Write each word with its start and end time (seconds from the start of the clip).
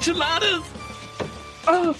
enchiladas. 0.00 0.64
Oh. 1.66 1.94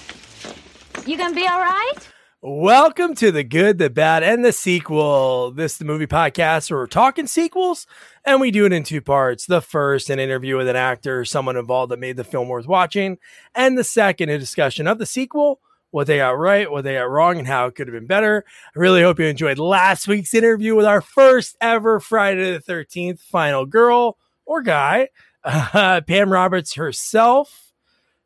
You 1.06 1.18
gonna 1.18 1.34
be 1.34 1.46
all 1.46 1.60
right? 1.60 1.92
Welcome 2.40 3.14
to 3.16 3.30
the 3.30 3.44
good, 3.44 3.76
the 3.76 3.90
bad, 3.90 4.22
and 4.22 4.42
the 4.42 4.52
sequel. 4.52 5.50
This 5.50 5.72
is 5.72 5.78
the 5.78 5.84
movie 5.84 6.06
podcast 6.06 6.70
where 6.70 6.80
we're 6.80 6.86
talking 6.86 7.26
sequels, 7.26 7.86
and 8.24 8.40
we 8.40 8.50
do 8.50 8.64
it 8.64 8.72
in 8.72 8.84
two 8.84 9.02
parts. 9.02 9.44
The 9.44 9.60
first, 9.60 10.08
an 10.08 10.18
interview 10.18 10.56
with 10.56 10.66
an 10.68 10.76
actor, 10.76 11.20
or 11.20 11.24
someone 11.26 11.58
involved 11.58 11.92
that 11.92 11.98
made 11.98 12.16
the 12.16 12.24
film 12.24 12.48
worth 12.48 12.66
watching, 12.66 13.18
and 13.54 13.76
the 13.76 13.84
second, 13.84 14.30
a 14.30 14.38
discussion 14.38 14.86
of 14.86 14.96
the 14.96 15.04
sequel, 15.04 15.60
what 15.90 16.06
they 16.06 16.16
got 16.16 16.38
right, 16.38 16.70
what 16.70 16.84
they 16.84 16.94
got 16.94 17.10
wrong, 17.10 17.36
and 17.36 17.46
how 17.46 17.66
it 17.66 17.74
could 17.74 17.86
have 17.86 17.94
been 17.94 18.06
better. 18.06 18.46
I 18.74 18.78
really 18.78 19.02
hope 19.02 19.18
you 19.18 19.26
enjoyed 19.26 19.58
last 19.58 20.08
week's 20.08 20.32
interview 20.32 20.74
with 20.74 20.86
our 20.86 21.02
first 21.02 21.54
ever 21.60 22.00
Friday 22.00 22.52
the 22.52 22.60
13th 22.60 23.20
final 23.20 23.66
girl 23.66 24.16
or 24.46 24.62
guy, 24.62 25.10
uh, 25.44 26.00
Pam 26.06 26.32
Roberts 26.32 26.76
herself. 26.76 27.69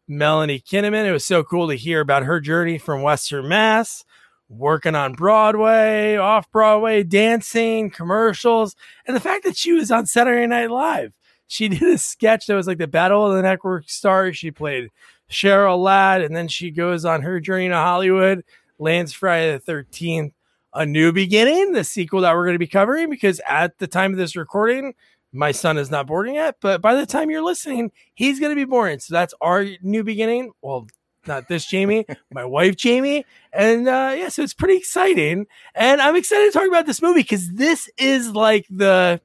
Melanie 0.07 0.61
Kinnaman. 0.61 1.07
It 1.07 1.13
was 1.13 1.25
so 1.25 1.43
cool 1.43 1.69
to 1.69 1.75
hear 1.75 2.01
about 2.01 2.25
her 2.25 2.41
journey 2.41 2.79
from 2.79 3.03
Western 3.03 3.49
Mass, 3.49 4.05
working 4.49 4.95
on 4.95 5.15
Broadway, 5.15 6.17
off 6.17 6.51
Broadway, 6.51 7.03
dancing, 7.03 7.91
commercials, 7.91 8.77
and 9.07 9.17
the 9.17 9.21
fact 9.21 9.45
that 9.45 9.57
she 9.57 9.73
was 9.73 9.91
on 9.91 10.07
Saturday 10.07 10.47
Night 10.47 10.71
Live. 10.71 11.15
She 11.47 11.69
did 11.71 11.83
a 11.83 11.98
sketch 11.98 12.47
that 12.47 12.55
was 12.55 12.67
like 12.67 12.79
the 12.79 12.87
Battle 12.87 13.27
of 13.27 13.35
the 13.35 13.43
Network 13.43 13.89
Stars. 13.89 14.37
She 14.37 14.51
played 14.51 14.91
Cheryl 15.31 15.83
Ladd, 15.83 16.23
and 16.23 16.37
then 16.37 16.48
she 16.48 16.71
goes 16.71 17.05
on 17.05 17.23
her 17.23 17.41
journey 17.41 17.69
to 17.69 17.75
Hollywood, 17.75 18.45
lands 18.78 19.12
Friday 19.12 19.53
the 19.53 19.73
13th, 19.73 20.33
A 20.75 20.84
New 20.84 21.12
Beginning, 21.12 21.73
the 21.73 21.84
sequel 21.84 22.21
that 22.21 22.34
we're 22.34 22.45
going 22.45 22.55
to 22.55 22.59
be 22.59 22.67
covering, 22.67 23.09
because 23.09 23.41
at 23.48 23.78
the 23.78 23.87
time 23.87 24.12
of 24.12 24.19
this 24.19 24.37
recording, 24.37 24.95
my 25.35 25.53
son 25.53 25.77
is 25.77 25.91
not 25.91 26.07
boarding 26.07 26.37
yet, 26.37 26.57
but 26.61 26.81
by 26.81 26.95
the 26.95 27.07
time 27.07 27.31
you're 27.31 27.43
listening, 27.43 27.91
he's 28.15 28.39
going 28.39 28.51
to 28.51 28.57
be 28.57 28.65
born. 28.65 29.01
So 29.01 29.15
that's 29.15 29.35
our 29.41 29.67
new 29.83 30.05
beginning. 30.05 30.53
Well, 30.63 30.87
not 31.27 31.49
this 31.49 31.67
Jamie, 31.67 32.07
my 32.33 32.45
wife 32.45 32.77
Jamie, 32.77 33.27
and 33.53 33.89
uh, 33.89 34.15
yeah, 34.17 34.29
so 34.29 34.43
it's 34.43 34.55
pretty 34.55 34.77
exciting, 34.77 35.47
and 35.75 36.01
I'm 36.01 36.17
excited 36.17 36.53
to 36.53 36.59
talk 36.59 36.69
about 36.69 36.87
this 36.87 37.03
movie 37.03 37.23
because 37.23 37.51
this 37.53 37.91
is 37.99 38.31
like 38.31 38.67
the, 38.71 39.21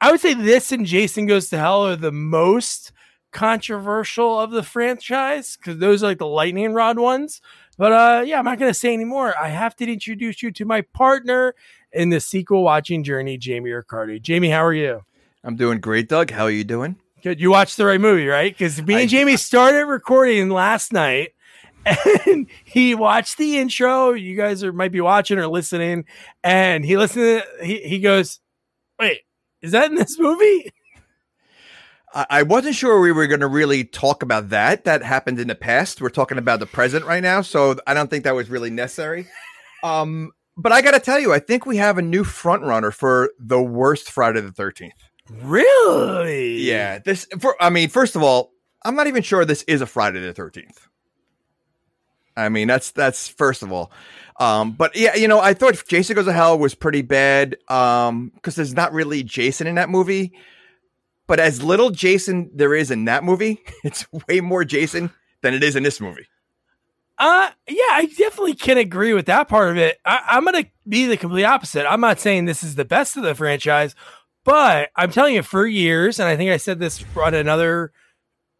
I 0.00 0.10
would 0.10 0.20
say 0.20 0.34
this 0.34 0.72
and 0.72 0.84
Jason 0.86 1.26
Goes 1.26 1.48
to 1.50 1.58
Hell 1.58 1.86
are 1.86 1.96
the 1.96 2.12
most 2.12 2.92
controversial 3.30 4.40
of 4.40 4.50
the 4.50 4.62
franchise 4.62 5.56
because 5.56 5.78
those 5.78 6.02
are 6.02 6.06
like 6.06 6.18
the 6.18 6.26
lightning 6.26 6.72
rod 6.72 6.98
ones. 6.98 7.40
But 7.76 7.92
uh, 7.92 8.22
yeah, 8.26 8.38
I'm 8.38 8.44
not 8.44 8.58
going 8.58 8.70
to 8.70 8.78
say 8.78 8.92
anymore. 8.92 9.34
I 9.40 9.48
have 9.50 9.76
to 9.76 9.90
introduce 9.90 10.42
you 10.42 10.50
to 10.52 10.64
my 10.64 10.80
partner 10.80 11.54
in 11.92 12.10
the 12.10 12.20
sequel 12.20 12.62
watching 12.62 13.02
journey, 13.02 13.38
Jamie 13.38 13.70
Riccardi. 13.70 14.20
Jamie, 14.20 14.50
how 14.50 14.64
are 14.64 14.74
you? 14.74 15.02
I'm 15.44 15.56
doing 15.56 15.80
great, 15.80 16.08
Doug. 16.08 16.30
How 16.30 16.44
are 16.44 16.50
you 16.50 16.64
doing? 16.64 16.96
Good. 17.22 17.40
You 17.40 17.50
watched 17.50 17.76
the 17.76 17.86
right 17.86 18.00
movie, 18.00 18.26
right? 18.26 18.52
Because 18.52 18.80
me 18.82 18.94
and 18.94 19.02
I, 19.02 19.06
Jamie 19.06 19.36
started 19.36 19.86
recording 19.86 20.50
last 20.50 20.92
night, 20.92 21.30
and 22.26 22.46
he 22.64 22.94
watched 22.94 23.38
the 23.38 23.58
intro. 23.58 24.12
You 24.12 24.36
guys 24.36 24.62
are 24.62 24.72
might 24.72 24.92
be 24.92 25.00
watching 25.00 25.38
or 25.38 25.48
listening, 25.48 26.04
and 26.44 26.84
he 26.84 26.96
listened. 26.96 27.42
To, 27.42 27.64
he 27.64 27.78
he 27.80 27.98
goes, 27.98 28.40
"Wait, 28.98 29.20
is 29.62 29.72
that 29.72 29.90
in 29.90 29.96
this 29.96 30.18
movie?" 30.18 30.70
I 32.14 32.42
wasn't 32.42 32.74
sure 32.74 33.00
we 33.00 33.12
were 33.12 33.26
going 33.26 33.40
to 33.40 33.46
really 33.46 33.84
talk 33.84 34.22
about 34.22 34.48
that. 34.48 34.84
That 34.84 35.02
happened 35.02 35.38
in 35.38 35.48
the 35.48 35.54
past. 35.54 36.00
We're 36.00 36.08
talking 36.08 36.38
about 36.38 36.58
the 36.58 36.66
present 36.66 37.04
right 37.04 37.22
now, 37.22 37.42
so 37.42 37.76
I 37.86 37.92
don't 37.92 38.08
think 38.08 38.24
that 38.24 38.34
was 38.34 38.48
really 38.48 38.70
necessary. 38.70 39.28
Um, 39.82 40.32
but 40.58 40.72
I 40.72 40.82
got 40.82 40.90
to 40.90 41.00
tell 41.00 41.18
you, 41.20 41.32
I 41.32 41.38
think 41.38 41.64
we 41.64 41.76
have 41.76 41.96
a 41.96 42.02
new 42.02 42.24
front 42.24 42.64
runner 42.64 42.90
for 42.90 43.30
the 43.38 43.62
worst 43.62 44.10
Friday 44.10 44.40
the 44.40 44.52
Thirteenth. 44.52 44.92
Really? 45.30 46.58
Yeah. 46.58 46.98
This. 46.98 47.26
For, 47.40 47.54
I 47.60 47.70
mean, 47.70 47.88
first 47.88 48.16
of 48.16 48.22
all, 48.22 48.52
I'm 48.84 48.96
not 48.96 49.06
even 49.06 49.22
sure 49.22 49.44
this 49.44 49.62
is 49.62 49.80
a 49.80 49.86
Friday 49.86 50.20
the 50.20 50.34
Thirteenth. 50.34 50.88
I 52.36 52.48
mean, 52.48 52.68
that's 52.68 52.90
that's 52.90 53.28
first 53.28 53.62
of 53.62 53.72
all. 53.72 53.92
Um, 54.40 54.72
but 54.72 54.94
yeah, 54.96 55.16
you 55.16 55.26
know, 55.26 55.40
I 55.40 55.54
thought 55.54 55.82
Jason 55.88 56.14
Goes 56.14 56.26
to 56.26 56.32
Hell 56.32 56.58
was 56.58 56.74
pretty 56.74 57.02
bad 57.02 57.56
um, 57.68 58.30
because 58.34 58.54
there's 58.54 58.74
not 58.74 58.92
really 58.92 59.22
Jason 59.22 59.66
in 59.66 59.76
that 59.76 59.90
movie. 59.90 60.32
But 61.26 61.40
as 61.40 61.62
little 61.62 61.90
Jason 61.90 62.50
there 62.54 62.74
is 62.74 62.90
in 62.90 63.04
that 63.04 63.22
movie, 63.22 63.60
it's 63.84 64.06
way 64.28 64.40
more 64.40 64.64
Jason 64.64 65.10
than 65.42 65.54
it 65.54 65.62
is 65.62 65.76
in 65.76 65.82
this 65.84 66.00
movie. 66.00 66.26
Uh, 67.18 67.50
yeah, 67.66 67.82
I 67.90 68.06
definitely 68.06 68.54
can 68.54 68.78
agree 68.78 69.12
with 69.12 69.26
that 69.26 69.48
part 69.48 69.70
of 69.70 69.76
it. 69.76 69.98
I, 70.04 70.36
am 70.36 70.44
going 70.44 70.62
to 70.64 70.70
be 70.88 71.06
the 71.06 71.16
complete 71.16 71.44
opposite. 71.44 71.90
I'm 71.90 72.00
not 72.00 72.20
saying 72.20 72.44
this 72.44 72.62
is 72.62 72.76
the 72.76 72.84
best 72.84 73.16
of 73.16 73.24
the 73.24 73.34
franchise, 73.34 73.96
but 74.44 74.90
I'm 74.94 75.10
telling 75.10 75.34
you, 75.34 75.42
for 75.42 75.66
years, 75.66 76.20
and 76.20 76.28
I 76.28 76.36
think 76.36 76.52
I 76.52 76.58
said 76.58 76.78
this 76.78 77.04
on 77.16 77.34
another 77.34 77.92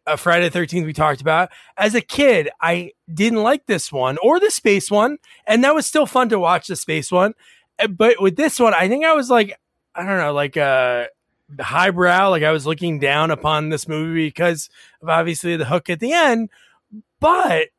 uh, 0.05 0.17
Friday 0.17 0.49
the 0.49 0.59
13th 0.59 0.85
we 0.85 0.91
talked 0.91 1.21
about, 1.21 1.49
as 1.77 1.95
a 1.95 2.01
kid, 2.01 2.49
I 2.59 2.91
didn't 3.11 3.43
like 3.43 3.65
this 3.65 3.91
one 3.93 4.17
or 4.21 4.41
the 4.41 4.51
space 4.51 4.91
one, 4.91 5.19
and 5.47 5.63
that 5.63 5.73
was 5.75 5.85
still 5.85 6.05
fun 6.05 6.27
to 6.29 6.39
watch 6.39 6.67
the 6.67 6.75
space 6.75 7.11
one. 7.11 7.33
Uh, 7.79 7.87
but 7.87 8.21
with 8.21 8.35
this 8.35 8.59
one, 8.59 8.73
I 8.73 8.89
think 8.89 9.05
I 9.05 9.13
was 9.13 9.29
like, 9.29 9.57
I 9.95 10.05
don't 10.05 10.17
know, 10.17 10.33
like 10.33 10.57
uh 10.57 11.05
highbrow, 11.59 12.29
like 12.29 12.43
I 12.43 12.51
was 12.51 12.67
looking 12.67 12.99
down 12.99 13.31
upon 13.31 13.69
this 13.69 13.87
movie 13.87 14.27
because 14.27 14.69
of 15.01 15.09
obviously 15.09 15.55
the 15.55 15.65
hook 15.65 15.89
at 15.89 15.99
the 15.99 16.11
end. 16.13 16.49
But 17.19 17.69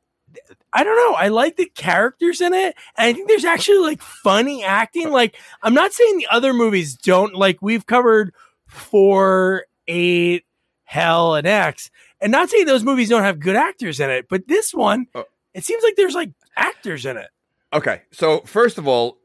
I 0.72 0.84
don't 0.84 0.96
know. 0.96 1.14
I 1.14 1.28
like 1.28 1.56
the 1.56 1.66
characters 1.66 2.40
in 2.40 2.54
it. 2.54 2.76
And 2.96 3.08
I 3.08 3.12
think 3.12 3.28
there's 3.28 3.44
actually 3.44 3.78
like 3.78 4.00
funny 4.00 4.62
acting. 4.62 5.10
Like, 5.10 5.36
I'm 5.62 5.74
not 5.74 5.92
saying 5.92 6.18
the 6.18 6.28
other 6.30 6.52
movies 6.52 6.94
don't, 6.94 7.34
like, 7.34 7.60
we've 7.60 7.86
covered 7.86 8.32
four, 8.66 9.64
eight, 9.88 10.44
Hell, 10.84 11.34
and 11.34 11.46
X. 11.46 11.90
And 12.20 12.32
not 12.32 12.50
saying 12.50 12.66
those 12.66 12.84
movies 12.84 13.08
don't 13.08 13.22
have 13.22 13.40
good 13.40 13.56
actors 13.56 14.00
in 14.00 14.10
it, 14.10 14.26
but 14.28 14.46
this 14.48 14.74
one, 14.74 15.06
oh. 15.14 15.24
it 15.54 15.64
seems 15.64 15.82
like 15.82 15.96
there's 15.96 16.14
like 16.14 16.30
actors 16.56 17.06
in 17.06 17.16
it. 17.16 17.28
Okay. 17.72 18.02
So, 18.10 18.40
first 18.40 18.78
of 18.78 18.86
all, 18.86 19.18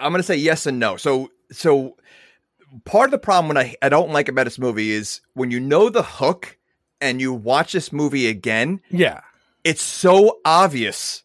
I'm 0.00 0.12
going 0.12 0.20
to 0.20 0.26
say 0.26 0.36
yes 0.36 0.66
and 0.66 0.78
no. 0.78 0.96
So, 0.96 1.30
so 1.52 1.96
part 2.84 3.06
of 3.06 3.10
the 3.12 3.18
problem 3.18 3.48
when 3.48 3.58
I, 3.58 3.74
I 3.80 3.88
don't 3.88 4.10
like 4.10 4.28
about 4.28 4.44
this 4.44 4.58
movie 4.58 4.90
is 4.90 5.20
when 5.34 5.50
you 5.50 5.60
know 5.60 5.88
the 5.88 6.02
hook 6.02 6.58
and 7.00 7.20
you 7.20 7.32
watch 7.32 7.72
this 7.72 7.92
movie 7.92 8.26
again. 8.26 8.80
Yeah 8.90 9.20
it's 9.64 9.82
so 9.82 10.40
obvious 10.44 11.24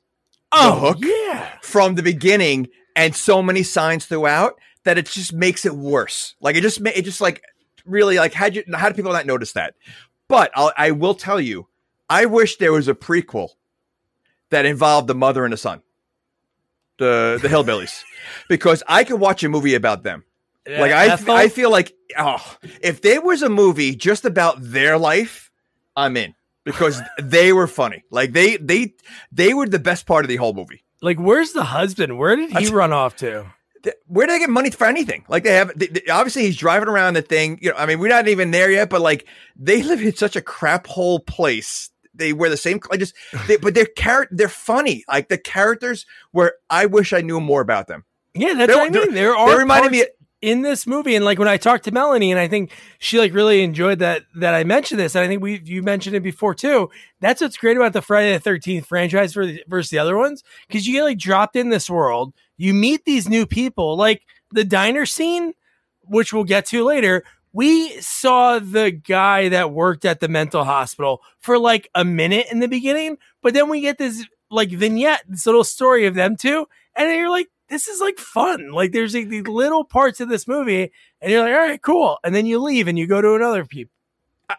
oh, 0.51 0.79
hook 0.79 0.97
yeah. 1.01 1.57
from 1.61 1.95
the 1.95 2.03
beginning 2.03 2.69
and 2.95 3.15
so 3.15 3.41
many 3.41 3.63
signs 3.63 4.05
throughout 4.05 4.59
that 4.83 4.97
it 4.97 5.05
just 5.05 5.33
makes 5.33 5.65
it 5.65 5.75
worse. 5.75 6.35
Like 6.39 6.55
it 6.55 6.61
just 6.61 6.81
it 6.81 7.03
just 7.03 7.21
like 7.21 7.43
really 7.85 8.17
like 8.17 8.33
how 8.33 8.47
you 8.47 8.63
how 8.73 8.89
do 8.89 8.95
people 8.95 9.11
not 9.11 9.25
notice 9.25 9.53
that? 9.53 9.75
But 10.27 10.51
I'll, 10.55 10.71
I 10.77 10.91
will 10.91 11.15
tell 11.15 11.39
you, 11.39 11.67
I 12.09 12.25
wish 12.25 12.57
there 12.57 12.71
was 12.71 12.87
a 12.87 12.93
prequel 12.95 13.49
that 14.51 14.65
involved 14.65 15.07
the 15.07 15.15
mother 15.15 15.43
and 15.43 15.53
the 15.53 15.57
son, 15.57 15.81
the 16.97 17.39
the 17.41 17.47
hillbillies, 17.47 18.03
because 18.49 18.83
I 18.87 19.03
could 19.03 19.19
watch 19.19 19.43
a 19.43 19.49
movie 19.49 19.75
about 19.75 20.03
them. 20.03 20.23
Yeah, 20.67 20.81
like 20.81 20.91
I 20.91 21.43
I 21.43 21.49
feel 21.49 21.71
like 21.71 21.93
oh, 22.17 22.57
if 22.81 23.01
there 23.01 23.21
was 23.21 23.41
a 23.41 23.49
movie 23.49 23.95
just 23.95 24.23
about 24.23 24.57
their 24.59 24.97
life, 24.97 25.51
I'm 25.95 26.15
in 26.15 26.35
because 26.63 27.01
they 27.21 27.53
were 27.53 27.67
funny. 27.67 28.03
Like 28.11 28.33
they 28.33 28.57
they 28.57 28.93
they 29.31 29.53
were 29.53 29.67
the 29.67 29.79
best 29.79 30.05
part 30.05 30.25
of 30.25 30.29
the 30.29 30.37
whole 30.37 30.53
movie. 30.53 30.83
Like 31.01 31.17
where's 31.17 31.53
the 31.53 31.63
husband? 31.63 32.17
Where 32.17 32.35
did 32.35 32.51
he 32.51 32.67
run 32.67 32.93
off 32.93 33.15
to? 33.17 33.45
Where 34.07 34.27
do 34.27 34.33
they 34.33 34.39
get 34.39 34.49
money 34.49 34.69
for 34.71 34.85
anything? 34.87 35.23
Like 35.29 35.43
they 35.43 35.53
have, 35.53 35.71
they, 35.73 35.87
they, 35.87 36.01
obviously 36.11 36.41
he's 36.41 36.57
driving 36.57 36.89
around 36.89 37.13
the 37.13 37.21
thing. 37.21 37.59
You 37.61 37.69
know, 37.69 37.77
I 37.77 37.85
mean, 37.85 37.99
we're 37.99 38.09
not 38.09 38.27
even 38.27 38.51
there 38.51 38.69
yet, 38.69 38.89
but 38.89 38.99
like 38.99 39.25
they 39.55 39.83
live 39.83 40.01
in 40.01 40.13
such 40.15 40.35
a 40.35 40.41
crap 40.41 40.85
hole 40.85 41.21
place. 41.21 41.89
They 42.13 42.33
wear 42.33 42.49
the 42.49 42.57
same, 42.57 42.81
I 42.91 42.97
just, 42.97 43.15
they, 43.47 43.55
but 43.55 43.75
they're 43.75 43.85
character, 43.85 44.35
they're 44.35 44.49
funny. 44.49 45.05
Like 45.07 45.29
the 45.29 45.37
characters 45.37 46.05
where 46.31 46.55
I 46.69 46.87
wish 46.87 47.13
I 47.13 47.21
knew 47.21 47.39
more 47.39 47.61
about 47.61 47.87
them. 47.87 48.03
Yeah, 48.33 48.55
that's 48.55 48.67
they're, 48.67 48.77
what 48.77 48.97
I 48.97 49.05
mean. 49.05 49.13
There 49.13 49.33
are. 49.33 49.49
They 49.49 49.57
reminded 49.57 49.91
me 49.93 50.05
in 50.41 50.61
this 50.61 50.87
movie 50.87 51.15
and 51.15 51.25
like 51.25 51.37
when 51.37 51.47
i 51.47 51.57
talked 51.57 51.83
to 51.83 51.91
melanie 51.91 52.31
and 52.31 52.39
i 52.39 52.47
think 52.47 52.71
she 52.97 53.19
like 53.19 53.33
really 53.33 53.61
enjoyed 53.61 53.99
that 53.99 54.23
that 54.35 54.53
i 54.53 54.63
mentioned 54.63 54.99
this 54.99 55.13
and 55.15 55.23
i 55.23 55.27
think 55.27 55.41
we 55.41 55.61
you 55.65 55.83
mentioned 55.83 56.15
it 56.15 56.23
before 56.23 56.55
too 56.55 56.89
that's 57.19 57.41
what's 57.41 57.57
great 57.57 57.75
about 57.75 57.91
the 57.91 58.01
friday 58.01 58.37
the 58.37 58.49
13th 58.49 58.85
franchise 58.85 59.33
versus 59.33 59.89
the 59.89 59.99
other 59.99 60.17
ones 60.17 60.43
because 60.67 60.87
you 60.87 60.93
get 60.93 61.03
like 61.03 61.17
dropped 61.17 61.55
in 61.55 61.69
this 61.69 61.89
world 61.89 62.33
you 62.57 62.73
meet 62.73 63.03
these 63.03 63.27
new 63.27 63.45
people 63.45 63.97
like 63.97 64.21
the 64.51 64.63
diner 64.63 65.05
scene 65.05 65.53
which 66.03 66.31
we'll 66.31 66.45
get 66.45 66.65
to 66.65 66.85
later 66.85 67.23
we 67.51 67.99
saw 67.99 68.59
the 68.59 68.91
guy 68.91 69.49
that 69.49 69.71
worked 69.71 70.05
at 70.05 70.19
the 70.19 70.27
mental 70.27 70.63
hospital 70.63 71.21
for 71.39 71.57
like 71.57 71.89
a 71.95 72.05
minute 72.05 72.47
in 72.49 72.59
the 72.59 72.67
beginning 72.67 73.17
but 73.41 73.53
then 73.53 73.67
we 73.67 73.81
get 73.81 73.97
this 73.97 74.25
like 74.49 74.69
vignette 74.69 75.23
this 75.27 75.45
little 75.45 75.65
story 75.65 76.05
of 76.05 76.15
them 76.15 76.37
two 76.37 76.65
and 76.95 77.11
you're 77.13 77.29
like 77.29 77.49
this 77.69 77.87
is 77.87 78.01
like 78.01 78.17
fun. 78.17 78.71
Like 78.71 78.91
there's 78.91 79.13
like, 79.13 79.29
these 79.29 79.47
little 79.47 79.83
parts 79.83 80.19
of 80.19 80.29
this 80.29 80.47
movie, 80.47 80.91
and 81.21 81.31
you're 81.31 81.43
like, 81.43 81.53
all 81.53 81.59
right, 81.59 81.81
cool. 81.81 82.17
And 82.23 82.33
then 82.33 82.45
you 82.45 82.59
leave 82.59 82.87
and 82.87 82.97
you 82.97 83.07
go 83.07 83.21
to 83.21 83.35
another 83.35 83.65
people. 83.65 83.93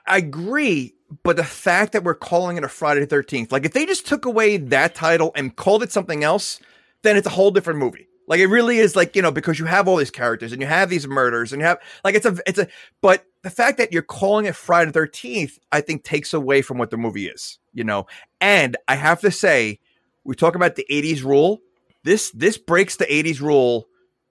I, 0.06 0.18
agree, 0.18 0.94
but 1.24 1.36
the 1.36 1.44
fact 1.44 1.92
that 1.92 2.04
we're 2.04 2.14
calling 2.14 2.56
it 2.56 2.62
a 2.62 2.68
Friday 2.68 3.00
the 3.00 3.06
Thirteenth, 3.06 3.50
like 3.50 3.64
if 3.64 3.72
they 3.72 3.86
just 3.86 4.06
took 4.06 4.24
away 4.24 4.56
that 4.56 4.94
title 4.94 5.32
and 5.34 5.54
called 5.54 5.82
it 5.82 5.90
something 5.90 6.22
else, 6.22 6.60
then 7.02 7.16
it's 7.16 7.26
a 7.26 7.30
whole 7.30 7.50
different 7.50 7.80
movie. 7.80 8.06
Like 8.28 8.38
it 8.38 8.46
really 8.46 8.78
is 8.78 8.94
like 8.94 9.16
you 9.16 9.22
know 9.22 9.32
because 9.32 9.58
you 9.58 9.64
have 9.64 9.88
all 9.88 9.96
these 9.96 10.12
characters 10.12 10.52
and 10.52 10.62
you 10.62 10.68
have 10.68 10.88
these 10.88 11.08
murders 11.08 11.52
and 11.52 11.60
you 11.60 11.66
have 11.66 11.78
like 12.04 12.14
it's 12.14 12.26
a 12.26 12.38
it's 12.46 12.60
a 12.60 12.68
but 13.00 13.26
the 13.42 13.50
fact 13.50 13.78
that 13.78 13.92
you're 13.92 14.02
calling 14.02 14.46
it 14.46 14.54
Friday 14.54 14.90
the 14.90 15.00
13th, 15.00 15.58
I 15.72 15.80
think 15.80 16.04
takes 16.04 16.32
away 16.32 16.62
from 16.62 16.78
what 16.78 16.90
the 16.90 16.96
movie 16.96 17.26
is, 17.26 17.58
you 17.72 17.84
know. 17.84 18.06
And 18.40 18.76
I 18.86 18.96
have 18.96 19.20
to 19.22 19.30
say, 19.30 19.80
we 20.24 20.34
talk 20.34 20.54
about 20.54 20.76
the 20.76 20.86
80s 20.90 21.24
rule. 21.24 21.60
This 22.04 22.30
this 22.30 22.56
breaks 22.58 22.96
the 22.96 23.06
80s 23.06 23.40
rule 23.40 23.86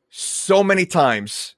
so 0.10 0.64
many 0.64 0.86
times. 0.86 1.56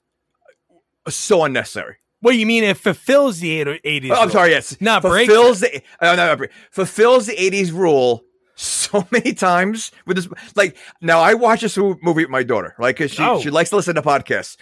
So 1.10 1.44
unnecessary. 1.44 1.96
What 2.20 2.36
you 2.36 2.46
mean 2.46 2.64
it 2.64 2.78
fulfills 2.78 3.40
the 3.40 3.62
80s? 3.66 4.12
Oh, 4.12 4.22
I'm 4.22 4.30
sorry, 4.30 4.52
yes. 4.52 4.80
Not 4.80 5.02
breaks 5.02 5.28
fulfills 5.32 5.60
the 5.62 5.82
uh, 6.00 6.16
no, 6.16 6.48
fulfills 6.70 7.26
the 7.26 7.36
80s 7.36 7.72
rule 7.74 8.24
so 8.56 9.08
many 9.12 9.34
times 9.34 9.92
with 10.06 10.18
this 10.18 10.28
like 10.56 10.78
now 11.02 11.20
I 11.20 11.34
watch 11.34 11.62
this 11.62 11.78
movie 11.78 11.98
with 12.24 12.30
my 12.30 12.44
daughter, 12.44 12.76
like 12.78 12.98
'cause 12.98 13.12
she 13.12 13.24
Oh. 13.24 13.40
she 13.42 13.50
likes 13.50 13.72
to 13.72 13.78
listen 13.78 13.96
to 13.96 14.02
podcasts. 14.04 14.58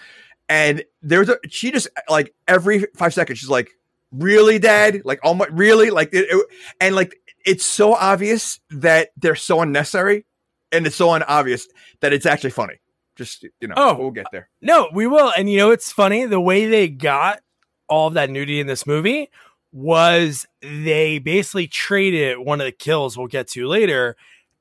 And 0.48 0.82
there's 1.02 1.28
a 1.28 1.36
she 1.48 1.70
just 1.70 1.88
like 2.08 2.34
every 2.48 2.86
5 2.96 3.12
seconds 3.12 3.38
she's 3.38 3.50
like, 3.50 3.70
"Really, 4.10 4.58
dad? 4.58 5.02
Like 5.04 5.20
almost 5.22 5.50
really?" 5.50 5.90
Like 5.90 6.10
it, 6.14 6.26
it- 6.30 6.46
and 6.80 6.94
like 6.96 7.14
it's 7.44 7.64
so 7.66 7.94
obvious 7.94 8.58
that 8.70 9.10
they're 9.18 9.34
so 9.36 9.60
unnecessary 9.60 10.24
and 10.72 10.86
it's 10.86 10.96
so 10.96 11.10
unobvious 11.10 11.68
that 12.00 12.12
it's 12.12 12.26
actually 12.26 12.50
funny. 12.50 12.74
Just 13.16 13.42
you 13.60 13.68
know, 13.68 13.74
Oh. 13.76 13.94
we'll 13.98 14.10
get 14.10 14.26
there. 14.32 14.48
No, 14.62 14.88
we 14.94 15.06
will. 15.06 15.32
And 15.36 15.50
you 15.50 15.58
know, 15.58 15.70
it's 15.70 15.92
funny 15.92 16.24
the 16.26 16.40
way 16.40 16.66
they 16.66 16.88
got 16.88 17.40
all 17.88 18.08
of 18.08 18.14
that 18.14 18.30
nudity 18.30 18.60
in 18.60 18.66
this 18.66 18.86
movie 18.86 19.30
was 19.72 20.46
they 20.62 21.18
basically 21.18 21.66
traded 21.66 22.38
one 22.38 22.60
of 22.60 22.64
the 22.64 22.72
kills 22.72 23.16
we'll 23.16 23.26
get 23.26 23.48
to 23.48 23.66
later. 23.66 24.16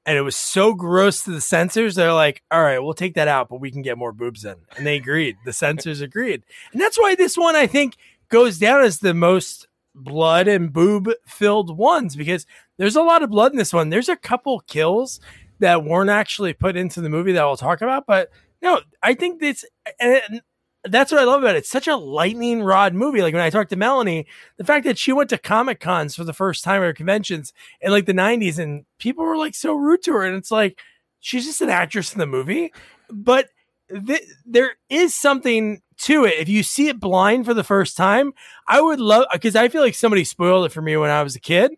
And 0.06 0.18
it 0.18 0.22
was 0.22 0.36
so 0.36 0.74
gross 0.74 1.24
to 1.24 1.32
the 1.32 1.42
censors. 1.42 1.96
They're 1.96 2.14
like, 2.14 2.42
all 2.50 2.62
right, 2.62 2.80
we'll 2.80 2.94
take 2.94 3.14
that 3.16 3.28
out, 3.28 3.50
but 3.50 3.60
we 3.62 3.70
can 3.70 3.82
get 3.82 3.98
more 3.98 4.12
boobs 4.12 4.44
in. 4.46 4.56
And 4.76 4.86
they 4.86 4.96
agreed. 4.96 5.38
The 5.46 5.54
censors 5.54 6.02
agreed. 6.02 6.44
And 6.72 6.82
that's 6.82 6.98
why 6.98 7.16
this 7.16 7.38
one, 7.38 7.56
I 7.56 7.68
think, 7.68 7.96
goes 8.30 8.58
down 8.58 8.82
as 8.82 9.00
the 9.00 9.14
most 9.14 9.68
blood 9.94 10.48
and 10.48 10.72
boob 10.74 11.12
filled 11.28 11.78
ones 11.78 12.16
because 12.16 12.46
there's 12.78 12.96
a 12.96 13.02
lot 13.04 13.22
of 13.24 13.30
blood 13.30 13.52
in 13.52 13.58
this 13.58 13.74
one. 13.74 13.90
There's 13.90 14.10
a 14.10 14.16
couple 14.16 14.60
kills 14.62 15.20
that 15.60 15.84
weren't 15.84 16.10
actually 16.10 16.54
put 16.54 16.76
into 16.76 17.02
the 17.02 17.10
movie 17.10 17.34
that 17.34 17.44
we'll 17.44 17.58
talk 17.58 17.82
about. 17.82 18.06
But 18.06 18.30
no, 18.62 18.82
I 19.02 19.14
think 19.14 19.40
this, 19.40 19.66
and 20.00 20.42
that's 20.84 21.12
what 21.12 21.22
I 21.22 21.26
love 21.26 21.44
about 21.44 21.56
it. 21.56 21.60
It's 21.60 21.70
such 21.70 21.88
a 21.88 21.96
lightning 21.96 22.62
rod 22.62 22.94
movie. 22.94 23.22
Like 23.22 23.34
when 23.34 23.44
I 23.44 23.50
talked 23.50 23.70
to 23.72 23.76
Melanie, 23.76 24.28
the 24.58 24.64
fact 24.64 24.86
that 24.86 24.98
she 24.98 25.12
went 25.12 25.30
to 25.32 25.38
Comic 25.38 25.80
Cons 25.80 26.16
for 26.16 26.24
the 26.24 26.34
first 26.34 26.64
time 26.64 26.82
or 26.82 26.94
conventions 26.94 27.54
in 27.82 27.92
like 27.92 28.06
the 28.06 28.14
90s 28.14 28.60
and 28.60 28.86
people 28.98 29.26
were 29.26 29.38
like 29.38 29.56
so 29.56 29.74
rude 29.74 30.02
to 30.04 30.14
her. 30.14 30.24
And 30.24 30.36
it's 30.36 30.52
like, 30.52 30.80
she's 31.20 31.46
just 31.46 31.62
an 31.62 31.70
actress 31.70 32.14
in 32.14 32.20
the 32.20 32.26
movie. 32.26 32.72
But 33.10 33.50
th- 33.90 34.28
there 34.46 34.72
is 34.90 35.16
something 35.16 35.82
to 36.00 36.26
it. 36.26 36.36
If 36.40 36.48
you 36.48 36.64
see 36.64 36.88
it 36.88 37.00
blind 37.00 37.46
for 37.46 37.54
the 37.54 37.64
first 37.64 37.98
time, 37.98 38.34
I 38.68 38.80
would 38.82 39.00
love, 39.00 39.26
because 39.34 39.56
I 39.56 39.68
feel 39.68 39.82
like 39.82 39.96
somebody 39.96 40.24
spoiled 40.24 40.66
it 40.66 40.72
for 40.72 40.82
me 40.82 40.96
when 40.96 41.10
I 41.10 41.24
was 41.24 41.36
a 41.36 41.42
kid. 41.42 41.74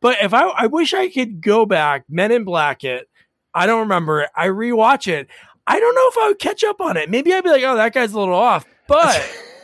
But 0.00 0.18
if 0.22 0.34
I, 0.34 0.42
I 0.48 0.66
wish 0.66 0.94
I 0.94 1.08
could 1.08 1.40
go 1.40 1.66
back, 1.66 2.04
Men 2.08 2.30
in 2.30 2.44
Black 2.44 2.84
it, 2.84 3.08
I 3.54 3.66
don't 3.66 3.80
remember 3.80 4.22
it. 4.22 4.30
I 4.36 4.48
rewatch 4.48 5.06
it. 5.06 5.28
I 5.66 5.80
don't 5.80 5.94
know 5.94 6.08
if 6.08 6.18
I 6.18 6.28
would 6.28 6.38
catch 6.38 6.64
up 6.64 6.80
on 6.80 6.96
it. 6.96 7.08
Maybe 7.08 7.32
I'd 7.32 7.44
be 7.44 7.50
like, 7.50 7.62
oh, 7.62 7.76
that 7.76 7.94
guy's 7.94 8.12
a 8.12 8.18
little 8.18 8.34
off. 8.34 8.66
But 8.86 9.22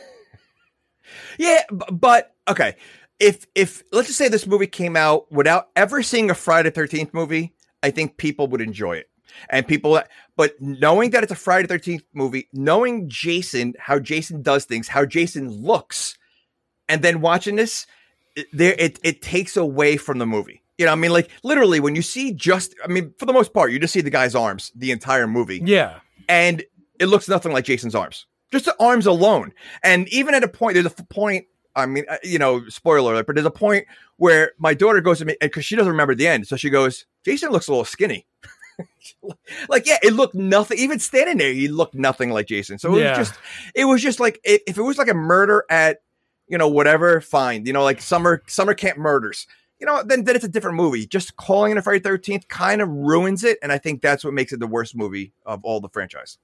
Yeah, 1.37 1.63
but 1.69 2.35
okay. 2.47 2.75
If 3.19 3.45
if 3.55 3.83
let's 3.91 4.07
just 4.07 4.17
say 4.17 4.27
this 4.27 4.47
movie 4.47 4.67
came 4.67 4.95
out 4.95 5.31
without 5.31 5.69
ever 5.75 6.01
seeing 6.03 6.29
a 6.29 6.35
Friday 6.35 6.69
Thirteenth 6.71 7.13
movie, 7.13 7.53
I 7.83 7.91
think 7.91 8.17
people 8.17 8.47
would 8.47 8.61
enjoy 8.61 8.97
it. 8.97 9.09
And 9.49 9.65
people, 9.67 10.01
but 10.35 10.53
knowing 10.59 11.11
that 11.11 11.23
it's 11.23 11.31
a 11.31 11.35
Friday 11.35 11.67
Thirteenth 11.67 12.03
movie, 12.13 12.49
knowing 12.53 13.09
Jason, 13.09 13.73
how 13.79 13.99
Jason 13.99 14.41
does 14.41 14.65
things, 14.65 14.87
how 14.87 15.05
Jason 15.05 15.49
looks, 15.49 16.17
and 16.89 17.01
then 17.01 17.21
watching 17.21 17.55
this, 17.55 17.85
there 18.53 18.75
it 18.77 18.99
it 19.03 19.21
takes 19.21 19.55
away 19.55 19.97
from 19.97 20.17
the 20.17 20.25
movie. 20.25 20.63
You 20.81 20.87
know, 20.87 20.93
I 20.93 20.95
mean, 20.95 21.11
like 21.11 21.29
literally 21.43 21.79
when 21.79 21.95
you 21.95 22.01
see 22.01 22.33
just, 22.33 22.73
I 22.83 22.87
mean, 22.87 23.13
for 23.19 23.27
the 23.27 23.33
most 23.33 23.53
part, 23.53 23.71
you 23.71 23.77
just 23.77 23.93
see 23.93 24.01
the 24.01 24.09
guy's 24.09 24.33
arms 24.33 24.71
the 24.75 24.89
entire 24.91 25.27
movie 25.27 25.61
yeah, 25.63 25.99
and 26.27 26.63
it 26.99 27.05
looks 27.05 27.29
nothing 27.29 27.51
like 27.53 27.65
Jason's 27.65 27.93
arms. 27.93 28.25
Just 28.51 28.65
the 28.65 28.75
arms 28.79 29.05
alone. 29.05 29.53
And 29.83 30.07
even 30.09 30.33
at 30.33 30.43
a 30.43 30.47
point, 30.47 30.73
there's 30.73 30.87
a 30.87 30.89
point. 30.89 31.45
I 31.75 31.85
mean, 31.85 32.05
uh, 32.09 32.17
you 32.23 32.39
know, 32.39 32.67
spoiler 32.67 33.13
alert, 33.13 33.27
but 33.27 33.35
there's 33.35 33.45
a 33.45 33.51
point 33.51 33.85
where 34.17 34.53
my 34.57 34.73
daughter 34.73 35.01
goes 35.01 35.19
to 35.19 35.25
me 35.25 35.35
because 35.39 35.63
she 35.65 35.75
doesn't 35.75 35.91
remember 35.91 36.15
the 36.15 36.27
end. 36.27 36.47
So 36.47 36.55
she 36.55 36.69
goes, 36.71 37.05
Jason 37.23 37.51
looks 37.51 37.67
a 37.67 37.71
little 37.71 37.85
skinny. 37.85 38.25
like, 39.69 39.85
yeah, 39.85 39.97
it 40.03 40.13
looked 40.13 40.35
nothing. 40.35 40.77
Even 40.79 40.99
standing 40.99 41.37
there, 41.37 41.53
he 41.53 41.67
looked 41.67 41.93
nothing 41.95 42.31
like 42.31 42.47
Jason. 42.47 42.77
So 42.79 42.95
it 42.95 43.01
Yeah. 43.01 43.17
was 43.19 43.27
just, 43.29 43.39
it 43.75 43.85
was 43.85 44.01
just 44.01 44.19
like 44.19 44.39
if 44.43 44.77
it 44.77 44.81
was 44.81 44.97
like 44.97 45.07
a 45.09 45.13
murder 45.13 45.63
at, 45.69 45.99
you 46.47 46.57
know, 46.57 46.67
whatever, 46.67 47.21
fine. 47.21 47.65
You 47.65 47.73
know, 47.73 47.83
like 47.83 48.01
summer 48.01 48.41
summer 48.47 48.73
camp 48.73 48.97
murders. 48.97 49.47
You 49.81 49.87
know, 49.87 50.03
then 50.03 50.23
then 50.25 50.35
it's 50.35 50.45
a 50.45 50.47
different 50.47 50.77
movie. 50.77 51.05
Just 51.07 51.35
calling 51.35 51.71
it 51.71 51.77
a 51.77 51.81
Friday 51.81 51.99
Thirteenth 51.99 52.47
kind 52.47 52.81
of 52.81 52.87
ruins 52.89 53.43
it, 53.43 53.57
and 53.63 53.71
I 53.71 53.79
think 53.79 54.01
that's 54.01 54.23
what 54.23 54.33
makes 54.33 54.53
it 54.53 54.59
the 54.59 54.67
worst 54.67 54.95
movie 54.95 55.33
of 55.45 55.59
all 55.65 55.81
the 55.81 55.89
franchise. 55.89 56.37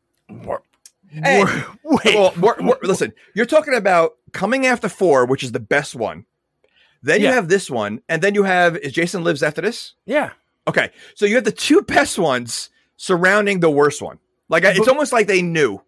Hey, 1.10 1.44
Wait, 1.84 2.16
well, 2.16 2.34
more, 2.36 2.57
more, 2.60 2.78
listen, 2.84 3.13
you're 3.34 3.45
talking 3.45 3.74
about 3.74 4.16
coming 4.34 4.66
after 4.66 4.89
four, 4.89 5.25
which 5.25 5.42
is 5.44 5.54
the 5.54 5.60
best 5.60 5.95
one. 5.95 6.25
Then 7.01 7.22
you 7.22 7.28
have 7.28 7.48
this 7.48 7.69
one, 7.69 8.01
and 8.10 8.22
then 8.22 8.36
you 8.36 8.44
have 8.44 8.75
is 8.75 8.92
Jason 8.92 9.24
lives 9.24 9.42
after 9.44 9.62
this. 9.62 9.94
yeah, 10.06 10.31
Okay, 10.68 10.89
so 11.16 11.25
you 11.25 11.36
have 11.36 11.45
the 11.45 11.51
two 11.54 11.81
best 11.84 12.19
ones 12.19 12.69
surrounding 12.98 13.62
the 13.62 13.69
worst 13.69 14.01
one. 14.01 14.19
Like 14.50 14.63
it's 14.66 14.80
But- 14.80 14.89
almost 14.89 15.13
like 15.13 15.28
they 15.28 15.42
knew. 15.42 15.81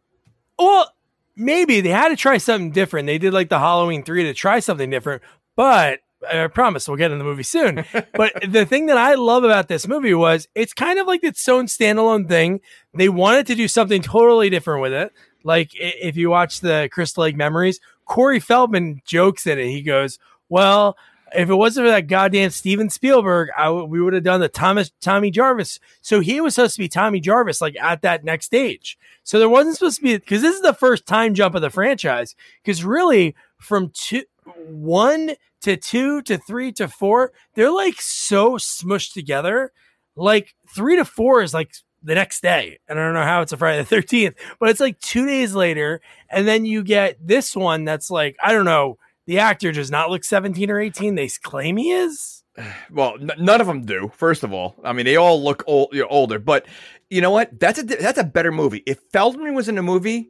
Well, 0.58 0.94
maybe 1.36 1.82
they 1.82 1.90
had 1.90 2.10
to 2.10 2.16
try 2.16 2.38
something 2.38 2.72
different. 2.72 3.08
They 3.08 3.18
did 3.18 3.34
like 3.34 3.50
the 3.50 3.60
Halloween 3.60 4.04
three 4.04 4.24
to 4.24 4.34
try 4.34 4.60
something 4.62 4.90
different, 4.90 5.22
but 5.58 6.00
I 6.28 6.48
promise 6.48 6.88
we'll 6.88 6.98
get 6.98 7.12
in 7.12 7.18
the 7.18 7.24
movie 7.24 7.44
soon. 7.44 7.86
but 8.14 8.34
the 8.48 8.66
thing 8.66 8.88
that 8.88 8.98
I 8.98 9.16
love 9.16 9.44
about 9.44 9.68
this 9.68 9.88
movie 9.88 10.14
was 10.14 10.48
it's 10.56 10.74
kind 10.74 11.00
of 11.00 11.08
like 11.08 11.24
its 11.24 11.48
own 11.48 11.68
standalone 11.68 12.28
thing. 12.28 12.62
They 12.94 13.10
wanted 13.10 13.48
to 13.48 13.56
do 13.56 13.68
something 13.68 14.02
totally 14.02 14.50
different 14.50 14.82
with 14.82 14.94
it. 14.94 15.14
Like 15.44 15.72
if 15.74 16.18
you 16.18 16.30
watch 16.30 16.60
the 16.60 16.90
Crystal 16.92 17.24
Lake 17.24 17.38
Memories, 17.38 17.80
Corey 18.06 18.40
Feldman 18.40 19.02
jokes 19.06 19.48
in 19.48 19.60
it. 19.60 19.68
He 19.68 19.82
goes, 19.82 20.20
"Well." 20.50 20.98
If 21.32 21.48
it 21.48 21.54
wasn't 21.54 21.86
for 21.86 21.92
that 21.92 22.08
goddamn 22.08 22.50
Steven 22.50 22.90
Spielberg, 22.90 23.50
I 23.56 23.66
w- 23.66 23.86
we 23.86 24.02
would 24.02 24.14
have 24.14 24.24
done 24.24 24.40
the 24.40 24.50
Thomas 24.50 24.92
Tommy 25.00 25.30
Jarvis. 25.30 25.80
So 26.02 26.22
he 26.22 26.42
was 26.42 26.56
supposed 26.56 26.74
to 26.74 26.80
be 26.80 26.88
Tommy 26.88 27.20
Jarvis, 27.20 27.62
like 27.62 27.76
at 27.80 28.02
that 28.02 28.24
next 28.24 28.48
stage. 28.48 28.98
So 29.24 29.38
there 29.38 29.48
wasn't 29.48 29.76
supposed 29.76 29.98
to 29.98 30.02
be 30.02 30.18
because 30.18 30.42
this 30.42 30.56
is 30.56 30.64
the 30.64 30.74
first 30.74 31.06
time 31.06 31.36
jump 31.36 31.54
of 31.54 31.62
the 31.62 31.70
franchise. 31.70 32.36
Because 32.64 32.84
really, 32.84 33.36
from 33.60 33.92
two, 33.94 34.24
one 34.58 35.36
to 35.62 35.78
two 35.78 36.22
to 36.24 36.38
three 36.38 36.72
to 36.74 36.88
four, 36.88 37.32
they're 37.56 37.72
like 37.72 38.02
so 38.02 38.54
smushed 38.54 39.14
together. 39.14 39.72
Like 40.16 40.56
three 40.74 40.96
to 40.98 41.06
four 41.06 41.42
is 41.42 41.54
like 41.54 41.74
the 42.04 42.16
next 42.16 42.42
day. 42.42 42.80
And 42.88 43.00
I 43.00 43.04
don't 43.04 43.14
know 43.14 43.24
how 43.24 43.42
it's 43.42 43.52
a 43.52 43.58
Friday 43.58 43.80
the 43.80 43.86
thirteenth, 43.86 44.36
but 44.60 44.70
it's 44.70 44.80
like 44.80 45.00
two 45.00 45.26
days 45.26 45.54
later, 45.54 46.02
and 46.30 46.48
then 46.48 46.66
you 46.66 46.84
get 46.84 47.18
this 47.26 47.56
one 47.56 47.86
that's 47.86 48.10
like 48.10 48.36
I 48.42 48.52
don't 48.52 48.66
know. 48.66 48.98
The 49.26 49.40
actor 49.40 49.72
does 49.72 49.92
not 49.92 50.10
look 50.10 50.24
seventeen 50.24 50.72
or 50.72 50.80
eighteen. 50.80 51.16
They 51.16 51.30
claim 51.44 51.78
he 51.78 51.92
is. 51.92 52.44
Well, 52.92 53.16
n- 53.22 53.32
none 53.38 53.62
of 53.62 53.68
them 53.68 53.86
do. 53.86 54.12
First 54.14 54.44
of 54.44 54.52
all, 54.52 54.76
I 54.84 54.92
mean, 54.92 55.06
they 55.06 55.16
all 55.16 55.42
look 55.42 55.64
old, 55.66 55.90
you 55.94 56.06
older. 56.08 56.40
But 56.40 56.66
you 57.10 57.22
know 57.22 57.32
what? 57.32 57.58
That's 57.58 57.80
a 57.80 57.84
that's 57.84 58.18
a 58.18 58.24
better 58.24 58.52
movie. 58.52 58.84
If 58.86 59.00
Feldman 59.14 59.54
was 59.54 59.70
in 59.70 59.76
the 59.76 59.84
movie, 59.84 60.30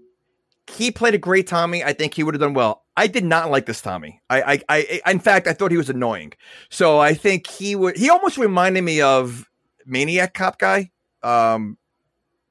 he 0.68 0.92
played 0.92 1.16
a 1.16 1.18
great 1.18 1.48
Tommy. 1.48 1.84
I 1.84 1.94
think 1.94 2.14
he 2.14 2.24
would 2.24 2.36
have 2.36 2.42
done 2.42 2.54
well. 2.54 2.84
I 3.00 3.08
did 3.08 3.24
not 3.24 3.50
like 3.50 3.66
this 3.66 3.82
Tommy. 3.82 4.22
I, 4.30 4.62
I, 4.70 5.02
I, 5.06 5.12
in 5.12 5.20
fact, 5.20 5.48
I 5.48 5.54
thought 5.54 5.72
he 5.72 5.78
was 5.78 5.90
annoying. 5.90 6.34
So 6.70 7.00
I 7.00 7.14
think 7.14 7.48
he 7.48 7.76
would. 7.76 7.98
He 7.98 8.10
almost 8.10 8.38
reminded 8.38 8.84
me 8.84 9.02
of 9.02 9.48
Maniac 9.86 10.34
Cop 10.34 10.60
guy. 10.60 10.92
Um, 11.24 11.78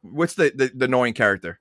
what's 0.02 0.34
the 0.34 0.52
the, 0.54 0.70
the 0.74 0.84
annoying 0.86 1.14
character? 1.14 1.60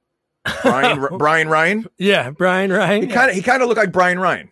Brian 0.61 1.05
Brian 1.17 1.49
Ryan. 1.49 1.85
Yeah, 1.97 2.31
Brian 2.31 2.71
Ryan. 2.71 3.01
He 3.03 3.07
kind 3.09 3.29
of 3.29 3.35
he 3.35 3.41
kind 3.41 3.61
of 3.61 3.67
looked 3.67 3.79
like 3.79 3.91
Brian 3.91 4.19
Ryan. 4.19 4.49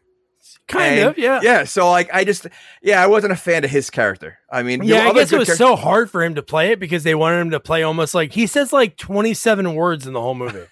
kind 0.68 1.00
And- 1.00 1.10
of, 1.12 1.18
yeah. 1.18 1.40
Yeah. 1.42 1.64
So 1.64 1.90
like, 1.90 2.10
I 2.14 2.24
just 2.26 2.48
yeah, 2.82 3.02
I 3.02 3.08
wasn't 3.08 3.34
a 3.34 3.38
fan 3.38 3.64
of 3.64 3.70
his 3.70 3.90
character. 3.90 4.38
I 4.52 4.64
mean, 4.64 4.84
Yeah, 4.84 5.08
I 5.10 5.14
guess 5.14 5.32
it 5.32 5.38
was 5.40 5.48
char- 5.48 5.56
so 5.56 5.76
hard 5.76 6.12
for 6.12 6.24
him 6.24 6.36
to 6.36 6.44
play 6.44 6.72
it 6.72 6.80
because 6.80 7.04
they 7.04 7.16
wanted 7.16 7.40
him 7.40 7.52
to 7.52 7.60
play 7.60 7.84
almost 7.84 8.14
like 8.14 8.34
he 8.34 8.46
says 8.48 8.74
like 8.74 8.98
27 8.98 9.74
words 9.76 10.06
in 10.06 10.14
the 10.14 10.22
whole 10.22 10.36
movie. 10.36 10.66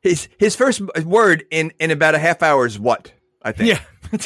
His 0.00 0.28
his 0.38 0.56
first 0.56 0.80
word 1.04 1.44
in 1.50 1.72
in 1.78 1.90
about 1.90 2.14
a 2.14 2.18
half 2.18 2.42
hour 2.42 2.66
is 2.66 2.78
what 2.78 3.12
I 3.42 3.52
think. 3.52 3.80
yeah. 4.12 4.20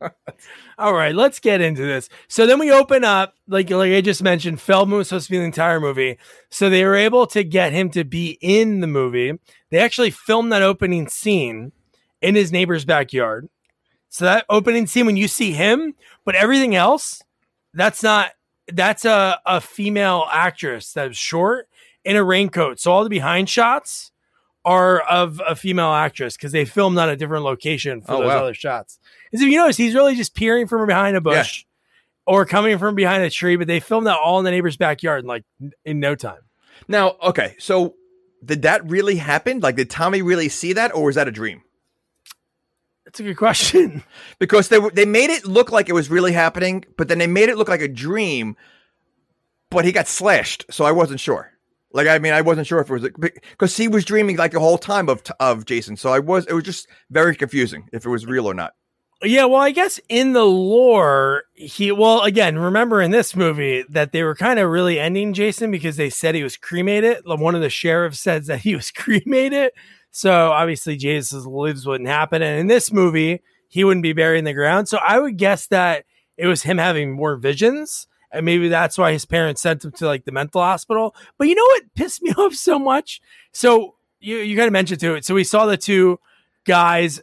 All 0.78 0.92
right, 0.92 1.14
let's 1.14 1.40
get 1.40 1.60
into 1.60 1.82
this. 1.82 2.08
So 2.28 2.46
then 2.46 2.58
we 2.58 2.70
open 2.70 3.04
up, 3.04 3.34
like 3.48 3.70
like 3.70 3.92
I 3.92 4.00
just 4.00 4.22
mentioned, 4.22 4.60
Feldman 4.60 4.98
was 4.98 5.08
supposed 5.08 5.26
to 5.26 5.30
be 5.30 5.36
in 5.36 5.42
the 5.42 5.46
entire 5.46 5.80
movie. 5.80 6.18
So 6.50 6.68
they 6.68 6.84
were 6.84 6.96
able 6.96 7.26
to 7.28 7.42
get 7.42 7.72
him 7.72 7.90
to 7.90 8.04
be 8.04 8.38
in 8.40 8.80
the 8.80 8.86
movie. 8.86 9.32
They 9.70 9.78
actually 9.78 10.10
filmed 10.10 10.52
that 10.52 10.62
opening 10.62 11.08
scene 11.08 11.72
in 12.20 12.34
his 12.34 12.52
neighbor's 12.52 12.84
backyard. 12.84 13.48
So 14.08 14.24
that 14.24 14.46
opening 14.48 14.86
scene 14.86 15.06
when 15.06 15.16
you 15.16 15.28
see 15.28 15.52
him, 15.52 15.94
but 16.24 16.34
everything 16.34 16.74
else, 16.74 17.22
that's 17.74 18.02
not 18.02 18.32
that's 18.72 19.04
a, 19.04 19.40
a 19.46 19.60
female 19.60 20.26
actress 20.30 20.92
that's 20.92 21.16
short 21.16 21.68
in 22.04 22.16
a 22.16 22.24
raincoat. 22.24 22.80
So 22.80 22.92
all 22.92 23.04
the 23.04 23.10
behind 23.10 23.48
shots 23.48 24.12
are 24.66 25.00
of 25.00 25.40
a 25.48 25.54
female 25.56 25.92
actress 25.92 26.36
because 26.36 26.50
they 26.52 26.64
filmed 26.66 26.98
on 26.98 27.08
a 27.08 27.16
different 27.16 27.44
location 27.44 28.02
for 28.02 28.12
Oh, 28.14 28.18
those 28.18 28.26
wow. 28.26 28.42
other 28.42 28.52
shots. 28.54 28.98
As 29.32 29.40
if 29.40 29.48
you 29.48 29.56
notice, 29.56 29.76
he's 29.78 29.94
really 29.94 30.16
just 30.16 30.34
peering 30.34 30.66
from 30.66 30.86
behind 30.86 31.16
a 31.16 31.20
bush 31.20 31.64
or 32.26 32.44
coming 32.44 32.76
from 32.76 32.96
behind 32.96 33.22
a 33.22 33.30
tree, 33.30 33.54
but 33.56 33.68
they 33.68 33.78
filmed 33.80 34.08
that 34.08 34.18
all 34.22 34.40
in 34.40 34.44
the 34.44 34.50
neighbor's 34.50 34.76
backyard 34.76 35.22
in 35.22 35.28
like 35.28 35.44
in 35.84 36.00
no 36.00 36.16
time. 36.16 36.40
Now, 36.88 37.14
okay, 37.22 37.54
so 37.60 37.94
did 38.44 38.62
that 38.62 38.84
really 38.90 39.16
happen? 39.16 39.60
Like, 39.60 39.76
did 39.76 39.88
Tommy 39.88 40.20
really 40.20 40.48
see 40.48 40.72
that, 40.74 40.92
or 40.94 41.04
was 41.04 41.14
that 41.14 41.28
a 41.28 41.32
dream? 41.32 41.62
That's 43.04 43.20
a 43.20 43.22
good 43.22 43.36
question. 43.36 44.02
Because 44.38 44.68
they 44.68 44.78
they 44.92 45.06
made 45.06 45.30
it 45.30 45.46
look 45.46 45.70
like 45.72 45.88
it 45.88 45.92
was 45.94 46.10
really 46.10 46.32
happening, 46.32 46.84
but 46.98 47.08
then 47.08 47.18
they 47.18 47.26
made 47.28 47.48
it 47.48 47.56
look 47.56 47.68
like 47.68 47.80
a 47.80 47.88
dream. 47.88 48.56
But 49.70 49.84
he 49.84 49.92
got 49.92 50.08
slashed, 50.08 50.66
so 50.70 50.84
I 50.84 50.92
wasn't 50.92 51.20
sure. 51.20 51.52
Like, 51.96 52.08
I 52.08 52.18
mean, 52.18 52.34
I 52.34 52.42
wasn't 52.42 52.66
sure 52.66 52.78
if 52.80 52.90
it 52.90 52.92
was 52.92 53.32
because 53.50 53.74
he 53.74 53.88
was 53.88 54.04
dreaming 54.04 54.36
like 54.36 54.52
the 54.52 54.60
whole 54.60 54.76
time 54.76 55.08
of 55.08 55.22
of 55.40 55.64
Jason. 55.64 55.96
So 55.96 56.12
I 56.12 56.18
was, 56.18 56.46
it 56.46 56.52
was 56.52 56.64
just 56.64 56.86
very 57.10 57.34
confusing 57.34 57.88
if 57.90 58.04
it 58.04 58.10
was 58.10 58.26
real 58.26 58.46
or 58.46 58.52
not. 58.52 58.74
Yeah, 59.22 59.46
well, 59.46 59.62
I 59.62 59.70
guess 59.70 59.98
in 60.10 60.34
the 60.34 60.44
lore, 60.44 61.44
he 61.54 61.90
well 61.90 62.22
again, 62.22 62.58
remember 62.58 63.00
in 63.00 63.12
this 63.12 63.34
movie 63.34 63.82
that 63.88 64.12
they 64.12 64.22
were 64.22 64.34
kind 64.34 64.58
of 64.58 64.68
really 64.68 65.00
ending 65.00 65.32
Jason 65.32 65.70
because 65.70 65.96
they 65.96 66.10
said 66.10 66.34
he 66.34 66.42
was 66.42 66.58
cremated. 66.58 67.22
One 67.24 67.54
of 67.54 67.62
the 67.62 67.70
sheriffs 67.70 68.20
says 68.20 68.46
that 68.48 68.60
he 68.60 68.76
was 68.76 68.90
cremated. 68.92 69.72
So 70.10 70.52
obviously 70.52 70.98
Jason's 70.98 71.46
lives 71.46 71.86
wouldn't 71.86 72.10
happen. 72.10 72.42
And 72.42 72.60
in 72.60 72.66
this 72.66 72.92
movie, 72.92 73.42
he 73.68 73.84
wouldn't 73.84 74.02
be 74.02 74.12
buried 74.12 74.40
in 74.40 74.44
the 74.44 74.52
ground. 74.52 74.86
So 74.86 74.98
I 74.98 75.18
would 75.18 75.38
guess 75.38 75.66
that 75.68 76.04
it 76.36 76.46
was 76.46 76.62
him 76.62 76.76
having 76.76 77.12
more 77.12 77.36
visions. 77.36 78.06
And 78.36 78.44
maybe 78.44 78.68
that's 78.68 78.98
why 78.98 79.12
his 79.12 79.24
parents 79.24 79.62
sent 79.62 79.84
him 79.84 79.92
to 79.92 80.06
like 80.06 80.24
the 80.24 80.32
mental 80.32 80.60
hospital. 80.60 81.14
But 81.38 81.48
you 81.48 81.54
know 81.54 81.64
what 81.64 81.94
pissed 81.94 82.22
me 82.22 82.32
off 82.36 82.54
so 82.54 82.78
much? 82.78 83.20
So 83.52 83.94
you, 84.20 84.38
you 84.38 84.56
kind 84.56 84.66
of 84.66 84.72
mentioned 84.72 85.00
to 85.00 85.14
it. 85.14 85.24
So 85.24 85.34
we 85.34 85.44
saw 85.44 85.66
the 85.66 85.76
two 85.76 86.20
guys 86.64 87.20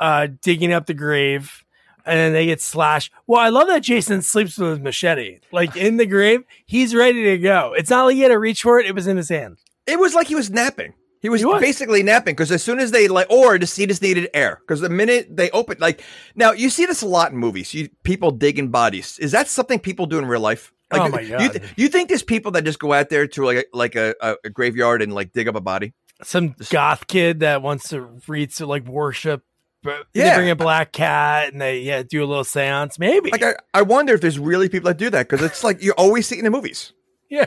uh, 0.00 0.28
digging 0.40 0.72
up 0.72 0.86
the 0.86 0.94
grave 0.94 1.64
and 2.06 2.18
then 2.18 2.32
they 2.32 2.46
get 2.46 2.60
slashed. 2.60 3.12
Well, 3.26 3.40
I 3.40 3.48
love 3.48 3.68
that 3.68 3.82
Jason 3.82 4.22
sleeps 4.22 4.58
with 4.58 4.70
his 4.70 4.80
machete. 4.80 5.40
Like 5.52 5.76
in 5.76 5.96
the 5.96 6.06
grave, 6.06 6.44
he's 6.66 6.94
ready 6.94 7.24
to 7.24 7.38
go. 7.38 7.74
It's 7.76 7.90
not 7.90 8.04
like 8.04 8.14
he 8.14 8.22
had 8.22 8.28
to 8.28 8.38
reach 8.38 8.62
for 8.62 8.78
it, 8.78 8.86
it 8.86 8.94
was 8.94 9.06
in 9.06 9.16
his 9.16 9.28
hand. 9.28 9.58
It 9.86 9.98
was 9.98 10.14
like 10.14 10.28
he 10.28 10.34
was 10.34 10.50
napping. 10.50 10.94
He 11.24 11.30
was, 11.30 11.40
He 11.40 11.46
was. 11.46 11.58
basically 11.60 12.02
napping 12.02 12.34
because 12.34 12.52
as 12.52 12.62
soon 12.62 12.78
as 12.80 12.90
they 12.90 13.08
like, 13.08 13.30
or 13.30 13.56
just 13.56 13.76
he 13.78 13.86
just 13.86 14.02
needed 14.02 14.28
air 14.34 14.58
because 14.60 14.80
the 14.82 14.90
minute 14.90 15.34
they 15.34 15.50
open, 15.52 15.78
like 15.80 16.02
now 16.36 16.52
you 16.52 16.68
see 16.68 16.84
this 16.84 17.00
a 17.00 17.06
lot 17.06 17.32
in 17.32 17.38
movies. 17.38 17.72
You 17.72 17.88
people 18.02 18.30
digging 18.30 18.68
bodies. 18.68 19.18
Is 19.18 19.32
that 19.32 19.48
something 19.48 19.78
people 19.78 20.04
do 20.04 20.18
in 20.18 20.26
real 20.26 20.40
life? 20.42 20.70
Like, 20.92 21.00
Oh 21.00 21.08
my 21.08 21.20
You, 21.22 21.30
God. 21.30 21.52
th- 21.52 21.64
you 21.76 21.88
think 21.88 22.10
there's 22.10 22.22
people 22.22 22.52
that 22.52 22.64
just 22.64 22.78
go 22.78 22.92
out 22.92 23.08
there 23.08 23.26
to 23.26 23.44
like 23.44 23.56
a, 23.56 23.64
like 23.76 23.96
a, 23.96 24.14
a, 24.44 24.50
graveyard 24.50 25.00
and 25.00 25.14
like 25.14 25.32
dig 25.32 25.48
up 25.48 25.54
a 25.56 25.62
body? 25.62 25.94
Some 26.22 26.54
goth 26.68 27.06
kid 27.06 27.40
that 27.40 27.62
wants 27.62 27.88
to 27.88 28.02
read 28.28 28.50
to 28.56 28.66
like 28.66 28.84
worship. 28.86 29.42
But 29.82 30.06
they 30.12 30.20
Yeah. 30.26 30.36
bring 30.36 30.50
a 30.50 30.56
black 30.56 30.92
cat 30.92 31.52
and 31.52 31.60
they 31.60 31.80
yeah 31.80 32.02
do 32.02 32.22
a 32.22 32.26
little 32.26 32.44
seance. 32.44 32.98
Maybe 32.98 33.30
Like 33.30 33.42
I, 33.42 33.54
I 33.72 33.80
wonder 33.80 34.12
if 34.12 34.20
there's 34.20 34.38
really 34.38 34.68
people 34.68 34.88
that 34.88 34.98
do 34.98 35.08
that 35.08 35.26
because 35.28 35.42
it's 35.44 35.64
like 35.64 35.82
you 35.82 35.92
always 35.92 36.26
see 36.28 36.36
it 36.36 36.40
in 36.40 36.44
the 36.44 36.50
movies. 36.50 36.92
yeah. 37.30 37.46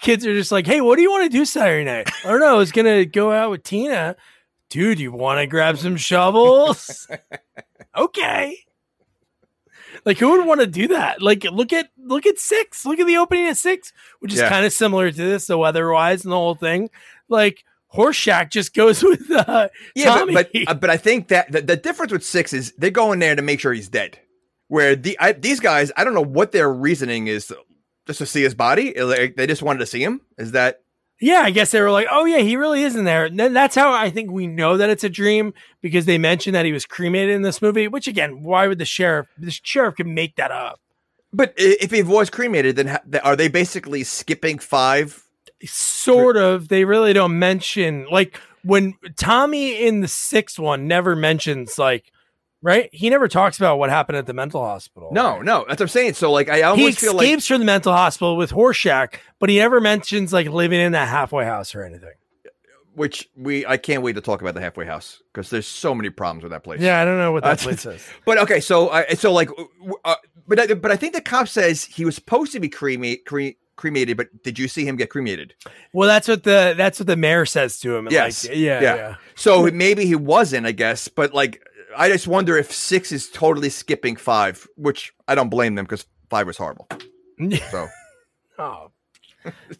Kids 0.00 0.26
are 0.26 0.34
just 0.34 0.52
like, 0.52 0.66
hey, 0.66 0.80
what 0.80 0.96
do 0.96 1.02
you 1.02 1.10
want 1.10 1.30
to 1.30 1.36
do 1.38 1.44
Saturday 1.44 1.84
night? 1.84 2.10
I 2.24 2.28
don't 2.28 2.40
know. 2.40 2.54
I 2.54 2.58
was 2.58 2.72
gonna 2.72 3.04
go 3.04 3.30
out 3.32 3.50
with 3.50 3.62
Tina. 3.62 4.16
Dude, 4.68 5.00
you 5.00 5.12
want 5.12 5.38
to 5.40 5.46
grab 5.46 5.78
some 5.78 5.96
shovels? 5.96 7.08
okay. 7.96 8.58
Like 10.04 10.18
who 10.18 10.30
would 10.30 10.46
want 10.46 10.60
to 10.60 10.66
do 10.66 10.88
that? 10.88 11.20
Like 11.20 11.44
look 11.44 11.72
at 11.72 11.90
look 11.98 12.26
at 12.26 12.38
six. 12.38 12.86
Look 12.86 12.98
at 13.00 13.06
the 13.06 13.16
opening 13.18 13.48
of 13.48 13.56
six, 13.56 13.92
which 14.20 14.32
is 14.32 14.38
Yeah. 14.40 14.48
kind 14.48 14.64
of 14.64 14.72
similar 14.72 15.10
to 15.10 15.16
this, 15.16 15.46
the 15.46 15.58
weather-wise 15.58 16.24
and 16.24 16.32
the 16.32 16.36
whole 16.36 16.54
thing. 16.54 16.90
Like 17.28 17.64
Horshack 17.94 18.50
just 18.50 18.72
goes 18.74 19.02
with 19.02 19.30
uh 19.30 19.68
Yeah, 19.94 20.04
Tommy. 20.06 20.34
but 20.34 20.50
but, 20.52 20.68
uh, 20.68 20.74
but 20.74 20.90
I 20.90 20.96
think 20.96 21.28
that 21.28 21.50
the, 21.52 21.60
the 21.62 21.76
difference 21.76 22.12
with 22.12 22.24
six 22.24 22.52
is 22.52 22.72
they 22.78 22.90
go 22.90 23.12
in 23.12 23.18
there 23.18 23.34
to 23.36 23.42
make 23.42 23.60
sure 23.60 23.72
he's 23.72 23.88
dead. 23.88 24.18
Where 24.68 24.94
the 24.94 25.18
I, 25.18 25.32
these 25.32 25.58
guys, 25.60 25.90
I 25.96 26.04
don't 26.04 26.14
know 26.14 26.20
what 26.24 26.52
their 26.52 26.72
reasoning 26.72 27.26
is, 27.26 27.52
just 28.10 28.18
to 28.18 28.26
see 28.26 28.42
his 28.42 28.54
body. 28.54 28.92
Like, 29.00 29.36
they 29.36 29.46
just 29.46 29.62
wanted 29.62 29.78
to 29.80 29.86
see 29.86 30.02
him. 30.02 30.20
Is 30.36 30.52
that 30.52 30.82
yeah, 31.20 31.42
I 31.42 31.50
guess 31.50 31.70
they 31.70 31.82
were 31.82 31.90
like, 31.90 32.06
oh 32.10 32.24
yeah, 32.24 32.38
he 32.38 32.56
really 32.56 32.82
is 32.82 32.96
in 32.96 33.04
there. 33.04 33.26
And 33.26 33.38
then 33.38 33.52
that's 33.52 33.74
how 33.74 33.92
I 33.92 34.10
think 34.10 34.30
we 34.30 34.46
know 34.46 34.78
that 34.78 34.88
it's 34.88 35.04
a 35.04 35.10
dream 35.10 35.52
because 35.82 36.06
they 36.06 36.16
mentioned 36.16 36.54
that 36.54 36.64
he 36.64 36.72
was 36.72 36.86
cremated 36.86 37.34
in 37.34 37.42
this 37.42 37.60
movie. 37.60 37.88
Which 37.88 38.08
again, 38.08 38.42
why 38.42 38.66
would 38.66 38.78
the 38.78 38.86
sheriff? 38.86 39.28
The 39.36 39.50
sheriff 39.50 39.96
can 39.96 40.14
make 40.14 40.36
that 40.36 40.50
up. 40.50 40.80
But 41.32 41.54
if 41.56 41.90
he 41.90 42.02
was 42.02 42.30
cremated, 42.30 42.76
then 42.76 42.98
are 43.22 43.36
they 43.36 43.48
basically 43.48 44.02
skipping 44.02 44.58
five? 44.58 45.22
sort 45.64 46.36
of 46.36 46.68
they 46.68 46.84
really 46.84 47.12
don't 47.12 47.38
mention 47.38 48.06
like 48.10 48.40
when 48.62 48.94
tommy 49.16 49.86
in 49.86 50.00
the 50.00 50.08
sixth 50.08 50.58
one 50.58 50.88
never 50.88 51.14
mentions 51.14 51.78
like 51.78 52.10
right 52.62 52.88
he 52.92 53.08
never 53.10 53.28
talks 53.28 53.56
about 53.58 53.78
what 53.78 53.90
happened 53.90 54.16
at 54.18 54.26
the 54.26 54.34
mental 54.34 54.62
hospital 54.62 55.10
No, 55.12 55.40
no, 55.40 55.64
that's 55.68 55.80
what 55.80 55.82
I'm 55.82 55.88
saying. 55.88 56.14
So 56.14 56.30
like, 56.32 56.48
I 56.48 56.56
he 56.56 56.62
almost 56.62 56.98
feel 56.98 57.14
like 57.14 57.24
escapes 57.26 57.46
from 57.46 57.58
the 57.60 57.64
mental 57.64 57.92
hospital 57.92 58.36
with 58.36 58.50
horshack 58.52 59.16
but 59.38 59.48
he 59.48 59.58
never 59.58 59.80
mentions 59.80 60.32
like 60.32 60.48
living 60.48 60.80
in 60.80 60.92
that 60.92 61.08
halfway 61.08 61.44
house 61.44 61.74
or 61.74 61.82
anything 61.84 62.12
which 62.94 63.28
we 63.36 63.64
I 63.64 63.76
can't 63.76 64.02
wait 64.02 64.14
to 64.14 64.20
talk 64.20 64.40
about 64.42 64.54
the 64.54 64.60
halfway 64.60 64.84
house 64.84 65.22
because 65.32 65.48
there's 65.48 65.66
so 65.66 65.94
many 65.94 66.10
problems 66.10 66.42
with 66.42 66.52
that 66.52 66.64
place. 66.64 66.80
yeah 66.80 67.00
i 67.00 67.04
don't 67.04 67.18
know 67.18 67.32
what 67.32 67.44
that 67.44 67.60
Uh, 67.60 67.62
place 67.62 67.86
is 67.86 68.04
But 68.24 68.38
okay, 68.38 68.60
so 68.60 68.88
uh, 68.88 69.14
so 69.14 69.32
like, 69.32 69.48
uh, 70.04 70.16
but 70.48 70.58
I, 70.58 70.74
but 70.74 70.90
I 70.90 70.96
think 70.96 71.14
the 71.14 71.20
cop 71.20 71.46
says 71.48 71.84
he 71.84 72.04
was 72.04 72.16
supposed 72.16 72.52
to 72.52 72.60
be 72.60 72.68
cremate, 72.68 73.24
cre- 73.24 73.56
cremated, 73.76 74.16
but 74.16 74.42
did 74.42 74.58
you 74.58 74.66
see 74.66 74.84
him 74.84 74.96
get 74.96 75.08
cremated? 75.08 75.54
well 75.94 76.08
that's 76.08 76.26
what 76.26 76.42
the 76.42 76.74
that's 76.76 76.98
what 76.98 77.06
the 77.06 77.16
mayor 77.16 77.46
says 77.46 77.78
to 77.80 77.94
him 77.96 78.08
Yes. 78.10 78.46
like, 78.48 78.56
yeah, 78.56 78.80
Yeah. 78.80 78.94
yeah 78.96 79.14
So 79.36 79.70
maybe 79.70 80.04
he 80.04 80.16
wasn't, 80.16 80.66
I 80.66 80.72
guess. 80.72 81.06
But 81.08 81.32
like, 81.32 81.62
I 81.96 82.08
just 82.08 82.26
wonder 82.26 82.56
if 82.56 82.72
six 82.72 83.12
is 83.12 83.28
totally 83.28 83.70
skipping 83.70 84.16
five, 84.16 84.66
which 84.76 85.12
I 85.28 85.34
don't 85.34 85.48
blame 85.48 85.74
them 85.74 85.84
because 85.84 86.06
five 86.28 86.46
was 86.46 86.56
horrible. 86.56 86.88
So 87.70 87.88
Oh, 88.58 88.90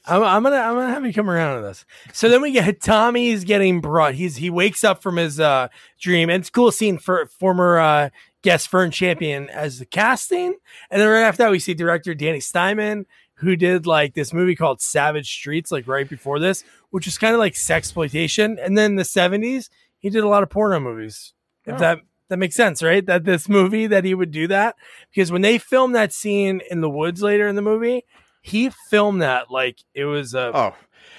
I'm, 0.06 0.22
I'm 0.22 0.42
gonna 0.42 0.56
I'm 0.56 0.74
gonna 0.74 0.88
have 0.88 1.04
you 1.04 1.12
come 1.12 1.28
around 1.28 1.56
to 1.56 1.62
this. 1.68 1.84
So 2.14 2.30
then 2.30 2.40
we 2.40 2.52
get 2.52 2.80
Tommy's 2.80 3.44
getting 3.44 3.82
brought. 3.82 4.14
He's 4.14 4.36
he 4.36 4.48
wakes 4.48 4.82
up 4.82 5.02
from 5.02 5.16
his 5.16 5.38
uh 5.38 5.68
dream, 6.00 6.30
and 6.30 6.40
it's 6.40 6.48
cool 6.48 6.72
seeing 6.72 6.96
for 6.96 7.26
former 7.26 7.78
uh 7.78 8.10
guest 8.42 8.68
Fern 8.68 8.90
Champion 8.90 9.50
as 9.50 9.78
the 9.78 9.84
casting, 9.84 10.54
and 10.90 11.02
then 11.02 11.08
right 11.08 11.24
after 11.24 11.42
that 11.42 11.50
we 11.50 11.58
see 11.58 11.74
director 11.74 12.14
Danny 12.14 12.38
Steinmann 12.38 13.04
who 13.34 13.56
did 13.56 13.86
like 13.86 14.14
this 14.14 14.32
movie 14.34 14.54
called 14.54 14.80
Savage 14.80 15.30
Streets 15.30 15.72
like 15.72 15.86
right 15.86 16.08
before 16.08 16.38
this, 16.38 16.62
which 16.90 17.06
is 17.06 17.18
kind 17.18 17.34
of 17.34 17.38
like 17.38 17.54
sexploitation, 17.54 18.62
and 18.62 18.76
then 18.76 18.92
in 18.92 18.96
the 18.96 19.02
70s 19.02 19.68
he 19.98 20.10
did 20.10 20.24
a 20.24 20.28
lot 20.28 20.42
of 20.42 20.50
porno 20.50 20.80
movies. 20.80 21.32
If 21.70 21.76
Oh. 21.76 21.78
that 21.78 21.98
that 22.28 22.36
makes 22.38 22.54
sense, 22.54 22.82
right? 22.82 23.04
That 23.04 23.24
this 23.24 23.48
movie 23.48 23.86
that 23.88 24.04
he 24.04 24.14
would 24.14 24.30
do 24.30 24.46
that 24.48 24.76
because 25.12 25.32
when 25.32 25.42
they 25.42 25.58
filmed 25.58 25.94
that 25.96 26.12
scene 26.12 26.60
in 26.70 26.80
the 26.80 26.90
woods 26.90 27.22
later 27.22 27.48
in 27.48 27.56
the 27.56 27.62
movie, 27.62 28.04
he 28.42 28.70
filmed 28.88 29.20
that 29.22 29.50
like 29.50 29.78
it 29.94 30.04
was 30.04 30.34
a 30.34 30.50
oh, 30.54 30.74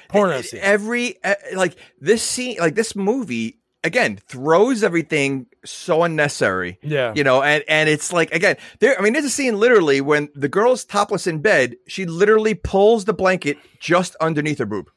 porno 0.08 0.41
scene. 0.41 0.60
every 0.63 1.17
like 1.53 1.75
this 2.00 2.24
scene, 2.24 2.58
like 2.60 2.75
this 2.75 2.96
movie 2.96 3.58
again 3.84 4.17
throws 4.27 4.84
everything 4.84 5.48
so 5.65 6.03
unnecessary. 6.03 6.77
yeah. 6.84 7.12
you 7.15 7.24
know 7.24 7.41
and 7.43 7.63
and 7.67 7.89
it's 7.89 8.13
like 8.13 8.31
again 8.31 8.55
there 8.79 8.98
i 8.98 9.01
mean 9.01 9.12
there's 9.13 9.25
a 9.25 9.29
scene 9.29 9.60
literally 9.60 10.01
when 10.01 10.29
the 10.36 10.48
girl's 10.48 10.86
topless 10.86 11.25
in 11.27 11.39
bed 11.39 11.75
she 11.88 12.05
literally 12.05 12.53
pulls 12.53 13.05
the 13.05 13.13
blanket 13.13 13.58
just 13.79 14.15
underneath 14.22 14.60
her 14.60 14.65
boob 14.67 14.89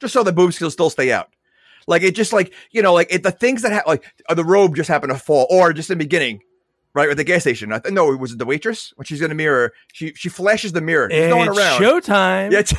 just 0.00 0.12
so 0.12 0.22
the 0.22 0.32
boobs 0.32 0.58
can 0.58 0.70
still 0.70 0.90
stay 0.90 1.10
out 1.12 1.28
like 1.86 2.02
it 2.02 2.14
just 2.14 2.32
like 2.32 2.52
you 2.70 2.82
know 2.82 2.92
like 2.92 3.08
it, 3.12 3.22
the 3.22 3.30
things 3.32 3.62
that 3.62 3.72
ha- 3.72 3.82
like 3.86 4.04
uh, 4.28 4.34
the 4.34 4.44
robe 4.44 4.76
just 4.76 4.88
happened 4.88 5.12
to 5.12 5.18
fall 5.18 5.46
or 5.50 5.72
just 5.72 5.90
in 5.90 5.98
the 5.98 6.04
beginning 6.04 6.40
right 6.94 7.08
at 7.08 7.16
the 7.16 7.24
gas 7.24 7.42
station 7.42 7.72
I 7.72 7.78
th- 7.78 7.94
no 7.94 8.12
it 8.12 8.18
was 8.20 8.36
the 8.36 8.44
waitress 8.46 8.92
when 8.96 9.04
she's 9.06 9.20
in 9.22 9.28
the 9.28 9.34
mirror 9.34 9.72
she 9.92 10.12
she 10.14 10.28
flashes 10.28 10.72
the 10.72 10.80
mirror 10.80 11.08
there's 11.08 11.30
no 11.30 11.36
one 11.36 11.48
It's 11.48 11.58
around 11.58 11.80
showtime. 11.80 12.52
yeah, 12.52 12.58
it's- 12.60 12.74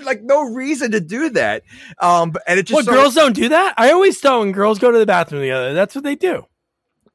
like 0.04 0.22
no 0.22 0.42
reason 0.42 0.90
to 0.90 1.00
do 1.00 1.30
that 1.30 1.62
um 2.00 2.34
and 2.46 2.58
it 2.58 2.64
just 2.66 2.74
what 2.74 2.86
girls 2.92 3.14
don't 3.14 3.34
do 3.34 3.48
that? 3.50 3.74
I 3.78 3.92
always 3.92 4.18
thought 4.20 4.40
when 4.40 4.52
girls 4.52 4.78
go 4.78 4.90
to 4.90 4.98
the 4.98 5.06
bathroom 5.06 5.40
together, 5.42 5.74
that's 5.74 5.94
what 5.94 6.02
they 6.04 6.16
do. 6.16 6.44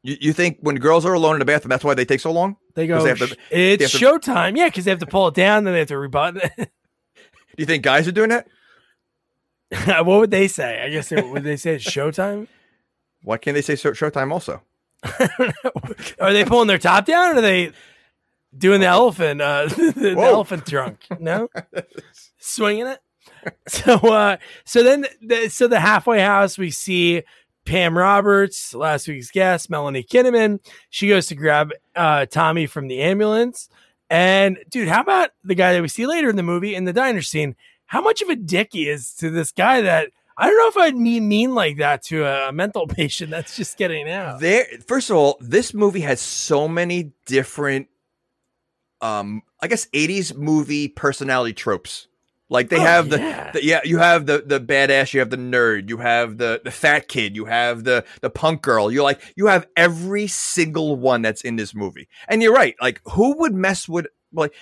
you, 0.04 0.18
you 0.22 0.34
think 0.34 0.58
when 0.62 0.76
girls 0.78 1.06
are 1.06 1.14
alone 1.14 1.36
in 1.36 1.40
the 1.40 1.46
bathroom 1.46 1.70
that's 1.70 1.84
why 1.84 1.94
they 1.94 2.06
take 2.06 2.22
so 2.22 2.32
long 2.32 2.56
They 2.76 2.88
go, 2.88 3.04
they 3.04 3.14
to- 3.14 3.28
"Sh- 3.28 3.36
it's 3.52 3.84
have 3.84 3.92
to- 3.92 3.98
showtime. 4.32 4.58
Yeah, 4.58 4.68
because 4.68 4.86
they 4.86 4.92
have 4.92 5.00
to 5.02 5.06
pull 5.06 5.28
it 5.28 5.34
down, 5.36 5.64
then 5.66 5.74
they 5.74 5.80
have 5.80 5.90
to 5.90 5.98
rebutton 5.98 6.42
it. 6.44 6.52
do 6.58 6.66
you 7.58 7.66
think 7.66 7.84
guys 7.84 8.08
are 8.08 8.12
doing 8.14 8.30
that 8.30 8.48
what 9.86 10.06
would 10.06 10.32
they 10.32 10.48
say? 10.48 10.84
I 10.84 10.90
guess 10.90 11.10
they, 11.10 11.22
would 11.22 11.44
they 11.44 11.58
say 11.58 11.76
it's 11.76 11.86
showtime? 11.86 12.48
Why 13.24 13.38
can't 13.38 13.56
they 13.56 13.62
say 13.62 13.76
Showtime 13.76 14.32
also? 14.32 14.62
are 16.20 16.34
they 16.34 16.46
pulling 16.46 16.68
their 16.68 16.78
top 16.78 17.06
down 17.06 17.36
or 17.36 17.40
are 17.40 17.42
they 17.42 17.72
doing 18.56 18.82
the 18.82 18.88
elephant 18.88 19.42
uh 19.42 19.66
the 19.68 20.14
Whoa. 20.16 20.24
elephant 20.24 20.66
trunk? 20.66 21.00
No? 21.20 21.48
Swinging 22.38 22.88
it? 22.88 23.00
So 23.68 23.94
uh 23.96 24.38
so 24.66 24.84
then 24.84 25.06
the, 25.22 25.50
so 25.50 25.68
the 25.68 25.80
halfway 25.80 26.20
house 26.20 26.58
we 26.58 26.72
see 26.72 27.24
Pam 27.66 27.96
Roberts, 27.98 28.74
last 28.74 29.08
week's 29.08 29.32
guest, 29.32 29.70
Melanie 29.70 30.04
Kinnaman. 30.04 30.60
She 30.90 31.08
goes 31.08 31.28
to 31.28 31.36
grab 31.36 31.72
uh 31.96 32.26
Tommy 32.26 32.66
from 32.66 32.88
the 32.88 33.02
ambulance. 33.02 33.70
And 34.10 34.60
dude, 34.70 34.90
how 34.90 35.02
about 35.02 35.30
the 35.44 35.56
guy 35.56 35.74
that 35.74 35.82
we 35.82 35.88
see 35.88 36.06
later 36.06 36.30
in 36.30 36.36
the 36.36 36.44
movie 36.44 36.76
in 36.76 36.86
the 36.86 36.94
diner 36.94 37.22
scene? 37.22 37.56
How 37.92 38.00
much 38.00 38.22
of 38.22 38.30
a 38.30 38.38
dick 38.38 38.70
he 38.72 38.88
is 38.88 39.14
to 39.16 39.30
this 39.30 39.52
guy 39.52 39.82
that 39.82 40.12
I 40.38 40.48
don't 40.48 40.58
know 40.58 40.70
if 40.70 40.78
I'd 40.78 40.96
mean 40.96 41.28
mean 41.28 41.54
like 41.54 41.78
that 41.80 42.02
to 42.04 42.24
a 42.26 42.50
mental 42.54 42.88
patient 43.02 43.32
that's 43.32 43.58
just 43.58 43.78
getting 43.78 44.10
out. 44.10 44.40
There, 44.40 44.66
first 44.88 45.10
of 45.10 45.18
all, 45.18 45.38
this 45.42 45.74
movie 45.74 46.00
has 46.00 46.22
so 46.22 46.70
many 46.70 47.12
different, 47.26 47.90
um, 49.02 49.42
I 49.60 49.68
guess, 49.68 49.88
'80s 49.88 50.34
movie 50.34 50.88
personality 50.88 51.52
tropes. 51.52 52.08
Like 52.48 52.70
they 52.70 52.78
Oh, 52.78 52.80
have 52.80 53.10
the, 53.10 53.18
yeah. 53.18 53.52
the 53.52 53.66
yeah, 53.66 53.82
you 53.84 53.98
have 53.98 54.26
the 54.26 54.42
the 54.46 54.62
badass, 54.62 55.14
you 55.14 55.20
have 55.20 55.30
the 55.30 55.36
nerd, 55.36 55.90
you 55.90 55.98
have 55.98 56.38
the 56.38 56.62
the 56.64 56.72
fat 56.72 57.10
kid, 57.10 57.36
you 57.36 57.44
have 57.44 57.84
the 57.84 58.06
the 58.22 58.30
punk 58.30 58.62
girl. 58.62 58.90
You're 58.90 59.04
like 59.04 59.22
you 59.36 59.48
have 59.48 59.68
every 59.76 60.28
single 60.28 60.96
one 60.96 61.22
that's 61.22 61.42
in 61.42 61.58
this 61.58 61.76
movie. 61.76 62.08
And 62.30 62.42
you're 62.42 62.54
right. 62.54 62.76
Like 62.82 63.02
who 63.12 63.38
would 63.40 63.54
mess 63.54 63.90
with 63.90 64.08
like? 64.32 64.54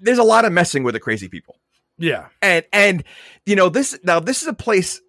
There's 0.00 0.18
a 0.18 0.22
lot 0.24 0.44
of 0.44 0.52
messing 0.52 0.84
with 0.84 0.94
the 0.94 1.00
crazy 1.00 1.28
people. 1.28 1.56
Yeah. 1.98 2.26
and 2.42 2.64
and 2.72 3.04
you 3.46 3.56
know 3.56 3.68
this 3.68 3.98
now 4.04 4.20
this 4.20 4.42
is 4.42 4.48
a 4.48 4.52
place 4.54 5.00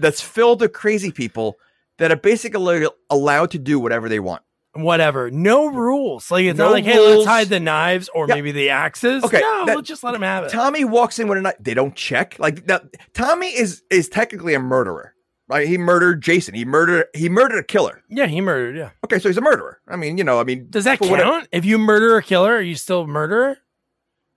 that's 0.00 0.20
filled 0.20 0.60
with 0.60 0.72
crazy 0.72 1.10
people 1.12 1.58
that 1.98 2.10
are 2.10 2.16
basically 2.16 2.86
allowed 3.10 3.50
to 3.52 3.58
do 3.58 3.78
whatever 3.78 4.08
they 4.08 4.20
want 4.20 4.42
Whatever. 4.74 5.30
No 5.30 5.66
rules. 5.66 6.30
Like 6.30 6.46
it's 6.46 6.56
No 6.56 6.64
not 6.68 6.72
like, 6.72 6.84
hey, 6.84 6.98
let's 6.98 7.26
hide 7.26 7.48
the 7.50 7.60
knives 7.60 8.08
or 8.14 8.26
Yeah. 8.26 8.36
maybe 8.36 8.52
the 8.52 8.70
axes. 8.70 9.22
Okay, 9.22 9.38
No, 9.40 9.66
that- 9.66 9.74
we'll 9.74 9.82
just 9.82 10.02
let 10.02 10.14
him 10.14 10.22
have 10.22 10.44
it. 10.44 10.50
tommy 10.50 10.86
walks 10.86 11.18
in 11.18 11.28
with 11.28 11.36
a 11.36 11.42
knife 11.42 11.56
they 11.60 11.74
don't 11.74 11.94
check 11.94 12.36
like 12.38 12.66
now, 12.66 12.80
tommy 13.12 13.48
is 13.48 13.82
is 13.90 14.08
technically 14.08 14.54
a 14.54 14.58
murderer 14.58 15.14
right 15.46 15.68
he 15.68 15.76
murdered 15.76 16.22
jason 16.22 16.54
he 16.54 16.64
murdered 16.64 17.04
he 17.14 17.28
murdered 17.28 17.58
a 17.58 17.62
killer 17.62 18.02
yeah, 18.08 18.24
he 18.26 18.40
murdered. 18.40 18.74
Yeah. 18.76 18.90
okay 19.04 19.18
so 19.18 19.28
he's 19.28 19.36
a 19.36 19.42
murderer 19.42 19.78
i 19.88 19.96
mean 19.96 20.16
you 20.16 20.24
know 20.24 20.40
i 20.40 20.44
mean 20.44 20.68
Does 20.70 20.84
that 20.84 20.98
count? 21.00 21.10
whatever- 21.10 21.46
If 21.52 21.66
you 21.66 21.76
murder 21.76 22.16
a 22.16 22.22
killer, 22.22 22.54
are 22.54 22.60
you 22.62 22.74
still 22.76 23.02
a 23.02 23.06
murderer? 23.06 23.58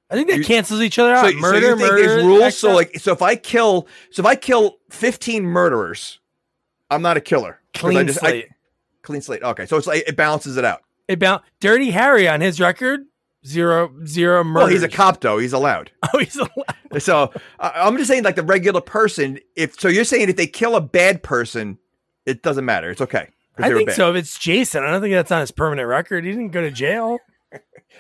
I 0.10 0.16
think 0.16 0.30
that 0.30 0.44
cancels 0.46 0.82
each 0.82 1.00
other 1.00 1.14
out. 1.14 1.30
so 1.32 1.36
murder, 1.38 1.70
you 1.72 1.76
think 1.78 1.80
murder. 1.92 2.08
there's 2.08 2.24
rules 2.26 2.58
so 2.58 2.74
like 2.74 2.96
so 3.00 3.12
if 3.12 3.22
i 3.22 3.36
kill 3.36 3.88
so 4.12 4.22
if 4.22 4.26
i 4.26 4.36
kill 4.36 4.78
15 4.92 5.44
murderers 5.44 6.20
i'm 6.92 7.02
not 7.02 7.18
a 7.18 7.22
killer 7.22 7.60
'Cause 7.74 7.90
I 7.90 7.94
clean 7.94 8.08
just- 8.08 8.24
I- 8.24 8.30
slate. 8.30 8.48
clean 9.02 9.22
slate 9.22 9.44
okay 9.44 9.66
so 9.66 9.78
it's 9.78 9.88
like 9.88 10.04
it 10.08 10.16
balances 10.16 10.58
it 10.58 10.66
out 10.66 10.82
it 11.08 11.20
bound 11.20 11.42
Dirty 11.60 11.92
Harry 11.92 12.28
on 12.28 12.42
his 12.42 12.60
record 12.60 13.02
zero 13.46 13.94
zero 14.06 14.44
murders. 14.44 14.64
well 14.64 14.68
he's 14.72 14.84
a 14.84 14.88
cop 14.90 15.22
though 15.22 15.38
he's 15.38 15.54
allowed 15.54 15.92
Oh, 16.14 16.20
he's 16.20 16.38
a 16.40 17.00
So 17.00 17.32
uh, 17.60 17.72
I'm 17.76 17.98
just 17.98 18.08
saying, 18.10 18.24
like 18.24 18.36
the 18.38 18.44
regular 18.44 18.80
person. 18.80 19.38
If 19.58 19.78
so, 19.80 19.90
you're 19.90 20.06
saying 20.06 20.30
if 20.30 20.38
they 20.38 20.48
kill 20.48 20.76
a 20.78 20.82
bad 20.82 21.24
person, 21.24 21.78
it 22.26 22.42
doesn't 22.42 22.64
matter. 22.64 22.90
It's 22.90 23.02
okay. 23.02 23.28
I 23.58 23.70
think 23.70 23.88
bad. 23.90 23.96
so. 23.98 24.12
If 24.12 24.16
it's 24.16 24.40
Jason, 24.40 24.82
I 24.84 24.92
don't 24.92 25.02
think 25.02 25.14
that's 25.14 25.30
on 25.32 25.42
his 25.42 25.52
permanent 25.52 25.90
record. 25.90 26.24
He 26.24 26.32
didn't 26.32 26.50
go 26.52 26.62
to 26.62 26.72
jail. 26.72 27.18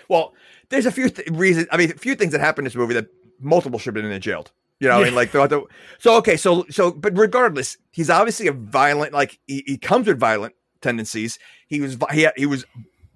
Well, 0.09 0.33
there's 0.69 0.85
a 0.85 0.91
few 0.91 1.09
th- 1.09 1.27
reasons. 1.29 1.67
I 1.71 1.77
mean, 1.77 1.91
a 1.91 1.95
few 1.95 2.15
things 2.15 2.31
that 2.31 2.41
happened 2.41 2.65
in 2.65 2.69
this 2.69 2.75
movie 2.75 2.93
that 2.93 3.07
multiple 3.39 3.79
should 3.79 3.95
have 3.95 4.03
been 4.03 4.11
in 4.11 4.21
jailed. 4.21 4.51
You 4.79 4.89
know, 4.89 4.99
I 4.99 5.03
mean, 5.05 5.15
like 5.15 5.29
throughout 5.29 5.49
the. 5.49 5.63
So 5.99 6.17
okay, 6.17 6.35
so 6.35 6.65
so, 6.69 6.91
but 6.91 7.17
regardless, 7.17 7.77
he's 7.91 8.09
obviously 8.09 8.47
a 8.47 8.51
violent. 8.51 9.13
Like 9.13 9.39
he, 9.47 9.63
he 9.65 9.77
comes 9.77 10.07
with 10.07 10.19
violent 10.19 10.53
tendencies. 10.81 11.39
He 11.67 11.79
was 11.79 11.97
he 12.11 12.27
he 12.35 12.45
was 12.45 12.65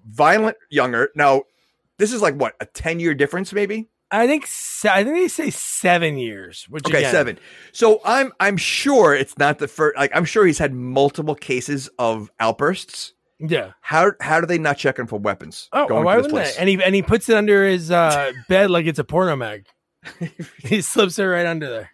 violent 0.08 0.56
younger. 0.70 1.10
Now, 1.16 1.44
this 1.98 2.14
is 2.14 2.22
like 2.22 2.36
what 2.36 2.56
a 2.62 2.66
ten 2.66 3.00
year 3.00 3.14
difference, 3.14 3.52
maybe. 3.52 3.90
I 4.12 4.26
think 4.26 4.48
se- 4.48 4.90
I 4.90 5.04
think 5.04 5.18
they 5.18 5.28
say 5.28 5.50
seven 5.50 6.18
years. 6.18 6.66
Which 6.70 6.86
Okay, 6.88 7.00
again, 7.00 7.12
seven. 7.12 7.40
So 7.74 8.02
I'm 8.06 8.32
I'm 8.40 8.58
sure 8.58 9.14
it's 9.14 9.38
not 9.38 9.60
the 9.60 9.68
first. 9.68 9.98
Like 9.98 10.12
I'm 10.16 10.26
sure 10.26 10.46
he's 10.46 10.58
had 10.60 10.74
multiple 10.74 11.36
cases 11.36 11.90
of 12.00 12.32
outbursts. 12.40 13.14
Yeah. 13.40 13.72
How 13.82 14.12
how 14.20 14.40
do 14.42 14.46
they 14.48 14.58
not 14.58 14.78
check 14.78 15.00
him 15.00 15.08
for 15.08 15.18
weapons? 15.20 15.70
Oh, 15.72 15.88
going 15.88 16.04
why 16.04 16.16
to 16.16 16.22
this 16.24 16.32
wouldn't 16.32 16.46
place? 16.46 16.56
they? 16.56 16.60
And 16.62 16.70
he 16.70 16.84
and 16.84 16.94
he 16.96 17.02
puts 17.02 17.30
it 17.30 17.36
under 17.38 17.66
his 17.66 17.90
uh, 17.92 18.34
bed 18.50 18.70
like 18.70 18.86
it's 18.86 19.00
a 19.00 19.04
porno 19.04 19.36
mag. 19.36 19.66
he 20.60 20.82
slips 20.82 21.18
it 21.20 21.24
right 21.24 21.46
under 21.46 21.70
there. 21.70 21.92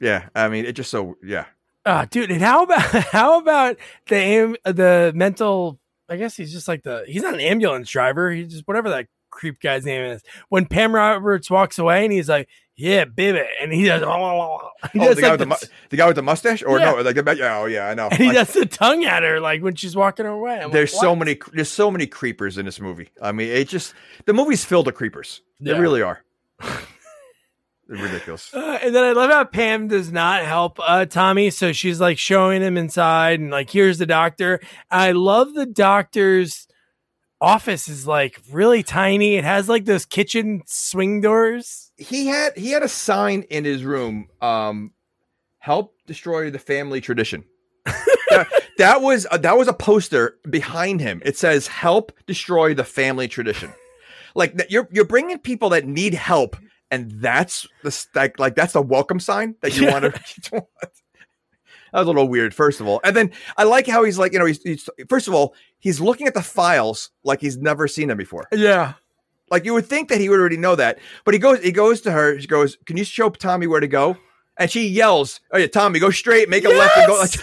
yeah, 0.00 0.28
I 0.34 0.48
mean 0.48 0.64
it 0.64 0.72
just 0.72 0.90
so 0.90 1.16
yeah. 1.22 1.46
Ah, 1.84 2.06
dude, 2.10 2.30
and 2.30 2.40
how 2.40 2.62
about 2.62 2.80
how 3.12 3.38
about 3.40 3.76
the 4.08 4.16
am- 4.16 4.56
the 4.64 5.12
mental? 5.14 5.78
I 6.08 6.16
guess 6.16 6.36
he's 6.36 6.52
just 6.52 6.68
like 6.68 6.82
the 6.82 7.04
he's 7.06 7.22
not 7.22 7.34
an 7.34 7.40
ambulance 7.40 7.90
driver. 7.90 8.30
He's 8.30 8.48
just 8.52 8.68
whatever 8.68 8.90
that 8.90 9.06
creep 9.30 9.60
guy's 9.60 9.84
name 9.84 10.04
is. 10.04 10.22
When 10.48 10.66
Pam 10.66 10.94
Roberts 10.94 11.50
walks 11.50 11.78
away 11.78 12.04
and 12.04 12.12
he's 12.12 12.28
like, 12.28 12.48
"Yeah, 12.76 13.04
baby," 13.04 13.42
and 13.60 13.72
he 13.72 13.84
does, 13.84 14.00
he 14.92 15.00
Oh, 15.00 15.04
does 15.04 15.16
the 15.16 15.22
guy 15.22 15.30
like 15.30 15.38
with 15.38 15.38
the, 15.40 15.44
the- 15.44 15.46
mu- 15.46 15.56
the 15.90 15.96
guy 15.96 16.06
with 16.06 16.16
the 16.16 16.22
mustache, 16.22 16.62
or 16.62 16.78
Yeah. 16.78 16.92
no? 16.92 17.00
Like 17.02 17.16
the, 17.16 17.36
yeah, 17.36 17.58
oh 17.58 17.66
yeah, 17.66 17.88
I 17.88 17.94
know. 17.94 18.08
and 18.08 18.18
he 18.18 18.30
I- 18.30 18.32
does 18.34 18.52
the 18.52 18.66
tongue 18.66 19.04
at 19.04 19.22
her 19.22 19.40
like 19.40 19.62
when 19.62 19.74
she's 19.74 19.94
walking 19.96 20.26
away. 20.26 20.54
I'm 20.56 20.64
like, 20.64 20.72
there's 20.72 20.98
so 20.98 21.14
many 21.16 21.38
there's 21.52 21.70
so 21.70 21.90
many 21.90 22.06
creepers 22.06 22.58
in 22.58 22.64
this 22.66 22.80
movie. 22.80 23.10
I 23.20 23.32
mean, 23.32 23.48
it 23.48 23.68
just 23.68 23.94
the 24.26 24.32
movie's 24.32 24.64
filled 24.64 24.86
with 24.86 24.94
creepers. 24.94 25.42
They 25.60 25.78
really 25.78 26.02
are. 26.02 26.22
They're 27.88 28.02
ridiculous. 28.02 28.54
Uh, 28.54 28.78
and 28.82 28.94
then 28.94 29.04
I 29.04 29.12
love 29.12 29.30
how 29.30 29.44
Pam 29.44 29.88
does 29.88 30.10
not 30.12 30.44
help 30.44 30.78
uh, 30.80 31.04
Tommy. 31.04 31.50
So 31.50 31.72
she's 31.72 32.00
like 32.00 32.16
showing 32.16 32.62
him 32.62 32.76
inside 32.78 33.40
and 33.40 33.50
like, 33.50 33.68
here's 33.70 33.98
the 33.98 34.06
doctor. 34.06 34.60
I 34.90 35.12
love 35.12 35.52
the 35.52 35.66
doctor's 35.66 36.66
office 37.40 37.88
is 37.88 38.06
like 38.06 38.40
really 38.50 38.82
tiny. 38.82 39.34
It 39.34 39.44
has 39.44 39.68
like 39.68 39.84
those 39.84 40.06
kitchen 40.06 40.62
swing 40.66 41.20
doors. 41.20 41.91
He 42.02 42.26
had 42.26 42.56
he 42.56 42.70
had 42.70 42.82
a 42.82 42.88
sign 42.88 43.42
in 43.42 43.64
his 43.64 43.84
room. 43.84 44.28
Um, 44.40 44.92
help 45.58 45.94
destroy 46.06 46.50
the 46.50 46.58
family 46.58 47.00
tradition. 47.00 47.44
that, 47.84 48.48
that 48.78 49.00
was 49.02 49.26
uh, 49.30 49.38
that 49.38 49.56
was 49.56 49.68
a 49.68 49.72
poster 49.72 50.36
behind 50.48 51.00
him. 51.00 51.22
It 51.24 51.36
says 51.36 51.66
"Help 51.66 52.12
destroy 52.26 52.74
the 52.74 52.84
family 52.84 53.28
tradition." 53.28 53.72
Like 54.34 54.54
you're 54.70 54.88
you're 54.90 55.04
bringing 55.04 55.38
people 55.38 55.70
that 55.70 55.86
need 55.86 56.14
help, 56.14 56.56
and 56.90 57.10
that's 57.20 57.66
the 57.82 58.06
like 58.14 58.38
like 58.38 58.54
that's 58.54 58.72
the 58.72 58.82
welcome 58.82 59.20
sign 59.20 59.56
that 59.60 59.76
you 59.76 59.84
Yeah. 59.86 59.92
want 60.00 60.04
to. 60.04 60.64
That 61.92 61.98
was 61.98 62.06
a 62.06 62.10
little 62.10 62.28
weird, 62.28 62.54
first 62.54 62.80
of 62.80 62.86
all, 62.88 63.02
and 63.04 63.14
then 63.14 63.32
I 63.58 63.64
like 63.64 63.86
how 63.86 64.02
he's 64.04 64.18
like, 64.18 64.32
you 64.32 64.38
know, 64.38 64.46
he's, 64.46 64.62
he's 64.62 64.88
first 65.10 65.28
of 65.28 65.34
all, 65.34 65.54
he's 65.78 66.00
looking 66.00 66.26
at 66.26 66.32
the 66.32 66.40
files 66.42 67.10
like 67.22 67.42
he's 67.42 67.58
never 67.58 67.86
seen 67.86 68.08
them 68.08 68.16
before. 68.16 68.48
Yeah. 68.50 68.94
Like 69.52 69.64
you 69.64 69.72
would 69.74 69.86
think 69.86 70.08
that 70.08 70.20
he 70.20 70.28
would 70.28 70.40
already 70.40 70.56
know 70.56 70.74
that, 70.74 70.98
but 71.24 71.34
he 71.34 71.38
goes, 71.38 71.62
he 71.62 71.70
goes 71.70 72.00
to 72.00 72.10
her. 72.10 72.40
She 72.40 72.48
goes, 72.48 72.76
"Can 72.86 72.96
you 72.96 73.04
show 73.04 73.30
Tommy 73.30 73.68
where 73.68 73.80
to 73.80 73.86
go?" 73.86 74.16
And 74.58 74.68
she 74.68 74.88
yells, 74.88 75.40
"Oh 75.52 75.58
yeah, 75.58 75.68
Tommy, 75.68 76.00
go 76.00 76.10
straight, 76.10 76.48
make 76.48 76.64
a 76.64 76.68
left, 76.68 76.96
and 76.96 77.06
go." 77.06 77.20
Like, 77.20 77.30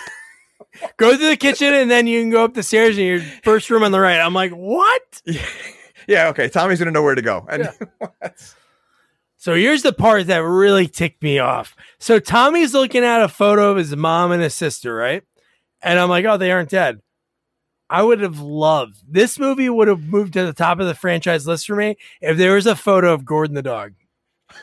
Go 0.97 1.11
to 1.11 1.29
the 1.29 1.37
kitchen 1.37 1.73
and 1.73 1.89
then 1.89 2.07
you 2.07 2.21
can 2.21 2.29
go 2.29 2.43
up 2.43 2.53
the 2.53 2.63
stairs 2.63 2.97
in 2.97 3.05
your 3.05 3.21
first 3.43 3.69
room 3.69 3.83
on 3.83 3.91
the 3.91 3.99
right. 3.99 4.19
I'm 4.19 4.33
like, 4.33 4.51
what? 4.51 5.21
yeah, 6.07 6.27
okay, 6.27 6.47
Tommy's 6.47 6.79
gonna 6.79 6.91
know 6.91 7.01
where 7.03 7.15
to 7.15 7.21
go. 7.21 7.45
And 7.49 7.69
So 9.37 9.55
here's 9.55 9.83
the 9.83 9.93
part 9.93 10.27
that 10.27 10.39
really 10.39 10.87
ticked 10.87 11.23
me 11.23 11.39
off. 11.39 11.75
So 11.97 12.19
Tommy's 12.19 12.73
looking 12.73 13.05
at 13.05 13.23
a 13.23 13.29
photo 13.29 13.71
of 13.71 13.77
his 13.77 13.95
mom 13.95 14.31
and 14.31 14.43
his 14.43 14.53
sister, 14.53 14.93
right? 14.93 15.23
And 15.81 15.97
I'm 15.97 16.09
like, 16.09 16.25
oh, 16.25 16.35
they 16.35 16.51
aren't 16.51 16.69
dead. 16.69 16.99
I 17.89 18.03
would 18.03 18.21
have 18.21 18.39
loved 18.39 19.01
this 19.07 19.39
movie 19.39 19.69
would 19.69 19.87
have 19.87 20.03
moved 20.03 20.33
to 20.33 20.45
the 20.45 20.53
top 20.53 20.79
of 20.79 20.87
the 20.87 20.93
franchise 20.93 21.47
list 21.47 21.65
for 21.65 21.75
me 21.75 21.97
if 22.21 22.37
there 22.37 22.55
was 22.55 22.67
a 22.67 22.75
photo 22.75 23.13
of 23.13 23.25
Gordon 23.25 23.55
the 23.55 23.61
dog. 23.61 23.93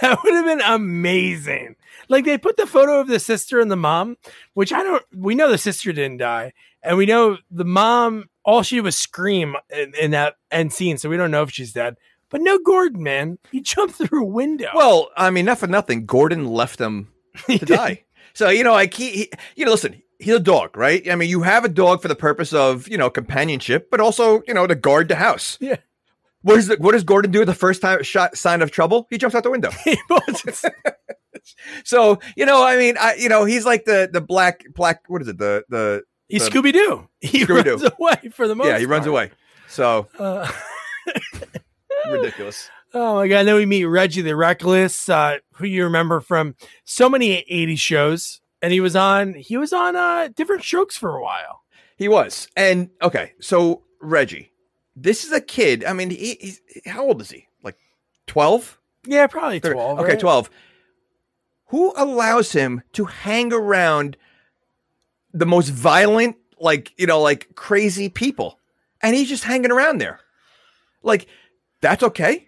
That 0.00 0.18
would 0.22 0.34
have 0.34 0.44
been 0.44 0.60
amazing. 0.60 1.76
Like 2.08 2.24
they 2.24 2.38
put 2.38 2.56
the 2.56 2.66
photo 2.66 3.00
of 3.00 3.08
the 3.08 3.20
sister 3.20 3.60
and 3.60 3.70
the 3.70 3.76
mom, 3.76 4.16
which 4.54 4.72
I 4.72 4.82
don't. 4.82 5.02
We 5.14 5.34
know 5.34 5.50
the 5.50 5.58
sister 5.58 5.92
didn't 5.92 6.18
die, 6.18 6.52
and 6.82 6.96
we 6.96 7.06
know 7.06 7.38
the 7.50 7.64
mom. 7.64 8.28
All 8.44 8.62
she 8.62 8.76
did 8.76 8.84
was 8.84 8.98
scream 8.98 9.56
in, 9.70 9.94
in 9.94 10.10
that 10.10 10.36
end 10.50 10.72
scene, 10.72 10.98
so 10.98 11.08
we 11.08 11.16
don't 11.16 11.30
know 11.30 11.42
if 11.42 11.50
she's 11.50 11.72
dead. 11.72 11.96
But 12.30 12.42
no 12.42 12.58
Gordon, 12.58 13.02
man. 13.02 13.38
He 13.50 13.60
jumped 13.60 13.94
through 13.94 14.22
a 14.22 14.26
window. 14.26 14.70
well, 14.74 15.08
I 15.16 15.30
mean, 15.30 15.46
not 15.46 15.58
for 15.58 15.66
nothing, 15.66 16.04
Gordon 16.04 16.46
left 16.46 16.80
him 16.80 17.08
to 17.46 17.58
die. 17.58 18.04
So 18.36 18.50
you 18.50 18.64
know, 18.64 18.72
like 18.74 18.92
he, 18.92 19.10
he, 19.10 19.30
you 19.56 19.64
know, 19.64 19.70
listen, 19.70 20.02
he's 20.18 20.34
a 20.34 20.38
dog, 20.40 20.76
right? 20.76 21.10
I 21.10 21.14
mean, 21.14 21.30
you 21.30 21.40
have 21.40 21.64
a 21.64 21.70
dog 21.70 22.02
for 22.02 22.08
the 22.08 22.14
purpose 22.14 22.52
of 22.52 22.86
you 22.86 22.98
know 22.98 23.08
companionship, 23.08 23.88
but 23.90 23.98
also 23.98 24.42
you 24.46 24.52
know 24.52 24.66
to 24.66 24.74
guard 24.74 25.08
the 25.08 25.14
house. 25.16 25.56
Yeah. 25.58 25.76
What 26.42 26.58
is 26.58 26.66
the, 26.68 26.76
what 26.76 26.92
does 26.92 27.02
Gordon 27.02 27.32
do 27.32 27.44
the 27.46 27.54
first 27.54 27.80
time 27.80 28.02
shot 28.02 28.36
sign 28.36 28.60
of 28.60 28.70
trouble? 28.70 29.06
He 29.08 29.16
jumps 29.16 29.34
out 29.34 29.42
the 29.42 29.50
window. 29.50 29.70
So 31.84 32.18
you 32.36 32.44
know, 32.44 32.62
I 32.64 32.76
mean, 32.76 32.96
I 33.00 33.14
you 33.14 33.28
know, 33.28 33.44
he's 33.44 33.64
like 33.64 33.84
the 33.84 34.08
the 34.12 34.20
black 34.20 34.64
black. 34.74 35.02
What 35.08 35.22
is 35.22 35.28
it? 35.28 35.38
The 35.38 35.64
the 35.68 36.02
He's 36.28 36.48
Scooby 36.48 36.72
Doo. 36.72 37.08
He 37.20 37.44
Scooby-Doo. 37.44 37.76
runs 37.76 37.92
away 37.98 38.30
for 38.32 38.48
the 38.48 38.56
most. 38.56 38.66
yeah, 38.66 38.78
he 38.78 38.84
runs 38.86 39.02
part. 39.04 39.08
away. 39.10 39.30
So 39.68 40.08
Uh, 40.18 40.50
ridiculous. 42.10 42.68
Oh 42.94 43.16
my 43.16 43.28
god! 43.28 43.46
Then 43.46 43.56
we 43.56 43.66
meet 43.66 43.84
Reggie 43.84 44.22
the 44.22 44.36
Reckless, 44.36 45.08
uh, 45.08 45.38
who 45.54 45.66
you 45.66 45.84
remember 45.84 46.20
from 46.20 46.54
so 46.84 47.08
many 47.08 47.44
'80s 47.50 47.78
shows, 47.78 48.40
and 48.62 48.72
he 48.72 48.80
was 48.80 48.96
on. 48.96 49.34
He 49.34 49.56
was 49.56 49.72
on 49.72 49.96
uh, 49.96 50.28
Diff'rent 50.34 50.62
Strokes 50.62 50.96
for 50.96 51.16
a 51.16 51.22
while. 51.22 51.62
He 51.96 52.08
was. 52.08 52.48
And 52.56 52.90
okay, 53.02 53.32
so 53.40 53.82
Reggie, 54.00 54.52
this 54.94 55.24
is 55.24 55.32
a 55.32 55.40
kid. 55.40 55.84
I 55.84 55.92
mean, 55.92 56.10
he, 56.10 56.36
he's 56.40 56.60
how 56.86 57.04
old 57.04 57.20
is 57.20 57.30
he? 57.30 57.48
Like 57.62 57.76
twelve? 58.26 58.78
Yeah, 59.06 59.26
probably 59.26 59.60
twelve. 59.60 59.98
Okay, 59.98 60.10
right? 60.10 60.20
twelve. 60.20 60.50
Who 61.66 61.92
allows 61.96 62.52
him 62.52 62.82
to 62.92 63.06
hang 63.06 63.52
around 63.52 64.16
the 65.34 65.46
most 65.46 65.68
violent, 65.68 66.36
like 66.60 66.92
you 66.96 67.06
know, 67.06 67.20
like 67.20 67.54
crazy 67.56 68.08
people, 68.08 68.58
and 69.02 69.16
he's 69.16 69.28
just 69.28 69.44
hanging 69.44 69.72
around 69.72 69.98
there? 69.98 70.20
Like 71.02 71.26
that's 71.80 72.02
okay. 72.02 72.45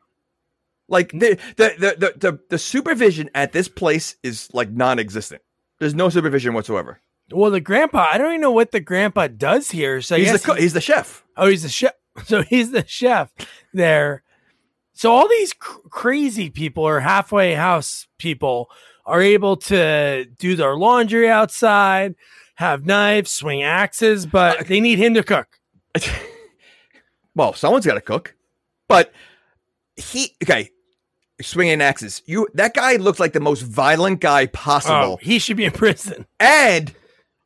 Like 0.88 1.12
the 1.12 1.38
the 1.56 1.74
the 1.78 2.14
the, 2.16 2.40
the, 2.48 2.58
supervision 2.58 3.28
at 3.34 3.52
this 3.52 3.68
place 3.68 4.16
is 4.22 4.48
like 4.54 4.70
non-existent. 4.70 5.42
There's 5.78 5.94
no 5.94 6.08
supervision 6.08 6.54
whatsoever. 6.54 7.00
Well, 7.30 7.50
the 7.50 7.60
grandpa, 7.60 8.08
I 8.10 8.16
don't 8.16 8.30
even 8.30 8.40
know 8.40 8.50
what 8.50 8.72
the 8.72 8.80
grandpa 8.80 9.26
does 9.28 9.70
here. 9.70 10.00
So 10.00 10.16
He's 10.16 10.32
the 10.32 10.38
co- 10.38 10.54
he- 10.54 10.62
he's 10.62 10.72
the 10.72 10.80
chef. 10.80 11.24
oh, 11.36 11.46
he's 11.48 11.62
the 11.62 11.68
chef. 11.68 11.92
So 12.24 12.42
he's 12.42 12.72
the 12.72 12.84
chef 12.84 13.30
there. 13.72 14.24
So 14.92 15.12
all 15.12 15.28
these 15.28 15.52
cr- 15.52 15.86
crazy 15.88 16.50
people 16.50 16.82
or 16.82 16.98
halfway 16.98 17.54
house 17.54 18.08
people 18.18 18.70
are 19.06 19.22
able 19.22 19.56
to 19.56 20.24
do 20.38 20.56
their 20.56 20.74
laundry 20.74 21.28
outside, 21.28 22.16
have 22.56 22.84
knives, 22.84 23.30
swing 23.30 23.62
axes, 23.62 24.26
but 24.26 24.60
uh, 24.60 24.64
they 24.64 24.80
need 24.80 24.98
him 24.98 25.14
to 25.14 25.22
cook. 25.22 25.60
well, 27.36 27.52
someone's 27.52 27.86
got 27.86 27.94
to 27.94 28.00
cook, 28.00 28.34
but 28.88 29.12
he 29.96 30.34
okay. 30.42 30.70
Swinging 31.40 31.80
axes. 31.80 32.22
You 32.26 32.48
that 32.54 32.74
guy 32.74 32.96
looks 32.96 33.20
like 33.20 33.32
the 33.32 33.40
most 33.40 33.62
violent 33.62 34.20
guy 34.20 34.42
Oh, 34.44 34.46
possible, 34.48 35.18
he 35.22 35.38
should 35.38 35.56
be 35.56 35.64
in 35.64 35.70
prison. 35.70 36.26
and 36.40 36.92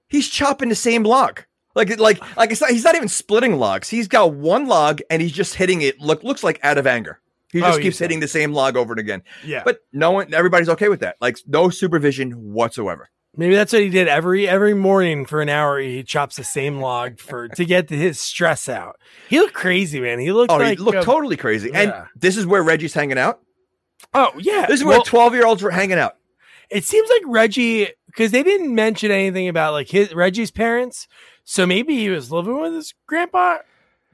he's 0.09 0.29
chopping 0.29 0.69
the 0.71 0.75
same 0.75 1.03
log. 1.03 1.43
Like 1.75 1.99
like 1.99 2.21
like 2.37 2.51
it's 2.51 2.61
not, 2.61 2.71
he's 2.71 2.85
not 2.85 2.95
even 2.97 3.09
splitting 3.09 3.59
logs. 3.59 3.89
He's 3.89 4.09
got 4.09 4.35
one 4.35 4.67
log 4.67 5.01
and 5.11 5.21
he's 5.23 5.33
just 5.33 5.55
hitting 5.55 5.83
it. 5.83 6.01
Look 6.01 6.23
looks 6.25 6.43
like 6.45 6.59
out 6.63 6.79
of 6.79 6.87
anger. 6.87 7.21
He 7.53 7.61
Oh, 7.61 7.67
just 7.67 7.79
he's 7.79 7.83
keeps 7.85 7.99
hitting 7.99 8.21
the 8.21 8.29
same 8.29 8.53
log 8.55 8.77
over 8.79 8.95
and 8.95 9.01
again. 9.01 9.23
Yeah. 9.45 9.63
But 9.65 9.81
no 9.93 10.11
one, 10.11 10.33
everybody's 10.33 10.71
okay 10.71 10.89
with 10.89 11.01
that. 11.01 11.17
Like 11.21 11.39
no 11.47 11.69
supervision 11.71 12.31
whatsoever. 12.33 13.11
Maybe 13.37 13.55
that's 13.55 13.73
what 13.73 13.83
he 13.83 13.89
did 13.91 14.09
every 14.09 14.49
every 14.49 14.73
morning 14.75 15.25
for 15.27 15.41
an 15.43 15.49
hour. 15.51 15.79
He 15.79 16.03
chops 16.03 16.37
the 16.37 16.45
same 16.45 16.79
log 16.81 17.19
for 17.19 17.49
to 17.57 17.65
get 17.67 17.89
his 17.91 18.21
stress 18.21 18.69
out. 18.71 18.97
He 19.29 19.39
looked 19.39 19.55
crazy, 19.55 20.01
man. 20.01 20.19
He 20.19 20.33
looked 20.33 20.51
Oh, 20.53 20.57
like 20.57 20.79
he 20.79 20.85
looked 20.85 20.99
a- 20.99 21.03
totally 21.05 21.37
crazy. 21.37 21.71
yeah. 21.73 21.81
And 21.81 21.95
this 22.21 22.37
is 22.39 22.47
where 22.47 22.63
Reggie's 22.63 22.93
hanging 22.95 23.19
out. 23.19 23.41
Oh 24.15 24.33
yeah, 24.39 24.67
This 24.67 24.81
is 24.81 24.85
where 24.85 25.01
twelve 25.01 25.35
year 25.35 25.47
olds 25.47 25.63
were 25.63 25.71
hanging 25.71 25.99
out. 25.99 26.17
it 26.71 26.85
seems 26.85 27.09
like 27.09 27.23
Reggie 27.27 27.89
because 28.07 28.31
they 28.31 28.43
didn't 28.43 28.75
mention 28.75 29.11
anything 29.11 29.49
about 29.49 29.73
like 29.73 29.89
his 29.89 30.15
Reggie's 30.15 30.51
parents. 30.51 31.09
So 31.45 31.67
maybe 31.67 31.97
he 31.97 32.09
was 32.09 32.31
living 32.31 32.61
with 32.61 32.75
his 32.75 32.95
grandpa. 33.07 33.55
No, 33.55 33.61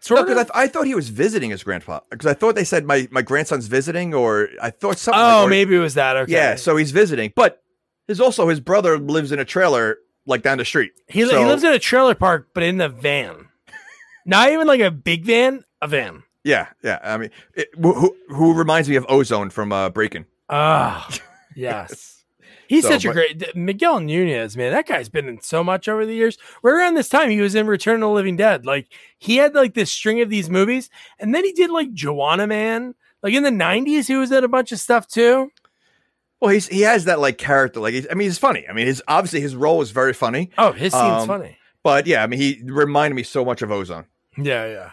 Sort 0.00 0.26
because 0.26 0.38
I, 0.38 0.42
th- 0.44 0.52
I 0.54 0.68
thought 0.68 0.86
he 0.86 0.94
was 0.94 1.08
visiting 1.08 1.50
his 1.50 1.64
grandpa. 1.64 2.00
Because 2.08 2.26
I 2.26 2.32
thought 2.34 2.54
they 2.54 2.62
said 2.64 2.84
my, 2.86 3.08
my 3.10 3.20
grandson's 3.20 3.66
visiting, 3.66 4.14
or 4.14 4.48
I 4.62 4.70
thought 4.70 4.96
something. 4.96 5.20
oh, 5.20 5.26
like, 5.40 5.46
or- 5.46 5.50
maybe 5.50 5.74
it 5.74 5.80
was 5.80 5.94
that. 5.94 6.16
Okay. 6.16 6.32
yeah. 6.32 6.54
So 6.54 6.76
he's 6.76 6.92
visiting, 6.92 7.32
but 7.34 7.62
there's 8.06 8.20
also 8.20 8.48
his 8.48 8.60
brother 8.60 8.96
lives 8.98 9.32
in 9.32 9.40
a 9.40 9.44
trailer 9.44 9.98
like 10.24 10.42
down 10.42 10.58
the 10.58 10.64
street. 10.64 10.92
he 11.08 11.26
So- 11.26 11.36
he 11.38 11.44
lives 11.44 11.64
in 11.64 11.72
a 11.72 11.78
trailer 11.80 12.14
park, 12.14 12.50
but 12.54 12.62
in 12.62 12.76
the 12.78 12.88
van. 12.88 13.48
Not 14.24 14.52
even 14.52 14.66
like 14.68 14.80
a 14.80 14.90
big 14.92 15.24
van, 15.24 15.64
a 15.82 15.88
van. 15.88 16.22
Yeah, 16.44 16.68
yeah. 16.82 16.98
I 17.02 17.16
mean, 17.18 17.30
it, 17.54 17.68
who, 17.80 18.16
who 18.28 18.54
reminds 18.54 18.88
me 18.88 18.96
of 18.96 19.04
Ozone 19.08 19.50
from 19.50 19.72
uh, 19.72 19.90
Breaking. 19.90 20.24
Ah, 20.48 21.08
yes. 21.56 22.24
He's 22.68 22.84
So, 22.84 22.90
such 22.90 23.04
a 23.04 23.08
but- 23.08 23.14
great 23.14 23.56
Miguel 23.56 24.00
Nunez, 24.00 24.56
man. 24.56 24.72
That 24.72 24.86
guy's 24.86 25.08
been 25.08 25.26
in 25.26 25.40
so 25.40 25.64
much 25.64 25.88
over 25.88 26.04
the 26.04 26.14
years. 26.14 26.36
Right 26.62 26.72
around 26.74 26.94
this 26.94 27.08
time, 27.08 27.30
he 27.30 27.40
was 27.40 27.54
in 27.54 27.66
Return 27.66 27.96
of 27.96 28.00
the 28.00 28.08
Living 28.10 28.36
Dead. 28.36 28.66
Like 28.66 28.88
he 29.18 29.36
had 29.36 29.54
like 29.54 29.74
this 29.74 29.90
string 29.90 30.20
of 30.20 30.28
these 30.30 30.50
movies, 30.50 30.90
and 31.18 31.34
then 31.34 31.44
he 31.44 31.52
did 31.52 31.70
like 31.70 31.92
Juwanna 31.94 32.46
Mann. 32.48 32.94
Like 33.22 33.32
in 33.34 33.42
the 33.42 33.50
'90s, 33.50 34.06
he 34.06 34.16
was 34.16 34.30
in 34.30 34.44
a 34.44 34.48
bunch 34.48 34.70
of 34.72 34.78
stuff 34.78 35.06
too. 35.08 35.50
Well, 36.40 36.50
he's 36.52 36.68
he 36.68 36.82
has 36.82 37.06
that 37.06 37.18
like 37.20 37.36
character. 37.38 37.80
Like, 37.80 37.94
he's, 37.94 38.06
I 38.10 38.14
mean, 38.14 38.28
he's 38.28 38.38
funny. 38.38 38.64
I 38.68 38.72
mean, 38.74 38.86
his 38.86 39.02
obviously 39.08 39.40
his 39.40 39.56
role 39.56 39.80
is 39.80 39.90
very 39.90 40.12
funny. 40.12 40.50
Oh, 40.58 40.72
his 40.72 40.92
scene's 40.92 41.22
Um, 41.22 41.26
funny. 41.26 41.56
But 41.82 42.06
yeah, 42.06 42.22
I 42.22 42.26
mean, 42.26 42.38
he 42.38 42.60
reminded 42.64 43.14
me 43.16 43.22
so 43.22 43.44
much 43.46 43.62
of 43.62 43.72
Ozone. 43.72 44.04
Yeah, 44.36 44.66
yeah. 44.66 44.90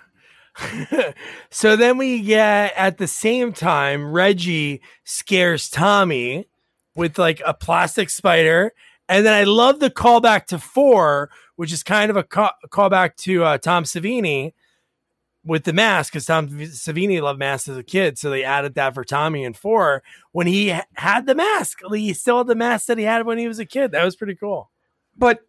so 1.50 1.76
then 1.76 1.98
we 1.98 2.22
get 2.22 2.74
at 2.76 2.98
the 2.98 3.08
same 3.08 3.54
time, 3.54 4.12
Reggie 4.12 4.82
scares 5.04 5.70
Tommy 5.70 6.48
with 6.96 7.18
like 7.18 7.42
a 7.46 7.54
plastic 7.54 8.10
spider. 8.10 8.72
And 9.08 9.26
then 9.26 9.34
I 9.34 9.44
love 9.44 9.80
the 9.80 9.92
callback 9.92 10.46
to 10.48 10.60
four, 10.60 11.30
which 11.58 11.72
is 11.72 11.84
kind 11.84 12.10
of 12.10 12.18
a, 12.18 12.24
ca- 12.24 12.56
callback 12.70 13.16
to 13.18 13.44
uh, 13.44 13.58
Tom 13.58 13.84
Savini 13.84 14.54
with 15.44 15.64
the 15.64 15.74
mask 15.74 16.12
because 16.12 16.26
Tom 16.26 16.50
Savini 16.50 17.22
loved 17.22 17.38
masks 17.38 17.68
as 17.68 17.78
a 17.78 17.84
kid. 17.84 18.18
So 18.18 18.30
they 18.30 18.44
added 18.44 18.76
that 18.76 18.96
for 18.96 19.04
Tommy 19.04 19.44
in 19.44 19.54
four 19.54 20.02
when 20.32 20.48
he 20.48 20.70
ha- 20.70 20.86
had 20.96 21.28
the 21.28 21.36
mask. 21.36 21.80
He 21.92 22.14
still 22.14 22.40
had 22.40 22.48
the 22.48 22.56
mask 22.56 22.88
that 22.88 22.98
he 22.98 23.04
had 23.04 23.26
when 23.26 23.38
he 23.38 23.48
was 23.48 23.60
a 23.60 23.66
kid. 23.66 23.92
That 23.92 24.04
was 24.04 24.16
pretty 24.16 24.36
cool. 24.36 24.72
But 25.16 25.42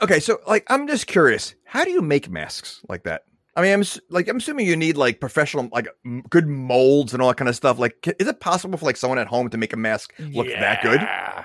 okay, 0.00 0.20
so 0.20 0.38
like, 0.46 0.64
I'm 0.68 0.86
just 0.86 1.06
curious. 1.06 1.54
How 1.64 1.84
do 1.84 1.90
you 1.90 2.02
make 2.02 2.30
masks 2.30 2.82
like 2.88 3.02
that? 3.04 3.22
I 3.56 3.62
mean, 3.62 3.72
I'm 3.72 3.82
like, 4.10 4.28
I'm 4.28 4.36
assuming 4.36 4.66
you 4.66 4.76
need 4.76 4.96
like 4.98 5.18
professional, 5.18 5.68
like 5.72 5.88
m- 6.04 6.22
good 6.28 6.46
molds 6.46 7.12
and 7.14 7.22
all 7.22 7.28
that 7.28 7.38
kind 7.38 7.48
of 7.48 7.56
stuff. 7.56 7.78
Like, 7.78 8.06
is 8.20 8.28
it 8.28 8.38
possible 8.38 8.78
for 8.78 8.84
like 8.84 8.98
someone 8.98 9.18
at 9.18 9.26
home 9.28 9.48
to 9.50 9.56
make 9.56 9.72
a 9.72 9.76
mask 9.78 10.12
look 10.18 10.46
that 10.48 10.82
good? 10.82 11.00
Yeah. 11.00 11.44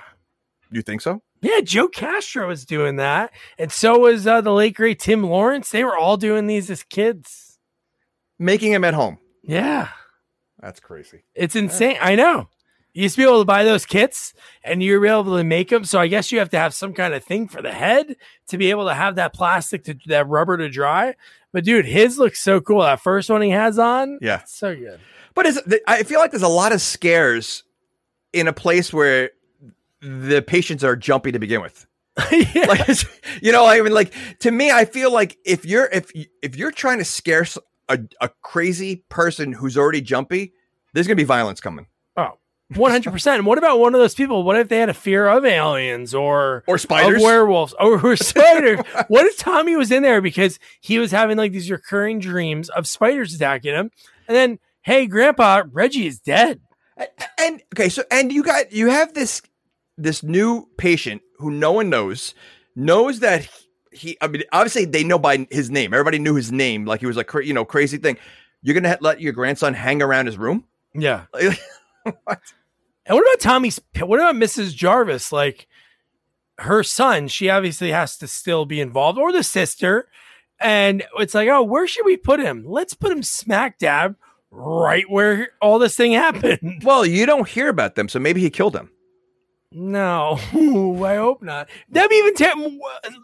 You 0.72 0.82
think 0.82 1.02
so? 1.02 1.22
Yeah, 1.42 1.62
Joe 1.62 1.88
Castro 1.88 2.48
was 2.48 2.66
doing 2.66 2.98
that, 2.98 3.32
and 3.58 3.72
so 3.72 4.00
was 4.00 4.28
uh, 4.28 4.42
the 4.42 4.54
late 4.54 4.76
great 4.76 5.00
Tim 5.00 5.24
Lawrence. 5.24 5.72
They 5.72 5.84
were 5.84 5.98
all 5.98 6.16
doing 6.18 6.48
these 6.48 6.70
as 6.70 6.84
kids. 6.84 7.58
Making 8.38 8.72
them 8.74 8.84
at 8.84 8.94
home. 8.94 9.18
Yeah, 9.44 9.90
That's 10.60 10.80
crazy. 10.80 11.24
it's 11.36 11.56
insane. 11.56 11.98
I 12.00 12.16
know. 12.16 12.48
You 12.94 13.04
used 13.04 13.16
to 13.16 13.22
be 13.22 13.28
able 13.28 13.40
to 13.42 13.46
buy 13.46 13.64
those 13.64 13.86
kits, 13.86 14.34
and 14.64 14.84
you 14.84 15.00
were 15.00 15.06
able 15.08 15.38
to 15.38 15.44
make 15.44 15.70
them. 15.70 15.86
So 15.86 16.00
I 16.00 16.08
guess 16.08 16.32
you 16.32 16.40
have 16.40 16.50
to 16.50 16.58
have 16.58 16.74
some 16.74 16.94
kind 16.94 17.14
of 17.14 17.24
thing 17.24 17.48
for 17.48 17.62
the 17.62 17.72
head 17.72 18.16
to 18.50 18.58
be 18.58 18.70
able 18.70 18.88
to 18.88 18.94
have 18.94 19.16
that 19.16 19.34
plastic 19.34 19.84
to 19.86 19.98
that 20.08 20.28
rubber 20.28 20.58
to 20.58 20.70
dry. 20.70 21.16
But 21.54 21.64
dude, 21.64 21.86
his 21.86 22.18
looks 22.18 22.42
so 22.42 22.60
cool. 22.62 22.82
That 22.82 23.00
first 23.02 23.30
one 23.30 23.42
he 23.42 23.50
has 23.52 23.80
on, 23.80 24.20
Yeah. 24.22 24.42
so 24.46 24.76
good. 24.76 25.00
But 25.34 25.46
is, 25.46 25.62
I 25.88 26.04
feel 26.04 26.20
like 26.20 26.32
there's 26.32 26.44
a 26.44 26.48
lot 26.50 26.74
of 26.74 26.82
scares 26.82 27.64
in 28.34 28.48
a 28.48 28.54
place 28.54 28.92
where 28.92 29.32
the 30.02 30.42
patients 30.42 30.84
are 30.84 30.96
jumpy 30.96 31.32
to 31.32 31.40
begin 31.40 31.62
with. 31.62 31.86
yeah. 32.32 32.66
Like, 32.68 32.88
you 33.42 33.52
know, 33.54 33.66
I 33.66 33.82
mean, 33.82 33.94
like 33.94 34.14
to 34.40 34.52
me, 34.52 34.70
I 34.72 34.84
feel 34.84 35.14
like 35.14 35.38
if 35.46 35.66
you're 35.66 35.88
if 35.94 36.12
if 36.42 36.58
you're 36.58 36.72
trying 36.72 36.98
to 36.98 37.06
scare 37.06 37.46
a, 37.88 38.00
a 38.20 38.30
crazy 38.42 39.06
person 39.08 39.54
who's 39.54 39.78
already 39.78 40.02
jumpy, 40.02 40.54
there's 40.94 41.08
gonna 41.08 41.16
be 41.16 41.24
violence 41.24 41.62
coming 41.62 41.88
oh, 42.18 42.38
100%. 42.72 43.36
And 43.36 43.46
what 43.46 43.58
about 43.58 43.80
one 43.80 43.94
of 43.94 44.00
those 44.00 44.16
people? 44.16 44.44
What 44.44 44.58
if 44.58 44.70
they 44.70 44.78
had 44.78 44.90
a 44.90 44.94
fear 44.94 45.28
of 45.28 45.46
aliens 45.46 46.14
or 46.14 46.64
or 46.68 46.78
spiders. 46.78 47.22
werewolves 47.22 47.74
or, 47.80 48.06
or 48.06 48.16
spiders. 48.16 48.80
what 49.08 49.26
if 49.26 49.38
Tommy 49.38 49.76
was 49.76 49.92
in 49.92 50.04
there 50.04 50.22
because 50.22 50.60
he 50.80 50.98
was 51.00 51.12
having 51.12 51.38
like 51.38 51.52
these 51.52 51.70
recurring 51.70 52.20
dreams 52.20 52.70
of 52.70 52.88
spiders 52.88 53.34
attacking 53.34 53.74
him, 53.74 53.92
and 54.28 54.36
then 54.36 54.60
hey, 54.82 55.06
Grandpa 55.06 55.64
Reggie 55.72 56.08
is 56.08 56.20
dead. 56.20 56.62
and 57.38 57.62
okay, 57.74 57.90
so 57.90 58.04
and 58.10 58.32
you 58.32 58.44
got 58.44 58.72
you 58.72 58.90
have 58.90 59.14
this 59.14 59.42
this 59.98 60.24
new 60.24 60.68
patient 60.78 61.22
who 61.38 61.52
no 61.52 61.72
one 61.72 61.90
knows 61.90 62.34
knows 62.76 63.20
that 63.20 63.48
he. 63.92 64.18
I 64.22 64.28
mean, 64.28 64.44
obviously 64.54 64.86
they 64.86 65.04
know 65.04 65.20
by 65.20 65.48
his 65.52 65.70
name. 65.70 65.94
Everybody 65.94 66.20
knew 66.20 66.36
his 66.36 66.52
name. 66.52 66.86
Like 66.86 67.02
he 67.02 67.06
was 67.06 67.18
like 67.18 67.28
cra- 67.28 67.46
you 67.46 67.54
know 67.54 67.66
crazy 67.66 67.98
thing. 67.98 68.18
You're 68.62 68.80
gonna 68.80 68.98
let 69.02 69.20
your 69.20 69.34
grandson 69.34 69.74
hang 69.74 70.02
around 70.02 70.28
his 70.28 70.38
room? 70.38 70.66
Yeah. 70.94 71.26
What? 72.24 72.40
And 73.06 73.16
what 73.16 73.22
about 73.24 73.40
Tommy's? 73.42 73.80
What 74.00 74.20
about 74.20 74.36
Mrs. 74.36 74.76
Jarvis? 74.76 75.32
Like 75.32 75.68
her 76.60 76.84
son, 76.84 77.28
she 77.28 77.50
obviously 77.50 77.92
has 77.92 78.18
to 78.18 78.28
still 78.28 78.66
be 78.66 78.80
involved, 78.80 79.18
or 79.18 79.32
the 79.32 79.44
sister. 79.44 80.08
And 80.60 81.04
it's 81.18 81.34
like, 81.34 81.50
oh, 81.50 81.64
where 81.64 81.88
should 81.88 82.06
we 82.06 82.18
put 82.18 82.40
him? 82.40 82.64
Let's 82.68 82.94
put 82.94 83.12
him 83.12 83.24
smack 83.24 83.80
dab 83.80 84.16
right 84.52 85.10
where 85.10 85.50
all 85.62 85.80
this 85.80 85.96
thing 85.96 86.12
happened. 86.12 86.82
Well, 86.84 87.06
you 87.06 87.26
don't 87.26 87.48
hear 87.48 87.70
about 87.70 87.96
them, 87.96 88.10
so 88.10 88.20
maybe 88.20 88.42
he 88.42 88.50
killed 88.50 88.74
them. 88.74 88.92
No, 89.72 90.38
I 90.54 91.16
hope 91.16 91.42
not. 91.42 91.70
That'd 91.90 92.10
be 92.10 92.18
even 92.18 92.36
te- 92.36 92.80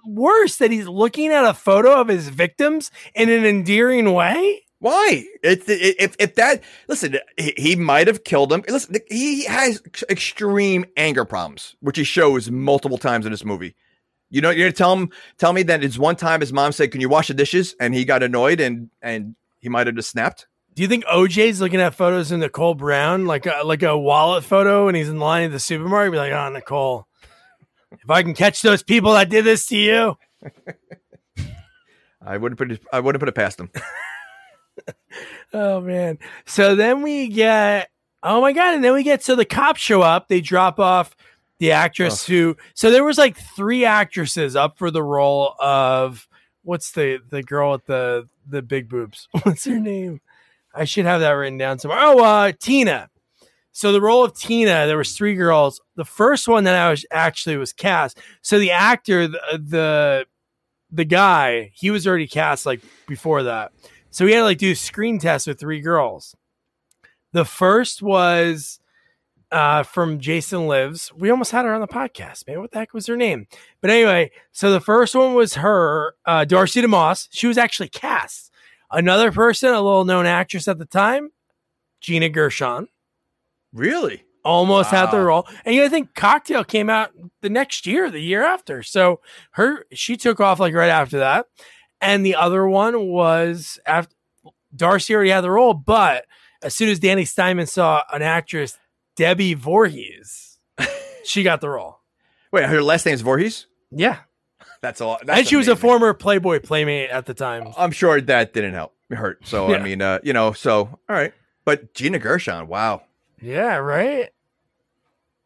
worse 0.05 0.57
that 0.57 0.71
he's 0.71 0.87
looking 0.87 1.31
at 1.31 1.43
a 1.45 1.53
photo 1.53 1.99
of 1.99 2.07
his 2.07 2.29
victims 2.29 2.89
in 3.13 3.29
an 3.29 3.45
endearing 3.45 4.13
way. 4.13 4.63
Why? 4.79 5.25
It's 5.43 5.67
it, 5.67 5.95
if 5.99 6.15
if 6.19 6.35
that 6.35 6.63
listen, 6.87 7.17
he, 7.37 7.53
he 7.57 7.75
might 7.75 8.07
have 8.07 8.23
killed 8.23 8.53
him. 8.53 8.63
Listen, 8.67 8.95
he 9.09 9.45
has 9.45 9.81
extreme 10.09 10.85
anger 10.95 11.25
problems, 11.25 11.75
which 11.79 11.97
he 11.97 12.03
shows 12.03 12.51
multiple 12.51 12.97
times 12.97 13.25
in 13.25 13.31
this 13.31 13.43
movie. 13.43 13.75
You 14.29 14.41
know, 14.41 14.49
you're 14.49 14.67
gonna 14.67 14.73
tell 14.73 14.93
him, 14.93 15.09
tell 15.37 15.53
me 15.53 15.63
that 15.63 15.83
it's 15.83 15.97
one 15.97 16.15
time 16.15 16.41
his 16.41 16.53
mom 16.53 16.73
said, 16.73 16.91
"Can 16.91 17.01
you 17.01 17.09
wash 17.09 17.27
the 17.29 17.33
dishes?" 17.33 17.75
and 17.79 17.93
he 17.95 18.05
got 18.05 18.21
annoyed 18.21 18.59
and 18.59 18.89
and 19.01 19.35
he 19.59 19.69
might 19.69 19.87
have 19.87 19.95
just 19.95 20.11
snapped. 20.11 20.47
Do 20.75 20.83
you 20.83 20.87
think 20.87 21.05
OJ's 21.05 21.59
looking 21.59 21.81
at 21.81 21.95
photos 21.95 22.31
of 22.31 22.37
Nicole 22.37 22.75
Brown, 22.75 23.25
like 23.25 23.47
a, 23.47 23.63
like 23.65 23.81
a 23.81 23.97
wallet 23.97 24.43
photo, 24.43 24.87
and 24.87 24.95
he's 24.95 25.09
in 25.09 25.17
line 25.17 25.45
at 25.45 25.51
the 25.51 25.59
supermarket? 25.59 26.11
Be 26.11 26.19
like, 26.19 26.31
oh, 26.31 26.49
Nicole, 26.49 27.07
if 27.91 28.07
I 28.11 28.21
can 28.21 28.35
catch 28.35 28.61
those 28.61 28.83
people 28.83 29.13
that 29.13 29.27
did 29.27 29.43
this 29.43 29.65
to 29.67 29.75
you, 29.75 30.17
I 32.21 32.37
wouldn't 32.37 32.59
put 32.59 32.71
it, 32.71 32.83
I 32.93 32.99
wouldn't 32.99 33.19
put 33.19 33.27
it 33.27 33.33
past 33.33 33.59
him. 33.59 33.71
oh 35.53 35.81
man. 35.81 36.19
So 36.45 36.75
then 36.75 37.01
we 37.01 37.27
get, 37.27 37.89
oh 38.23 38.41
my 38.41 38.53
god, 38.53 38.75
and 38.75 38.83
then 38.83 38.93
we 38.93 39.03
get 39.03 39.23
so 39.23 39.35
the 39.35 39.45
cops 39.45 39.81
show 39.81 40.01
up. 40.01 40.27
They 40.27 40.41
drop 40.41 40.79
off 40.79 41.15
the 41.59 41.71
actress 41.71 42.25
who. 42.25 42.55
So 42.73 42.91
there 42.91 43.03
was 43.03 43.17
like 43.17 43.37
three 43.37 43.85
actresses 43.85 44.55
up 44.55 44.77
for 44.77 44.91
the 44.91 45.03
role 45.03 45.55
of 45.59 46.27
what's 46.63 46.91
the 46.91 47.19
the 47.29 47.43
girl 47.43 47.71
with 47.71 47.85
the 47.85 48.27
the 48.47 48.61
big 48.61 48.89
boobs? 48.89 49.27
What's 49.43 49.65
her 49.65 49.79
name? 49.79 50.21
I 50.73 50.85
should 50.85 51.05
have 51.05 51.21
that 51.21 51.31
written 51.31 51.57
down 51.57 51.79
somewhere. 51.79 51.99
Oh, 52.01 52.23
uh, 52.23 52.51
Tina. 52.59 53.09
So 53.71 53.91
the 53.91 54.01
role 54.01 54.23
of 54.23 54.37
Tina, 54.37 54.87
there 54.87 54.97
was 54.97 55.15
three 55.15 55.35
girls. 55.35 55.81
The 55.95 56.05
first 56.05 56.47
one 56.47 56.63
that 56.63 56.75
I 56.75 56.89
was 56.89 57.05
actually 57.11 57.57
was 57.57 57.73
cast. 57.73 58.19
So 58.41 58.59
the 58.59 58.71
actor, 58.71 59.27
the 59.27 59.39
the, 59.51 60.25
the 60.91 61.05
guy, 61.05 61.71
he 61.73 61.91
was 61.91 62.07
already 62.07 62.27
cast 62.27 62.65
like 62.65 62.81
before 63.07 63.43
that. 63.43 63.71
So 64.17 64.25
we 64.25 64.32
had 64.32 64.39
to 64.39 64.45
like 64.45 64.58
do 64.58 64.73
screen 64.73 65.19
tests 65.19 65.45
with 65.45 65.60
three 65.60 65.80
girls. 65.80 66.36
The 67.34 67.45
first 67.45 68.01
was 68.01 68.80
uh, 69.51 69.84
from 69.84 70.19
Jason 70.19 70.65
Lives. 70.65 71.13
We 71.15 71.30
almost 71.30 71.51
had 71.51 71.65
her 71.65 71.73
on 71.75 71.82
the 71.82 71.88
podcast, 71.88 72.47
man. 72.47 72.60
What 72.60 72.71
the 72.71 72.80
heck 72.80 72.95
was 72.95 73.06
her 73.06 73.15
name? 73.15 73.45
But 73.80 73.91
anyway, 73.91 74.32
so 74.51 74.71
the 74.71 74.80
first 74.80 75.13
one 75.13 75.36
was 75.36 75.53
her, 75.53 76.15
uh, 76.25 76.45
Darcy 76.45 76.82
DeMoss. 76.82 77.27
She 77.30 77.45
was 77.45 77.60
actually 77.60 77.89
cast. 77.89 78.51
Another 78.89 79.32
person, 79.32 79.69
a 79.69 79.82
little 79.84 80.03
known 80.03 80.25
actress 80.25 80.67
at 80.67 80.80
the 80.80 80.86
time, 80.86 81.30
Gina 82.01 82.30
Gershon, 82.30 82.88
Really? 83.71 84.23
almost 84.43 84.89
had 84.89 85.12
the 85.12 85.19
role. 85.19 85.47
And 85.63 85.75
you 85.75 85.82
know, 85.82 85.86
I 85.86 85.89
think 85.89 86.15
Cocktail 86.15 86.63
came 86.63 86.89
out 86.89 87.12
the 87.41 87.51
next 87.51 87.86
year, 87.86 88.10
the 88.10 88.19
year 88.21 88.43
after. 88.43 88.82
So 88.82 89.19
her, 89.51 89.86
she 89.93 90.17
took 90.17 90.39
off 90.39 90.60
like 90.60 90.73
right 90.73 90.89
after 90.89 91.19
that. 91.19 91.45
And 92.01 92.25
the 92.25 92.36
other 92.36 92.67
one 92.67 93.07
was 93.07 93.79
after 93.86 94.13
Darcy 94.75 95.15
already 95.15 95.31
had 95.31 95.41
the 95.41 95.51
role, 95.51 95.73
but 95.73 96.25
as 96.62 96.75
soon 96.75 96.89
as 96.89 96.99
Danny 96.99 97.23
Steinmann 97.23 97.67
saw 97.67 98.03
an 98.12 98.21
actress, 98.21 98.77
Debbie 99.15 99.53
Voorhees, 99.55 100.60
she 101.23 101.43
got 101.43 101.62
the 101.62 101.69
role. 101.69 101.99
Wait, 102.51 102.65
her 102.65 102.81
last 102.81 103.05
name 103.05 103.15
is 103.15 103.21
Voorhees. 103.21 103.67
Yeah. 103.91 104.19
That's 104.81 105.01
all. 105.01 105.17
That's 105.23 105.39
and 105.39 105.47
she 105.47 105.55
was 105.55 105.67
a 105.67 105.75
former 105.75 106.13
Playboy 106.13 106.60
playmate 106.60 107.10
at 107.10 107.25
the 107.25 107.33
time. 107.33 107.73
I'm 107.77 107.91
sure 107.91 108.21
that 108.21 108.53
didn't 108.53 108.73
help 108.75 108.93
hurt. 109.10 109.45
So 109.47 109.73
I 109.73 109.79
mean, 109.79 110.01
uh, 110.03 110.19
you 110.23 110.33
know, 110.33 110.51
so 110.51 110.79
all 110.81 111.15
right. 111.15 111.33
But 111.65 111.93
Gina 111.95 112.19
Gershon, 112.19 112.67
wow, 112.67 113.01
Yeah, 113.41 113.77
right. 113.77 114.29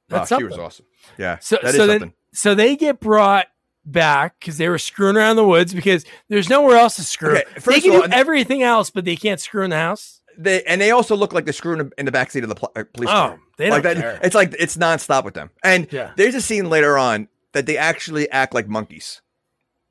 wow 0.10 0.18
That's 0.26 0.36
she 0.36 0.44
was 0.44 0.58
awesome. 0.58 0.86
Yeah, 1.18 1.38
So, 1.40 1.58
that 1.64 1.70
is 1.70 1.76
so 1.78 1.88
then, 1.88 2.00
something. 2.00 2.14
so 2.34 2.56
they 2.56 2.76
get 2.76 3.00
brought 3.00 3.48
back 3.86 4.40
because 4.40 4.58
they 4.58 4.70
were 4.70 4.78
screwing 4.78 5.18
around 5.18 5.36
the 5.36 5.48
woods 5.48 5.74
because 5.74 6.06
there's 6.30 6.50
nowhere 6.50 6.78
else 6.78 6.96
to 6.98 7.04
screw. 7.04 7.38
Okay, 7.38 7.44
they 7.66 7.82
can 7.82 7.92
all, 7.96 8.02
do 8.08 8.14
everything 8.14 8.62
else, 8.64 8.90
but 8.90 9.06
they 9.06 9.16
can't 9.16 9.40
screw 9.40 9.64
in 9.64 9.70
the 9.72 9.76
house. 9.78 10.22
They 10.38 10.64
and 10.64 10.80
they 10.80 10.92
also 10.92 11.16
look 11.16 11.34
like 11.34 11.46
they're 11.46 11.54
screwing 11.54 11.92
in 11.98 12.06
the 12.06 12.12
backseat 12.12 12.44
of 12.44 12.50
the 12.50 12.56
pl- 12.56 12.72
uh, 12.76 12.84
police 12.94 13.10
Oh, 13.10 13.14
car. 13.14 13.40
they 13.58 13.70
like 13.70 13.84
that. 13.84 13.98
care. 13.98 14.20
It's 14.24 14.36
like 14.36 14.56
it's 14.58 14.78
nonstop 14.78 15.24
with 15.26 15.34
them. 15.34 15.50
And 15.64 15.88
Yeah. 15.92 16.12
there's 16.16 16.36
a 16.36 16.42
scene 16.42 16.70
later 16.70 16.98
on 16.98 17.28
that 17.54 17.66
they 17.66 17.78
actually 17.78 18.30
act 18.32 18.54
like 18.54 18.68
monkeys 18.68 19.22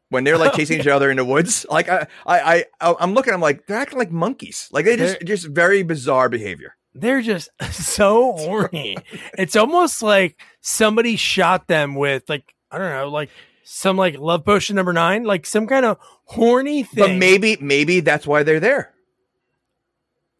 when 0.09 0.25
they're 0.25 0.39
like 0.39 0.55
Oh, 0.55 0.57
chasing 0.59 0.81
each 0.81 0.87
other 0.87 1.11
in 1.11 1.19
the 1.19 1.25
woods. 1.27 1.67
Like 1.69 1.89
I, 1.91 2.07
I, 2.27 2.65
I, 2.81 2.95
I'm 2.99 3.13
looking. 3.13 3.35
I'm 3.35 3.41
like 3.43 3.67
they're 3.67 3.77
acting 3.77 3.99
like 3.99 4.11
monkeys. 4.11 4.69
Like 4.73 4.87
they 4.87 4.97
just, 4.97 5.19
They're- 5.21 5.27
just 5.27 5.47
very 5.49 5.83
bizarre 5.83 6.29
behavior. 6.31 6.75
They're 6.95 7.23
just 7.23 7.51
so 7.71 8.33
horny. 8.33 8.97
it's 9.39 9.57
almost 9.57 10.03
like 10.03 10.41
somebody 10.63 11.17
shot 11.17 11.69
them 11.69 11.95
with 11.97 12.29
like 12.29 12.55
I 12.71 12.79
don't 12.79 12.91
know, 12.91 13.09
like 13.09 13.29
some 13.73 13.97
like 13.97 14.19
love 14.19 14.45
potion 14.45 14.75
number 14.77 14.93
nine, 14.93 15.23
like 15.23 15.47
some 15.47 15.67
kind 15.69 15.87
of 15.87 15.97
horny 16.25 16.83
thing. 16.83 17.05
But 17.05 17.13
maybe, 17.17 17.57
maybe 17.61 18.01
that's 18.01 18.27
why 18.27 18.43
they're 18.43 18.59
there. 18.61 18.93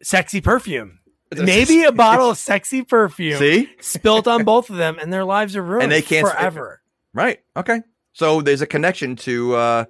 sexy 0.01 0.41
perfume. 0.41 0.99
Maybe 1.33 1.83
a 1.83 1.91
bottle 1.93 2.31
of 2.31 2.37
sexy 2.49 2.81
perfume 2.83 3.39
See, 3.39 3.69
spilt 3.79 4.27
on 4.27 4.43
both 4.45 4.69
of 4.69 4.75
them, 4.75 4.97
and 4.99 5.13
their 5.13 5.23
lives 5.23 5.55
are 5.55 5.61
ruined 5.63 5.83
And 5.83 5.91
they 5.91 6.01
can't- 6.01 6.27
forever. 6.27 6.81
right? 7.13 7.39
Okay. 7.55 7.81
So 8.13 8.41
there's 8.41 8.61
a 8.61 8.67
connection 8.67 9.15
to 9.17 9.55
uh, 9.55 9.85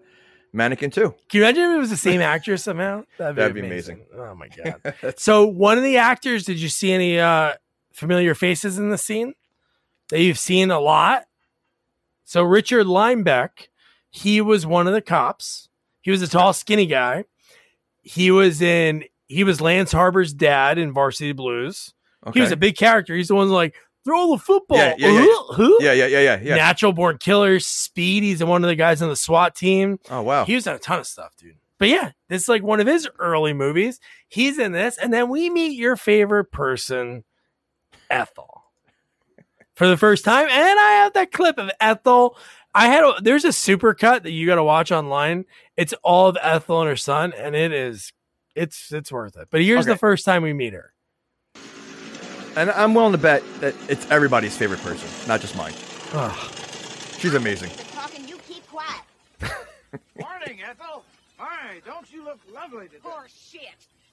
Mannequin 0.53 0.91
too. 0.91 1.15
Can 1.29 1.39
you 1.39 1.43
imagine 1.43 1.63
if 1.63 1.75
it 1.75 1.79
was 1.79 1.89
the 1.89 1.97
same 2.09 2.21
actress 2.21 2.63
somehow? 2.63 3.03
That'd 3.17 3.35
be, 3.35 3.41
That'd 3.41 3.55
be 3.55 3.61
amazing. 3.61 4.05
Oh 4.15 4.35
my 4.35 4.49
god! 4.49 5.15
So 5.17 5.47
one 5.47 5.79
of 5.79 5.83
the 5.83 5.97
actors, 5.97 6.43
did 6.45 6.59
you 6.59 6.69
see 6.69 6.91
any 6.91 7.19
uh, 7.19 7.53
familiar 7.91 8.35
faces 8.35 8.77
in 8.77 8.91
the 8.91 8.97
scene 8.99 9.33
that 10.11 10.21
you've 10.21 10.37
seen 10.37 10.69
a 10.69 10.79
lot? 10.79 11.23
So 12.31 12.43
Richard 12.43 12.87
Lineback, 12.87 13.67
he 14.09 14.39
was 14.39 14.65
one 14.65 14.87
of 14.87 14.93
the 14.93 15.01
cops. 15.01 15.67
He 15.99 16.11
was 16.11 16.21
a 16.21 16.29
tall, 16.29 16.53
skinny 16.53 16.85
guy. 16.85 17.25
He 18.03 18.31
was 18.31 18.61
in. 18.61 19.03
He 19.27 19.43
was 19.43 19.59
Lance 19.59 19.91
Harbor's 19.91 20.33
dad 20.33 20.77
in 20.77 20.93
Varsity 20.93 21.33
Blues. 21.33 21.93
okay. 22.25 22.39
He 22.39 22.41
was 22.41 22.53
a 22.53 22.55
big 22.55 22.77
character. 22.77 23.13
He's 23.17 23.27
the 23.27 23.35
one 23.35 23.49
like 23.49 23.75
throw 24.05 24.31
the 24.31 24.37
football. 24.37 24.77
Yeah, 24.77 24.95
yeah, 24.97 25.09
yeah, 25.09 25.25
yeah, 25.57 25.91
yeah, 25.91 26.05
yeah, 26.07 26.19
yeah, 26.21 26.39
yeah. 26.41 26.55
Natural 26.55 26.93
born 26.93 27.17
killer, 27.17 27.59
Speed. 27.59 28.23
He's 28.23 28.41
one 28.41 28.63
of 28.63 28.69
the 28.69 28.75
guys 28.77 29.01
on 29.01 29.09
the 29.09 29.17
SWAT 29.17 29.53
team. 29.53 29.99
oh 30.09 30.21
wow. 30.21 30.45
He 30.45 30.55
was 30.55 30.65
in 30.65 30.73
a 30.73 30.79
ton 30.79 30.99
of 30.99 31.07
stuff, 31.07 31.35
dude. 31.35 31.57
But 31.79 31.89
yeah, 31.89 32.11
this 32.29 32.43
is 32.43 32.47
like 32.47 32.63
one 32.63 32.79
of 32.79 32.87
his 32.87 33.09
early 33.19 33.51
movies. 33.51 33.99
He's 34.29 34.57
in 34.57 34.71
this, 34.71 34.97
and 34.97 35.11
then 35.11 35.27
we 35.27 35.49
meet 35.49 35.77
your 35.77 35.97
favorite 35.97 36.49
person, 36.53 37.25
Ethel, 38.09 38.60
for 39.75 39.87
the 39.87 39.97
first 39.97 40.23
time. 40.25 40.47
And 40.49 40.79
I 40.79 40.91
have 41.03 41.13
that 41.13 41.31
clip 41.31 41.57
of 41.57 41.69
Ethel. 41.79 42.37
I 42.73 42.87
had 42.87 43.03
a, 43.03 43.13
there's 43.21 43.43
a 43.45 43.51
super 43.53 43.93
cut 43.93 44.23
that 44.23 44.31
you 44.31 44.45
got 44.45 44.55
to 44.55 44.63
watch 44.63 44.91
online. 44.91 45.45
It's 45.77 45.93
all 46.03 46.27
of 46.27 46.37
Ethel 46.41 46.81
and 46.81 46.89
her 46.89 46.95
son, 46.95 47.33
and 47.33 47.55
it 47.55 47.71
is 47.73 48.13
it's 48.55 48.91
it's 48.91 49.11
worth 49.11 49.35
it. 49.37 49.47
But 49.51 49.61
here's 49.61 49.85
Okay. 49.85 49.93
the 49.93 49.97
first 49.97 50.23
time 50.25 50.43
we 50.43 50.53
meet 50.53 50.73
her. 50.73 50.93
and 52.55 52.69
I'm 52.71 52.93
willing 52.93 53.11
to 53.13 53.17
bet 53.17 53.43
that 53.61 53.75
it's 53.89 54.09
everybody's 54.11 54.55
favorite 54.57 54.81
person, 54.81 55.07
not 55.27 55.41
just 55.41 55.55
mine. 55.55 55.73
Ugh. 56.13 56.51
She's 57.19 57.33
amazing. 57.33 57.69
Talking, 57.93 58.27
you 58.27 58.37
keep 58.47 58.65
quiet. 58.67 59.01
Morning, 60.19 60.59
Ethel. 60.67 61.03
Hi, 61.37 61.81
don't 61.85 62.11
you 62.11 62.23
look 62.23 62.39
lovely 62.53 62.87
today? 62.87 62.99
Poor 63.03 63.25
shit. 63.27 63.61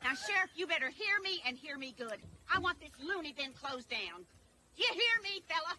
Now, 0.04 0.14
Sheriff, 0.14 0.50
you 0.54 0.66
better 0.66 0.88
hear 0.90 1.20
me 1.22 1.40
and 1.46 1.56
hear 1.56 1.76
me 1.78 1.94
good. 1.98 2.16
I 2.54 2.58
want 2.60 2.78
this 2.80 2.90
loony 3.02 3.34
bin 3.36 3.50
closed 3.52 3.88
down. 3.90 4.24
You 4.78 4.86
hear 4.92 5.22
me, 5.22 5.42
fella? 5.48 5.76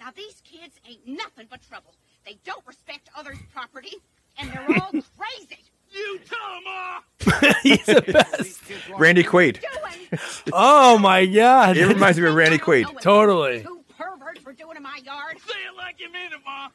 Now, 0.00 0.10
these 0.14 0.40
kids 0.44 0.78
ain't 0.88 1.06
nothing 1.06 1.46
but 1.50 1.60
trouble. 1.68 1.94
They 2.24 2.38
don't 2.44 2.64
respect 2.66 3.08
others' 3.16 3.38
property, 3.52 3.96
and 4.38 4.50
they're 4.50 4.66
all 4.80 4.90
crazy. 5.18 5.58
You 5.92 6.18
tell 6.28 6.38
'em, 6.56 6.64
Ma! 6.64 7.52
He's 7.62 7.86
the 7.86 8.02
best. 8.02 8.60
Randy 8.98 9.22
Quaid. 9.24 9.62
Oh 10.52 10.96
my 10.98 11.26
god. 11.26 11.76
It 11.76 11.86
reminds 11.86 12.18
me 12.18 12.26
of 12.28 12.34
Randy 12.34 12.56
I 12.56 12.58
Quaid. 12.58 13.00
Totally. 13.00 13.62
Two 13.62 13.82
perverts 13.98 14.44
were 14.44 14.52
doing 14.52 14.76
in 14.76 14.82
my 14.82 14.98
yard. 15.04 15.36
Say 15.46 15.52
it 15.68 15.76
like 15.76 15.98
you 15.98 16.10
mean 16.12 16.30
it, 16.32 16.40
Ma. 16.44 16.68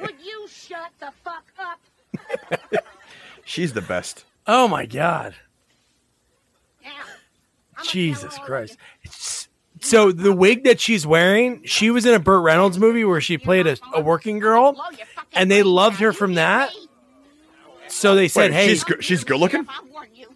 Would 0.00 0.16
you 0.24 0.46
shut 0.48 0.90
the 0.98 1.10
fuck 1.24 1.44
up? 1.60 1.80
She's 3.44 3.72
the 3.72 3.82
best. 3.82 4.24
Oh 4.46 4.66
my 4.68 4.84
god. 4.86 5.34
Now, 6.84 6.90
Jesus 7.84 8.36
Christ. 8.38 8.48
already. 8.48 8.72
It's- 9.04 9.48
So 9.82 10.12
the 10.12 10.32
wig 10.32 10.64
that 10.64 10.80
she's 10.80 11.06
wearing, 11.06 11.62
she 11.64 11.90
was 11.90 12.06
in 12.06 12.14
a 12.14 12.18
Burt 12.18 12.42
Reynolds 12.42 12.78
movie 12.78 13.04
where 13.04 13.20
she 13.20 13.36
played 13.36 13.66
a, 13.66 13.76
a 13.92 14.00
working 14.00 14.38
girl. 14.38 14.72
Blow 14.72 14.84
your 14.96 15.06
fucking 15.06 15.30
and 15.34 15.50
they 15.50 15.62
loved 15.62 15.98
her 16.00 16.12
from 16.12 16.34
that. 16.34 16.72
So 17.88 18.14
they 18.14 18.28
said, 18.28 18.52
Wait, 18.52 18.54
"Hey, 18.54 18.68
she's 18.68 18.84
good. 18.84 19.04
She's 19.04 19.24
good 19.24 19.38
looking. 19.38 19.64
Sheriff, 19.64 19.80
I 19.82 19.92
warn 19.92 20.08
you. 20.14 20.26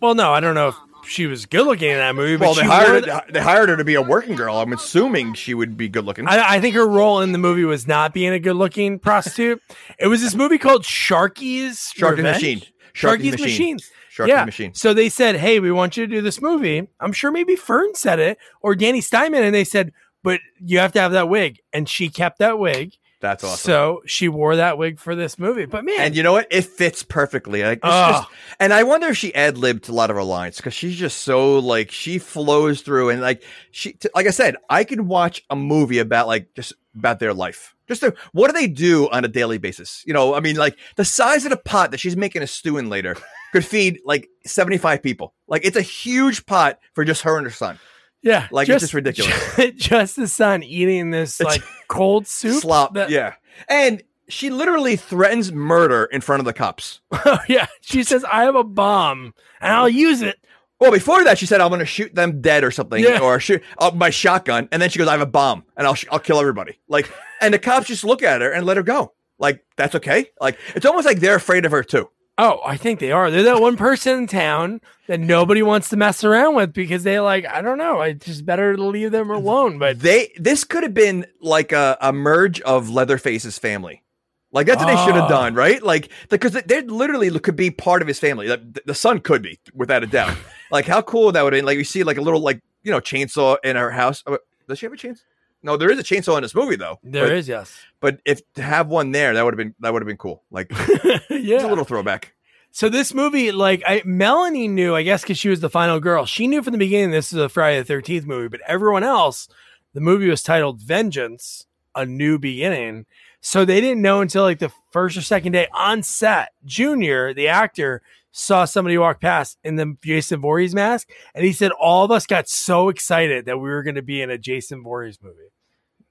well, 0.00 0.14
no, 0.14 0.32
I 0.32 0.40
don't 0.40 0.54
know 0.54 0.68
if 0.68 0.76
she 1.08 1.26
was 1.26 1.46
good 1.46 1.64
looking 1.64 1.90
in 1.90 1.96
that 1.98 2.14
movie, 2.14 2.36
but 2.36 2.46
Well, 2.46 2.54
they 2.54 2.62
she 2.62 2.66
hired 2.66 3.06
wore 3.06 3.22
they 3.30 3.40
hired 3.40 3.68
her 3.68 3.76
to 3.76 3.84
be 3.84 3.94
a 3.94 4.02
working 4.02 4.34
girl. 4.36 4.56
I'm 4.56 4.72
assuming 4.72 5.34
she 5.34 5.54
would 5.54 5.76
be 5.76 5.88
good 5.88 6.04
looking. 6.04 6.26
I, 6.26 6.54
I 6.56 6.60
think 6.60 6.74
her 6.74 6.86
role 6.88 7.20
in 7.20 7.32
the 7.32 7.38
movie 7.38 7.64
was 7.64 7.86
not 7.86 8.12
being 8.12 8.32
a 8.32 8.38
good-looking 8.40 8.98
prostitute. 8.98 9.62
it 9.98 10.08
was 10.08 10.22
this 10.22 10.34
movie 10.34 10.58
called 10.58 10.82
Sharky's 10.82 11.92
Revenge? 12.00 12.22
Machine. 12.22 12.60
Sharky's, 12.94 13.02
Sharky's 13.34 13.40
Machine. 13.40 13.74
Machine. 13.76 13.78
Sharky's 14.18 14.28
yeah. 14.28 14.44
Machine. 14.44 14.74
So 14.74 14.92
they 14.94 15.08
said, 15.08 15.36
"Hey, 15.36 15.60
we 15.60 15.70
want 15.70 15.96
you 15.96 16.06
to 16.06 16.12
do 16.12 16.20
this 16.20 16.40
movie." 16.40 16.88
I'm 17.00 17.12
sure 17.12 17.30
maybe 17.30 17.56
Fern 17.56 17.94
said 17.94 18.18
it 18.18 18.38
or 18.60 18.74
Danny 18.74 19.00
Steinmann, 19.00 19.42
and 19.42 19.54
they 19.54 19.64
said, 19.64 19.92
"But 20.22 20.40
you 20.60 20.78
have 20.78 20.92
to 20.92 21.00
have 21.00 21.12
that 21.12 21.28
wig," 21.28 21.60
and 21.72 21.88
she 21.88 22.08
kept 22.08 22.38
that 22.38 22.58
wig. 22.58 22.94
That's 23.20 23.42
awesome. 23.42 23.56
So 23.58 24.02
she 24.06 24.28
wore 24.28 24.56
that 24.56 24.78
wig 24.78 25.00
for 25.00 25.16
this 25.16 25.38
movie. 25.40 25.66
But 25.66 25.84
man, 25.84 25.98
and 25.98 26.16
you 26.16 26.22
know 26.22 26.32
what? 26.32 26.46
It 26.52 26.62
fits 26.66 27.02
perfectly. 27.02 27.64
Like, 27.64 27.80
Oh. 27.82 27.88
just, 27.88 28.22
ah. 28.24 28.30
and 28.60 28.72
I 28.72 28.84
wonder 28.84 29.08
if 29.08 29.16
she 29.16 29.34
ad 29.34 29.58
libbed 29.58 29.88
a 29.88 29.92
lot 29.92 30.10
of 30.10 30.16
her 30.16 30.22
lines 30.22 30.58
because 30.58 30.72
she's 30.74 30.94
just 30.96 31.22
so 31.22 31.58
like 31.58 31.90
she 31.90 32.18
flows 32.18 32.80
through 32.82 33.10
and 33.10 33.20
like 33.20 33.42
she, 33.72 33.94
t- 33.94 34.08
like 34.14 34.28
I 34.28 34.30
said, 34.30 34.54
I 34.70 34.84
can 34.84 35.08
watch 35.08 35.44
a 35.50 35.56
movie 35.56 35.98
about 35.98 36.28
like 36.28 36.54
just 36.54 36.74
about 36.94 37.18
their 37.18 37.34
life. 37.34 37.74
Just 37.88 38.02
to, 38.02 38.14
what 38.32 38.48
do 38.48 38.52
they 38.52 38.68
do 38.68 39.08
on 39.10 39.24
a 39.24 39.28
daily 39.28 39.58
basis? 39.58 40.04
You 40.06 40.12
know, 40.12 40.34
I 40.34 40.40
mean, 40.40 40.56
like 40.56 40.78
the 40.94 41.04
size 41.04 41.44
of 41.44 41.50
the 41.50 41.56
pot 41.56 41.90
that 41.90 41.98
she's 41.98 42.16
making 42.16 42.42
a 42.42 42.46
stew 42.46 42.76
in 42.78 42.88
later 42.88 43.16
could 43.52 43.64
feed 43.64 44.00
like 44.04 44.28
seventy 44.46 44.78
five 44.78 45.02
people. 45.02 45.34
Like 45.46 45.64
it's 45.64 45.76
a 45.76 45.82
huge 45.82 46.46
pot 46.46 46.78
for 46.94 47.04
just 47.04 47.22
her 47.22 47.36
and 47.36 47.46
her 47.46 47.50
son. 47.52 47.78
yeah, 48.22 48.48
like, 48.50 48.68
it's 48.68 48.80
just 48.82 48.94
ridiculous. 48.94 49.32
Just 49.76 50.16
the 50.16 50.26
son 50.28 50.62
eating 50.62 51.10
this 51.10 51.40
like 51.40 51.62
cold 51.88 52.26
soup. 52.26 52.60
Slop, 52.62 52.94
that- 52.94 53.10
yeah, 53.10 53.34
and 53.68 54.02
she 54.28 54.50
literally 54.50 54.96
threatens 54.96 55.52
murder 55.52 56.04
in 56.04 56.20
front 56.20 56.40
of 56.40 56.44
the 56.46 56.52
cops. 56.52 57.00
Oh 57.24 57.38
yeah. 57.48 57.66
She 57.80 58.02
says, 58.04 58.24
"I 58.24 58.42
have 58.44 58.54
a 58.56 58.64
bomb 58.64 59.34
and 59.60 59.72
I'll 59.72 59.88
use 59.88 60.20
it." 60.22 60.38
Well, 60.80 60.92
before 60.92 61.24
that, 61.24 61.38
she 61.38 61.46
said, 61.46 61.60
"I'm 61.60 61.68
going 61.70 61.80
to 61.80 61.86
shoot 61.86 62.14
them 62.14 62.40
dead" 62.40 62.62
or 62.64 62.70
something, 62.70 63.02
Yeah. 63.02 63.20
or 63.20 63.40
shoot 63.40 63.62
uh, 63.78 63.90
my 63.94 64.10
shotgun, 64.10 64.68
and 64.70 64.80
then 64.82 64.90
she 64.90 64.98
goes, 64.98 65.08
"I 65.08 65.12
have 65.12 65.20
a 65.20 65.26
bomb, 65.26 65.64
and 65.76 65.86
I'll 65.86 65.94
sh- 65.94 66.04
I'll 66.12 66.18
kill 66.20 66.38
everybody." 66.40 66.78
Like, 66.88 67.10
and 67.40 67.52
the 67.54 67.58
cops 67.58 67.86
just 67.88 68.04
look 68.04 68.22
at 68.22 68.40
her 68.42 68.50
and 68.52 68.64
let 68.66 68.76
her 68.76 68.82
go. 68.84 69.12
Like, 69.40 69.64
that's 69.76 69.94
okay. 69.96 70.26
Like, 70.40 70.58
it's 70.74 70.84
almost 70.86 71.06
like 71.06 71.20
they're 71.20 71.36
afraid 71.36 71.64
of 71.64 71.70
her 71.72 71.82
too. 71.82 72.08
Oh, 72.40 72.60
I 72.64 72.76
think 72.76 73.00
they 73.00 73.10
are. 73.10 73.32
They're 73.32 73.42
that 73.42 73.60
one 73.60 73.76
person 73.76 74.18
in 74.20 74.26
town 74.28 74.80
that 75.08 75.18
nobody 75.18 75.60
wants 75.60 75.88
to 75.88 75.96
mess 75.96 76.22
around 76.22 76.54
with 76.54 76.72
because 76.72 77.02
they 77.02 77.18
like, 77.18 77.44
I 77.44 77.60
don't 77.60 77.78
know, 77.78 78.00
it's 78.02 78.24
just 78.24 78.46
better 78.46 78.76
to 78.76 78.82
leave 78.82 79.10
them 79.10 79.30
alone. 79.30 79.78
But 79.78 79.98
They 79.98 80.32
this 80.36 80.62
could 80.62 80.84
have 80.84 80.94
been 80.94 81.26
like 81.40 81.72
a, 81.72 81.98
a 82.00 82.12
merge 82.12 82.60
of 82.60 82.88
Leatherface's 82.90 83.58
family. 83.58 84.04
Like 84.52 84.66
that's 84.68 84.82
what 84.82 84.86
they 84.86 84.96
should 85.04 85.16
Oh. 85.16 85.22
have 85.22 85.24
ah. 85.24 85.28
done, 85.28 85.54
right? 85.54 85.82
Like 85.82 86.10
because 86.30 86.52
they 86.52 86.82
literally 86.82 87.36
could 87.40 87.56
be 87.56 87.70
part 87.72 88.02
of 88.02 88.08
his 88.08 88.20
family. 88.20 88.46
The, 88.46 88.80
the 88.86 88.94
son 88.94 89.18
could 89.20 89.42
be, 89.42 89.58
without 89.74 90.04
a 90.04 90.06
doubt. 90.06 90.36
like 90.70 90.86
how 90.86 91.02
cool 91.02 91.32
that 91.32 91.42
would 91.42 91.52
have 91.52 91.58
been. 91.58 91.66
Like 91.66 91.76
you 91.76 91.84
see 91.84 92.04
like 92.04 92.18
a 92.18 92.22
little 92.22 92.40
like 92.40 92.62
you 92.84 92.92
know 92.92 93.00
chainsaw 93.00 93.56
in 93.64 93.74
her 93.76 93.90
house. 93.90 94.22
Oh, 94.26 94.38
Does 94.68 94.78
she 94.78 94.86
have 94.86 94.92
a 94.92 94.96
chainsaw? 94.96 95.22
No, 95.62 95.76
there 95.76 95.90
is 95.90 95.98
a 95.98 96.02
chainsaw 96.02 96.36
in 96.36 96.42
this 96.42 96.54
movie 96.54 96.76
though. 96.76 96.98
there 97.02 97.26
but, 97.26 97.32
is, 97.32 97.48
yes. 97.48 97.76
But 98.00 98.20
if 98.24 98.40
to 98.54 98.62
have 98.62 98.88
one 98.88 99.10
there, 99.12 99.34
that 99.34 99.44
would 99.44 99.54
have 99.54 99.58
been 99.58 99.74
that 99.80 99.92
would 99.92 100.02
have 100.02 100.06
been 100.06 100.16
cool. 100.16 100.44
Like 100.50 100.68
it's 100.70 101.30
yeah. 101.30 101.66
a 101.66 101.68
little 101.68 101.84
throwback. 101.84 102.34
So 102.70 102.88
this 102.88 103.14
movie, 103.14 103.50
like 103.50 103.82
I, 103.86 104.02
Melanie 104.04 104.68
knew, 104.68 104.94
I 104.94 105.02
guess, 105.02 105.22
because 105.22 105.38
she 105.38 105.48
was 105.48 105.60
the 105.60 105.70
final 105.70 106.00
girl. 106.00 106.26
She 106.26 106.46
knew 106.46 106.62
from 106.62 106.72
the 106.72 106.78
beginning 106.78 107.10
this 107.10 107.32
is 107.32 107.38
a 107.38 107.48
Friday 107.48 107.78
the 107.78 107.84
Thirteenth 107.84 108.26
movie, 108.26 108.48
but 108.48 108.60
everyone 108.66 109.02
else, 109.02 109.48
the 109.94 110.00
movie 110.00 110.28
was 110.28 110.42
titled 110.42 110.80
Vengeance: 110.80 111.66
A 111.94 112.06
New 112.06 112.38
Beginning. 112.38 113.06
So 113.40 113.64
they 113.64 113.80
didn't 113.80 114.02
know 114.02 114.20
until 114.20 114.42
like 114.42 114.58
the 114.58 114.72
first 114.90 115.16
or 115.16 115.22
second 115.22 115.52
day 115.52 115.68
on 115.72 116.02
set. 116.02 116.50
Junior, 116.64 117.32
the 117.32 117.48
actor, 117.48 118.02
saw 118.30 118.64
somebody 118.64 118.96
walk 118.98 119.20
past 119.20 119.58
in 119.64 119.76
the 119.76 119.96
Jason 120.04 120.40
Voorhees 120.40 120.74
mask, 120.74 121.08
and 121.34 121.44
he 121.44 121.52
said 121.52 121.72
all 121.72 122.04
of 122.04 122.10
us 122.10 122.26
got 122.26 122.48
so 122.48 122.88
excited 122.88 123.46
that 123.46 123.58
we 123.58 123.68
were 123.68 123.82
going 123.82 123.94
to 123.96 124.02
be 124.02 124.20
in 124.22 124.30
a 124.30 124.38
Jason 124.38 124.82
Voorhees 124.82 125.18
movie, 125.22 125.50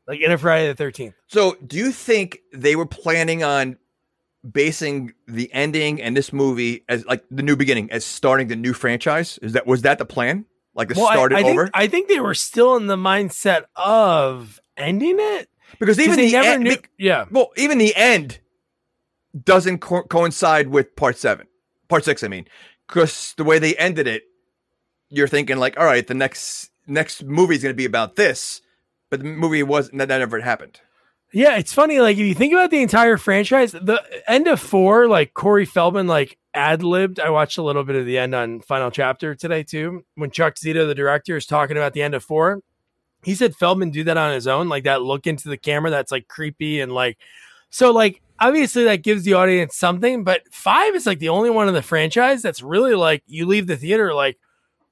like 0.08 0.20
in 0.22 0.32
a 0.32 0.38
Friday 0.38 0.68
the 0.68 0.76
Thirteenth. 0.76 1.16
So, 1.28 1.56
do 1.66 1.78
you 1.78 1.92
think 1.92 2.40
they 2.54 2.76
were 2.76 2.86
planning 2.88 3.44
on 3.44 3.78
basing 4.50 5.14
the 5.28 5.52
ending 5.54 6.02
and 6.02 6.16
this 6.16 6.32
movie 6.32 6.84
as 6.88 7.06
like 7.06 7.24
the 7.30 7.44
new 7.44 7.56
beginning 7.56 7.92
as 7.92 8.06
starting 8.06 8.48
the 8.48 8.56
new 8.56 8.74
franchise? 8.74 9.38
Is 9.42 9.54
that 9.54 9.68
was 9.68 9.82
that 9.84 9.98
the 9.98 10.06
plan? 10.06 10.46
Like 10.74 10.90
the 10.90 10.96
Well, 10.96 11.08
I- 11.08 11.14
start 11.14 11.34
I, 11.34 11.42
think, 11.44 11.60
over? 11.60 11.70
I 11.74 11.88
think 11.88 12.08
they 12.08 12.20
were 12.20 12.36
still 12.36 12.76
in 12.76 12.88
the 12.88 12.96
mindset 12.98 13.64
of 13.76 14.60
ending 14.78 15.18
it. 15.20 15.50
because 15.80 16.00
even 16.00 16.18
the 16.18 16.32
never 16.32 16.48
end, 16.48 16.64
knew. 16.64 16.78
Yeah, 17.00 17.26
well, 17.32 17.50
even 17.58 17.78
the 17.80 17.96
end 17.96 18.40
doesn't 19.44 19.80
co- 19.80 20.04
coincide 20.04 20.68
with 20.68 20.96
part 20.96 21.18
seven, 21.18 21.48
part 21.88 22.06
six. 22.06 22.24
I 22.24 22.28
mean, 22.28 22.46
because 22.88 23.34
the 23.38 23.44
way 23.44 23.60
they 23.60 23.76
ended 23.76 24.08
it, 24.08 24.24
you're 25.10 25.28
thinking 25.28 25.58
like, 25.58 25.80
all 25.80 25.86
right, 25.86 26.06
the 26.06 26.14
next 26.14 26.70
next 26.88 27.24
movie 27.24 27.56
is 27.56 27.64
going 27.64 27.74
to 27.74 27.78
be 27.78 27.86
about 27.86 28.16
this, 28.16 28.62
but 29.10 29.20
the 29.20 29.26
movie 29.26 29.64
was 29.64 29.90
that, 29.92 30.08
that 30.08 30.18
never 30.20 30.40
happened. 30.42 30.80
yeah. 31.34 31.58
It's 31.58 31.74
funny. 31.74 32.00
Like 32.00 32.18
if 32.18 32.26
you 32.26 32.34
think 32.36 32.54
about 32.54 32.72
the 32.72 32.82
entire 32.82 33.18
franchise, 33.18 33.72
the 33.72 34.02
end 34.28 34.48
of 34.48 34.60
four, 34.60 35.08
like 35.08 35.34
Corey 35.34 35.66
Feldman, 35.66 36.08
like 36.08 36.38
ad 36.54 36.82
libbed. 36.84 37.20
I 37.20 37.30
watched 37.30 37.58
a 37.58 37.64
little 37.64 37.84
bit 37.84 37.96
of 37.96 38.06
the 38.06 38.18
end 38.18 38.34
on 38.34 38.62
Final 38.62 38.90
Chapter 38.92 39.36
today 39.36 39.64
too. 39.64 40.04
When 40.16 40.32
Chuck 40.32 40.56
Zito, 40.56 40.88
the 40.88 40.96
director, 40.96 41.38
is 41.38 41.46
talking 41.46 41.78
about 41.78 41.94
the 41.94 42.02
end 42.02 42.16
of 42.16 42.24
four, 42.24 42.62
he 43.24 43.36
said 43.36 43.56
Feldman 43.56 43.92
do 43.92 44.04
that 44.06 44.18
on 44.18 44.34
his 44.34 44.48
own, 44.48 44.70
like 44.70 44.86
that 44.86 45.02
look 45.02 45.28
into 45.28 45.50
the 45.50 45.58
camera 45.58 45.92
that's 45.92 46.12
like 46.12 46.28
creepy 46.28 46.80
and 46.80 46.92
like 46.92 47.18
so 47.70 47.92
like 47.92 48.22
obviously 48.40 48.84
that 48.86 49.04
gives 49.04 49.24
the 49.24 49.34
audience 49.34 49.76
something, 49.76 50.24
but 50.24 50.42
five 50.52 50.96
is 50.96 51.06
like 51.06 51.20
the 51.20 51.30
only 51.30 51.50
one 51.50 51.68
in 51.68 51.74
the 51.74 51.82
franchise 51.82 52.42
that's 52.42 52.62
really 52.62 52.96
like 52.96 53.24
you 53.28 53.46
leave 53.46 53.68
the 53.68 53.78
theater 53.78 54.14
like, 54.14 54.38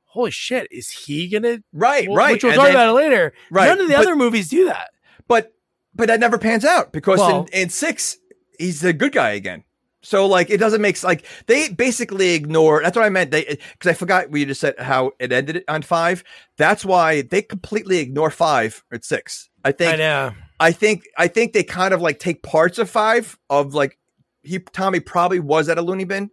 holy 0.05 0.31
shit, 0.31 0.67
is 0.71 0.89
he 0.89 1.27
gonna 1.27 1.59
Right, 1.73 2.07
Well, 2.07 2.17
right. 2.17 2.31
Which 2.33 2.43
we'll 2.43 2.53
And 2.53 2.57
talk 2.59 2.67
then- 2.67 2.75
about 2.75 2.89
it 2.89 2.93
later. 2.93 3.33
Right, 3.51 3.67
None 3.67 3.81
of 3.81 3.87
the 3.87 3.93
but- 3.95 4.01
other 4.05 4.15
movies 4.15 4.49
do 4.49 4.65
that. 4.65 4.89
but 5.27 5.53
but 5.93 6.07
that 6.07 6.19
never 6.19 6.37
pans 6.37 6.65
out 6.65 6.91
because 6.91 7.19
Well- 7.19 7.47
in, 7.53 7.61
in 7.63 7.69
six 7.69 8.17
he's 8.59 8.81
the 8.81 8.93
good 8.93 9.11
guy 9.11 9.31
again 9.31 9.63
so 10.01 10.25
like 10.27 10.49
it 10.49 10.57
doesn't 10.59 10.81
make 10.81 11.01
like 11.03 11.25
they 11.47 11.67
basically 11.69 12.35
ignore 12.35 12.81
that's 12.83 12.95
what 12.95 13.03
i 13.05 13.09
meant 13.09 13.31
they 13.31 13.43
eh, 13.45 13.55
because 13.73 13.89
i 13.89 13.93
forgot 13.93 14.29
we 14.29 14.45
just 14.45 14.61
said 14.61 14.75
how 14.79 15.11
it 15.19 15.31
ended 15.33 15.63
on 15.67 15.81
five 15.81 16.23
that's 16.57 16.85
why 16.85 17.21
they 17.23 17.41
completely 17.41 17.97
ignore 17.99 18.29
five 18.29 18.81
at 18.93 19.03
six 19.03 19.49
i 19.65 19.71
think 19.73 19.93
I 19.93 19.97
know. 19.97 20.31
I 20.59 20.71
think 20.71 21.05
i 21.17 21.27
think 21.27 21.53
they 21.53 21.63
kind 21.63 21.93
of 21.93 22.01
like 22.01 22.19
take 22.19 22.43
parts 22.43 22.77
of 22.77 22.89
five 22.89 23.37
of 23.49 23.73
like 23.73 23.97
he 24.43 24.59
tommy 24.59 24.99
probably 24.99 25.39
was 25.39 25.69
at 25.69 25.77
a 25.77 25.81
loony 25.81 26.03
bin 26.05 26.29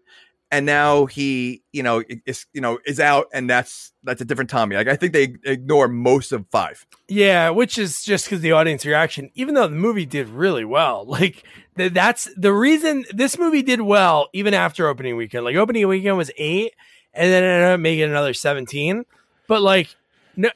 and 0.50 0.66
now 0.66 1.06
he 1.06 1.62
you 1.72 1.82
know 1.82 2.02
is 2.26 2.46
you 2.52 2.60
know 2.60 2.78
is 2.86 3.00
out 3.00 3.26
and 3.32 3.48
that's 3.48 3.92
that's 4.04 4.20
a 4.20 4.24
different 4.24 4.50
tommy 4.50 4.76
like 4.76 4.88
i 4.88 4.94
think 4.96 5.12
they 5.12 5.34
ignore 5.44 5.88
most 5.88 6.30
of 6.32 6.46
five 6.50 6.86
Yeah, 7.08 7.50
which 7.50 7.78
is 7.78 8.02
just 8.02 8.24
because 8.26 8.40
the 8.40 8.52
audience 8.52 8.86
reaction, 8.86 9.30
even 9.34 9.54
though 9.54 9.68
the 9.68 9.74
movie 9.74 10.06
did 10.06 10.28
really 10.28 10.64
well. 10.64 11.04
Like 11.20 11.44
th- 11.76 11.92
that's 11.92 12.28
the 12.36 12.52
reason 12.52 13.04
this 13.12 13.38
movie 13.38 13.62
did 13.62 13.80
well, 13.82 14.28
even 14.32 14.54
after 14.54 14.88
opening 14.88 15.16
weekend. 15.16 15.44
Like 15.44 15.56
opening 15.56 15.86
weekend 15.88 16.16
was 16.16 16.30
eight, 16.38 16.72
and 17.12 17.30
then 17.30 17.42
ended 17.44 17.68
up 17.68 17.80
making 17.80 18.04
another 18.04 18.32
seventeen. 18.32 19.04
But 19.46 19.60
like, 19.62 19.94
no, 20.36 20.50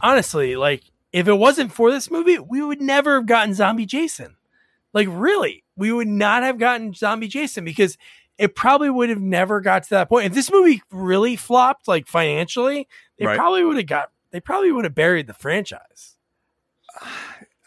honestly, 0.00 0.56
like 0.56 0.82
if 1.12 1.28
it 1.28 1.34
wasn't 1.34 1.72
for 1.72 1.90
this 1.90 2.10
movie, 2.10 2.38
we 2.38 2.62
would 2.62 2.80
never 2.80 3.14
have 3.16 3.26
gotten 3.26 3.54
Zombie 3.54 3.86
Jason. 3.86 4.36
Like 4.92 5.08
really, 5.10 5.64
we 5.76 5.92
would 5.92 6.08
not 6.08 6.42
have 6.42 6.58
gotten 6.58 6.94
Zombie 6.94 7.28
Jason 7.28 7.64
because 7.64 7.96
it 8.38 8.54
probably 8.54 8.88
would 8.90 9.08
have 9.10 9.20
never 9.20 9.60
got 9.60 9.82
to 9.84 9.90
that 9.90 10.08
point. 10.08 10.26
If 10.26 10.32
this 10.34 10.50
movie 10.50 10.82
really 10.90 11.36
flopped, 11.36 11.88
like 11.88 12.06
financially, 12.06 12.88
they 13.18 13.26
Right. 13.26 13.36
probably 13.36 13.64
would 13.64 13.76
have 13.76 13.86
got. 13.86 14.10
They 14.30 14.40
probably 14.40 14.70
would 14.72 14.84
have 14.84 14.94
buried 14.94 15.26
the 15.26 15.34
franchise. 15.34 16.16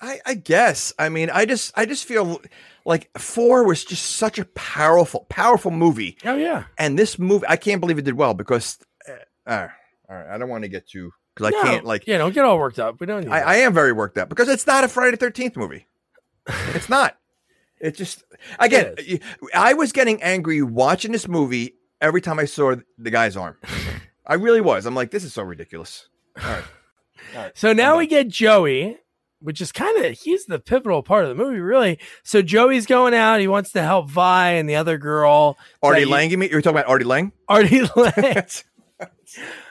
I, 0.04 0.20
I 0.26 0.34
guess. 0.34 0.94
I 0.98 1.10
mean, 1.10 1.30
I 1.30 1.46
just 1.46 1.72
I 1.78 1.86
just 1.86 2.06
feel 2.06 2.42
like 2.86 3.16
four 3.20 3.64
was 3.66 3.86
just 3.86 4.16
such 4.16 4.40
a 4.40 4.46
powerful, 4.46 5.26
powerful 5.30 5.70
movie, 5.70 6.18
Oh 6.26 6.36
yeah. 6.36 6.64
and 6.80 6.98
this 6.98 7.20
movie 7.20 7.46
I 7.48 7.56
can't 7.56 7.80
believe 7.80 8.00
it 8.00 8.06
did 8.06 8.16
well 8.16 8.34
because, 8.34 8.80
uh, 9.08 9.12
all 9.46 9.58
right, 9.62 9.70
all 10.10 10.16
right, 10.16 10.28
I 10.28 10.38
don't 10.40 10.50
want 10.50 10.64
to 10.64 10.70
get 10.70 10.88
too 10.88 11.12
because 11.36 11.54
I 11.54 11.58
No, 11.58 11.64
can't 11.64 11.86
like 11.86 12.06
Yeah, 12.08 12.18
don't 12.18 12.34
get 12.34 12.46
all 12.46 12.58
worked 12.58 12.80
up. 12.80 13.00
We 13.00 13.08
don't 13.08 13.28
I. 13.30 13.40
I 13.42 13.56
am 13.58 13.74
very 13.74 13.92
worked 13.94 14.18
up 14.18 14.30
because 14.30 14.50
it's 14.50 14.66
not 14.68 14.84
a 14.84 14.88
Friday 14.88 15.12
the 15.12 15.18
Thirteenth 15.18 15.56
movie. 15.56 15.88
It's 16.76 16.90
not. 16.90 17.18
It's 17.80 17.98
just 17.98 18.24
again. 18.60 18.96
It 18.98 19.22
I 19.54 19.74
was 19.74 19.92
getting 19.92 20.22
angry 20.22 20.62
watching 20.62 21.12
this 21.12 21.28
movie 21.28 21.76
every 22.00 22.22
time 22.22 22.40
I 22.40 22.46
saw 22.46 22.76
the 22.98 23.10
guy's 23.12 23.36
arm. 23.38 23.58
I 24.26 24.36
really 24.36 24.62
was. 24.62 24.86
I'm 24.86 24.96
like, 24.96 25.12
this 25.12 25.24
is 25.24 25.34
so 25.34 25.44
ridiculous. 25.44 26.08
All 26.42 26.50
right. 27.36 27.52
So 27.56 27.74
now 27.74 27.98
we 27.98 28.08
get 28.08 28.28
Joey, 28.28 28.98
which 29.40 29.62
is 29.62 29.72
kind 29.72 30.04
of 30.06 30.18
he's 30.20 30.46
the 30.46 30.60
pivotal 30.60 31.02
part 31.04 31.24
of 31.26 31.30
the 31.30 31.44
movie, 31.44 31.60
really. 31.60 32.00
So 32.24 32.42
Joey's 32.42 32.86
going 32.86 33.14
out. 33.14 33.40
He 33.40 33.48
wants 33.48 33.72
to 33.74 33.82
help 33.82 34.10
Vi 34.10 34.52
and 34.52 34.70
the 34.70 34.76
other 34.76 34.98
girl, 34.98 35.58
Artie 35.82 36.06
Lange, 36.06 36.32
you 36.32 36.38
mean? 36.38 36.50
You're 36.50 36.62
talking 36.62 36.78
about 36.78 36.90
Artie 36.90 37.06
Lange? 37.06 37.32
Artie 37.48 37.82
Lange, 37.96 38.46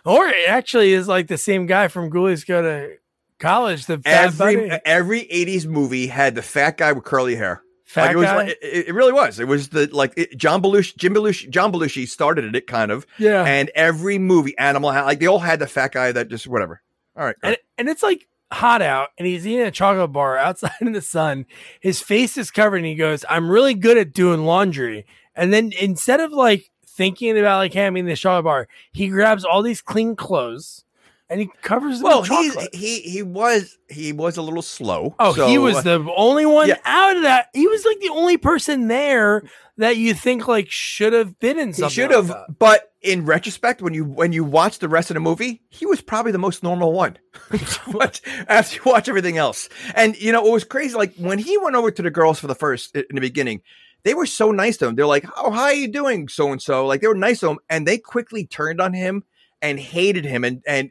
or 0.04 0.26
it 0.26 0.48
actually 0.48 0.92
is 0.92 1.08
like 1.08 1.26
the 1.26 1.38
same 1.38 1.66
guy 1.66 1.88
from 1.88 2.10
Ghoulies 2.10 2.46
Go 2.46 2.62
to 2.62 2.96
College. 3.38 3.86
The 3.86 4.00
every 4.04 4.70
every 4.84 5.22
80s 5.22 5.66
movie 5.66 6.06
had 6.06 6.34
the 6.34 6.42
fat 6.42 6.76
guy 6.76 6.92
with 6.92 7.04
curly 7.04 7.36
hair. 7.36 7.62
fat 7.84 8.06
like 8.06 8.12
it 8.12 8.16
was 8.16 8.26
guy. 8.26 8.46
it, 8.62 8.88
it 8.88 8.94
really 8.94 9.12
was. 9.12 9.40
It 9.40 9.48
was 9.48 9.70
the 9.70 9.88
like 9.92 10.12
it, 10.16 10.36
John 10.36 10.62
Belushi, 10.62 10.96
Jim 10.96 11.14
Belushi, 11.14 11.50
John 11.50 11.72
Belushi 11.72 12.08
started 12.08 12.54
it 12.54 12.66
kind 12.66 12.90
of, 12.90 13.06
yeah, 13.18 13.44
and 13.44 13.70
every 13.74 14.18
movie 14.18 14.56
Animal 14.58 14.90
House, 14.92 15.06
like 15.06 15.20
they 15.20 15.26
all 15.26 15.38
had 15.38 15.58
the 15.58 15.66
fat 15.66 15.92
guy 15.92 16.12
that 16.12 16.28
just 16.28 16.46
whatever. 16.46 16.82
All 17.16 17.24
right, 17.24 17.36
and 17.42 17.56
and 17.78 17.88
it's 17.88 18.02
like 18.02 18.28
hot 18.52 18.82
out, 18.82 19.08
and 19.18 19.26
he's 19.26 19.46
eating 19.46 19.66
a 19.66 19.70
chocolate 19.70 20.12
bar 20.12 20.36
outside 20.38 20.72
in 20.80 20.92
the 20.92 21.00
sun. 21.00 21.46
His 21.80 22.00
face 22.00 22.36
is 22.36 22.50
covered, 22.50 22.76
and 22.76 22.86
he 22.86 22.94
goes, 22.94 23.24
"I'm 23.28 23.50
really 23.50 23.74
good 23.74 23.96
at 23.96 24.12
doing 24.12 24.44
laundry." 24.44 25.06
And 25.34 25.52
then 25.52 25.72
instead 25.80 26.20
of 26.20 26.32
like 26.32 26.70
thinking 26.96 27.38
about 27.38 27.58
like 27.58 27.76
eating 27.76 28.04
this 28.04 28.20
chocolate 28.20 28.44
bar, 28.44 28.68
he 28.92 29.08
grabs 29.08 29.44
all 29.44 29.62
these 29.62 29.82
clean 29.82 30.16
clothes 30.16 30.84
and 31.30 31.40
he 31.40 31.48
covers 31.62 32.00
them 32.00 32.04
well, 32.04 32.24
chocolate. 32.24 32.74
he 32.74 33.00
he 33.00 33.22
was 33.22 33.78
he 33.88 34.12
was 34.12 34.36
a 34.36 34.42
little 34.42 34.62
slow. 34.62 35.14
Oh, 35.20 35.32
so, 35.32 35.46
he 35.46 35.58
was 35.58 35.84
the 35.84 36.04
only 36.16 36.44
one 36.44 36.68
yeah. 36.68 36.78
out 36.84 37.16
of 37.16 37.22
that. 37.22 37.48
He 37.54 37.68
was 37.68 37.84
like 37.84 38.00
the 38.00 38.10
only 38.10 38.36
person 38.36 38.88
there 38.88 39.44
that 39.76 39.96
you 39.96 40.12
think 40.12 40.48
like 40.48 40.68
should 40.70 41.12
have 41.12 41.38
been 41.38 41.58
in 41.58 41.72
he 41.72 41.88
should 41.88 42.10
have, 42.10 42.28
that. 42.28 42.58
but 42.58 42.92
in 43.00 43.24
retrospect, 43.24 43.80
when 43.80 43.94
you 43.94 44.04
when 44.04 44.32
you 44.32 44.42
watch 44.42 44.80
the 44.80 44.88
rest 44.88 45.10
of 45.10 45.14
the 45.14 45.20
movie, 45.20 45.62
he 45.68 45.86
was 45.86 46.00
probably 46.00 46.32
the 46.32 46.38
most 46.38 46.64
normal 46.64 46.92
one. 46.92 47.16
but 47.92 48.20
after 48.48 48.76
you 48.76 48.82
watch 48.84 49.08
everything 49.08 49.38
else, 49.38 49.68
and 49.94 50.20
you 50.20 50.32
know, 50.32 50.44
it 50.44 50.50
was 50.50 50.64
crazy. 50.64 50.94
Like 50.94 51.14
when 51.14 51.38
he 51.38 51.56
went 51.58 51.76
over 51.76 51.92
to 51.92 52.02
the 52.02 52.10
girls 52.10 52.40
for 52.40 52.48
the 52.48 52.56
first 52.56 52.94
in 52.94 53.04
the 53.14 53.20
beginning, 53.20 53.62
they 54.02 54.14
were 54.14 54.26
so 54.26 54.50
nice 54.50 54.76
to 54.78 54.86
him. 54.86 54.94
They're 54.94 55.06
like, 55.06 55.26
"Oh, 55.36 55.50
how 55.50 55.64
are 55.64 55.74
you 55.74 55.88
doing, 55.88 56.28
so 56.28 56.52
and 56.52 56.60
so?" 56.60 56.86
Like 56.86 57.00
they 57.00 57.08
were 57.08 57.14
nice 57.14 57.40
to 57.40 57.50
him, 57.50 57.58
and 57.68 57.86
they 57.86 57.98
quickly 57.98 58.46
turned 58.46 58.80
on 58.80 58.92
him 58.92 59.24
and 59.62 59.78
hated 59.78 60.24
him, 60.24 60.44
and 60.44 60.62
and 60.66 60.90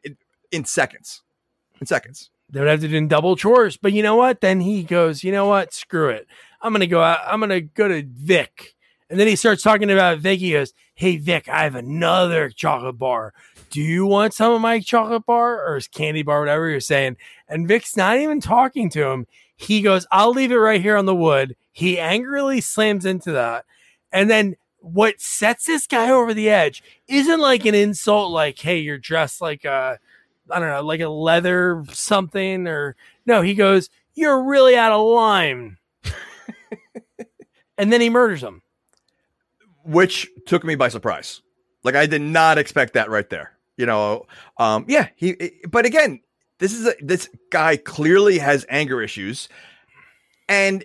in 0.52 0.66
seconds, 0.66 1.22
in 1.80 1.88
seconds. 1.88 2.30
They 2.52 2.60
would 2.60 2.70
have 2.70 2.82
to 2.82 2.88
do 2.88 3.08
double 3.08 3.36
chores. 3.36 3.78
But 3.78 3.94
you 3.94 4.02
know 4.02 4.16
what? 4.16 4.42
Then 4.42 4.60
he 4.60 4.84
goes, 4.84 5.24
you 5.24 5.32
know 5.32 5.46
what? 5.46 5.74
Screw 5.74 6.10
it. 6.10 6.28
I'm 6.62 6.74
gonna 6.74 6.88
go 6.88 7.02
out. 7.02 7.20
I'm 7.26 7.40
gonna 7.40 7.62
go 7.62 7.88
to 7.88 8.04
Vic. 8.04 8.76
And 9.10 9.20
then 9.20 9.28
he 9.28 9.36
starts 9.36 9.64
talking 9.64 9.90
about 9.90 10.20
Vic. 10.20 10.40
He 10.40 10.52
goes, 10.52 10.74
Hey 10.96 11.18
Vic, 11.18 11.48
I 11.48 11.64
have 11.64 11.76
another 11.76 12.50
chocolate 12.50 12.98
bar. 12.98 13.34
Do 13.70 13.82
you 13.82 14.06
want 14.06 14.34
some 14.34 14.52
of 14.52 14.62
my 14.62 14.80
chocolate 14.80 15.26
bar 15.26 15.66
or 15.66 15.76
his 15.76 15.88
candy 15.88 16.24
bar, 16.24 16.40
whatever 16.40 16.70
you're 16.70 16.80
saying? 16.80 17.18
And 17.48 17.68
Vic's 17.68 17.96
not 17.96 18.18
even 18.18 18.42
talking 18.42 18.90
to 18.92 19.08
him. 19.10 19.28
He 19.60 19.82
goes, 19.82 20.08
I'll 20.10 20.32
leave 20.32 20.54
it 20.54 20.56
right 20.56 20.82
here 20.82 20.96
on 20.96 21.06
the 21.06 21.14
wood. 21.14 21.58
He 21.74 22.00
angrily 22.00 22.62
slams 22.62 23.06
into 23.06 23.34
that. 23.34 23.66
And 24.12 24.30
then 24.30 24.56
what 24.80 25.20
sets 25.20 25.66
this 25.66 25.86
guy 25.86 26.10
over 26.10 26.34
the 26.34 26.50
edge 26.50 26.82
isn't 27.10 27.42
like 27.42 27.66
an 27.66 27.76
insult 27.76 28.32
like, 28.32 28.58
hey, 28.58 28.80
you're 28.80 28.98
dressed 28.98 29.42
like 29.42 29.66
a 29.66 30.00
I 30.50 30.60
don't 30.60 30.70
know, 30.70 30.82
like 30.82 31.02
a 31.02 31.10
leather 31.10 31.84
something 31.92 32.68
or 32.68 32.96
no, 33.26 33.42
he 33.42 33.54
goes, 33.54 33.90
You're 34.16 34.42
really 34.42 34.78
out 34.78 34.94
of 34.94 35.06
line. 35.06 35.78
and 37.78 37.92
then 37.92 38.00
he 38.00 38.10
murders 38.10 38.42
him. 38.42 38.62
which 39.84 40.30
took 40.46 40.64
me 40.64 40.76
by 40.76 40.88
surprise. 40.88 41.42
Like 41.84 41.96
I 41.96 42.06
did 42.06 42.22
not 42.22 42.58
expect 42.58 42.94
that 42.94 43.10
right 43.10 43.30
there. 43.30 43.58
You 43.76 43.86
know, 43.86 44.26
um, 44.58 44.86
yeah, 44.88 45.10
he. 45.16 45.36
But 45.70 45.86
again, 45.86 46.22
this 46.60 46.74
is 46.74 46.88
a, 46.88 46.94
this 47.02 47.30
guy 47.50 47.78
clearly 47.78 48.38
has 48.38 48.66
anger 48.70 49.02
issues, 49.02 49.50
and 50.48 50.84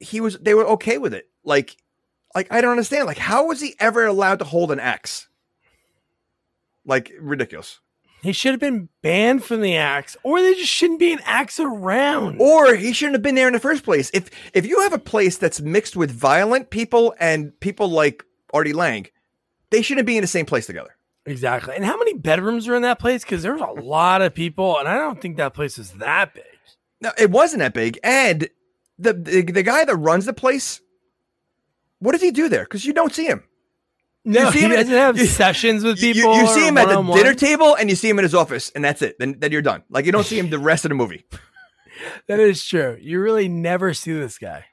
he 0.00 0.20
was. 0.20 0.38
They 0.38 0.54
were 0.54 0.66
okay 0.68 0.98
with 0.98 1.14
it. 1.14 1.28
Like, 1.44 1.76
like 2.34 2.50
I 2.50 2.60
don't 2.60 2.72
understand. 2.72 3.06
Like, 3.06 3.18
how 3.18 3.46
was 3.46 3.60
he 3.60 3.76
ever 3.78 4.06
allowed 4.06 4.40
to 4.40 4.44
hold 4.44 4.72
an 4.72 4.80
axe? 4.80 5.28
Like 6.84 7.12
ridiculous. 7.20 7.78
He 8.22 8.32
should 8.32 8.52
have 8.52 8.60
been 8.60 8.88
banned 9.02 9.44
from 9.44 9.62
the 9.62 9.76
axe, 9.76 10.16
or 10.22 10.40
there 10.40 10.54
just 10.54 10.70
shouldn't 10.70 11.00
be 11.00 11.12
an 11.12 11.20
axe 11.24 11.58
around. 11.58 12.40
Or 12.40 12.74
he 12.74 12.92
shouldn't 12.92 13.16
have 13.16 13.22
been 13.22 13.34
there 13.34 13.48
in 13.48 13.52
the 13.52 13.60
first 13.60 13.84
place. 13.84 14.10
If 14.14 14.30
if 14.54 14.64
you 14.64 14.80
have 14.82 14.92
a 14.92 14.98
place 14.98 15.36
that's 15.36 15.60
mixed 15.60 15.96
with 15.96 16.10
violent 16.10 16.70
people 16.70 17.14
and 17.20 17.58
people 17.60 17.88
like 17.88 18.24
Artie 18.54 18.72
Lange, 18.72 19.08
they 19.70 19.82
shouldn't 19.82 20.06
be 20.06 20.16
in 20.16 20.22
the 20.22 20.28
same 20.28 20.46
place 20.46 20.66
together. 20.66 20.96
Exactly. 21.24 21.74
And 21.76 21.84
how 21.84 21.96
many 21.96 22.14
bedrooms 22.14 22.66
are 22.68 22.74
in 22.74 22.82
that 22.82 22.98
place? 22.98 23.22
Because 23.22 23.42
there's 23.42 23.60
a 23.60 23.66
lot 23.66 24.22
of 24.22 24.34
people, 24.34 24.78
and 24.78 24.88
I 24.88 24.96
don't 24.96 25.20
think 25.20 25.36
that 25.36 25.54
place 25.54 25.78
is 25.78 25.92
that 25.92 26.34
big. 26.34 26.42
No, 27.00 27.12
it 27.18 27.30
wasn't 27.30 27.60
that 27.60 27.74
big. 27.74 27.98
And 28.02 28.48
the 28.98 29.12
the, 29.12 29.42
the 29.42 29.62
guy 29.62 29.84
that 29.84 29.96
runs 29.96 30.24
the 30.26 30.32
place, 30.32 30.80
what 32.00 32.12
does 32.12 32.22
he 32.22 32.30
do 32.32 32.48
there? 32.48 32.64
Because 32.64 32.84
you 32.84 32.92
don't 32.92 33.12
see 33.14 33.26
him. 33.26 33.44
No, 34.24 34.50
see 34.50 34.58
he 34.60 34.64
him- 34.64 34.70
doesn't 34.72 34.92
have 34.92 35.16
you- 35.18 35.26
sessions 35.26 35.84
with 35.84 35.98
people. 36.00 36.34
You, 36.34 36.40
you 36.42 36.46
see 36.48 36.66
him 36.66 36.76
at 36.78 36.88
the 36.88 37.02
dinner 37.14 37.34
table 37.34 37.76
and 37.76 37.88
you 37.88 37.94
see 37.96 38.08
him 38.08 38.18
in 38.18 38.24
his 38.24 38.34
office, 38.34 38.70
and 38.74 38.84
that's 38.84 39.02
it. 39.02 39.16
Then 39.20 39.36
then 39.38 39.52
you're 39.52 39.62
done. 39.62 39.84
Like 39.90 40.06
you 40.06 40.12
don't 40.12 40.26
see 40.26 40.38
him 40.38 40.50
the 40.50 40.58
rest 40.58 40.84
of 40.84 40.88
the 40.90 40.94
movie. 40.96 41.24
That 42.26 42.40
is 42.40 42.64
true. 42.64 42.98
You 43.00 43.20
really 43.20 43.46
never 43.46 43.94
see 43.94 44.12
this 44.12 44.36
guy. 44.36 44.64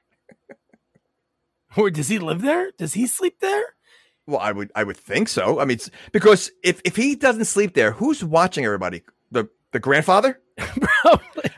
Or 1.76 1.88
does 1.90 2.08
he 2.08 2.18
live 2.18 2.40
there? 2.42 2.72
Does 2.76 2.94
he 2.94 3.06
sleep 3.06 3.36
there? 3.40 3.76
Well, 4.26 4.38
I 4.40 4.52
would 4.52 4.70
I 4.74 4.84
would 4.84 4.96
think 4.96 5.28
so. 5.28 5.58
I 5.60 5.64
mean, 5.64 5.78
because 6.12 6.50
if 6.62 6.80
if 6.84 6.96
he 6.96 7.14
doesn't 7.16 7.46
sleep 7.46 7.74
there, 7.74 7.92
who's 7.92 8.22
watching 8.24 8.64
everybody? 8.64 9.02
The 9.32 9.48
the 9.72 9.80
grandfather? 9.80 10.40
Probably. 10.56 11.50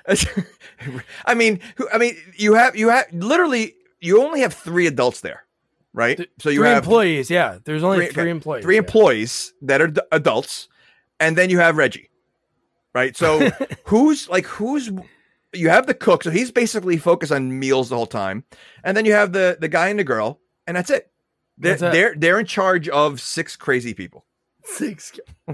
I 1.26 1.34
mean, 1.34 1.60
who, 1.76 1.88
I 1.92 1.98
mean, 1.98 2.16
you 2.36 2.54
have 2.54 2.76
you 2.76 2.88
have 2.88 3.06
literally 3.12 3.74
you 4.00 4.22
only 4.22 4.40
have 4.40 4.54
three 4.54 4.86
adults 4.86 5.20
there, 5.20 5.44
right? 5.92 6.28
so 6.40 6.50
you 6.50 6.60
three 6.60 6.68
have 6.68 6.84
employees. 6.84 7.30
Yeah, 7.30 7.58
there's 7.64 7.82
only 7.84 8.06
Three- 8.06 8.14
three, 8.14 8.30
employees. 8.30 8.64
three 8.64 8.74
yeah. 8.76 8.80
employees 8.80 9.52
that 9.62 9.80
are 9.80 9.88
d- 9.88 10.00
adults, 10.10 10.68
and 11.20 11.36
then 11.36 11.50
you 11.50 11.58
have 11.58 11.76
Reggie, 11.76 12.10
right? 12.94 13.16
So 13.16 13.50
who's 13.84 14.28
like 14.28 14.46
who's 14.46 14.90
you 15.52 15.68
have 15.68 15.86
the 15.86 15.94
cook, 15.94 16.24
so 16.24 16.30
he's 16.30 16.50
basically 16.50 16.96
focused 16.96 17.32
on 17.32 17.58
meals 17.58 17.90
the 17.90 17.96
whole 17.96 18.06
time, 18.06 18.44
and 18.82 18.96
then 18.96 19.04
you 19.04 19.12
have 19.12 19.32
the 19.32 19.56
the 19.60 19.68
guy 19.68 19.88
and 19.88 19.98
the 19.98 20.04
girl, 20.04 20.40
and 20.66 20.76
that's 20.76 20.90
it. 20.90 21.11
They're 21.58 21.76
they're, 21.76 22.14
they're 22.16 22.40
in 22.40 22.46
charge 22.46 22.88
of 22.88 23.20
six 23.20 23.56
crazy 23.56 23.94
people. 23.94 24.26
Six. 24.64 25.12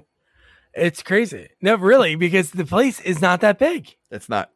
It's 0.74 1.02
crazy. 1.02 1.48
No, 1.60 1.74
really, 1.74 2.14
because 2.14 2.52
the 2.52 2.64
place 2.64 3.00
is 3.00 3.20
not 3.20 3.40
that 3.40 3.58
big. 3.58 3.96
It's 4.12 4.28
not. 4.28 4.50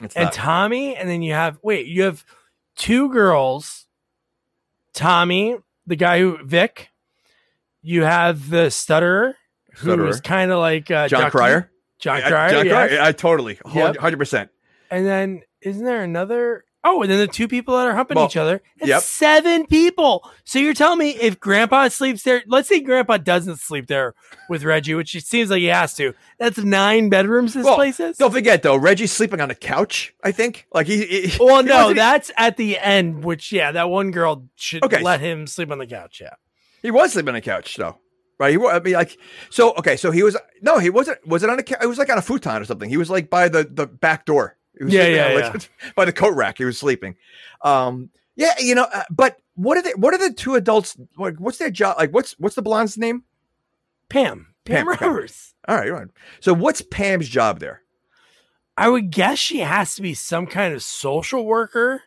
It's 0.00 0.14
and 0.16 0.26
not. 0.26 0.32
Tommy, 0.32 0.96
and 0.96 1.06
then 1.08 1.20
you 1.20 1.34
have 1.34 1.58
wait, 1.62 1.86
you 1.86 2.02
have 2.02 2.24
two 2.76 3.10
girls. 3.12 3.86
Tommy, 4.94 5.56
the 5.86 5.96
guy 5.96 6.18
who 6.20 6.38
Vic, 6.44 6.88
you 7.82 8.04
have 8.04 8.48
the 8.48 8.70
stutterer, 8.70 9.36
who 9.74 10.06
is 10.06 10.20
kind 10.20 10.50
of 10.50 10.60
like 10.60 10.90
uh, 10.90 11.08
Jon 11.08 11.22
Ducky. 11.22 11.30
Cryer. 11.30 11.70
Jon 11.98 12.22
I- 12.22 12.28
Cryer, 12.28 12.50
Jon 12.50 12.66
yes. 12.66 12.88
Cryer. 12.88 13.02
I 13.02 13.12
totally 13.12 13.58
Yep. 13.74 13.96
hundred 13.96 14.16
percent. 14.18 14.50
And 14.90 15.04
then 15.04 15.42
isn't 15.60 15.84
there 15.84 16.02
another? 16.02 16.64
Oh, 16.84 17.00
and 17.02 17.10
then 17.10 17.18
the 17.18 17.28
two 17.28 17.46
people 17.46 17.76
that 17.76 17.86
are 17.86 17.94
humping 17.94 18.16
Well, 18.16 18.26
each 18.26 18.36
other. 18.36 18.60
It's 18.78 18.88
yep. 18.88 19.02
seven 19.02 19.66
people. 19.66 20.28
So 20.42 20.58
you're 20.58 20.74
telling 20.74 20.98
me 20.98 21.10
if 21.10 21.38
Grandpa 21.38 21.86
sleeps 21.88 22.24
there, 22.24 22.42
let's 22.48 22.68
say 22.68 22.80
Grandpa 22.80 23.18
doesn't 23.18 23.58
sleep 23.60 23.86
there 23.86 24.14
with 24.48 24.64
Reggie, 24.64 24.94
which 24.94 25.14
it 25.14 25.24
seems 25.24 25.48
like 25.50 25.60
he 25.60 25.66
has 25.66 25.94
to. 25.94 26.12
That's 26.40 26.58
nine 26.58 27.08
bedrooms. 27.08 27.54
This 27.54 27.64
Well, 27.64 27.76
place 27.76 28.00
is. 28.00 28.16
Don't 28.16 28.32
forget 28.32 28.62
though, 28.64 28.74
Reggie's 28.76 29.12
sleeping 29.12 29.40
on 29.40 29.48
a 29.50 29.54
couch. 29.54 30.12
I 30.24 30.32
think. 30.32 30.66
Like 30.74 30.88
he. 30.88 31.04
he 31.28 31.36
Well, 31.38 31.58
he 31.62 31.68
no, 31.68 31.76
wasn't- 31.76 31.96
that's 31.98 32.30
at 32.36 32.56
the 32.56 32.78
end. 32.78 33.22
Which, 33.24 33.52
yeah, 33.52 33.70
that 33.72 33.88
one 33.88 34.10
girl 34.10 34.48
should 34.56 34.82
Okay. 34.84 35.02
let 35.02 35.20
him 35.20 35.46
sleep 35.46 35.70
on 35.70 35.78
the 35.78 35.86
couch. 35.86 36.20
Yeah, 36.20 36.34
He 36.82 36.90
was 36.90 37.12
sleeping 37.12 37.28
on 37.30 37.36
a 37.36 37.40
couch 37.40 37.76
though. 37.76 37.98
Right. 38.40 38.50
He 38.50 38.56
was. 38.56 38.74
I 38.74 38.80
mean, 38.80 38.94
like. 38.94 39.16
So 39.50 39.72
okay. 39.74 39.94
So 39.96 40.10
he 40.10 40.24
was. 40.24 40.36
No, 40.62 40.78
he 40.80 40.90
wasn't. 40.90 41.24
Was 41.28 41.44
it 41.44 41.50
on 41.50 41.60
a? 41.60 41.62
cou- 41.62 41.76
It 41.80 41.86
was 41.86 41.98
like 41.98 42.10
on 42.10 42.18
a 42.18 42.22
futon 42.22 42.60
or 42.60 42.64
something. 42.64 42.90
He 42.90 42.96
was 42.96 43.08
like 43.08 43.30
by 43.30 43.48
the 43.48 43.62
the 43.70 43.86
back 43.86 44.24
door. 44.24 44.56
He 44.78 44.84
was 44.84 44.92
Yeah, 44.92 45.02
sleeping 45.04 45.60
yeah, 45.84 45.92
by 45.96 46.04
the 46.04 46.12
coat 46.12 46.34
rack. 46.34 46.58
He 46.58 46.64
was 46.64 46.78
sleeping. 46.78 47.16
Um. 47.62 48.10
Yeah. 48.36 48.52
You 48.58 48.74
know. 48.74 48.86
Uh, 48.92 49.04
but 49.10 49.38
what 49.54 49.76
are 49.76 49.82
they? 49.82 49.92
What 49.92 50.14
are 50.14 50.18
the 50.18 50.32
two 50.32 50.54
adults? 50.54 50.96
Like, 51.18 51.36
what's 51.38 51.58
their 51.58 51.70
job? 51.70 51.96
Like, 51.98 52.12
what's 52.12 52.32
what's 52.38 52.54
the 52.54 52.62
blonde's 52.62 52.96
name? 52.96 53.24
Pam, 54.08 54.48
Pam, 54.64 54.86
Pam, 54.86 54.88
okay. 54.88 55.06
Rivers. 55.06 55.54
All 55.68 55.76
right. 55.76 55.92
Right. 55.92 56.08
So 56.40 56.52
what's 56.54 56.82
Pam's 56.82 57.28
job 57.28 57.60
there? 57.60 57.82
I 58.76 58.88
would 58.88 59.10
guess 59.10 59.38
she 59.38 59.58
has 59.58 59.94
to 59.96 60.02
be 60.02 60.14
some 60.14 60.46
kind 60.46 60.72
of 60.74 60.82
social 60.82 61.44
worker, 61.44 62.02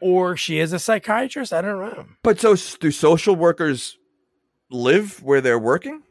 or 0.00 0.36
she 0.36 0.58
is 0.58 0.72
a 0.72 0.78
psychiatrist. 0.78 1.52
I 1.52 1.60
don't 1.62 1.78
know. 1.80 2.06
But 2.22 2.40
so 2.40 2.56
do 2.80 2.90
social 2.90 3.36
workers 3.36 3.96
live 4.70 5.22
where 5.22 5.40
they're 5.40 5.58
working? 5.58 6.02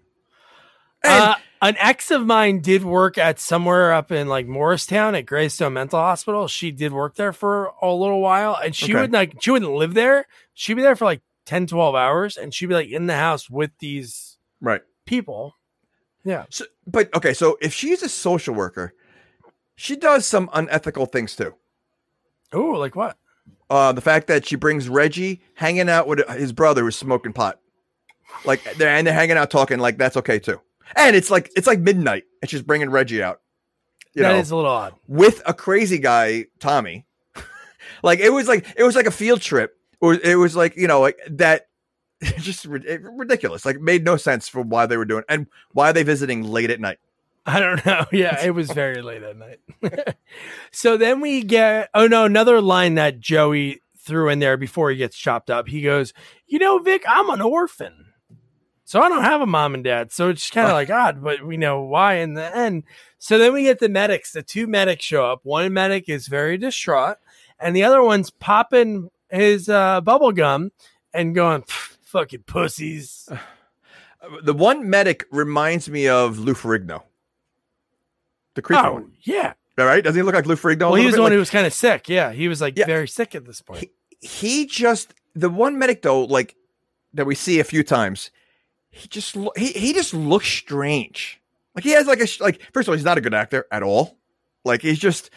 Uh, 1.03 1.35
an 1.61 1.75
ex 1.79 2.11
of 2.11 2.25
mine 2.25 2.59
did 2.59 2.83
work 2.83 3.17
at 3.17 3.39
somewhere 3.39 3.93
up 3.93 4.11
in 4.11 4.27
like 4.27 4.47
Morristown 4.47 5.15
at 5.15 5.25
Greystone 5.25 5.73
Mental 5.73 5.99
Hospital. 5.99 6.47
She 6.47 6.71
did 6.71 6.93
work 6.93 7.15
there 7.15 7.33
for 7.33 7.71
a 7.81 7.91
little 7.93 8.21
while, 8.21 8.55
and 8.61 8.75
she 8.75 8.93
Okay. 8.93 9.01
would 9.01 9.11
like 9.13 9.35
she 9.41 9.51
wouldn't 9.51 9.71
live 9.71 9.93
there. 9.93 10.25
She'd 10.53 10.75
be 10.75 10.81
there 10.81 10.95
for 10.95 11.05
like 11.05 11.21
10, 11.45 11.67
12 11.67 11.95
hours, 11.95 12.37
and 12.37 12.53
she'd 12.53 12.67
be 12.67 12.73
like 12.73 12.89
in 12.89 13.07
the 13.07 13.15
house 13.15 13.49
with 13.49 13.71
these 13.79 14.37
right. 14.61 14.81
people. 15.05 15.55
Yeah, 16.25 16.45
So, 16.49 16.63
but 16.87 17.13
okay, 17.13 17.33
so 17.33 17.57
if 17.61 17.73
she's 17.73 18.01
a 18.01 18.07
social 18.07 18.55
worker, 18.55 18.93
she 19.75 19.97
does 19.97 20.25
some 20.25 20.49
unethical 20.53 21.05
things 21.05 21.35
too. 21.35 21.53
oh, 22.53 22.61
like 22.71 22.95
what? 22.95 23.17
Uh, 23.69 23.91
the 23.91 23.99
fact 23.99 24.27
that 24.27 24.45
she 24.47 24.55
brings 24.55 24.87
Reggie 24.87 25.41
hanging 25.55 25.89
out 25.89 26.07
with 26.07 26.25
his 26.29 26.53
brother 26.53 26.83
who's 26.83 26.95
smoking 26.95 27.33
pot, 27.33 27.59
like 28.45 28.63
they're 28.77 28.87
and 28.89 29.05
they're 29.05 29.13
hanging 29.13 29.35
out 29.35 29.49
talking, 29.51 29.79
like 29.79 29.97
that's 29.97 30.15
okay 30.15 30.39
too. 30.39 30.61
And 30.95 31.15
it's 31.15 31.29
like 31.31 31.51
it's 31.55 31.67
like 31.67 31.79
midnight, 31.79 32.23
and 32.41 32.49
she's 32.49 32.61
bringing 32.61 32.89
Reggie 32.89 33.23
out. 33.23 33.41
You 34.13 34.21
That 34.23 34.33
know, 34.33 34.39
is 34.39 34.51
a 34.51 34.55
little 34.55 34.69
odd. 34.71 34.93
with 35.07 35.41
a 35.45 35.53
crazy 35.53 35.97
guy, 35.97 36.45
Tommy. 36.59 37.05
like 38.03 38.19
it 38.19 38.29
was 38.31 38.47
like 38.47 38.67
it 38.77 38.83
was 38.83 38.95
like 38.95 39.07
a 39.07 39.11
field 39.11 39.41
trip, 39.41 39.75
or 40.01 40.13
it 40.13 40.35
was 40.37 40.55
like 40.55 40.75
you 40.77 40.87
know 40.87 41.01
like 41.01 41.17
that. 41.31 41.67
Just 42.37 42.63
rid- 42.65 42.85
ridiculous. 43.03 43.65
Like 43.65 43.81
made 43.81 44.05
no 44.05 44.15
sense 44.17 44.47
for 44.47 44.61
why 44.61 44.85
they 44.85 44.95
were 44.97 45.03
doing 45.05 45.23
and 45.27 45.47
why 45.71 45.89
are 45.89 45.93
they 45.93 46.03
visiting 46.03 46.43
late 46.43 46.69
at 46.69 46.79
night. 46.79 46.99
I 47.45 47.59
don't 47.59 47.85
know. 47.85 48.05
Yeah, 48.13 48.41
it 48.41 48.51
was 48.51 48.71
very 48.71 49.01
late 49.01 49.23
at 49.23 49.35
night. 49.35 49.59
so 50.71 50.95
then 50.95 51.19
we 51.19 51.43
get 51.43 51.89
oh 51.93 52.07
no, 52.07 52.23
another 52.25 52.61
line 52.61 52.95
that 52.95 53.19
Joey 53.19 53.81
threw 53.97 54.29
in 54.29 54.39
there 54.39 54.55
before 54.57 54.89
he 54.91 54.95
gets 54.97 55.17
chopped 55.17 55.49
up. 55.49 55.67
He 55.67 55.81
goes, 55.81 56.13
"You 56.47 56.59
know, 56.59 56.77
Vic, 56.79 57.03
I'm 57.07 57.29
an 57.29 57.41
orphan." 57.41 58.02
So 58.85 58.99
I 59.01 59.09
don't 59.09 59.23
have 59.23 59.41
a 59.41 59.45
mom 59.45 59.73
and 59.73 59.83
dad. 59.83 60.11
So 60.11 60.29
it's 60.29 60.49
kind 60.49 60.67
of 60.67 60.73
like 60.73 60.89
odd, 60.89 61.23
but 61.23 61.41
we 61.45 61.55
know 61.57 61.81
why 61.81 62.15
in 62.15 62.33
the 62.33 62.55
end. 62.55 62.83
So 63.17 63.37
then 63.37 63.53
we 63.53 63.63
get 63.63 63.79
the 63.79 63.87
medics. 63.89 64.31
The 64.33 64.43
two 64.43 64.67
medics 64.67 65.05
show 65.05 65.25
up. 65.25 65.39
One 65.43 65.71
medic 65.73 66.09
is 66.09 66.27
very 66.27 66.57
distraught, 66.57 67.17
and 67.59 67.75
the 67.75 67.83
other 67.85 68.03
one's 68.03 68.29
popping 68.29 69.09
his 69.29 69.69
uh, 69.69 70.01
bubble 70.01 70.31
gum 70.33 70.71
and 71.13 71.33
going, 71.33 71.63
"Fucking 71.67 72.43
pussies." 72.45 73.29
The 74.43 74.53
one 74.53 74.89
medic 74.89 75.25
reminds 75.31 75.89
me 75.89 76.07
of 76.07 76.39
Lou 76.39 76.53
Ferrigno. 76.53 77.03
The 78.55 78.61
creepy 78.61 78.81
Oh 78.81 78.93
one. 78.93 79.11
yeah. 79.23 79.51
All 79.77 79.85
right. 79.85 80.01
Doesn't 80.01 80.17
he 80.17 80.23
look 80.23 80.33
like 80.33 80.45
Lou 80.45 80.55
Ferrigno? 80.55 80.91
Well, 80.91 80.93
he 80.95 81.05
was 81.05 81.15
the 81.15 81.21
one 81.21 81.31
Like, 81.31 81.33
who 81.33 81.39
was 81.39 81.49
kind 81.49 81.67
of 81.67 81.73
sick. 81.73 82.07
Yeah, 82.07 82.31
he 82.31 82.47
was 82.47 82.61
like 82.61 82.77
Yeah. 82.77 82.85
very 82.85 83.07
sick 83.07 83.35
at 83.35 83.45
this 83.45 83.61
point. 83.61 83.89
he 84.21 84.65
just 84.65 85.13
the 85.35 85.49
one 85.49 85.77
medic 85.77 86.03
though, 86.03 86.23
like 86.23 86.55
that 87.13 87.25
we 87.25 87.35
see 87.35 87.59
a 87.59 87.65
few 87.65 87.83
times. 87.83 88.31
He 88.95 89.07
just 89.07 89.35
lo- 89.35 89.51
he 89.57 89.71
he 89.71 89.91
just 89.93 90.13
looks 90.13 90.47
strange. 90.47 91.41
Like 91.75 91.83
he 91.83 91.91
has 91.91 92.05
like 92.07 92.19
a 92.21 92.27
like 92.41 92.61
first 92.73 92.87
of 92.87 92.91
all, 92.91 92.95
he's 92.95 93.03
not 93.05 93.17
a 93.17 93.21
good 93.21 93.33
actor 93.33 93.65
at 93.71 93.81
all. 93.83 94.17
Like 94.63 94.81
he's 94.81 94.99
just 94.99 95.29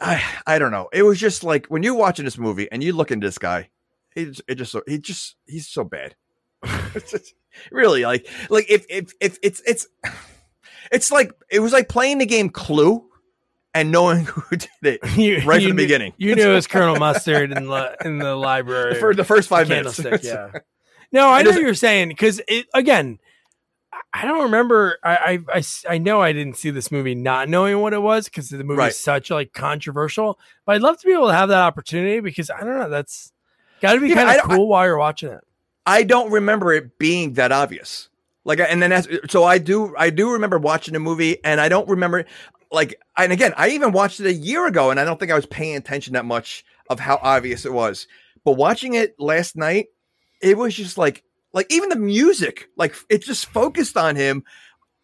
I 0.00 0.22
I 0.46 0.58
don't 0.58 0.70
know. 0.70 0.88
It 0.92 1.02
was 1.02 1.18
just 1.18 1.42
like 1.42 1.66
when 1.66 1.82
you're 1.82 1.94
watching 1.94 2.24
this 2.24 2.36
movie 2.38 2.70
and 2.70 2.84
you 2.84 2.92
look 2.92 3.10
into 3.10 3.26
this 3.26 3.38
guy, 3.38 3.70
just, 4.16 4.42
it 4.46 4.56
just 4.56 4.70
so 4.72 4.82
he 4.86 4.98
just 4.98 5.36
he's 5.46 5.66
so 5.68 5.82
bad. 5.84 6.14
Just- 6.92 7.34
really 7.70 8.04
like 8.04 8.26
like 8.48 8.70
if 8.70 8.86
if 8.88 9.12
if 9.20 9.38
it's 9.42 9.60
it's 9.66 9.86
it's 10.90 11.10
like 11.12 11.32
it 11.50 11.60
was 11.60 11.72
like 11.72 11.88
playing 11.88 12.18
the 12.18 12.26
game 12.26 12.48
Clue 12.48 13.04
and 13.74 13.90
knowing 13.90 14.24
who 14.26 14.56
did 14.56 14.68
it 14.82 15.00
You- 15.16 15.40
right 15.46 15.60
you 15.60 15.68
from 15.68 15.76
the 15.76 15.82
knew- 15.82 15.86
beginning. 15.86 16.12
You 16.18 16.34
knew 16.36 16.50
it 16.50 16.54
was 16.54 16.66
Colonel 16.66 16.96
Mustard 16.96 17.52
in 17.52 17.66
the 17.66 17.96
in 18.04 18.18
the 18.18 18.36
library. 18.36 18.94
for 19.00 19.14
the 19.14 19.24
first 19.24 19.48
five 19.48 19.68
minutes. 19.68 19.98
Yeah. 20.22 20.50
No, 21.12 21.28
I 21.28 21.42
know 21.42 21.50
what 21.50 21.60
you're 21.60 21.74
saying 21.74 22.08
because 22.08 22.40
it 22.48 22.66
again. 22.74 23.18
I- 23.92 23.98
I 24.14 24.24
don't 24.26 24.42
remember. 24.44 24.98
I 25.04 25.40
I 25.52 25.62
I 25.88 25.98
know 25.98 26.20
I 26.22 26.32
didn't 26.32 26.56
see 26.56 26.70
this 26.70 26.90
movie 26.90 27.14
not 27.14 27.48
knowing 27.48 27.78
what 27.80 27.92
it 27.92 28.00
was 28.00 28.24
because 28.26 28.48
the 28.48 28.62
movie 28.64 28.78
Right. 28.78 28.90
is 28.90 28.98
such 28.98 29.30
like 29.30 29.52
controversial. 29.52 30.38
But 30.64 30.76
I'd 30.76 30.82
love 30.82 30.98
to 31.00 31.06
be 31.06 31.12
able 31.12 31.28
to 31.28 31.34
have 31.34 31.48
that 31.50 31.60
opportunity 31.62 32.20
because 32.20 32.50
I 32.50 32.60
don't 32.60 32.78
know. 32.78 32.88
That's 32.88 33.32
got 33.82 33.94
to 33.94 34.00
be 34.00 34.08
Yeah, 34.08 34.14
kind 34.24 34.40
of 34.40 34.48
cool 34.48 34.68
while 34.68 34.86
you're 34.86 34.96
watching 34.98 35.30
it. 35.30 35.40
I 35.86 36.02
don't 36.04 36.30
remember 36.30 36.72
it 36.72 36.98
being 36.98 37.34
that 37.34 37.52
obvious. 37.52 38.08
Like, 38.44 38.60
and 38.60 38.82
then 38.82 38.92
as, 38.92 39.08
so 39.28 39.44
I 39.44 39.58
do, 39.58 39.94
I 39.96 40.10
do 40.10 40.32
remember 40.32 40.58
watching 40.58 40.94
the 40.94 41.00
movie, 41.00 41.42
and 41.44 41.60
I 41.60 41.68
don't 41.68 41.88
remember, 41.88 42.24
like, 42.70 43.00
and 43.16 43.32
again, 43.32 43.52
I 43.56 43.68
even 43.70 43.92
watched 43.92 44.20
it 44.20 44.26
a 44.26 44.32
year 44.32 44.66
ago, 44.66 44.90
and 44.90 44.98
I 44.98 45.04
don't 45.04 45.18
think 45.20 45.30
I 45.30 45.36
was 45.36 45.46
paying 45.46 45.76
attention 45.76 46.14
that 46.14 46.24
much 46.24 46.64
of 46.90 46.98
how 47.00 47.18
obvious 47.22 47.64
it 47.66 47.72
was. 47.72 48.08
But 48.44 48.52
watching 48.52 48.94
it 48.94 49.14
last 49.20 49.54
night, 49.56 49.86
it 50.42 50.58
was 50.58 50.74
just 50.74 50.98
like, 50.98 51.22
like 51.52 51.66
even 51.70 51.88
the 51.88 51.96
music, 51.96 52.68
like 52.76 52.94
it 53.08 53.22
just 53.22 53.46
focused 53.46 53.96
on 53.96 54.16
him. 54.16 54.44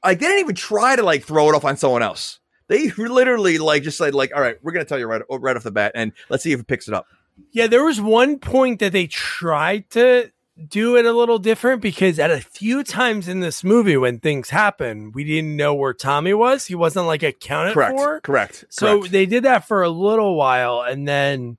Like 0.04 0.18
they 0.18 0.26
didn't 0.26 0.40
even 0.40 0.54
try 0.54 0.96
to 0.96 1.02
like 1.02 1.24
throw 1.24 1.48
it 1.48 1.54
off 1.54 1.64
on 1.64 1.76
someone 1.76 2.02
else. 2.02 2.40
They 2.68 2.90
literally 2.90 3.58
like 3.58 3.82
just 3.82 3.98
said 3.98 4.14
like, 4.14 4.34
all 4.34 4.40
right, 4.40 4.56
we're 4.62 4.72
gonna 4.72 4.84
tell 4.84 4.98
you 4.98 5.06
right 5.06 5.22
right 5.30 5.56
off 5.56 5.62
the 5.62 5.70
bat, 5.70 5.92
and 5.94 6.12
let's 6.28 6.42
see 6.42 6.52
if 6.52 6.60
it 6.60 6.66
picks 6.66 6.88
it 6.88 6.94
up. 6.94 7.06
Yeah, 7.52 7.66
there 7.66 7.84
was 7.84 8.00
one 8.00 8.38
point 8.38 8.80
that 8.80 8.92
they 8.92 9.06
tried 9.06 9.88
to 9.90 10.32
do 10.66 10.96
it 10.96 11.06
a 11.06 11.12
little 11.12 11.38
different 11.38 11.80
because 11.80 12.18
at 12.18 12.32
a 12.32 12.40
few 12.40 12.82
times 12.82 13.28
in 13.28 13.40
this 13.40 13.62
movie 13.62 13.96
when 13.96 14.18
things 14.18 14.50
happen, 14.50 15.12
we 15.12 15.22
didn't 15.22 15.56
know 15.56 15.72
where 15.72 15.94
Tommy 15.94 16.34
was. 16.34 16.66
He 16.66 16.74
wasn't 16.74 17.06
like 17.06 17.22
accounted 17.22 17.74
Correct. 17.74 17.96
for. 17.96 18.20
Correct. 18.20 18.64
So 18.68 18.98
correct. 18.98 19.12
they 19.12 19.26
did 19.26 19.44
that 19.44 19.68
for 19.68 19.82
a 19.82 19.88
little 19.88 20.34
while, 20.36 20.80
and 20.82 21.06
then 21.06 21.58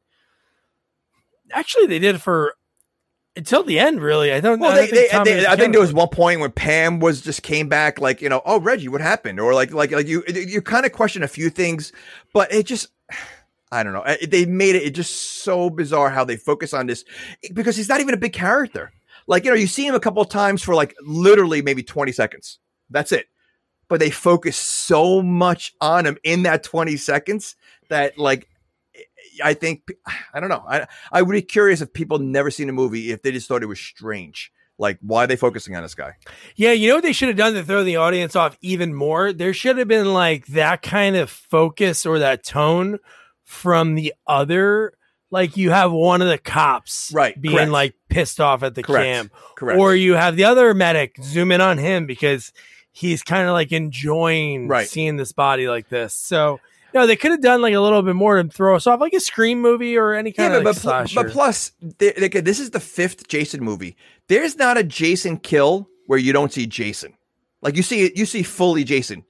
actually 1.52 1.88
they 1.88 2.00
did 2.00 2.16
it 2.16 2.20
for 2.20 2.56
until 3.40 3.64
the 3.64 3.80
end. 3.80 4.02
Really, 4.02 4.32
I 4.32 4.40
don't. 4.40 4.60
Well, 4.60 4.72
I 4.72 4.76
don't 4.76 4.90
think 4.90 5.12
they, 5.12 5.18
they- 5.26 5.48
I 5.48 5.56
think 5.56 5.72
there 5.74 5.82
was 5.82 5.94
one 5.94 6.10
point 6.10 6.40
when 6.42 6.52
Pam 6.52 7.00
was 7.00 7.22
just 7.22 7.42
came 7.42 7.68
back, 7.68 8.00
like 8.00 8.22
you 8.22 8.30
know, 8.30 8.42
oh 8.46 8.60
Reggie, 8.60 8.88
what 8.90 9.02
happened? 9.02 9.40
Or 9.40 9.54
like, 9.54 9.72
like, 9.72 9.92
like 9.92 10.08
you, 10.08 10.24
you 10.28 10.62
kind 10.62 10.86
of 10.86 10.92
question 10.92 11.24
a 11.24 11.28
few 11.28 11.50
things, 11.50 11.92
but 12.34 12.52
it 12.54 12.66
just, 12.68 12.90
I 13.72 13.84
don't 13.84 13.94
know. 13.94 14.04
They 14.28 14.46
made 14.46 14.76
it, 14.76 14.84
it 14.84 14.92
just 14.92 15.44
so 15.44 15.70
bizarre 15.70 16.10
how 16.10 16.24
they 16.26 16.38
focus 16.38 16.74
on 16.74 16.88
this 16.88 17.06
because 17.54 17.76
he's 17.76 17.90
not 17.90 18.02
even 18.02 18.14
a 18.14 18.18
big 18.18 18.34
character. 18.34 18.92
Like 19.28 19.46
you 19.46 19.52
know, 19.52 19.56
you 19.56 19.68
see 19.68 19.86
him 19.88 19.96
a 19.96 20.00
couple 20.00 20.22
of 20.22 20.30
times 20.30 20.62
for 20.64 20.76
like 20.76 20.96
literally 21.02 21.62
maybe 21.62 21.84
twenty 21.84 22.12
seconds. 22.12 22.60
That's 22.90 23.12
it. 23.12 23.28
But 23.88 24.00
they 24.00 24.10
focus 24.10 24.58
so 24.58 25.22
much 25.22 25.74
on 25.80 26.06
him 26.06 26.18
in 26.24 26.44
that 26.44 26.64
twenty 26.64 26.98
seconds 26.98 27.56
that 27.88 28.18
like. 28.18 28.48
I 29.44 29.54
think 29.54 29.88
I 30.34 30.40
don't 30.40 30.50
know. 30.50 30.64
I 30.68 30.88
I 31.12 31.22
would 31.22 31.34
be 31.34 31.42
curious 31.42 31.82
if 31.82 31.94
people 31.94 32.20
never 32.20 32.52
seen 32.52 32.70
a 32.70 32.74
movie 32.74 33.12
if 33.12 33.22
they 33.22 33.32
just 33.32 33.48
thought 33.48 33.64
it 33.64 33.68
was 33.68 33.80
strange. 33.80 34.52
Like, 34.78 34.98
why 35.02 35.26
are 35.26 35.28
they 35.28 35.36
focusing 35.36 35.76
on 35.76 35.84
this 35.84 35.94
guy? 35.94 36.14
Yeah, 36.56 36.72
you 36.72 36.88
know 36.88 36.96
what 36.96 37.04
they 37.04 37.12
should 37.12 37.28
have 37.28 37.36
done 37.38 37.54
to 37.54 37.64
throw 37.66 37.84
the 37.84 37.98
audience 37.98 38.34
off 38.38 38.58
even 38.62 38.94
more? 38.94 39.34
There 39.34 39.54
should 39.54 39.78
have 39.78 39.90
been 39.90 40.14
like 40.14 40.46
that 40.48 40.82
kind 40.82 41.18
of 41.18 41.30
focus 41.30 42.06
or 42.06 42.20
that 42.20 42.46
tone 42.46 43.00
from 43.44 43.96
the 43.96 44.14
other. 44.26 44.94
Like 45.32 45.58
you 45.58 45.72
have 45.72 45.92
one 45.92 46.22
of 46.22 46.28
the 46.30 46.38
cops 46.38 47.12
Right, 47.14 47.40
being 47.40 47.56
correct. 47.58 47.72
like 47.72 47.94
pissed 48.10 48.40
off 48.40 48.64
at 48.64 48.74
the 48.74 48.82
Correct. 48.82 49.04
camp. 49.06 49.34
Correct. 49.56 49.80
Or 49.80 49.94
you 49.94 50.14
have 50.14 50.36
the 50.38 50.46
other 50.46 50.74
medic 50.74 51.18
zoom 51.22 51.52
in 51.52 51.60
on 51.62 51.78
him 51.78 52.06
because 52.08 52.52
he's 52.92 53.22
kind 53.22 53.48
of 53.48 53.54
like 53.54 53.72
enjoying 53.74 54.68
Right. 54.70 54.88
seeing 54.88 55.18
this 55.18 55.32
body 55.34 55.68
like 55.68 55.90
this. 55.90 56.14
So 56.14 56.60
no, 56.94 57.08
they 57.08 57.16
could 57.16 57.32
have 57.32 57.42
done 57.42 57.62
like 57.62 57.74
a 57.74 57.80
little 57.80 58.02
bit 58.02 58.16
more 58.16 58.42
to 58.42 58.50
throw 58.50 58.76
us 58.76 58.88
off, 58.88 59.00
like 59.00 59.14
a 59.14 59.20
scream 59.20 59.62
movie 59.62 59.98
or 59.98 60.14
any 60.14 60.32
kind 60.32 60.52
yeah, 60.54 60.58
of 60.60 60.64
but, 60.64 60.84
like 60.84 60.84
but, 60.84 61.08
pl- 61.10 61.24
but 61.24 61.32
plus, 61.32 61.72
they, 61.98 62.12
they, 62.12 62.28
this 62.42 62.60
is 62.60 62.72
the 62.72 62.80
fifth 62.80 63.28
Jason 63.28 63.64
movie. 63.64 63.96
There's 64.28 64.56
not 64.58 64.78
a 64.78 64.84
Jason 64.84 65.38
kill 65.38 65.88
where 66.08 66.20
you 66.20 66.34
don't 66.34 66.52
see 66.52 66.66
Jason. 66.68 67.14
Like 67.62 67.76
you 67.76 67.84
see, 67.84 68.12
you 68.16 68.26
see 68.26 68.44
fully 68.44 68.84
Jason. 68.84 69.24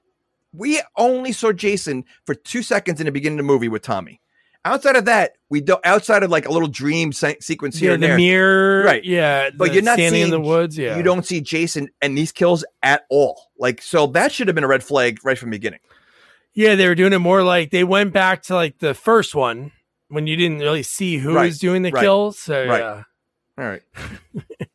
We 0.52 0.80
only 0.96 1.32
saw 1.32 1.52
Jason 1.52 2.04
for 2.26 2.34
two 2.34 2.62
seconds 2.62 3.00
in 3.00 3.06
the 3.06 3.12
beginning 3.12 3.38
of 3.38 3.44
the 3.44 3.52
movie 3.52 3.68
with 3.68 3.82
Tommy. 3.82 4.20
Outside 4.64 4.96
of 4.96 5.06
that, 5.06 5.32
we 5.48 5.62
don't. 5.62 5.84
Outside 5.86 6.22
of 6.22 6.30
like 6.30 6.46
a 6.46 6.52
little 6.52 6.68
dream 6.68 7.12
se- 7.12 7.38
sequence 7.40 7.78
here 7.78 7.90
yeah, 7.90 7.94
and 7.94 8.02
the 8.02 8.06
there, 8.08 8.16
mirror, 8.18 8.84
Right. 8.84 9.02
Yeah, 9.02 9.48
But 9.56 9.72
you're 9.72 9.82
not 9.82 9.94
standing 9.94 10.20
in 10.20 10.28
seeing- 10.28 10.42
the 10.42 10.46
woods. 10.46 10.76
Yeah, 10.76 10.98
you 10.98 11.02
don't 11.02 11.24
see 11.24 11.40
Jason 11.40 11.88
and 12.02 12.16
these 12.16 12.30
kills 12.30 12.62
at 12.82 13.04
all. 13.08 13.40
Like 13.58 13.80
so, 13.80 14.06
that 14.08 14.32
should 14.32 14.48
have 14.48 14.54
been 14.54 14.64
a 14.64 14.68
red 14.68 14.84
flag 14.84 15.18
right 15.24 15.38
from 15.38 15.48
the 15.50 15.56
beginning. 15.56 15.80
Yeah, 16.54 16.74
they 16.74 16.88
were 16.88 16.94
doing 16.94 17.12
it 17.12 17.18
more 17.18 17.42
like 17.42 17.70
they 17.70 17.84
went 17.84 18.12
back 18.12 18.42
to 18.44 18.54
like 18.54 18.78
the 18.78 18.94
first 18.94 19.34
one 19.34 19.72
when 20.08 20.26
you 20.26 20.36
didn't 20.36 20.58
really 20.58 20.82
see 20.82 21.18
who 21.18 21.34
Right, 21.34 21.46
was 21.46 21.58
doing 21.58 21.82
the 21.82 21.92
right, 21.92 22.02
kills. 22.02 22.38
So 22.38 22.66
right. 22.66 22.80
yeah. 22.80 23.02
All 23.58 23.64
right. 23.68 23.82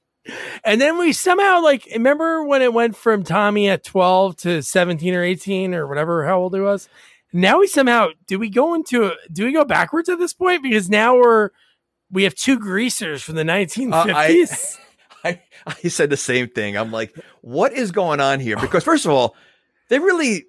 And 0.63 0.81
then 0.81 0.97
we 0.97 1.13
somehow 1.13 1.61
like 1.61 1.87
remember 1.93 2.43
when 2.43 2.63
it 2.63 2.73
went 2.73 2.95
from 2.95 3.23
Tommy 3.23 3.69
at 3.69 3.83
12 3.83 4.35
to 4.37 4.63
17 4.63 5.13
or 5.13 5.23
18 5.23 5.75
or 5.75 5.87
whatever 5.87 6.25
how 6.25 6.39
old 6.39 6.55
he 6.55 6.61
was. 6.61 6.89
Now 7.31 7.59
we 7.59 7.67
somehow 7.67 8.07
do 8.25 8.39
we 8.39 8.49
go 8.49 8.73
into 8.73 9.13
do 9.31 9.45
we 9.45 9.53
go 9.53 9.65
backwards 9.65 10.09
at 10.09 10.17
this 10.17 10.33
point 10.33 10.63
because 10.63 10.89
now 10.89 11.15
we're 11.15 11.51
we 12.09 12.23
have 12.23 12.33
two 12.33 12.57
greasers 12.57 13.21
from 13.21 13.35
the 13.35 13.41
uh, 13.41 13.45
1950s. 13.45 14.77
I, 15.23 15.41
I 15.67 15.87
said 15.89 16.09
the 16.09 16.17
same 16.17 16.47
thing. 16.49 16.75
I'm 16.75 16.91
like, 16.91 17.15
what 17.41 17.73
is 17.73 17.91
going 17.91 18.19
on 18.19 18.39
here? 18.39 18.57
Because 18.57 18.83
first 18.83 19.05
of 19.05 19.11
all, 19.11 19.35
they 19.89 19.99
really 19.99 20.45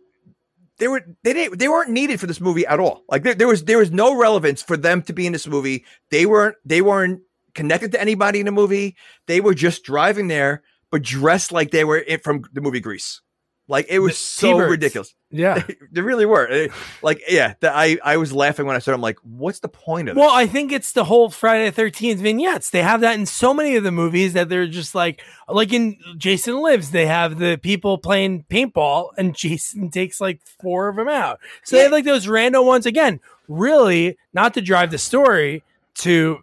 they 0.79 0.89
were 0.89 1.03
they 1.25 1.33
didn't 1.33 1.59
they 1.59 1.69
weren't 1.69 1.91
needed 1.91 2.21
for 2.21 2.27
this 2.27 2.41
movie 2.41 2.67
at 2.67 2.81
all. 2.81 3.05
Like 3.09 3.23
there, 3.23 3.35
there 3.35 3.49
was 3.49 3.65
there 3.65 3.79
was 3.79 3.91
no 3.91 4.17
relevance 4.17 4.63
for 4.63 4.77
them 4.77 5.03
to 5.03 5.13
be 5.13 5.27
in 5.27 5.33
this 5.33 5.47
movie. 5.47 5.85
They 6.11 6.27
weren't 6.27 6.57
they 6.65 6.83
weren't 6.83 7.21
connected 7.55 7.93
to 7.93 8.01
anybody 8.01 8.41
in 8.41 8.47
the 8.47 8.53
movie. 8.53 8.97
They 9.27 9.41
were 9.41 9.55
just 9.55 9.85
driving 9.85 10.29
there, 10.29 10.63
but 10.91 11.03
dressed 11.03 11.53
like 11.53 11.71
they 11.71 11.85
were 11.85 12.05
from 12.23 12.45
the 12.53 12.61
movie 12.61 12.81
Grease. 12.81 13.21
Like 13.69 13.87
it 13.89 13.99
was 13.99 14.13
The 14.13 14.17
so 14.19 14.53
T-Birds. 14.53 14.71
ridiculous. 14.71 15.15
yeah. 15.31 15.65
They 15.91 16.01
really 16.01 16.25
were. 16.27 16.47
Eh, 16.49 16.69
Like 17.03 17.21
yeah, 17.29 17.55
the, 17.61 17.75
I 17.75 17.99
I 18.05 18.17
was 18.17 18.33
laughing 18.33 18.65
when 18.67 18.77
I 18.77 18.79
said 18.79 18.95
I'm 18.95 19.01
like, 19.01 19.19
what's 19.25 19.59
the 19.59 19.69
point 19.69 20.09
of 20.09 20.15
this? 20.15 20.21
Well, 20.21 20.31
I 20.33 20.47
think 20.47 20.71
it's 20.71 20.93
the 20.93 21.03
whole 21.05 21.31
Friday 21.31 21.69
the 21.71 21.83
13th 21.83 22.19
vignettes. 22.19 22.71
They 22.71 22.83
have 22.83 23.01
that 23.01 23.19
in 23.19 23.27
so 23.27 23.53
many 23.53 23.75
of 23.75 23.83
the 23.83 23.91
movies 23.91 24.35
that 24.35 24.49
they're 24.49 24.69
just 24.69 24.95
like, 24.95 25.21
like 25.49 25.73
in 25.73 25.97
Jason 26.17 26.61
Lives, 26.61 26.93
they 26.93 27.07
have 27.07 27.39
the 27.41 27.59
people 27.61 27.99
playing 27.99 28.45
paintball 28.49 29.11
and 29.19 29.35
Jason 29.43 29.91
takes 29.91 30.21
like 30.21 30.41
four 30.61 30.89
of 30.89 30.95
them 30.97 31.09
out. 31.09 31.41
So 31.65 31.75
they 31.77 31.83
have 31.83 31.93
like 31.93 32.05
those 32.05 32.29
random 32.29 32.67
ones 32.67 32.87
again, 32.87 33.19
really 33.49 34.17
not 34.33 34.55
to 34.55 34.61
drive 34.61 34.93
the 34.93 34.99
story 34.99 35.65
to 35.97 36.39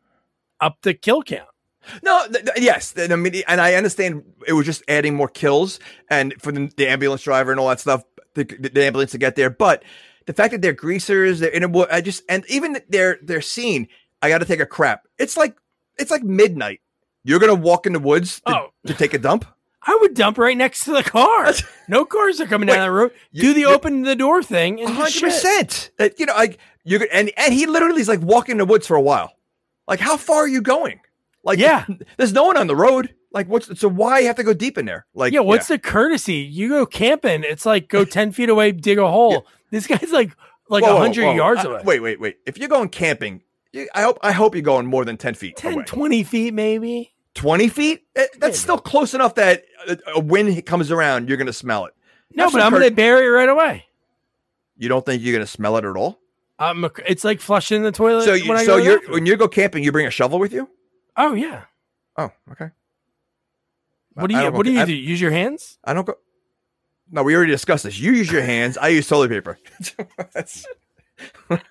up 0.59 0.78
the 0.82 0.93
kill 0.93 1.24
count. 1.24 1.47
No, 2.04 2.26
th- 2.32 2.46
th- 2.46 2.58
yes, 2.60 2.94
th- 2.94 3.12
I 3.12 3.16
mean, 3.16 3.42
and 3.48 3.60
I 3.62 3.74
understand 3.76 4.24
it 4.48 4.54
was 4.54 4.66
just 4.66 4.84
adding 4.88 5.16
more 5.16 5.28
kills 5.28 5.80
and 6.10 6.34
for 6.42 6.52
the, 6.52 6.72
the 6.78 6.88
ambulance 6.88 7.22
driver 7.24 7.52
and 7.52 7.60
all 7.60 7.70
that 7.70 7.80
stuff, 7.80 8.04
the, 8.36 8.44
the 8.44 8.84
ambulance 8.86 9.12
to 9.12 9.18
get 9.18 9.36
there. 9.36 9.50
But 9.50 9.84
the 10.26 10.34
fact 10.34 10.52
that 10.52 10.62
they're 10.62 10.74
greasers, 10.74 11.40
they're 11.40 11.50
in 11.52 11.64
a, 11.64 11.80
I 11.92 12.02
just, 12.02 12.24
and 12.30 12.46
even 12.50 12.78
their 12.90 13.20
their 13.22 13.42
scene, 13.42 13.88
I 14.22 14.30
got 14.30 14.40
to 14.40 14.46
take 14.46 14.60
a 14.62 14.66
crap. 14.66 15.08
It's 15.18 15.36
like 15.38 15.56
it's 15.98 16.10
like 16.12 16.24
midnight. 16.24 16.80
You're 17.26 17.40
gonna 17.40 17.56
walk 17.56 17.86
in 17.86 17.94
the 17.94 18.00
woods 18.00 18.42
to, 18.48 18.56
Oh. 18.58 18.68
to 18.88 18.94
take 18.94 19.14
a 19.14 19.18
dump. 19.20 19.46
I 19.86 19.98
would 20.00 20.14
dump 20.14 20.38
right 20.38 20.56
next 20.56 20.86
to 20.86 20.92
the 20.94 21.04
car. 21.04 21.52
No 21.90 22.06
cars 22.06 22.40
are 22.40 22.46
coming 22.46 22.70
Wait, 22.70 22.76
down 22.76 22.88
the 22.88 22.92
road. 22.94 23.12
Do 23.34 23.54
the 23.54 23.66
open 23.66 24.04
the 24.04 24.16
door 24.16 24.42
thing 24.42 24.80
and 24.80 24.90
hundred 24.90 25.22
percent. 25.22 25.92
You 26.18 26.26
know, 26.28 26.34
like 26.34 26.58
you 26.86 27.06
and 27.12 27.30
and 27.36 27.54
he 27.54 27.66
literally 27.66 28.00
is 28.00 28.08
like 28.08 28.22
walking 28.22 28.54
in 28.54 28.58
the 28.60 28.66
woods 28.66 28.88
for 28.88 28.96
a 28.96 29.02
while. 29.02 29.34
Like, 29.86 30.00
how 30.00 30.16
far 30.16 30.38
are 30.44 30.48
you 30.48 30.62
going? 30.62 31.02
Like, 31.44 31.60
Yeah. 31.60 31.86
there's 32.18 32.34
no 32.34 32.44
one 32.46 32.58
on 32.58 32.68
the 32.68 32.76
road. 32.76 33.14
Like, 33.32 33.48
what's 33.48 33.80
so 33.80 33.88
why 33.89 34.22
have 34.24 34.36
to 34.38 34.44
go 34.44 34.54
deep 34.54 34.78
in 34.78 34.86
there? 34.86 35.06
Like, 35.14 35.34
Yeah, 35.34 35.39
what's 35.41 35.68
the 35.68 35.80
courtesy? 35.80 36.36
You 36.36 36.70
go 36.70 36.86
camping, 36.86 37.44
it's 37.44 37.66
like 37.66 37.89
go 37.89 38.06
ten 38.18 38.32
feet 38.32 38.50
away, 38.50 38.72
dig 38.72 38.98
a 39.00 39.08
hole. 39.10 39.46
This 39.72 39.88
guy's 39.88 40.12
like 40.12 40.32
like 40.70 40.84
Whoa, 40.84 40.96
whoa, 40.96 41.00
hundred 41.02 41.26
whoa. 41.26 41.36
yards 41.36 41.66
Uh, 41.66 41.72
away. 41.72 41.82
Wait, 41.84 42.00
wait, 42.00 42.20
wait. 42.20 42.38
If 42.46 42.58
you're 42.58 42.70
going 42.70 42.89
camping, 42.89 43.41
you, 43.72 43.88
I 43.96 44.04
hope 44.04 44.20
I 44.22 44.32
hope 44.32 44.54
you're 44.56 44.62
going 44.62 44.86
more 44.86 45.04
than 45.04 45.18
ten 45.18 45.34
feet 45.34 45.58
10, 45.58 45.74
away. 45.74 45.84
20 45.84 46.24
feet 46.24 46.54
maybe. 46.54 47.14
Twenty 47.34 47.68
feet? 47.68 48.04
Eh, 48.16 48.28
That's 48.38 48.58
Yeah, 48.58 48.62
still 48.62 48.78
close 48.78 49.16
enough 49.16 49.34
that 49.36 49.64
a, 49.88 49.98
a 50.16 50.20
wind 50.20 50.64
comes 50.68 50.91
around, 50.91 51.28
you're 51.28 51.38
gonna 51.38 51.52
smell 51.54 51.86
it. 51.86 51.94
No, 52.36 52.50
but 52.52 52.62
I'm 52.62 52.72
going 52.72 52.84
to 52.84 52.89
bury 52.91 53.26
it 53.28 53.30
right 53.30 53.50
away. 53.50 53.86
You 54.78 54.89
don't 54.89 55.06
think 55.06 55.22
you're 55.22 55.34
gonna 55.34 55.46
smell 55.48 55.78
it 55.78 55.86
at 55.86 55.96
all? 55.96 56.20
Um, 56.60 56.89
it's 57.08 57.24
like 57.24 57.39
flushing 57.41 57.82
the 57.84 57.91
toilet. 57.91 58.26
So, 58.26 58.34
you, 58.34 58.48
when 58.50 58.58
I 58.58 58.64
so 58.66 58.78
you're 58.78 59.02
when 59.12 59.26
you 59.26 59.36
go 59.38 59.48
camping, 59.48 59.84
you 59.84 59.91
bring 59.91 60.06
a 60.08 60.12
shovel 60.12 60.39
with 60.39 60.54
you? 60.54 60.70
Oh 61.18 61.34
yeah. 61.34 61.64
Oh, 62.18 62.32
okay. 62.51 62.70
What 64.14 64.28
do 64.30 64.36
you 64.38 64.51
What 64.51 64.66
do 64.66 64.72
you 64.72 64.82
I- 64.82 64.86
do? 64.86 64.93
Use 64.93 65.20
your 65.22 65.32
hands? 65.32 65.78
I 65.84 65.93
don't 65.93 66.05
go. 66.05 66.16
No, 67.11 67.22
we 67.24 67.36
already 67.36 67.51
discussed 67.51 67.84
this. 67.84 67.99
You 67.99 68.11
use 68.14 68.32
your 68.32 68.41
hands. 68.53 68.78
I 68.78 68.89
use 68.89 69.07
toilet 69.07 69.30
paper. 69.30 69.57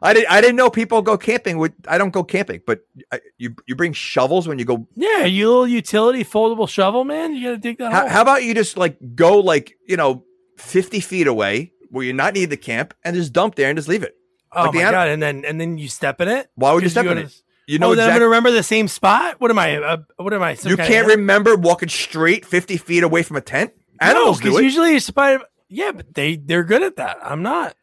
I 0.00 0.14
didn't. 0.14 0.30
I 0.30 0.40
didn't 0.40 0.54
know 0.54 0.70
people 0.70 1.02
go 1.02 1.18
camping 1.18 1.58
with. 1.58 1.72
I 1.88 1.98
don't 1.98 2.10
go 2.10 2.22
camping, 2.22 2.60
but 2.64 2.80
I, 3.10 3.20
you 3.36 3.56
you 3.66 3.74
bring 3.74 3.92
shovels 3.92 4.46
when 4.46 4.58
you 4.60 4.64
go. 4.64 4.86
Yeah, 4.94 5.24
you 5.24 5.48
little 5.48 5.66
utility 5.66 6.24
foldable 6.24 6.68
shovel, 6.68 7.02
man. 7.04 7.34
You 7.34 7.48
got 7.48 7.50
to 7.50 7.58
dig 7.58 7.78
that 7.78 7.92
How, 7.92 8.00
hole. 8.02 8.08
how 8.08 8.22
about 8.22 8.44
you 8.44 8.54
just 8.54 8.76
like 8.76 8.96
go 9.16 9.40
like 9.40 9.76
you 9.88 9.96
know 9.96 10.24
fifty 10.56 11.00
feet 11.00 11.26
away, 11.26 11.72
where 11.90 12.04
you're 12.04 12.14
not 12.14 12.34
needed 12.34 12.50
the 12.50 12.56
camp 12.56 12.94
and 13.04 13.16
just 13.16 13.32
dump 13.32 13.56
there 13.56 13.70
and 13.70 13.76
just 13.76 13.88
leave 13.88 14.04
it. 14.04 14.14
Oh 14.52 14.66
Like 14.66 14.74
my 14.74 14.80
god! 14.82 15.08
And 15.08 15.20
then 15.20 15.44
and 15.44 15.60
then 15.60 15.78
you 15.78 15.88
step 15.88 16.20
in 16.20 16.28
it. 16.28 16.48
Why 16.54 16.72
would 16.72 16.84
you 16.84 16.90
step 16.90 17.04
go 17.04 17.10
in 17.12 17.18
it? 17.18 17.42
You 17.68 17.78
know 17.78 17.90
oh, 17.90 17.94
then 17.94 18.08
I'm 18.08 18.14
gonna 18.14 18.24
remember 18.24 18.50
the 18.50 18.62
same 18.62 18.88
spot. 18.88 19.42
What 19.42 19.50
am 19.50 19.58
I? 19.58 19.76
Uh, 19.76 19.96
what 20.16 20.32
am 20.32 20.42
I? 20.42 20.56
You 20.64 20.78
can't 20.78 21.06
remember 21.06 21.54
walking 21.54 21.90
straight 21.90 22.46
50 22.46 22.78
feet 22.78 23.02
away 23.02 23.22
from 23.22 23.36
a 23.36 23.42
tent? 23.42 23.72
Animals 24.00 24.42
no, 24.42 24.52
do 24.52 24.58
it. 24.58 24.64
usually 24.64 24.98
you're. 24.98 25.42
Yeah, 25.68 25.92
but 25.92 26.14
they 26.14 26.36
they're 26.36 26.64
good 26.64 26.82
at 26.82 26.96
that. 26.96 27.18
I'm 27.22 27.42
not. 27.42 27.76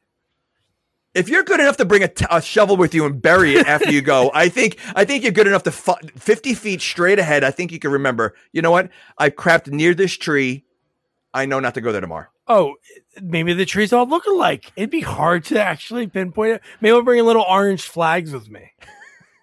if 1.14 1.30
you're 1.30 1.44
good 1.44 1.60
enough 1.60 1.78
to 1.78 1.86
bring 1.86 2.02
a, 2.02 2.08
t- 2.08 2.26
a 2.32 2.42
shovel 2.42 2.78
with 2.78 2.96
you 2.96 3.06
and 3.06 3.22
bury 3.22 3.58
it 3.58 3.68
after 3.68 3.92
you 3.92 4.02
go, 4.02 4.32
I 4.34 4.50
think 4.50 4.80
I 4.96 5.06
think 5.06 5.22
you're 5.22 5.32
good 5.32 5.46
enough 5.46 5.64
to 5.64 5.72
fu- 5.72 5.94
50 6.18 6.56
feet 6.56 6.82
straight 6.82 7.20
ahead. 7.20 7.44
I 7.44 7.52
think 7.52 7.72
you 7.72 7.78
can 7.78 7.92
remember. 7.92 8.34
You 8.54 8.64
know 8.64 8.72
what? 8.72 8.90
I 9.20 9.30
crapped 9.30 9.68
near 9.68 9.94
this 9.94 10.14
tree. 10.18 10.66
I 11.32 11.46
know 11.46 11.60
not 11.60 11.76
to 11.76 11.82
go 11.82 11.92
there 11.92 12.02
tomorrow. 12.02 12.28
Oh, 12.48 12.76
maybe 13.22 13.54
the 13.54 13.66
trees 13.66 13.94
all 13.94 14.08
look 14.08 14.26
alike. 14.26 14.72
It'd 14.76 14.90
be 14.90 15.02
hard 15.02 15.46
to 15.46 15.62
actually 15.62 16.08
pinpoint 16.08 16.54
it. 16.54 16.62
Maybe 16.82 16.92
I'll 16.92 17.04
bring 17.04 17.20
a 17.20 17.24
little 17.24 17.46
orange 17.48 17.84
flags 17.84 18.32
with 18.32 18.50
me. 18.50 18.72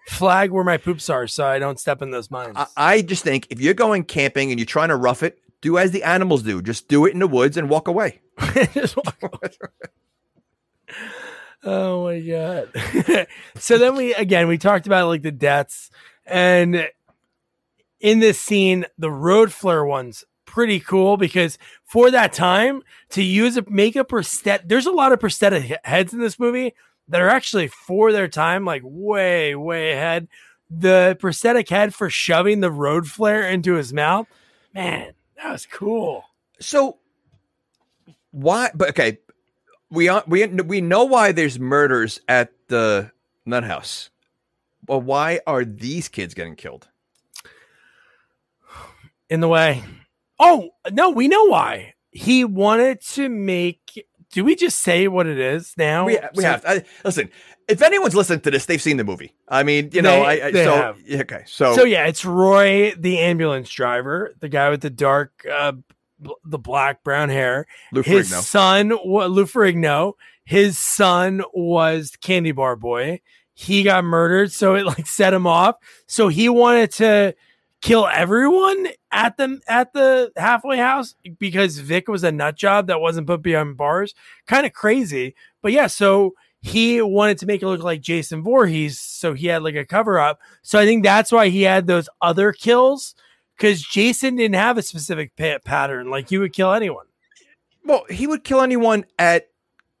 Flag 0.07 0.51
where 0.51 0.63
my 0.63 0.77
poops 0.77 1.09
are, 1.09 1.27
so 1.27 1.45
I 1.45 1.59
don't 1.59 1.79
step 1.79 2.01
in 2.01 2.11
those 2.11 2.29
mines. 2.29 2.55
I, 2.57 2.67
I 2.75 3.01
just 3.01 3.23
think 3.23 3.47
if 3.49 3.61
you're 3.61 3.73
going 3.73 4.03
camping 4.03 4.51
and 4.51 4.59
you're 4.59 4.65
trying 4.65 4.89
to 4.89 4.95
rough 4.95 5.23
it, 5.23 5.39
do 5.61 5.77
as 5.77 5.91
the 5.91 6.03
animals 6.03 6.43
do. 6.43 6.61
Just 6.61 6.87
do 6.87 7.05
it 7.05 7.13
in 7.13 7.19
the 7.19 7.27
woods 7.27 7.55
and 7.55 7.69
walk 7.69 7.87
away. 7.87 8.19
Just 8.73 8.97
walk 8.97 9.17
away. 9.21 10.97
oh 11.63 12.03
my 12.03 12.19
god! 12.19 13.27
so 13.55 13.77
then 13.77 13.95
we 13.95 14.13
again 14.13 14.47
we 14.47 14.57
talked 14.57 14.85
about 14.85 15.07
like 15.07 15.21
the 15.21 15.31
deaths, 15.31 15.89
and 16.25 16.89
in 18.01 18.19
this 18.19 18.37
scene, 18.39 18.85
the 18.97 19.09
road 19.11 19.53
flare 19.53 19.85
one's 19.85 20.25
pretty 20.45 20.79
cool 20.79 21.17
because 21.17 21.57
for 21.83 22.11
that 22.11 22.33
time 22.33 22.83
to 23.09 23.23
use 23.23 23.57
a 23.57 23.63
make 23.69 23.95
a 23.95 24.03
prosthetic, 24.03 24.67
there's 24.67 24.85
a 24.85 24.91
lot 24.91 25.13
of 25.13 25.19
prosthetic 25.19 25.79
heads 25.85 26.13
in 26.13 26.19
this 26.19 26.37
movie 26.37 26.73
that 27.07 27.21
are 27.21 27.29
actually 27.29 27.67
for 27.67 28.11
their 28.11 28.27
time, 28.27 28.65
like 28.65 28.81
way 28.85 29.55
way 29.55 29.91
ahead. 29.91 30.27
The 30.69 31.17
prosthetic 31.19 31.69
head 31.69 31.93
for 31.93 32.09
shoving 32.09 32.61
the 32.61 32.71
road 32.71 33.07
flare 33.07 33.47
into 33.47 33.73
his 33.73 33.93
mouth, 33.93 34.27
man, 34.73 35.13
that 35.37 35.51
was 35.51 35.65
cool. 35.65 36.23
So 36.59 36.97
why? 38.31 38.71
But 38.73 38.89
okay, 38.89 39.19
we 39.91 40.07
are, 40.07 40.23
we 40.27 40.47
we 40.47 40.81
know 40.81 41.03
why 41.03 41.31
there's 41.31 41.59
murders 41.59 42.19
at 42.27 42.51
the 42.67 43.11
nut 43.45 43.63
house. 43.63 44.09
Well, 44.87 45.01
why 45.01 45.41
are 45.45 45.63
these 45.63 46.09
kids 46.09 46.33
getting 46.33 46.55
killed? 46.55 46.87
in 49.33 49.39
the 49.39 49.47
way. 49.47 49.83
Oh 50.39 50.69
no, 50.91 51.09
we 51.09 51.27
know 51.27 51.45
why. 51.45 51.95
He 52.11 52.45
wanted 52.45 53.01
to 53.13 53.29
make. 53.29 54.05
Do 54.33 54.43
we 54.43 54.55
just 54.55 54.79
say 54.79 55.07
what 55.07 55.27
it 55.27 55.39
is 55.39 55.73
now? 55.77 56.05
We, 56.05 56.17
we 56.35 56.41
So- 56.43 56.47
have 56.49 56.65
I, 56.65 56.83
listen. 57.05 57.29
If 57.69 57.81
anyone's 57.81 58.13
listening 58.13 58.41
to 58.41 58.51
this, 58.51 58.65
they've 58.65 58.81
seen 58.81 58.97
the 58.97 59.05
movie. 59.05 59.33
I 59.47 59.63
mean, 59.63 59.89
you 59.93 60.01
know, 60.01 60.09
They- 60.23 60.41
I, 60.41 60.47
I 60.47 60.51
they 60.51 60.63
so 60.65 60.75
have. 60.75 60.99
yeah, 61.05 61.21
okay. 61.21 61.43
So, 61.45 61.73
So 61.75 61.85
yeah, 61.85 62.07
it's 62.07 62.25
Roy, 62.25 62.91
the 62.97 63.19
ambulance 63.19 63.69
driver, 63.69 64.33
the 64.41 64.49
guy 64.49 64.69
with 64.69 64.81
the 64.81 64.89
dark, 64.89 65.31
uh, 65.49 65.71
bl- 66.19 66.31
the 66.43 66.57
black 66.59 67.03
brown 67.05 67.29
hair. 67.29 67.65
Lou 67.93 68.01
His 68.01 68.29
Ferrigno. 68.31 68.41
son, 68.41 68.91
wa- 69.05 69.27
Lou 69.27 69.45
Ferrigno, 69.45 70.13
his 70.43 70.77
son 70.77 71.41
was 71.53 72.11
Candy 72.21 72.51
Bar 72.51 72.75
Boy. 72.75 73.21
He 73.53 73.83
got 73.83 74.03
murdered, 74.03 74.51
so 74.51 74.75
it 74.75 74.85
like 74.85 75.07
set 75.07 75.33
him 75.33 75.47
off. 75.47 75.75
So 76.07 76.27
he 76.27 76.49
wanted 76.49 76.91
to 76.93 77.33
kill 77.83 78.07
everyone 78.07 78.87
at 79.11 79.35
the 79.37 79.59
at 79.67 79.91
the 79.93 80.31
halfway 80.37 80.77
house 80.77 81.15
because 81.37 81.77
Vic 81.77 82.07
was 82.07 82.23
a 82.23 82.31
nut 82.31 82.55
job 82.55 82.87
that 82.87 83.01
wasn't 83.01 83.27
put 83.27 83.41
behind 83.43 83.75
bars. 83.77 84.15
Kind 84.47 84.65
of 84.65 84.71
crazy, 84.73 85.35
but 85.61 85.73
yeah. 85.73 85.87
So 85.87 86.33
he 86.61 87.01
wanted 87.01 87.37
to 87.39 87.45
make 87.45 87.61
it 87.61 87.67
look 87.67 87.83
like 87.83 87.99
Jason 88.01 88.41
Voorhees, 88.41 88.97
so 88.99 89.33
he 89.33 89.47
had 89.47 89.63
like 89.63 89.75
a 89.75 89.85
cover 89.85 90.17
up. 90.17 90.39
So 90.61 90.79
I 90.79 90.85
think 90.85 91.03
that's 91.03 91.29
why 91.31 91.49
he 91.49 91.63
had 91.63 91.85
those 91.85 92.07
other 92.21 92.53
kills 92.53 93.15
because 93.57 93.81
Jason 93.81 94.37
didn't 94.37 94.55
have 94.55 94.77
a 94.77 94.81
specific 94.81 95.35
pa- 95.35 95.59
pattern. 95.63 96.09
Like 96.09 96.29
he 96.29 96.37
would 96.37 96.53
kill 96.53 96.71
anyone. 96.71 97.05
well, 97.83 98.05
he 98.09 98.27
would 98.27 98.45
kill 98.45 98.61
anyone 98.61 99.05
at 99.19 99.49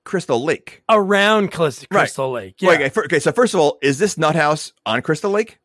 Crystal 0.05 0.41
Lake. 0.41 0.83
around 0.89 1.49
Right. 1.59 1.87
Crystal 1.89 2.31
Lake. 2.31 2.55
Yeah, 2.61 2.71
okay, 2.71 2.89
fir- 2.89 3.03
okay, 3.05 3.19
so 3.19 3.33
first 3.33 3.53
of 3.53 3.59
all, 3.59 3.77
is 3.81 3.99
this 3.99 4.17
nut 4.17 4.35
house 4.35 4.71
on 4.85 5.01
Crystal 5.01 5.31
Lake? 5.31 5.59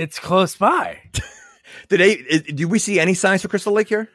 It's 0.00 0.18
close 0.18 0.56
by. 0.56 0.98
Did 1.88 2.00
they? 2.00 2.38
Do 2.52 2.68
we 2.68 2.78
see 2.78 2.98
any 3.00 3.14
signs 3.14 3.42
for 3.42 3.48
Crystal 3.48 3.72
Lake 3.72 3.88
here? 3.88 4.08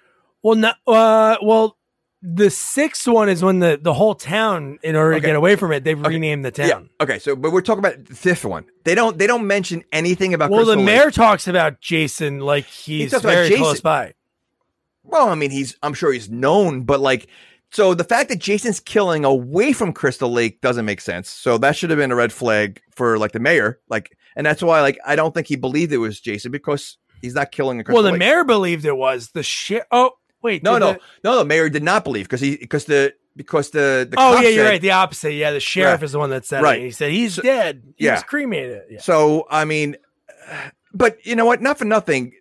Well, 0.43 0.55
no, 0.55 0.71
uh, 0.87 1.37
well, 1.41 1.77
the 2.21 2.49
sixth 2.49 3.07
one 3.07 3.29
is 3.29 3.43
when 3.43 3.59
the 3.59 3.79
the 3.81 3.93
whole 3.93 4.15
town, 4.15 4.79
in 4.83 4.95
order 4.95 5.13
Okay. 5.13 5.21
to 5.21 5.25
get 5.27 5.35
away 5.35 5.55
from 5.55 5.71
it, 5.71 5.83
they've 5.83 5.99
renamed 5.99 6.43
the 6.45 6.51
town. 6.51 6.89
Okay, 7.01 7.19
so 7.19 7.35
but 7.35 7.51
we're 7.51 7.61
talking 7.61 7.79
about 7.79 8.05
the 8.05 8.15
fifth 8.15 8.45
one. 8.45 8.65
They 8.83 8.95
don't. 8.95 9.17
They 9.17 9.27
don't 9.27 9.47
mention 9.47 9.83
anything 9.91 10.33
about. 10.33 10.49
Well, 10.51 10.65
the 10.65 10.77
mayor 10.77 11.05
Lake. 11.05 11.13
talks 11.13 11.47
about 11.47 11.81
Jason 11.81 12.39
like 12.39 12.65
he's 12.65 13.13
about 13.13 13.23
very 13.23 13.55
close 13.55 13.81
by. 13.81 14.13
Well, 15.03 15.29
I 15.29 15.35
mean, 15.35 15.51
he's. 15.51 15.77
I'm 15.83 15.93
sure 15.93 16.11
he's 16.11 16.29
known, 16.29 16.83
but 16.83 16.99
like, 16.99 17.27
so 17.71 17.93
the 17.93 18.03
fact 18.03 18.29
that 18.29 18.39
Jason's 18.39 18.79
killing 18.79 19.23
away 19.25 19.71
from 19.73 19.93
Crystal 19.93 20.31
Lake 20.31 20.61
doesn't 20.61 20.85
make 20.85 21.01
sense. 21.01 21.29
So 21.29 21.57
that 21.59 21.75
should 21.75 21.89
have 21.91 21.99
been 21.99 22.11
a 22.11 22.15
red 22.15 22.33
flag 22.33 22.81
for 22.91 23.17
like 23.19 23.31
the 23.33 23.39
mayor. 23.39 23.79
Like, 23.89 24.17
and 24.35 24.45
that's 24.45 24.61
why 24.61 24.81
like 24.81 24.97
I 25.05 25.15
don't 25.15 25.33
think 25.33 25.47
he 25.47 25.55
believed 25.55 25.91
it 25.93 25.97
was 25.97 26.19
Jason 26.19 26.51
because 26.51 26.97
he's 27.21 27.33
not 27.35 27.51
killing 27.51 27.79
a 27.79 27.83
Crystal 27.83 27.95
Well, 27.95 28.03
the 28.03 28.11
Lake. 28.11 28.19
mayor 28.19 28.43
believed 28.43 28.85
it 28.85 28.95
was 28.97 29.29
the 29.31 29.43
shit. 29.43 29.83
Oh, 29.91 30.11
wait, 30.41 30.63
No, 30.63 30.77
no, 30.77 30.93
the- 30.93 30.99
no. 31.23 31.37
The 31.37 31.45
mayor 31.45 31.69
did 31.69 31.83
not 31.83 32.03
believe 32.03 32.25
because 32.25 32.41
he 32.41 32.57
because 32.57 32.85
the 32.85 33.13
because 33.35 33.71
the 33.71 34.07
the 34.09 34.15
oh, 34.17 34.39
yeah, 34.39 34.49
you're 34.49 34.63
said- 34.65 34.69
right. 34.69 34.81
The 34.81 34.91
opposite. 34.91 35.33
Yeah, 35.33 35.51
the 35.51 35.59
sheriff 35.59 36.03
is 36.03 36.11
the 36.13 36.19
one 36.19 36.29
that 36.29 36.45
said 36.45 36.61
Right. 36.63 36.79
it. 36.81 36.85
He 36.85 36.91
said 36.91 37.11
he's 37.11 37.35
So- 37.35 37.41
dead. 37.41 37.83
He 37.97 38.05
yeah. 38.05 38.13
was 38.13 38.23
cremated. 38.23 38.83
Yeah. 38.89 38.99
So 39.01 39.45
I 39.49 39.65
mean, 39.65 39.95
but 40.93 41.25
you 41.25 41.35
know 41.35 41.45
what? 41.45 41.61
Not 41.61 41.77
for 41.77 41.85
nothing. 41.85 42.33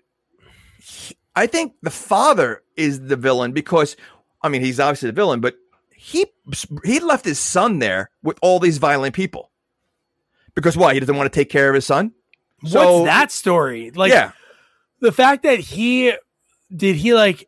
he- 0.80 1.16
I 1.36 1.46
think 1.48 1.72
the 1.82 1.90
father 1.90 2.62
is 2.76 3.00
the 3.00 3.16
villain 3.16 3.52
because 3.52 3.96
I 4.42 4.48
mean 4.48 4.60
he's 4.62 4.78
obviously 4.78 5.08
the 5.08 5.14
villain, 5.14 5.40
but 5.40 5.56
he 5.96 6.26
he 6.84 7.00
left 7.00 7.24
his 7.24 7.38
son 7.40 7.78
there 7.78 8.10
with 8.22 8.38
all 8.42 8.60
these 8.60 8.78
violent 8.78 9.14
people. 9.14 9.50
Because 10.54 10.76
why? 10.76 10.94
He 10.94 11.00
doesn't 11.00 11.16
want 11.16 11.32
to 11.32 11.36
take 11.38 11.50
care 11.50 11.68
of 11.68 11.74
his 11.74 11.86
son. 11.86 12.12
So- 12.66 13.00
What's 13.02 13.06
that 13.06 13.32
story? 13.32 13.90
Like, 13.90 14.12
yeah, 14.12 14.32
the 15.00 15.12
fact 15.12 15.42
that 15.42 15.58
he 15.58 16.12
did 16.74 16.96
he 16.96 17.14
like 17.14 17.46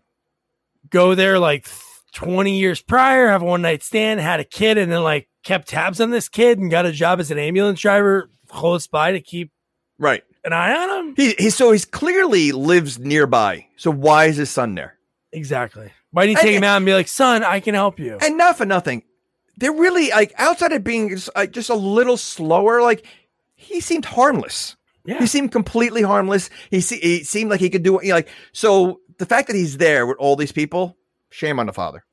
go 0.90 1.14
there 1.14 1.38
like 1.38 1.66
20 2.14 2.58
years 2.58 2.80
prior, 2.82 3.28
have 3.28 3.42
a 3.42 3.44
one 3.44 3.62
night 3.62 3.82
stand, 3.82 4.20
had 4.20 4.40
a 4.40 4.44
kid, 4.44 4.78
and 4.78 4.90
then 4.90 5.02
like 5.02 5.28
kept 5.42 5.68
tabs 5.68 6.00
on 6.00 6.10
this 6.10 6.28
kid 6.28 6.58
and 6.58 6.70
got 6.70 6.86
a 6.86 6.92
job 6.92 7.20
as 7.20 7.30
an 7.30 7.38
ambulance 7.38 7.80
driver 7.80 8.28
close 8.48 8.86
by 8.86 9.12
to 9.12 9.20
keep 9.20 9.52
right. 9.98 10.22
an 10.44 10.52
eye 10.52 10.72
on 10.74 10.98
him. 11.08 11.14
He 11.16 11.34
he. 11.38 11.50
So 11.50 11.72
he's 11.72 11.84
clearly 11.84 12.52
lives 12.52 12.98
nearby. 12.98 13.66
So 13.76 13.90
why 13.90 14.26
is 14.26 14.36
his 14.36 14.50
son 14.50 14.74
there? 14.74 14.98
Exactly. 15.32 15.90
Why 16.10 16.26
didn't 16.26 16.38
he 16.38 16.42
take 16.44 16.54
And- 16.56 16.64
him 16.64 16.68
out 16.68 16.76
and 16.78 16.86
be 16.86 16.94
like, 16.94 17.08
son, 17.08 17.42
I 17.44 17.60
can 17.60 17.74
help 17.74 17.98
you? 17.98 18.18
And 18.20 18.36
not 18.38 18.56
for 18.56 18.64
nothing, 18.66 19.02
they're 19.56 19.72
really 19.72 20.10
like 20.10 20.32
outside 20.36 20.72
of 20.72 20.84
being 20.84 21.08
just, 21.10 21.30
like, 21.36 21.52
just 21.52 21.70
a 21.70 21.74
little 21.74 22.16
slower. 22.16 22.82
Like 22.82 23.06
he 23.54 23.80
seemed 23.80 24.04
harmless. 24.04 24.76
yeah. 25.04 25.18
He 25.18 25.26
seemed 25.26 25.52
completely 25.52 26.02
harmless. 26.02 26.50
He, 26.70 26.80
se- 26.80 27.00
he 27.00 27.24
seemed 27.24 27.50
like 27.50 27.60
he 27.60 27.70
could 27.70 27.82
do 27.82 27.98
you 28.02 28.10
know, 28.10 28.14
like 28.16 28.28
so. 28.52 29.00
The 29.18 29.24
fact 29.26 29.46
that 29.48 29.56
he's 29.56 29.78
there 29.78 30.06
with 30.06 30.18
all 30.18 30.36
these 30.36 30.52
people, 30.52 30.94
shame 31.30 31.58
on 31.58 31.64
the 31.66 31.72
father. 31.72 32.04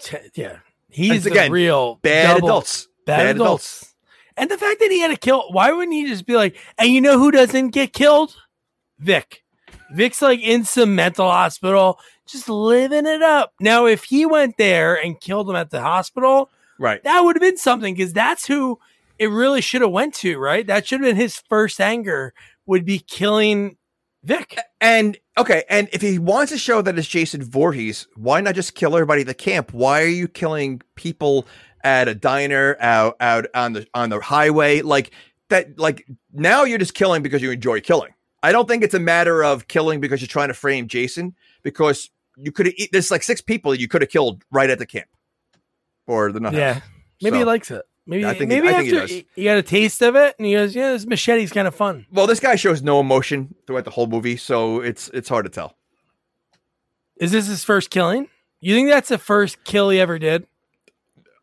T- 0.00 0.18
yeah. 0.34 0.58
He's 0.88 1.26
again, 1.26 1.50
real 1.50 1.96
Bad 1.96 2.34
double- 2.34 2.46
adults. 2.46 2.86
Bad, 3.04 3.34
adults. 3.36 3.92
And 4.36 4.48
the 4.50 4.56
fact 4.56 4.78
that 4.78 4.90
he 4.90 5.00
had 5.00 5.10
to 5.10 5.16
kill, 5.16 5.50
why 5.50 5.72
wouldn't 5.72 5.92
he 5.92 6.06
just 6.06 6.26
be 6.26 6.36
like, 6.36 6.56
and 6.78 6.88
you 6.90 7.00
know 7.00 7.18
who 7.18 7.32
doesn't 7.32 7.70
get 7.70 7.92
killed? 7.92 8.36
Vic. 9.00 9.42
Vic's 9.92 10.22
like 10.22 10.40
in 10.40 10.64
some 10.64 10.94
mental 10.94 11.28
hospital, 11.28 11.98
just 12.26 12.48
living 12.48 13.06
it 13.06 13.22
up. 13.22 13.52
Now, 13.60 13.86
if 13.86 14.04
he 14.04 14.24
went 14.26 14.56
there 14.56 14.94
and 14.94 15.20
killed 15.20 15.50
him 15.50 15.56
at 15.56 15.70
the 15.70 15.80
hospital, 15.80 16.50
Right. 16.78 17.02
that 17.04 17.20
would 17.20 17.36
have 17.36 17.40
been 17.42 17.56
something 17.56 17.94
because 17.94 18.12
that's 18.12 18.46
who 18.46 18.78
it 19.18 19.28
really 19.28 19.60
should 19.60 19.82
have 19.82 19.90
went 19.90 20.14
to, 20.16 20.38
right? 20.38 20.66
That 20.66 20.86
should 20.86 21.00
have 21.00 21.08
been 21.08 21.16
his 21.16 21.40
first 21.48 21.80
anger 21.80 22.34
would 22.66 22.84
be 22.84 22.98
killing 22.98 23.76
Vic. 24.24 24.58
And 24.80 25.18
okay, 25.36 25.64
and 25.68 25.88
if 25.92 26.00
he 26.00 26.18
wants 26.18 26.50
to 26.52 26.58
show 26.58 26.82
that 26.82 26.98
it's 26.98 27.06
Jason 27.06 27.42
Voorhees, 27.42 28.08
why 28.16 28.40
not 28.40 28.54
just 28.54 28.74
kill 28.74 28.96
everybody 28.96 29.20
at 29.20 29.26
the 29.26 29.34
camp? 29.34 29.72
Why 29.72 30.02
are 30.02 30.06
you 30.06 30.28
killing 30.28 30.80
people 30.94 31.46
at 31.82 32.08
a 32.08 32.14
diner 32.14 32.76
out 32.80 33.16
out 33.20 33.46
on 33.54 33.74
the 33.74 33.86
on 33.94 34.08
the 34.10 34.20
highway? 34.20 34.80
Like 34.80 35.10
that 35.50 35.78
like 35.78 36.06
now 36.32 36.64
you're 36.64 36.78
just 36.78 36.94
killing 36.94 37.22
because 37.22 37.42
you 37.42 37.50
enjoy 37.50 37.80
killing. 37.80 38.14
I 38.42 38.52
don't 38.52 38.66
think 38.66 38.82
it's 38.82 38.94
a 38.94 39.00
matter 39.00 39.44
of 39.44 39.68
killing 39.68 40.00
because 40.00 40.20
you're 40.20 40.28
trying 40.28 40.48
to 40.48 40.54
frame 40.54 40.88
Jason 40.88 41.34
because 41.62 42.10
you 42.36 42.50
could 42.50 42.66
have 42.66 42.74
there's 42.92 43.10
like 43.10 43.22
six 43.22 43.40
people 43.40 43.74
you 43.74 43.88
could 43.88 44.02
have 44.02 44.10
killed 44.10 44.42
right 44.50 44.70
at 44.70 44.78
the 44.78 44.86
camp. 44.86 45.08
Or 46.06 46.32
the 46.32 46.40
nut 46.40 46.54
Yeah. 46.54 46.80
Maybe 47.22 47.34
So- 47.34 47.38
he 47.38 47.44
likes 47.44 47.70
it. 47.70 47.82
Maybe, 48.06 48.26
I 48.26 48.34
think 48.34 48.50
he- 48.52 48.60
maybe 48.60 48.68
I 48.68 48.72
think 48.72 48.84
he 48.84 48.90
after 48.90 49.00
does. 49.00 49.10
he, 49.10 49.26
he 49.34 49.44
got 49.44 49.56
a 49.56 49.62
taste 49.62 50.02
of 50.02 50.14
it 50.14 50.34
and 50.38 50.46
he 50.46 50.52
goes, 50.52 50.76
yeah, 50.76 50.92
this 50.92 51.06
machete's 51.06 51.50
kind 51.52 51.66
of 51.66 51.74
fun. 51.74 52.04
Well, 52.12 52.26
this 52.26 52.38
guy 52.38 52.54
shows 52.56 52.82
no 52.82 53.00
emotion 53.00 53.54
throughout 53.66 53.86
the 53.86 53.90
whole 53.92 54.06
movie, 54.06 54.36
so 54.36 54.80
it's 54.80 55.08
it's 55.14 55.30
hard 55.30 55.46
to 55.46 55.50
tell. 55.50 55.74
Is 57.16 57.32
this 57.32 57.46
his 57.46 57.64
first 57.64 57.88
killing? 57.90 58.28
You 58.60 58.74
think 58.74 58.90
that's 58.90 59.08
the 59.08 59.16
first 59.16 59.64
kill 59.64 59.88
he 59.88 60.00
ever 60.00 60.18
did? 60.18 60.46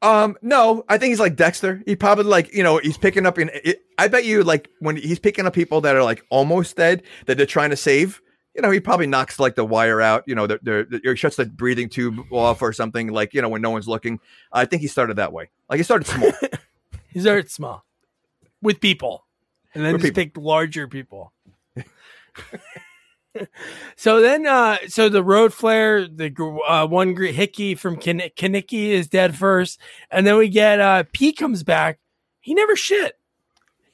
Um, 0.03 0.35
no, 0.41 0.83
I 0.89 0.97
think 0.97 1.09
he's 1.09 1.19
like 1.19 1.35
Dexter. 1.35 1.81
He 1.85 1.95
probably 1.95 2.25
like 2.25 2.53
you 2.53 2.61
know 2.63 2.77
he's 2.77 2.97
picking 2.97 3.25
up. 3.25 3.37
In, 3.39 3.49
it, 3.63 3.81
I 3.97 4.07
bet 4.07 4.25
you 4.25 4.43
like 4.43 4.69
when 4.79 4.97
he's 4.97 5.19
picking 5.19 5.45
up 5.45 5.53
people 5.53 5.81
that 5.81 5.95
are 5.95 6.03
like 6.03 6.23
almost 6.29 6.75
dead 6.75 7.03
that 7.27 7.37
they're 7.37 7.45
trying 7.47 7.69
to 7.71 7.75
save. 7.77 8.21
You 8.55 8.61
know, 8.61 8.69
he 8.71 8.79
probably 8.81 9.07
knocks 9.07 9.39
like 9.39 9.55
the 9.55 9.63
wire 9.65 10.01
out. 10.01 10.23
You 10.27 10.35
know, 10.35 10.45
they're- 10.47 11.15
shuts 11.15 11.37
the 11.37 11.45
breathing 11.45 11.87
tube 11.89 12.19
off 12.31 12.61
or 12.61 12.73
something. 12.73 13.07
Like 13.07 13.33
you 13.33 13.41
know 13.41 13.49
when 13.49 13.61
no 13.61 13.69
one's 13.69 13.87
looking. 13.87 14.19
I 14.51 14.65
think 14.65 14.81
he 14.81 14.87
started 14.87 15.15
that 15.17 15.31
way. 15.33 15.49
Like 15.69 15.77
he 15.77 15.83
started 15.83 16.07
small. 16.07 16.31
He 17.13 17.19
started 17.19 17.49
small 17.51 17.83
with 18.61 18.79
people, 18.79 19.25
and 19.73 19.83
then 19.83 19.91
With 19.93 20.01
just 20.03 20.13
people. 20.13 20.23
picked 20.23 20.37
larger 20.37 20.87
people. 20.87 21.33
so 23.95 24.21
then, 24.21 24.45
uh, 24.47 24.77
so 24.87 25.09
the 25.09 25.23
road 25.23 25.53
flare, 25.53 26.07
the 26.07 26.33
uh, 26.67 26.87
one 26.87 27.15
Hickey 27.15 27.75
from 27.75 27.97
Kin- 27.97 28.31
Kaniki 28.37 28.87
is 28.89 29.07
dead 29.07 29.35
first, 29.35 29.79
and 30.09 30.25
then 30.25 30.37
we 30.37 30.49
get 30.49 30.79
uh, 30.79 31.03
P 31.11 31.31
comes 31.33 31.63
back. 31.63 31.99
He 32.39 32.53
never 32.53 32.75
shit. 32.75 33.17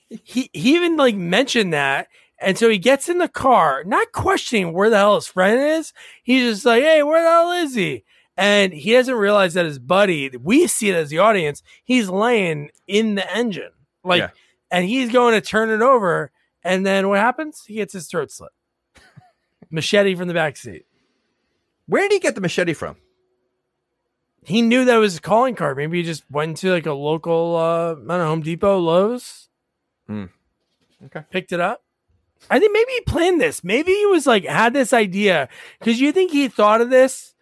He 0.10 0.50
he 0.54 0.76
even 0.76 0.96
like 0.96 1.16
mentioned 1.16 1.74
that, 1.74 2.08
and 2.40 2.58
so 2.58 2.70
he 2.70 2.78
gets 2.78 3.10
in 3.10 3.18
the 3.18 3.28
car, 3.28 3.84
not 3.86 4.12
questioning 4.12 4.74
where 4.74 4.90
the 4.90 4.98
hell 4.98 5.16
his 5.16 5.28
friend 5.28 5.60
is. 5.60 5.94
He's 6.24 6.54
just 6.54 6.66
like, 6.66 6.84
"Hey, 6.84 7.02
where 7.04 7.22
the 7.24 7.30
hell 7.30 7.52
is 7.52 7.74
he?" 7.76 8.04
And 8.36 8.72
he 8.74 8.94
doesn't 8.94 9.16
realize 9.16 9.56
that 9.56 9.66
his 9.66 9.80
buddy, 9.80 10.30
we 10.38 10.68
see 10.68 10.90
it 10.90 10.96
as 10.96 11.10
the 11.10 11.18
audience, 11.18 11.64
he's 11.84 12.08
laying 12.10 12.70
in 12.86 13.16
the 13.16 13.36
engine. 13.36 13.72
Like, 14.04 14.20
Yeah. 14.20 14.30
and 14.70 14.86
he's 14.86 15.12
going 15.12 15.34
to 15.34 15.42
turn 15.42 15.72
it 15.72 15.82
over. 15.82 16.32
And 16.64 16.86
then 16.86 17.08
what 17.10 17.20
happens? 17.20 17.64
He 17.66 17.76
gets 17.76 17.94
his 17.94 18.08
throat 18.08 18.30
slit. 18.30 18.52
Machete 19.72 20.14
from 20.14 20.28
the 20.28 20.36
back 20.36 20.56
seat. 20.56 20.86
Where 21.88 22.04
did 22.04 22.12
he 22.12 22.20
get 22.20 22.36
the 22.36 22.42
machete 22.42 22.74
from? 22.74 22.98
He 24.44 24.62
knew 24.62 24.86
that 24.86 24.98
was 24.98 25.18
a 25.18 25.22
calling 25.22 25.56
card. 25.56 25.76
Maybe 25.78 25.98
he 25.98 26.04
just 26.04 26.24
went 26.30 26.58
to 26.58 26.72
like 26.72 26.86
a 26.86 26.94
local, 26.94 27.56
uh, 27.56 27.92
I 27.94 27.96
don't 27.96 28.08
know, 28.08 28.28
Home 28.28 28.42
Depot, 28.42 28.78
Lowe's. 28.78 29.50
Hmm. 30.06 30.26
Okay. 31.06 31.24
Picked 31.32 31.52
it 31.54 31.60
up. 31.60 31.84
I 32.50 32.60
think 32.60 32.72
maybe 32.74 32.92
he 32.92 33.02
planned 33.02 33.42
this. 33.42 33.64
Maybe 33.64 33.92
he 33.92 34.06
was 34.06 34.26
like, 34.26 34.46
had 34.46 34.74
this 34.74 34.94
idea. 34.94 35.50
Because 35.80 36.00
you 36.00 36.12
think 36.12 36.32
he 36.32 36.48
thought 36.48 36.82
of 36.82 36.90
this 36.90 37.34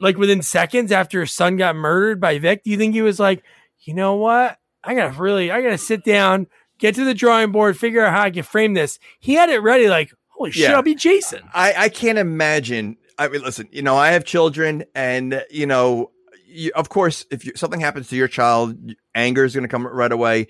like 0.00 0.16
within 0.16 0.42
seconds 0.42 0.92
after 0.92 1.20
his 1.20 1.32
son 1.32 1.56
got 1.56 1.76
murdered 1.76 2.20
by 2.20 2.38
Vic? 2.38 2.64
Do 2.64 2.70
you 2.70 2.76
think 2.76 2.94
he 2.94 3.02
was 3.02 3.18
like, 3.18 3.42
you 3.80 3.94
know 3.94 4.14
what? 4.14 4.58
I 4.82 4.94
gotta 4.94 5.20
really, 5.20 5.50
I 5.50 5.62
gotta 5.62 5.78
sit 5.78 6.04
down, 6.04 6.46
get 6.78 6.94
to 6.94 7.04
the 7.04 7.14
drawing 7.14 7.52
board, 7.52 7.78
figure 7.78 8.04
out 8.04 8.12
how 8.12 8.22
I 8.22 8.30
can 8.30 8.42
frame 8.42 8.74
this. 8.74 8.98
He 9.18 9.34
had 9.34 9.50
it 9.50 9.58
ready, 9.58 9.88
like, 9.88 10.12
holy 10.28 10.50
shit, 10.52 10.70
I'll 10.70 10.82
be 10.82 10.94
Jason. 10.94 11.42
I, 11.52 11.74
I 11.76 11.88
can't 11.88 12.18
imagine. 12.18 12.96
I 13.18 13.28
mean, 13.28 13.42
listen, 13.42 13.68
you 13.72 13.82
know, 13.82 13.96
I 13.96 14.10
have 14.12 14.24
children, 14.24 14.84
and 14.94 15.44
you 15.50 15.66
know, 15.66 16.12
you, 16.46 16.70
of 16.76 16.88
course, 16.88 17.26
if 17.30 17.44
you, 17.44 17.52
something 17.56 17.80
happens 17.80 18.08
to 18.08 18.16
your 18.16 18.28
child, 18.28 18.76
anger 19.14 19.44
is 19.44 19.54
going 19.54 19.64
to 19.64 19.68
come 19.68 19.86
right 19.86 20.12
away. 20.12 20.46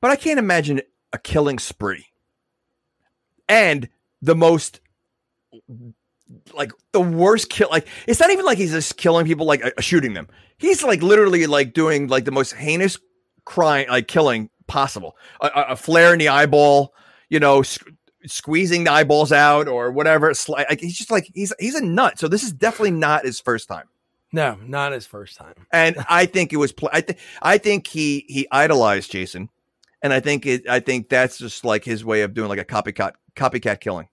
But 0.00 0.10
I 0.10 0.16
can't 0.16 0.38
imagine 0.38 0.80
a 1.12 1.18
killing 1.18 1.58
spree, 1.58 2.06
and 3.48 3.88
the 4.22 4.34
most, 4.34 4.80
like 6.54 6.72
the 6.92 7.00
worst 7.00 7.50
kill. 7.50 7.68
Like 7.70 7.86
it's 8.06 8.20
not 8.20 8.30
even 8.30 8.44
like 8.44 8.58
he's 8.58 8.72
just 8.72 8.96
killing 8.96 9.26
people, 9.26 9.46
like 9.46 9.64
uh, 9.64 9.70
shooting 9.80 10.14
them. 10.14 10.28
He's 10.58 10.82
like 10.82 11.02
literally 11.02 11.46
like 11.46 11.72
doing 11.72 12.08
like 12.08 12.24
the 12.24 12.30
most 12.30 12.52
heinous 12.54 12.98
crime, 13.44 13.86
like 13.88 14.08
killing 14.08 14.50
possible. 14.66 15.16
A, 15.40 15.48
a, 15.70 15.76
flare 15.76 16.12
in 16.12 16.18
the 16.18 16.28
eyeball, 16.28 16.94
you 17.28 17.40
know, 17.40 17.60
s- 17.60 17.78
squeezing 18.26 18.84
the 18.84 18.92
eyeballs 18.92 19.32
out 19.32 19.68
or 19.68 19.90
whatever. 19.90 20.30
It's 20.30 20.48
like, 20.48 20.68
like, 20.68 20.80
he's 20.80 20.96
just 20.96 21.10
like 21.10 21.30
he's 21.34 21.52
he's 21.58 21.74
a 21.74 21.84
nut. 21.84 22.18
So 22.18 22.28
this 22.28 22.42
is 22.42 22.52
definitely 22.52 22.92
not 22.92 23.24
his 23.24 23.40
first 23.40 23.68
time. 23.68 23.88
No, 24.32 24.58
not 24.62 24.92
his 24.92 25.06
first 25.06 25.36
time. 25.38 25.54
And 25.72 25.96
I 26.08 26.26
think 26.26 26.52
it 26.52 26.56
was. 26.56 26.72
Pl- 26.72 26.90
I 26.92 27.00
think 27.00 27.18
I 27.40 27.58
think 27.58 27.86
he 27.86 28.26
he 28.28 28.46
idolized 28.52 29.10
Jason, 29.10 29.48
and 30.02 30.12
I 30.12 30.20
think 30.20 30.46
it. 30.46 30.68
I 30.68 30.80
think 30.80 31.08
that's 31.08 31.38
just 31.38 31.64
like 31.64 31.84
his 31.84 32.04
way 32.04 32.22
of 32.22 32.34
doing 32.34 32.48
like 32.48 32.58
a 32.58 32.64
copycat 32.64 33.12
copycat 33.36 33.80
killing. 33.80 34.08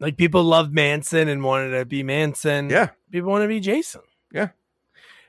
Like 0.00 0.16
people 0.16 0.44
loved 0.44 0.72
Manson 0.72 1.28
and 1.28 1.42
wanted 1.42 1.76
to 1.78 1.84
be 1.84 2.02
Manson. 2.02 2.70
Yeah. 2.70 2.90
People 3.10 3.30
want 3.30 3.42
to 3.42 3.48
be 3.48 3.60
Jason. 3.60 4.02
Yeah. 4.32 4.50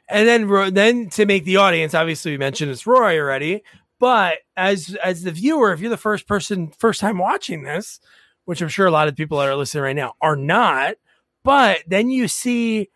And 0.09 0.27
then 0.27 0.73
then 0.73 1.09
to 1.11 1.25
make 1.25 1.45
the 1.45 1.57
audience, 1.57 1.93
obviously 1.93 2.31
we 2.31 2.37
mentioned 2.37 2.71
it's 2.71 2.87
Roy 2.87 3.19
already, 3.19 3.63
but 3.99 4.39
as 4.57 4.95
as 5.03 5.23
the 5.23 5.31
viewer, 5.31 5.71
if 5.71 5.79
you're 5.79 5.89
the 5.89 5.97
first 5.97 6.27
person 6.27 6.71
first 6.77 6.99
time 6.99 7.17
watching 7.17 7.63
this, 7.63 7.99
which 8.45 8.61
I'm 8.61 8.69
sure 8.69 8.87
a 8.87 8.91
lot 8.91 9.07
of 9.07 9.15
people 9.15 9.37
that 9.37 9.47
are 9.47 9.55
listening 9.55 9.83
right 9.83 9.95
now 9.95 10.13
are 10.21 10.35
not, 10.35 10.95
but 11.43 11.79
then 11.87 12.09
you 12.09 12.27
see 12.27 12.89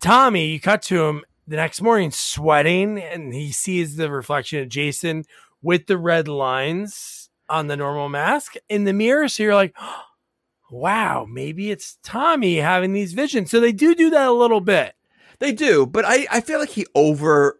Tommy, 0.00 0.46
you 0.46 0.60
cut 0.60 0.82
to 0.82 1.04
him 1.04 1.24
the 1.46 1.56
next 1.56 1.82
morning 1.82 2.10
sweating 2.10 2.98
and 2.98 3.34
he 3.34 3.52
sees 3.52 3.96
the 3.96 4.10
reflection 4.10 4.60
of 4.62 4.68
Jason 4.68 5.24
with 5.64 5.86
the 5.88 5.98
red 5.98 6.28
lines 6.28 7.30
on 7.48 7.66
the 7.66 7.76
normal 7.76 8.08
mask 8.08 8.54
in 8.68 8.84
the 8.84 8.92
mirror. 8.92 9.28
So 9.28 9.42
you're 9.42 9.54
like, 9.54 9.74
wow, 10.70 11.26
maybe 11.28 11.70
it's 11.70 11.98
Tommy 12.04 12.56
having 12.56 12.92
these 12.92 13.12
visions. 13.14 13.50
So 13.50 13.58
they 13.60 13.72
do 13.72 13.94
do 13.94 14.10
that 14.10 14.28
a 14.28 14.32
little 14.32 14.60
bit. 14.60 14.94
They 15.40 15.52
do, 15.52 15.84
but 15.86 16.04
I 16.06 16.26
I 16.30 16.40
feel 16.40 16.60
like 16.60 16.68
he 16.70 16.86
over 16.94 17.58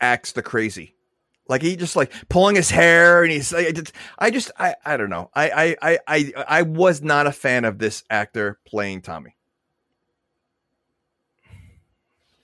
acts 0.00 0.32
the 0.32 0.42
crazy. 0.42 0.94
Like 1.48 1.62
he 1.62 1.74
just 1.74 1.96
like 1.96 2.12
pulling 2.28 2.54
his 2.56 2.70
hair 2.70 3.24
and 3.24 3.32
he's 3.32 3.52
like, 3.52 3.66
I 4.18 4.30
just- 4.30 4.52
I 4.56 4.76
I, 4.84 4.96
don't 4.96 5.10
know. 5.10 5.30
I, 5.34 5.50
I, 5.50 5.76
I, 5.82 5.98
I, 6.06 6.44
I 6.46 6.62
was 6.62 7.02
not 7.02 7.26
a 7.26 7.32
fan 7.32 7.64
of 7.64 7.78
this 7.78 8.04
actor 8.08 8.60
playing 8.66 9.02
Tommy. 9.02 9.34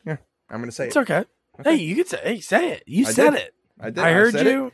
Yeah, 0.04 0.16
I'm 0.50 0.60
gonna 0.60 0.72
say 0.72 0.86
It's 0.88 0.96
it. 0.96 1.00
okay. 1.00 1.24
Hey, 1.62 1.76
you 1.76 1.94
could 1.96 2.08
say, 2.08 2.20
hey, 2.22 2.40
say 2.40 2.72
it. 2.72 2.82
You 2.86 3.06
I 3.06 3.10
said 3.12 3.30
did. 3.30 3.40
it. 3.42 3.54
I 3.80 3.90
did. 3.90 3.98
I 3.98 4.12
heard 4.12 4.32
said 4.32 4.46
it. 4.46 4.50
you. 4.52 4.72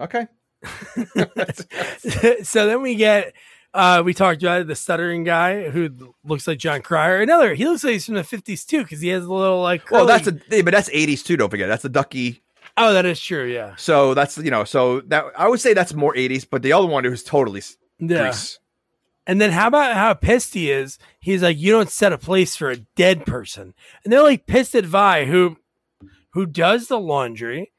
Okay. 0.00 0.26
so 2.42 2.66
then 2.66 2.82
we 2.82 2.94
get, 2.94 3.32
uh, 3.72 4.02
we 4.04 4.14
talked 4.14 4.42
about 4.42 4.66
the 4.66 4.74
stuttering 4.74 5.24
guy 5.24 5.68
who 5.68 6.14
looks 6.24 6.46
like 6.46 6.58
Jon 6.58 6.82
Cryer. 6.82 7.20
Another, 7.20 7.54
he 7.54 7.66
looks 7.66 7.84
like 7.84 7.94
he's 7.94 8.06
from 8.06 8.14
the 8.14 8.22
50s 8.22 8.66
too, 8.66 8.82
because 8.82 9.00
he 9.00 9.08
has 9.08 9.24
a 9.24 9.32
little 9.32 9.60
like, 9.62 9.90
Well, 9.90 10.06
that's 10.06 10.26
a, 10.28 10.38
yeah, 10.50 10.62
but 10.62 10.72
that's 10.72 10.88
80s 10.90 11.24
too. 11.24 11.36
Don't 11.36 11.50
forget, 11.50 11.68
that's 11.68 11.82
the 11.82 11.88
Ducky. 11.88 12.42
oh, 12.76 12.92
that 12.92 13.04
is 13.06 13.20
true. 13.20 13.44
Yeah. 13.46 13.74
So 13.76 14.14
that's 14.14 14.38
you 14.38 14.50
know, 14.50 14.64
so 14.64 15.00
that 15.02 15.24
I 15.36 15.48
would 15.48 15.60
say 15.60 15.74
that's 15.74 15.94
more 15.94 16.14
80s, 16.14 16.46
but 16.48 16.62
the 16.62 16.72
other 16.72 16.86
one 16.86 17.08
was 17.08 17.22
totally 17.22 17.62
Yeah. 17.98 18.22
Grease. 18.22 18.58
And 19.26 19.40
then 19.40 19.52
how 19.52 19.68
about 19.68 19.94
how 19.94 20.12
pissed 20.14 20.52
he 20.54 20.70
is? 20.70 20.98
He's 21.18 21.42
like, 21.42 21.56
you 21.56 21.72
don't 21.72 21.88
set 21.90 22.12
a 22.12 22.18
place 22.18 22.56
for 22.56 22.70
a 22.70 22.76
dead 22.76 23.24
person. 23.24 23.72
And 24.04 24.12
they're 24.12 24.22
like 24.22 24.46
pissed 24.46 24.74
at 24.74 24.84
Vi, 24.84 25.24
who 25.24 25.56
who 26.32 26.46
does 26.46 26.88
the 26.88 26.98
laundry, 27.00 27.72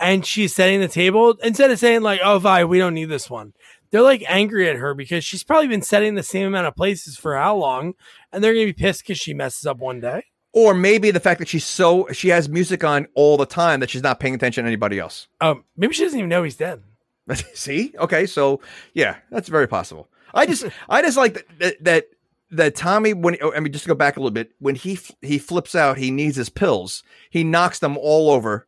and 0.00 0.24
she's 0.24 0.54
setting 0.54 0.80
the 0.80 0.88
table 0.88 1.34
instead 1.42 1.70
of 1.70 1.78
saying 1.78 2.02
like, 2.02 2.20
"Oh, 2.22 2.38
Vi, 2.38 2.64
we 2.64 2.78
don't 2.78 2.94
need 2.94 3.06
this 3.06 3.30
one." 3.30 3.52
They're 3.90 4.02
like 4.02 4.24
angry 4.26 4.68
at 4.68 4.76
her 4.76 4.94
because 4.94 5.24
she's 5.24 5.44
probably 5.44 5.68
been 5.68 5.82
setting 5.82 6.14
the 6.14 6.22
same 6.22 6.46
amount 6.46 6.66
of 6.66 6.74
places 6.74 7.16
for 7.16 7.36
how 7.36 7.56
long, 7.56 7.94
and 8.32 8.42
they're 8.42 8.54
gonna 8.54 8.66
be 8.66 8.72
pissed 8.72 9.02
because 9.02 9.18
she 9.18 9.34
messes 9.34 9.66
up 9.66 9.78
one 9.78 10.00
day. 10.00 10.24
Or 10.52 10.72
maybe 10.72 11.10
the 11.10 11.20
fact 11.20 11.40
that 11.40 11.48
she's 11.48 11.64
so 11.64 12.08
she 12.12 12.28
has 12.28 12.48
music 12.48 12.84
on 12.84 13.08
all 13.14 13.36
the 13.36 13.46
time 13.46 13.80
that 13.80 13.90
she's 13.90 14.02
not 14.02 14.20
paying 14.20 14.34
attention 14.34 14.64
to 14.64 14.68
anybody 14.68 14.98
else. 14.98 15.28
Um, 15.40 15.64
maybe 15.76 15.94
she 15.94 16.04
doesn't 16.04 16.18
even 16.18 16.28
know 16.28 16.42
he's 16.42 16.56
dead. 16.56 16.82
See, 17.54 17.94
okay, 17.98 18.26
so 18.26 18.60
yeah, 18.92 19.16
that's 19.30 19.48
very 19.48 19.66
possible. 19.66 20.08
I 20.32 20.46
just, 20.46 20.66
I 20.88 21.00
just 21.02 21.16
like 21.16 21.34
that, 21.34 21.58
that, 21.58 21.84
that, 21.84 22.04
that 22.50 22.74
Tommy, 22.74 23.14
when 23.14 23.36
I 23.42 23.60
mean, 23.60 23.72
just 23.72 23.84
to 23.84 23.88
go 23.88 23.94
back 23.94 24.16
a 24.16 24.20
little 24.20 24.30
bit, 24.30 24.52
when 24.58 24.74
he 24.74 24.98
he 25.22 25.38
flips 25.38 25.74
out, 25.74 25.98
he 25.98 26.10
needs 26.10 26.36
his 26.36 26.48
pills. 26.48 27.02
He 27.30 27.44
knocks 27.44 27.78
them 27.78 27.96
all 27.96 28.30
over, 28.30 28.66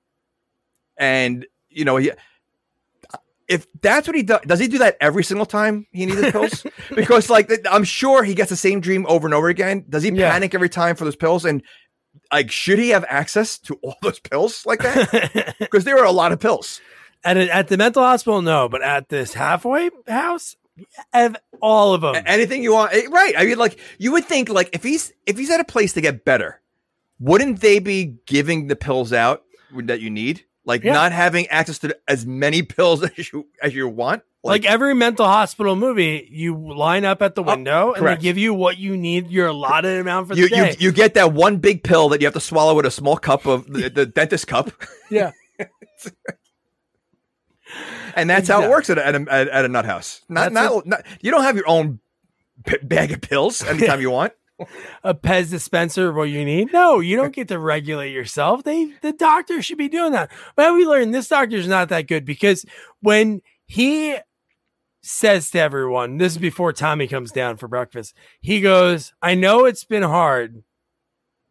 and 0.97 1.47
you 1.69 1.85
know, 1.85 1.97
he, 1.97 2.11
if 3.49 3.67
that's 3.81 4.07
what 4.09 4.17
he 4.17 4.23
does, 4.23 4.41
does 4.47 4.59
he 4.59 4.67
do 4.67 4.79
that 4.79 4.97
every 5.01 5.23
single 5.23 5.47
time 5.47 5.87
he 5.93 6.07
needs 6.07 6.21
his 6.21 6.33
pills? 6.33 6.67
because 6.97 7.31
like, 7.31 7.51
I'm 7.71 7.85
sure 7.85 8.25
he 8.25 8.35
gets 8.35 8.51
the 8.51 8.57
same 8.57 8.81
dream 8.81 9.07
over 9.09 9.27
and 9.27 9.35
over 9.35 9.49
again. 9.49 9.85
Does 9.89 10.03
he 10.03 10.11
Yeah. 10.11 10.33
panic 10.33 10.55
every 10.55 10.69
time 10.69 10.97
for 10.97 11.05
those 11.05 11.17
pills? 11.17 11.45
And 11.45 11.63
like, 12.33 12.51
should 12.51 12.79
he 12.79 12.89
have 12.91 13.05
access 13.09 13.59
to 13.61 13.75
all 13.83 13.95
those 14.03 14.19
pills 14.19 14.67
like 14.67 14.81
that? 14.81 15.55
Because 15.61 15.85
there 15.85 15.99
are 15.99 16.05
a 16.05 16.11
lot 16.13 16.33
of 16.33 16.41
pills. 16.41 16.81
at 17.25 17.37
a, 17.37 17.55
at 17.55 17.69
the 17.69 17.77
mental 17.77 18.03
hospital, 18.03 18.43
no, 18.43 18.69
but 18.69 18.83
at 18.83 19.09
this 19.11 19.35
halfway 19.35 19.91
house, 20.09 20.57
have 21.13 21.37
all 21.61 21.95
of 21.95 22.01
them. 22.01 22.21
Anything 22.27 22.63
you 22.63 22.73
want 22.75 22.93
eh, 22.93 23.07
right 23.11 23.35
i 23.39 23.47
mean 23.47 23.57
like 23.57 23.79
you 23.99 24.13
would 24.13 24.25
think 24.27 24.49
like 24.51 24.69
if 24.75 24.83
he's 24.83 25.11
if 25.25 25.39
he's 25.39 25.51
at 25.51 25.59
a 25.61 25.65
place 25.65 25.95
to 25.95 26.03
get 26.03 26.23
better 26.25 26.61
wouldn't 27.19 27.61
they 27.63 27.79
be 27.79 28.17
giving 28.27 28.67
the 28.67 28.77
pills 28.77 29.11
out 29.13 29.43
that 29.85 30.01
you 30.01 30.11
need 30.11 30.45
like 30.67 30.85
Yeah. 30.85 30.93
not 30.93 31.13
having 31.13 31.47
access 31.47 31.79
to 31.79 31.97
as 32.07 32.27
many 32.27 32.63
pills 32.77 33.03
as 33.03 33.33
you 33.33 33.47
as 33.63 33.75
you 33.75 33.89
want. 33.89 34.23
Like, 34.45 34.65
every 34.65 34.95
mental 34.95 35.27
hospital 35.27 35.75
movie, 35.75 36.29
you 36.31 36.57
line 36.57 37.05
up 37.05 37.21
at 37.21 37.35
the 37.35 37.43
oh, 37.43 37.47
window 37.47 37.95
and 37.95 38.07
Oh, 38.07 38.09
they 38.09 38.17
give 38.17 38.39
you 38.39 38.55
what 38.55 38.79
you 38.79 38.97
need, 38.97 39.29
your 39.29 39.49
allotted 39.49 39.99
amount 39.99 40.29
for 40.29 40.37
the 40.37 40.43
you, 40.43 40.47
you 40.47 40.51
day. 40.51 40.77
you 40.79 40.93
get 40.93 41.15
that 41.15 41.33
one 41.33 41.57
big 41.57 41.83
pill 41.83 42.11
that 42.11 42.21
you 42.21 42.29
have 42.29 42.35
to 42.35 42.41
swallow 42.41 42.77
with 42.77 42.87
a 42.87 42.91
small 42.93 43.17
cup 43.17 43.45
of 43.47 43.67
the, 43.67 43.89
the 43.95 44.07
dentist 44.07 44.47
cup. 44.47 44.71
Yeah. 45.11 45.33
and 48.15 48.31
that's 48.31 48.47
how 48.49 48.63
it 48.63 48.71
works 48.71 48.89
at 48.89 48.99
a, 48.99 49.07
at 49.07 49.15
a, 49.17 49.33
at- 49.33 49.65
a 49.65 49.69
nut 49.69 49.85
house. 49.85 50.21
Not 50.29 50.53
not, 50.53 50.87
not 50.87 51.03
you 51.21 51.33
don't 51.33 51.43
have 51.43 51.57
your 51.57 51.69
own 51.69 51.99
bag 52.85 53.11
of 53.13 53.21
pills 53.21 53.63
anytime 53.65 54.01
you 54.01 54.11
want 54.11 54.33
a 55.05 55.15
Pez 55.15 55.51
dispenser 55.51 56.13
what 56.13 56.25
you 56.25 56.45
need. 56.45 56.73
No, 56.73 57.01
you 57.01 57.17
don't 57.17 57.35
get 57.35 57.49
to 57.49 57.59
regulate 57.59 58.13
yourself. 58.13 58.65
They 58.65 58.93
the 59.03 59.13
doctor 59.13 59.61
should 59.63 59.79
be 59.79 59.89
doing 59.89 60.13
that. 60.13 60.31
But 60.55 60.75
we 60.75 60.87
learned 60.87 61.15
this 61.15 61.29
doctor's 61.29 61.69
not 61.69 61.89
that 61.91 62.09
good 62.09 62.25
because 62.25 62.65
when 63.01 63.43
he 63.67 64.17
says 65.03 65.51
to 65.51 65.61
everyone, 65.61 66.19
this 66.19 66.33
is 66.33 66.39
before 66.39 66.73
Tommy 66.73 67.07
comes 67.07 67.31
down 67.31 67.57
for 67.57 67.69
breakfast. 67.69 68.15
He 68.41 68.61
goes, 68.61 69.13
I 69.23 69.35
know 69.35 69.65
it's 69.65 69.85
been 69.85 70.03
hard. 70.03 70.63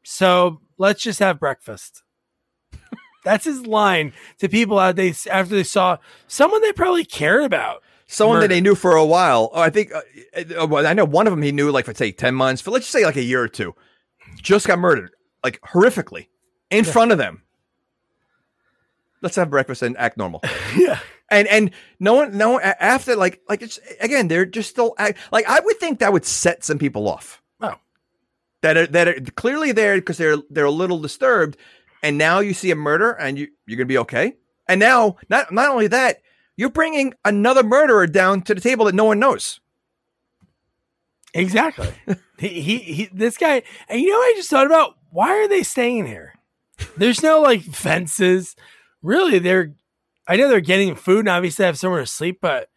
So 0.03 0.61
let's 0.77 1.01
just 1.01 1.19
have 1.19 1.39
breakfast. 1.39 2.03
That's 3.23 3.45
his 3.45 3.65
line 3.65 4.13
to 4.37 4.49
people 4.49 4.77
out 4.77 4.95
they 4.95 5.13
after 5.31 5.55
they 5.55 5.63
saw 5.63 5.97
someone 6.27 6.61
they 6.61 6.73
probably 6.73 7.05
cared 7.05 7.43
about. 7.43 7.81
Someone 8.07 8.39
that 8.41 8.49
they 8.49 8.61
knew 8.61 8.75
for 8.75 8.95
a 8.95 9.05
while. 9.05 9.49
Oh, 9.51 9.61
I 9.61 9.69
think 9.69 9.91
uh, 9.91 10.01
uh, 10.61 10.67
well, 10.67 10.85
I 10.85 10.93
know 10.93 11.05
one 11.05 11.25
of 11.25 11.31
them 11.31 11.41
he 11.41 11.51
knew 11.51 11.71
like 11.71 11.85
for 11.85 11.93
say 11.93 12.11
ten 12.11 12.35
months, 12.35 12.61
but 12.61 12.71
let's 12.71 12.85
just 12.85 12.93
say 12.93 13.03
like 13.05 13.15
a 13.15 13.23
year 13.23 13.41
or 13.41 13.47
two, 13.47 13.73
just 14.41 14.67
got 14.67 14.77
murdered 14.79 15.11
like 15.43 15.59
horrifically 15.61 16.27
in 16.69 16.83
front 16.85 17.11
of 17.11 17.17
them. 17.17 17.41
Let's 19.21 19.35
have 19.37 19.49
breakfast 19.49 19.81
and 19.81 19.97
act 19.97 20.17
normal. 20.17 20.41
Yeah. 20.77 20.99
and 21.31 21.47
and 21.47 21.71
no 21.99 22.13
one 22.13 22.37
no 22.37 22.51
one, 22.51 22.61
after 22.61 23.15
like 23.15 23.41
like 23.49 23.61
it's 23.63 23.79
again 23.99 24.27
they're 24.27 24.45
just 24.45 24.69
still 24.69 24.93
act, 24.99 25.17
like 25.31 25.47
I 25.47 25.59
would 25.59 25.79
think 25.79 25.99
that 25.99 26.13
would 26.13 26.25
set 26.25 26.63
some 26.63 26.77
people 26.77 27.07
off. 27.07 27.41
Oh. 27.61 27.73
that 28.61 28.77
are 28.77 28.87
that 28.87 29.07
are 29.07 29.19
clearly 29.35 29.71
there 29.71 29.95
because 29.95 30.17
they're 30.17 30.37
they're 30.51 30.65
a 30.65 30.71
little 30.71 30.99
disturbed, 30.99 31.57
and 32.03 32.17
now 32.19 32.39
you 32.39 32.53
see 32.53 32.69
a 32.69 32.75
murder 32.75 33.13
and 33.13 33.39
you 33.39 33.47
you're 33.65 33.77
gonna 33.77 33.87
be 33.87 33.97
okay. 33.99 34.35
And 34.67 34.79
now 34.79 35.17
not 35.29 35.51
not 35.51 35.69
only 35.71 35.87
that, 35.87 36.21
you're 36.57 36.69
bringing 36.69 37.13
another 37.23 37.63
murderer 37.63 38.07
down 38.07 38.41
to 38.43 38.55
the 38.55 38.61
table 38.61 38.85
that 38.85 38.95
no 38.95 39.05
one 39.05 39.19
knows. 39.19 39.59
Exactly. 41.33 41.89
he, 42.39 42.47
he 42.47 42.77
he 42.79 43.09
this 43.13 43.37
guy 43.37 43.61
and 43.89 44.01
you 44.01 44.09
know 44.09 44.17
what 44.17 44.33
I 44.33 44.37
just 44.37 44.49
thought 44.49 44.65
about? 44.65 44.95
Why 45.11 45.31
are 45.31 45.47
they 45.47 45.63
staying 45.63 46.05
here? 46.05 46.33
There's 46.97 47.21
no 47.21 47.41
like 47.41 47.61
fences. 47.63 48.55
Really, 49.01 49.39
they're 49.39 49.73
I 50.27 50.37
know 50.37 50.47
they're 50.47 50.61
getting 50.61 50.95
food 50.95 51.19
and 51.19 51.29
obviously 51.29 51.63
they 51.63 51.67
have 51.67 51.77
somewhere 51.77 52.01
to 52.01 52.07
sleep, 52.07 52.39
but 52.41 52.69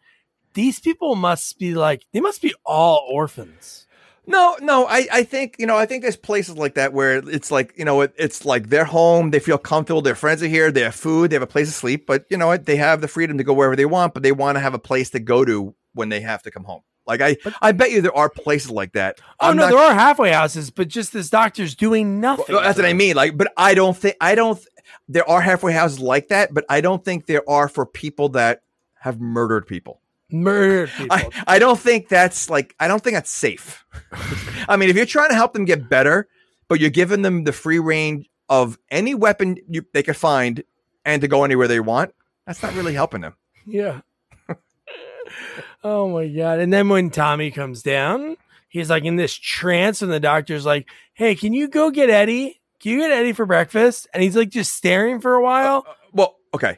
these 0.53 0.79
people 0.79 1.15
must 1.15 1.57
be 1.57 1.73
like 1.73 2.03
they 2.11 2.19
must 2.19 2.41
be 2.41 2.53
all 2.65 3.07
orphans. 3.09 3.87
No, 4.29 4.55
no, 4.61 4.85
I, 4.85 5.07
I 5.11 5.23
think, 5.23 5.55
you 5.57 5.65
know, 5.65 5.75
I 5.75 5.87
think 5.87 6.03
there's 6.03 6.15
places 6.15 6.55
like 6.55 6.75
that 6.75 6.93
where 6.93 7.17
it's 7.17 7.49
like, 7.49 7.73
you 7.75 7.83
know, 7.83 8.01
it, 8.01 8.13
it's 8.15 8.45
like 8.45 8.69
their 8.69 8.85
home, 8.85 9.31
they 9.31 9.39
feel 9.39 9.57
comfortable, 9.57 10.01
their 10.03 10.13
friends 10.13 10.43
are 10.43 10.47
here, 10.47 10.71
they 10.71 10.81
have 10.81 10.93
food, 10.93 11.31
they 11.31 11.35
have 11.35 11.41
a 11.41 11.47
place 11.47 11.67
to 11.67 11.73
sleep, 11.73 12.05
but 12.05 12.25
you 12.29 12.37
know 12.37 12.45
what? 12.45 12.67
They 12.67 12.75
have 12.75 13.01
the 13.01 13.07
freedom 13.07 13.39
to 13.39 13.43
go 13.43 13.53
wherever 13.53 13.75
they 13.75 13.85
want, 13.85 14.13
but 14.13 14.21
they 14.21 14.31
want 14.31 14.55
to 14.57 14.59
have 14.59 14.75
a 14.75 14.79
place 14.79 15.09
to 15.11 15.19
go 15.19 15.43
to 15.45 15.73
when 15.93 16.09
they 16.09 16.21
have 16.21 16.43
to 16.43 16.51
come 16.51 16.63
home. 16.63 16.81
Like 17.07 17.21
I, 17.21 17.37
I 17.59 17.71
bet 17.71 17.89
you 17.89 18.01
there 18.01 18.15
are 18.15 18.29
places 18.29 18.69
like 18.69 18.93
that. 18.93 19.19
Oh 19.39 19.49
I'm 19.49 19.57
no, 19.57 19.63
not- 19.63 19.69
there 19.71 19.79
are 19.79 19.95
halfway 19.95 20.31
houses, 20.31 20.69
but 20.69 20.87
just 20.89 21.11
this 21.11 21.31
doctor's 21.31 21.75
doing 21.75 22.19
nothing. 22.21 22.45
Well, 22.53 22.61
that's 22.63 22.77
what 22.77 22.85
I 22.85 22.93
mean. 22.93 23.15
Like, 23.15 23.35
but 23.35 23.51
I 23.57 23.73
don't 23.73 23.97
think 23.97 24.15
I 24.21 24.35
don't. 24.35 24.63
There 25.07 25.27
are 25.27 25.41
halfway 25.41 25.73
houses 25.73 25.99
like 25.99 26.27
that, 26.27 26.53
but 26.53 26.65
I 26.69 26.81
don't 26.81 27.03
think 27.03 27.25
there 27.25 27.49
are 27.49 27.67
for 27.67 27.87
people 27.87 28.29
that 28.29 28.61
have 28.99 29.19
murdered 29.19 29.65
people. 29.65 30.01
Murdered 30.31 30.89
people. 30.89 31.07
I, 31.11 31.29
I 31.47 31.59
don't 31.59 31.79
think 31.79 32.07
that's 32.07 32.49
like 32.49 32.75
I 32.79 32.87
don't 32.87 33.03
think 33.03 33.15
that's 33.15 33.31
safe. 33.31 33.85
I 34.69 34.77
mean, 34.77 34.89
if 34.89 34.95
you're 34.95 35.05
trying 35.05 35.29
to 35.29 35.35
help 35.35 35.53
them 35.53 35.65
get 35.65 35.89
better, 35.89 36.27
but 36.67 36.79
you're 36.79 36.91
giving 36.91 37.23
them 37.23 37.45
the 37.45 37.51
free 37.51 37.79
range 37.79 38.29
of 38.47 38.77
any 38.91 39.15
weapon 39.15 39.57
you, 39.67 39.85
they 39.93 40.03
could 40.03 40.17
find 40.17 40.63
and 41.05 41.21
to 41.21 41.27
go 41.27 41.43
anywhere 41.43 41.67
they 41.67 41.79
want, 41.79 42.13
that's 42.45 42.61
not 42.61 42.75
really 42.75 42.93
helping 42.93 43.21
them. 43.21 43.35
Yeah. 43.65 44.01
oh 45.83 46.09
my 46.09 46.27
god! 46.27 46.59
And 46.59 46.71
then 46.71 46.89
when 46.89 47.09
Tommy 47.09 47.49
comes 47.49 47.81
down, 47.81 48.37
he's 48.67 48.89
like 48.89 49.05
in 49.05 49.15
this 49.15 49.33
trance, 49.33 50.01
and 50.01 50.11
the 50.11 50.19
doctor's 50.19 50.65
like, 50.65 50.87
"Hey, 51.13 51.35
can 51.35 51.53
you 51.53 51.67
go 51.67 51.89
get 51.89 52.09
Eddie? 52.09 52.61
Can 52.79 52.91
you 52.93 52.99
get 52.99 53.11
Eddie 53.11 53.33
for 53.33 53.45
breakfast?" 53.45 54.07
And 54.13 54.21
he's 54.21 54.35
like 54.35 54.49
just 54.49 54.75
staring 54.75 55.21
for 55.21 55.35
a 55.35 55.41
while. 55.41 55.85
Uh, 55.87 55.91
uh, 55.91 55.93
well, 56.13 56.35
okay. 56.53 56.77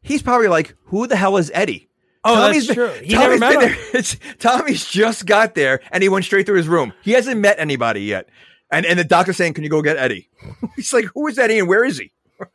He's 0.00 0.22
probably 0.22 0.48
like, 0.48 0.74
"Who 0.86 1.06
the 1.06 1.16
hell 1.16 1.36
is 1.36 1.50
Eddie?" 1.54 1.87
Oh, 2.28 2.34
Tommy's 2.36 2.66
that's 2.66 2.78
been- 2.78 2.88
true. 2.94 3.04
He 3.06 3.14
never 3.14 3.38
Tommy's 3.38 3.40
met 3.40 3.62
him. 3.70 3.78
there. 3.92 4.34
Tommy's 4.38 4.84
just 4.86 5.26
got 5.26 5.54
there 5.54 5.80
and 5.90 6.02
he 6.02 6.08
went 6.08 6.24
straight 6.24 6.46
through 6.46 6.56
his 6.58 6.68
room. 6.68 6.92
He 7.02 7.12
hasn't 7.12 7.40
met 7.40 7.58
anybody 7.58 8.02
yet. 8.02 8.28
And 8.70 8.84
and 8.86 8.98
the 8.98 9.04
doctor's 9.04 9.36
saying, 9.36 9.54
Can 9.54 9.64
you 9.64 9.70
go 9.70 9.80
get 9.82 9.96
Eddie? 9.96 10.28
He's 10.76 10.92
like, 10.92 11.06
Who 11.14 11.26
is 11.28 11.38
Eddie 11.38 11.58
and 11.58 11.68
where 11.68 11.84
is 11.84 11.98
he? 11.98 12.12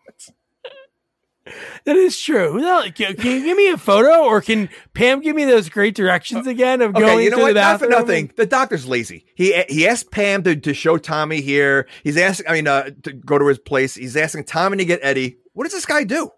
That 1.86 1.98
is 1.98 2.18
true. 2.22 2.54
Who 2.54 2.62
the 2.62 2.68
hell- 2.68 2.84
Can, 2.94 3.16
can 3.18 3.32
you 3.32 3.44
give 3.44 3.58
me 3.58 3.68
a 3.70 3.78
photo, 3.78 4.24
or 4.24 4.40
can 4.40 4.70
Pam 4.94 5.20
give 5.20 5.36
me 5.36 5.44
those 5.44 5.68
great 5.68 5.94
directions 5.94 6.48
again 6.48 6.82
of 6.82 6.94
going 6.94 7.04
Okay, 7.04 7.24
you 7.26 7.30
know 7.32 7.38
to 7.38 7.44
what? 7.44 7.56
Not 7.56 7.80
for 7.80 7.88
nothing. 7.88 8.32
The 8.38 8.46
doctor's 8.46 8.88
lazy. 8.88 9.26
He 9.36 9.62
he 9.68 9.86
asked 9.86 10.10
Pam 10.10 10.44
to, 10.44 10.56
to 10.56 10.74
show 10.74 10.98
Tommy 10.98 11.42
here. 11.42 11.86
He's 12.02 12.16
asking, 12.16 12.48
I 12.48 12.54
mean, 12.54 12.68
uh, 12.70 12.92
to 13.04 13.12
go 13.12 13.38
to 13.38 13.46
his 13.48 13.60
place. 13.60 13.96
He's 13.96 14.16
asking 14.16 14.46
Tommy 14.46 14.78
to 14.78 14.86
get 14.86 15.02
Eddie. 15.04 15.36
What 15.52 15.66
does 15.66 15.74
this 15.74 15.86
guy 15.86 16.06
do? 16.06 16.30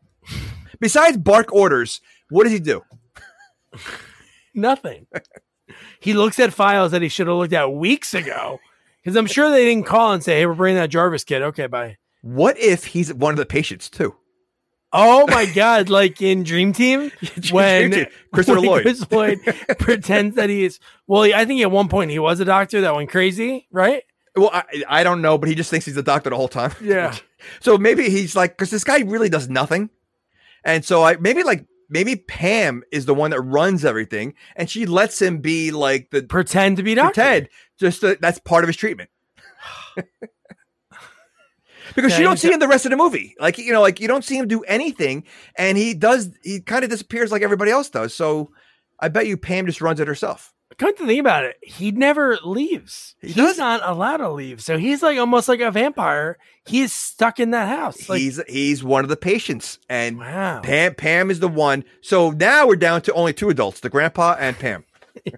Besides 0.80 1.18
bark 1.18 1.54
orders, 1.54 2.02
what 2.32 2.46
does 2.46 2.54
he 2.54 2.60
do? 2.60 2.82
Nothing. 4.54 5.08
he 6.00 6.14
looks 6.14 6.40
at 6.40 6.54
files 6.54 6.92
that 6.92 7.02
he 7.02 7.10
should 7.10 7.28
have 7.28 7.36
looked 7.36 7.54
at 7.54 7.72
weeks 7.74 8.14
ago. 8.14 8.60
Because 9.04 9.18
I'm 9.18 9.28
sure 9.28 9.52
they 9.52 9.66
didn't 9.66 9.86
call 9.86 10.14
and 10.14 10.24
say, 10.24 10.40
"Hey, 10.40 10.46
we're 10.48 10.56
bringing 10.56 10.82
that 10.82 10.90
Jarvis 10.90 11.24
kid." 11.24 11.44
Okay, 11.44 11.68
bye. 11.68 11.98
What 12.22 12.58
if 12.58 12.86
he's 12.86 13.14
one 13.14 13.34
of 13.34 13.38
the 13.38 13.46
patients 13.46 13.88
too? 13.88 14.16
Oh 14.92 15.28
my 15.28 15.46
god! 15.46 15.90
Like 15.90 16.22
in 16.22 16.44
Dream 16.44 16.74
Team, 16.74 17.12
when 17.52 17.92
Dream 17.92 18.06
Team. 18.06 18.14
Christopher 18.34 18.62
when 18.62 18.70
Lloyd. 18.70 18.82
Chris 18.82 19.12
Lloyd 19.12 19.40
pretends 19.80 20.36
that 20.38 20.50
he 20.50 20.66
is. 20.66 20.80
Well, 21.06 21.22
I 21.36 21.46
think 21.46 21.62
at 21.62 21.70
one 21.70 21.88
point 21.88 22.10
he 22.10 22.18
was 22.18 22.40
a 22.40 22.46
doctor 22.46 22.82
that 22.82 22.96
went 22.96 23.12
crazy, 23.12 23.68
right? 23.72 24.04
Well, 24.36 24.50
I, 24.52 24.64
I 24.88 25.04
don't 25.04 25.22
know, 25.22 25.38
but 25.38 25.50
he 25.50 25.56
just 25.56 25.70
thinks 25.70 25.86
he's 25.86 25.98
a 25.98 26.04
doctor 26.04 26.30
the 26.30 26.36
whole 26.36 26.48
time. 26.48 26.74
Yeah. 26.82 27.16
So 27.60 27.78
maybe 27.78 28.10
he's 28.10 28.36
like, 28.36 28.52
because 28.52 28.70
this 28.72 28.84
guy 28.84 29.00
really 29.02 29.30
does 29.30 29.50
nothing, 29.50 29.92
and 30.64 30.84
so 30.84 31.04
I 31.04 31.18
maybe 31.18 31.44
like 31.44 31.66
maybe 31.90 32.16
Pam 32.16 32.84
is 32.92 33.06
the 33.06 33.14
one 33.14 33.32
that 33.32 33.42
runs 33.42 33.86
everything, 33.86 34.34
and 34.56 34.70
she 34.70 34.86
lets 34.86 35.22
him 35.22 35.40
be 35.40 35.72
like 35.72 36.10
the 36.12 36.24
Pretend 36.24 36.78
to 36.78 36.84
be 36.84 36.96
doctor. 36.96 37.22
pretend. 37.22 37.50
Just 37.80 38.02
that 38.02 38.22
that's 38.22 38.40
part 38.40 38.64
of 38.64 38.68
his 38.68 38.78
treatment. 38.78 39.10
because 41.96 42.12
Yeah, 42.12 42.18
you 42.20 42.24
don't 42.24 42.38
see 42.38 42.52
him 42.52 42.60
the 42.60 42.68
rest 42.68 42.86
of 42.86 42.92
the 42.92 42.98
movie, 42.98 43.36
like 43.40 43.58
you 43.58 43.72
know, 43.72 43.82
like 43.82 44.00
you 44.00 44.08
don't 44.08 44.24
see 44.24 44.38
him 44.38 44.48
do 44.48 44.62
anything, 44.64 45.24
and 45.58 45.78
he 45.78 45.94
does. 45.94 46.30
He 46.44 46.62
kind 46.62 46.84
of 46.84 46.90
disappears 46.90 47.32
like 47.32 47.42
everybody 47.42 47.72
else 47.72 47.90
does. 47.90 48.14
So 48.14 48.52
I 49.00 49.10
bet 49.10 49.28
you 49.28 49.38
Pam 49.38 49.66
just 49.66 49.82
runs 49.82 50.00
it 50.00 50.08
herself. 50.08 50.54
Come 50.78 50.96
to 50.98 51.06
think 51.06 51.20
about 51.20 51.46
it, 51.46 51.58
he 51.62 51.92
never 51.92 52.38
leaves. 52.44 53.16
He 53.22 53.28
he's 53.28 53.36
does. 53.36 53.58
not 53.58 53.82
allowed 53.84 54.18
to 54.18 54.30
leave, 54.32 54.62
so 54.62 54.78
he's 54.78 55.02
like 55.02 55.18
almost 55.18 55.48
like 55.48 55.62
a 55.62 55.72
vampire. 55.72 56.38
He's 56.66 56.92
stuck 56.94 57.40
in 57.40 57.52
that 57.52 57.70
house. 57.70 58.10
Like, 58.10 58.20
he's 58.20 58.42
he's 58.48 58.84
one 58.84 59.04
of 59.06 59.10
the 59.10 59.18
patients, 59.18 59.80
and 59.90 60.20
wow. 60.20 60.62
Pam 60.62 60.96
Pam 60.96 61.32
is 61.32 61.40
the 61.40 61.48
one. 61.48 61.84
So 62.02 62.32
now 62.32 62.68
we're 62.68 62.76
down 62.76 63.02
to 63.04 63.14
only 63.14 63.34
two 63.34 63.50
adults: 63.50 63.80
the 63.80 63.90
grandpa 63.90 64.36
and 64.40 64.58
Pam. 64.58 64.86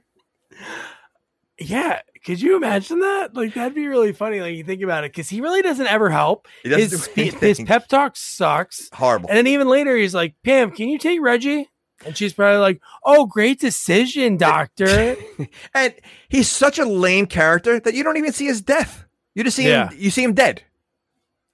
Yeah. 1.60 2.02
Could 2.26 2.42
you 2.42 2.58
imagine 2.58 3.00
that? 3.00 3.36
Like 3.36 3.54
that'd 3.54 3.74
be 3.74 3.88
really 3.88 4.12
funny. 4.12 4.42
Like 4.42 4.56
you 4.56 4.64
think 4.64 4.82
about 4.82 5.04
it, 5.04 5.12
because 5.12 5.30
he 5.30 5.42
really 5.42 5.62
doesn't 5.62 5.88
ever 5.88 6.10
help. 6.10 6.48
He 6.64 6.70
doesn't 6.70 7.16
His 7.16 7.34
his 7.40 7.60
pep 7.62 7.88
talk 7.88 8.16
sucks. 8.18 8.90
Horrible. 8.94 9.30
And 9.30 9.38
then 9.38 9.48
even 9.48 9.68
later, 9.68 9.96
he's 9.96 10.14
like, 10.14 10.36
Pam, 10.44 10.72
can 10.72 10.90
you 10.90 10.98
take 10.98 11.22
Reggie? 11.22 11.70
And 12.06 12.16
she's 12.18 12.34
probably 12.34 12.60
like, 12.60 12.82
Oh, 13.04 13.26
great 13.26 13.60
decision, 13.60 14.38
doctor. 14.38 15.16
And 15.74 15.94
he's 16.30 16.50
such 16.50 16.78
a 16.80 16.86
lame 16.86 17.26
character 17.28 17.80
that 17.80 17.94
you 17.94 18.04
don't 18.04 18.18
even 18.18 18.34
see 18.34 18.46
his 18.46 18.62
death. 18.62 19.06
You 19.36 19.44
just 19.44 19.56
see 19.58 19.68
Yeah. 19.68 19.90
him. 19.90 19.98
You 20.00 20.10
see 20.10 20.24
him 20.24 20.34
dead. 20.34 20.64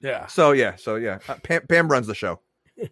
yeah. 0.01 0.27
So 0.27 0.51
yeah. 0.51 0.75
So 0.75 0.95
yeah. 0.95 1.19
Uh, 1.27 1.35
Pam, 1.43 1.65
Pam 1.67 1.87
runs 1.89 2.07
the 2.07 2.15
show. 2.15 2.39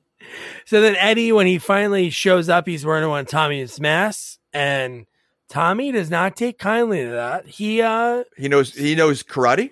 So 0.65 0.81
then 0.81 0.95
Eddie, 0.97 1.31
when 1.31 1.47
he 1.47 1.57
finally 1.57 2.11
shows 2.11 2.47
up, 2.47 2.67
he's 2.67 2.85
wearing 2.85 3.09
one 3.09 3.21
of 3.21 3.27
Tommy's 3.27 3.79
masks, 3.79 4.37
and 4.53 5.07
Tommy 5.49 5.91
does 5.91 6.11
not 6.11 6.35
take 6.37 6.59
kindly 6.59 7.03
to 7.03 7.09
that. 7.09 7.47
He 7.47 7.81
uh 7.81 8.23
He 8.37 8.47
knows. 8.47 8.73
He 8.75 8.93
knows 8.93 9.23
karate. 9.23 9.71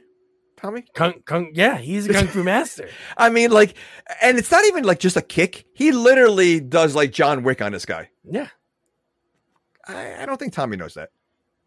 Tommy. 0.62 0.84
kung, 0.94 1.14
kung 1.26 1.52
yeah, 1.54 1.78
he's 1.78 2.08
a 2.08 2.14
kung 2.14 2.28
fu 2.28 2.44
master. 2.44 2.90
I 3.18 3.30
mean, 3.30 3.52
like, 3.52 3.76
and 4.22 4.38
it's 4.38 4.52
not 4.52 4.66
even 4.66 4.84
like 4.84 5.00
just 5.00 5.18
a 5.18 5.22
kick. 5.22 5.66
He 5.74 5.92
literally 5.92 6.60
does 6.60 6.96
like 6.96 7.12
John 7.12 7.44
Wick 7.44 7.62
on 7.62 7.72
this 7.72 7.86
guy. 7.86 8.10
Yeah. 8.24 8.48
I, 9.88 10.24
I 10.24 10.26
don't 10.26 10.38
think 10.38 10.54
Tommy 10.54 10.78
knows 10.78 10.94
that. 10.96 11.10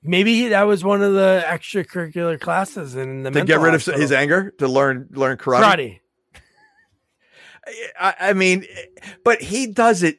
Maybe 0.03 0.34
he, 0.34 0.49
that 0.49 0.62
was 0.62 0.82
one 0.82 1.03
of 1.03 1.12
the 1.12 1.45
extracurricular 1.47 2.40
classes 2.40 2.97
in 2.97 3.22
the 3.22 3.30
To 3.30 3.45
get 3.45 3.61
rid 3.61 3.74
of 3.74 3.84
his 3.84 4.11
anger, 4.11 4.53
to 4.59 4.66
learn 4.66 5.09
learn 5.12 5.36
karate. 5.36 5.62
karate. 5.62 6.01
I, 8.01 8.14
I 8.20 8.32
mean, 8.32 8.66
but 9.24 9.40
he 9.40 9.68
does 9.68 10.03
it 10.03 10.18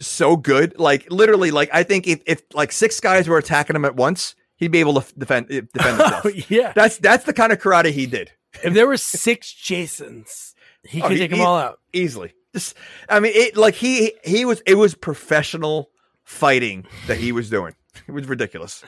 so 0.00 0.36
good. 0.36 0.78
Like 0.78 1.10
literally, 1.12 1.52
like 1.52 1.70
I 1.72 1.84
think 1.84 2.08
if, 2.08 2.22
if 2.26 2.42
like 2.54 2.72
six 2.72 2.98
guys 2.98 3.28
were 3.28 3.38
attacking 3.38 3.76
him 3.76 3.84
at 3.84 3.94
once, 3.94 4.34
he'd 4.60 4.70
be 4.70 4.78
able 4.78 5.00
to 5.00 5.14
defend 5.18 5.46
eh, 5.50 5.62
defend 5.74 5.96
himself. 6.00 6.22
Oh, 6.26 6.30
yeah. 6.48 6.72
That's 6.76 6.98
that's 6.98 7.24
the 7.24 7.32
kind 7.32 7.50
of 7.52 7.58
karate 7.58 7.90
he 7.90 8.06
did 8.06 8.30
If 8.62 8.72
there 8.74 8.86
were 8.86 8.96
six 8.96 9.52
Jasons, 9.52 10.54
he 10.84 11.02
Oh, 11.02 11.08
could 11.08 11.16
he- 11.16 11.18
take 11.18 11.30
them 11.32 11.40
all 11.40 11.58
out. 11.58 11.80
easily. 11.92 12.32
Just, 12.54 12.74
I 13.08 13.18
mean, 13.20 13.32
it 13.34 13.56
like 13.56 13.74
he 13.74 14.12
he 14.24 14.44
was 14.44 14.62
it 14.66 14.74
was 14.76 14.94
professional 14.94 15.90
fighting 16.24 16.84
that 17.08 17.16
he 17.18 17.32
was 17.32 17.48
doing. 17.50 17.74
It 18.06 18.12
was 18.12 18.26
ridiculous. 18.26 18.84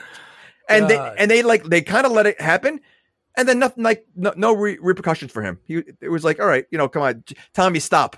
and 0.69 0.89
they 0.89 0.97
and 1.17 1.29
they 1.31 1.43
like 1.43 1.63
they 1.65 1.81
kind 1.81 2.05
of 2.05 2.11
let 2.11 2.25
it 2.25 2.39
happen, 2.41 2.79
and 3.37 3.47
then 3.47 3.59
nothing 3.59 3.83
like 3.83 4.05
no, 4.15 4.33
no 4.35 4.53
re- 4.53 4.77
repercussions 4.81 5.31
for 5.31 5.41
him. 5.41 5.59
He 5.65 5.81
it 6.01 6.09
was 6.09 6.23
like, 6.25 6.39
all 6.41 6.45
right, 6.47 6.65
you 6.71 6.77
know, 6.77 6.89
come 6.89 7.03
on, 7.03 7.23
Tommy, 7.53 7.79
stop. 7.79 8.17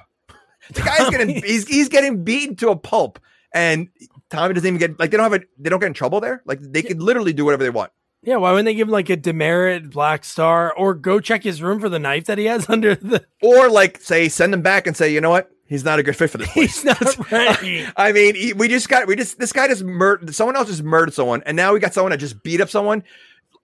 The 0.74 0.82
guy's 0.82 1.10
getting 1.12 1.30
he's 1.30 1.68
he's 1.68 1.90
getting 1.90 2.24
beaten 2.24 2.56
to 2.58 2.70
a 2.70 2.76
pulp, 2.76 3.20
and 3.54 3.90
Tommy 4.36 4.54
doesn't 4.54 4.68
even 4.68 4.80
get 4.80 5.00
like 5.00 5.12
they 5.12 5.18
don't 5.18 5.32
have 5.32 5.42
a 5.42 5.46
they 5.58 5.70
don't 5.70 5.80
get 5.80 5.88
in 5.88 5.94
trouble 5.94 6.20
there. 6.22 6.42
Like 6.46 6.60
they 6.62 6.82
could 6.84 7.02
literally 7.02 7.34
do 7.34 7.46
whatever 7.46 7.64
they 7.64 7.70
want. 7.70 7.92
Yeah, 8.22 8.38
why 8.38 8.52
wouldn't 8.52 8.66
they 8.66 8.74
give 8.74 8.88
him 8.88 8.92
like 8.92 9.10
a 9.10 9.16
demerit 9.16 9.92
black 9.92 10.26
star 10.26 10.74
or 10.74 10.96
go 10.96 11.20
check 11.20 11.44
his 11.44 11.62
room 11.62 11.80
for 11.80 11.90
the 11.90 12.00
knife 12.00 12.26
that 12.26 12.38
he 12.40 12.46
has 12.46 12.70
under 12.70 12.96
the 12.96 13.26
Or 13.42 13.70
like 13.70 14.00
say 14.02 14.30
send 14.30 14.54
him 14.54 14.62
back 14.62 14.88
and 14.88 14.98
say, 14.98 15.14
you 15.14 15.22
know 15.22 15.30
what, 15.30 15.52
he's 15.68 15.84
not 15.84 16.00
a 16.00 16.04
good 16.04 16.16
fit 16.16 16.30
for 16.32 16.40
this 16.40 16.52
place. 16.54 16.82
He's 16.82 16.86
not 16.86 17.32
ready. 17.32 17.86
I 17.96 18.12
mean, 18.12 18.36
he- 18.36 18.54
we 18.54 18.68
just 18.68 18.90
got 18.90 19.08
we 19.08 19.16
just 19.16 19.38
this 19.40 19.54
guy 19.54 19.68
just 19.68 19.84
murdered 19.84 20.34
someone 20.34 20.56
else 20.56 20.68
just 20.70 20.84
murdered 20.84 21.14
someone, 21.14 21.44
and 21.46 21.56
now 21.56 21.74
we 21.74 21.80
got 21.80 21.94
someone 21.94 22.12
that 22.12 22.18
just 22.18 22.42
beat 22.44 22.62
up 22.62 22.70
someone. 22.70 23.04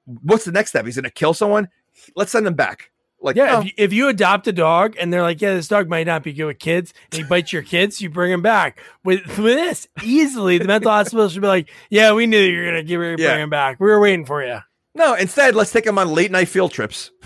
What's 0.05 0.45
the 0.45 0.51
next 0.51 0.69
step? 0.71 0.85
He's 0.85 0.95
gonna 0.95 1.09
kill 1.09 1.33
someone. 1.33 1.67
Let's 2.15 2.31
send 2.31 2.45
him 2.47 2.53
back. 2.55 2.91
Like, 3.21 3.35
Yeah, 3.35 3.45
no. 3.51 3.59
if, 3.59 3.65
you, 3.65 3.71
if 3.77 3.93
you 3.93 4.07
adopt 4.09 4.47
a 4.47 4.51
dog 4.51 4.95
and 4.99 5.13
they're 5.13 5.21
like, 5.21 5.41
yeah, 5.41 5.53
this 5.53 5.67
dog 5.67 5.87
might 5.87 6.07
not 6.07 6.23
be 6.23 6.33
good 6.33 6.45
with 6.45 6.57
kids, 6.59 6.91
and 7.11 7.21
he 7.21 7.23
bites 7.27 7.53
your 7.53 7.61
kids, 7.61 8.01
you 8.01 8.09
bring 8.09 8.31
him 8.31 8.41
back. 8.41 8.81
With 9.03 9.25
with 9.37 9.55
this, 9.55 9.87
easily 10.03 10.57
the 10.57 10.65
mental 10.65 10.91
hospital 10.91 11.29
should 11.29 11.41
be 11.41 11.47
like, 11.47 11.69
yeah, 11.89 12.13
we 12.13 12.25
knew 12.25 12.39
you 12.39 12.59
were 12.59 12.65
gonna 12.65 12.83
give 12.83 12.99
bring 12.99 13.19
Yeah. 13.19 13.37
him 13.37 13.49
back. 13.51 13.79
We 13.79 13.87
were 13.87 13.99
waiting 13.99 14.25
for 14.25 14.43
you. 14.43 14.59
no. 14.95 15.13
Instead, 15.13 15.53
let's 15.55 15.71
take 15.71 15.85
him 15.85 15.97
on 15.99 16.09
late 16.13 16.31
night 16.31 16.47
field 16.47 16.71
trips. 16.71 17.11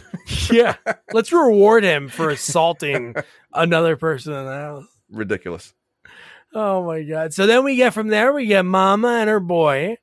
Yeah, 0.52 0.76
let's 1.14 1.32
reward 1.32 1.84
him 1.84 2.08
for 2.10 2.30
assaulting 2.30 3.16
another 3.54 3.96
person 3.96 4.34
in 4.34 4.46
the 4.46 4.52
house. 4.52 4.86
Ridiculous. 5.12 5.74
Oh 6.54 6.84
my 6.86 7.04
god! 7.04 7.34
So 7.34 7.46
then 7.46 7.64
we 7.64 7.76
get 7.76 7.94
from 7.94 8.08
there, 8.08 8.34
we 8.34 8.46
get 8.48 8.66
Mama 8.66 9.10
and 9.20 9.30
her 9.30 9.40
boy. 9.40 9.98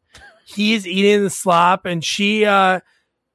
He's 0.44 0.86
eating 0.86 1.24
the 1.24 1.30
slop, 1.30 1.86
and 1.86 2.04
she, 2.04 2.44
uh 2.44 2.80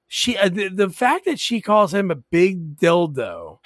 she, 0.08 0.38
uh, 0.38 0.50
the, 0.50 0.70
the 0.70 0.90
fact 0.90 1.26
that 1.26 1.40
she 1.40 1.62
calls 1.62 1.94
him 1.94 2.12
a 2.12 2.16
big 2.16 2.78
dildo, 2.78 3.60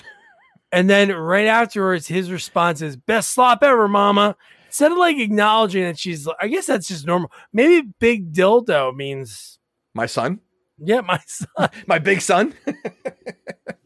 and 0.71 0.89
then 0.89 1.11
right 1.11 1.47
afterwards, 1.47 2.07
his 2.07 2.31
response 2.31 2.81
is 2.81 2.95
"best 2.95 3.31
slop 3.31 3.59
ever, 3.61 3.87
Mama." 3.87 4.35
Instead 4.67 4.93
of 4.93 4.97
like 4.97 5.17
acknowledging 5.17 5.83
that 5.83 5.99
she's, 5.99 6.27
I 6.39 6.47
guess 6.47 6.65
that's 6.67 6.87
just 6.87 7.05
normal. 7.05 7.29
Maybe 7.51 7.89
big 7.99 8.31
dildo 8.33 8.95
means, 8.95 9.59
My 9.93 10.05
son, 10.05 10.39
yeah, 10.79 11.01
my 11.01 11.19
son. 11.27 11.69
my 11.87 11.99
big 11.99 12.21
son, 12.21 12.53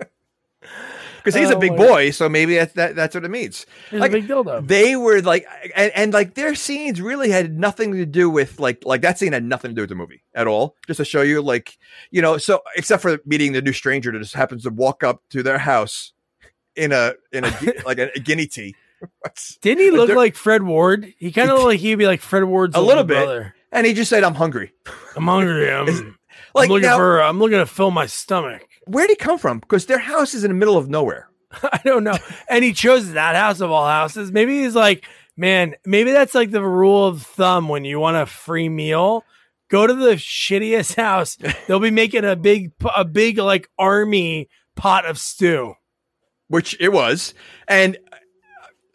because 1.25 1.35
he's 1.39 1.49
a 1.49 1.55
Oh 1.57 1.59
big 1.59 1.71
my- 1.71 1.77
boy. 1.77 2.11
So 2.11 2.29
maybe 2.29 2.55
that's 2.55 2.73
that, 2.73 2.95
that's 2.95 3.15
what 3.15 3.25
it 3.25 3.29
means. 3.31 3.65
He's 3.91 3.99
Like, 3.99 4.11
a 4.11 4.13
big 4.13 4.27
dildo. 4.27 4.65
They 4.65 4.95
were 4.95 5.21
like, 5.21 5.45
and, 5.75 5.91
and 5.95 6.13
like 6.13 6.35
their 6.35 6.55
scenes 6.55 7.01
really 7.01 7.29
had 7.31 7.59
nothing 7.59 7.91
to 7.93 8.05
do 8.05 8.29
with 8.29 8.59
like 8.59 8.85
like 8.85 9.01
that 9.01 9.17
scene 9.19 9.33
had 9.33 9.43
nothing 9.43 9.71
to 9.71 9.75
do 9.75 9.81
with 9.81 9.89
the 9.89 9.95
movie 9.95 10.21
at 10.33 10.47
all. 10.47 10.75
Just 10.87 10.97
to 10.97 11.05
show 11.05 11.21
you, 11.23 11.41
like 11.41 11.77
you 12.11 12.21
know, 12.21 12.37
so 12.37 12.61
except 12.77 13.01
for 13.01 13.19
meeting 13.25 13.51
the 13.53 13.61
new 13.61 13.73
stranger 13.73 14.11
that 14.11 14.19
just 14.19 14.35
happens 14.35 14.63
to 14.63 14.69
walk 14.69 15.03
up 15.03 15.21
to 15.31 15.43
their 15.43 15.57
house 15.57 16.13
in 16.75 16.91
a 16.91 17.13
in 17.33 17.43
a 17.43 17.51
like 17.85 17.97
a, 17.97 18.09
a 18.15 18.19
guinea 18.19 18.47
tea. 18.47 18.75
Didn't 19.61 19.83
he 19.83 19.91
look 19.91 20.09
like 20.09 20.35
Fred 20.35 20.63
Ward? 20.63 21.13
He 21.17 21.31
kind 21.31 21.49
of 21.49 21.57
looked 21.57 21.67
like 21.67 21.79
he'd 21.79 21.95
be 21.95 22.07
like 22.07 22.21
Fred 22.21 22.43
Ward's 22.45 22.75
A 22.75 22.81
little 22.81 23.03
bit. 23.03 23.15
brother. 23.23 23.53
and 23.71 23.85
he 23.85 23.93
just 23.93 24.09
said, 24.09 24.23
"I'm 24.23 24.35
hungry." 24.35 24.71
I'm 25.15 25.25
hungry. 25.25 25.69
I'm, 25.73 25.87
Is- 25.87 25.99
I'm 26.01 26.15
looking 26.69 26.81
now, 26.83 26.97
for. 26.97 27.21
I'm 27.21 27.37
looking 27.39 27.57
to 27.59 27.65
fill 27.65 27.91
my 27.91 28.05
stomach. 28.05 28.63
Where'd 28.87 29.09
he 29.09 29.15
come 29.15 29.37
from? 29.37 29.59
Because 29.59 29.85
their 29.85 29.99
house 29.99 30.33
is 30.33 30.43
in 30.43 30.51
the 30.51 30.55
middle 30.55 30.77
of 30.77 30.89
nowhere. 30.89 31.29
I 31.63 31.79
don't 31.83 32.03
know. 32.03 32.17
And 32.49 32.63
he 32.63 32.73
chose 32.73 33.11
that 33.13 33.35
house 33.35 33.61
of 33.61 33.71
all 33.71 33.87
houses. 33.87 34.31
Maybe 34.31 34.63
he's 34.63 34.75
like, 34.75 35.05
man, 35.37 35.75
maybe 35.85 36.11
that's 36.11 36.35
like 36.35 36.51
the 36.51 36.63
rule 36.63 37.05
of 37.05 37.21
thumb 37.23 37.69
when 37.69 37.85
you 37.85 37.99
want 37.99 38.17
a 38.17 38.25
free 38.25 38.69
meal. 38.69 39.23
Go 39.69 39.87
to 39.87 39.93
the 39.93 40.13
shittiest 40.15 40.95
house. 41.01 41.37
They'll 41.67 41.79
be 41.79 41.91
making 41.91 42.25
a 42.25 42.35
big, 42.35 42.71
a 42.95 43.05
big 43.05 43.37
like 43.37 43.69
army 43.77 44.49
pot 44.75 45.05
of 45.05 45.17
stew. 45.17 45.75
which 46.47 46.77
it 46.79 46.89
was, 46.91 47.33
and 47.67 47.97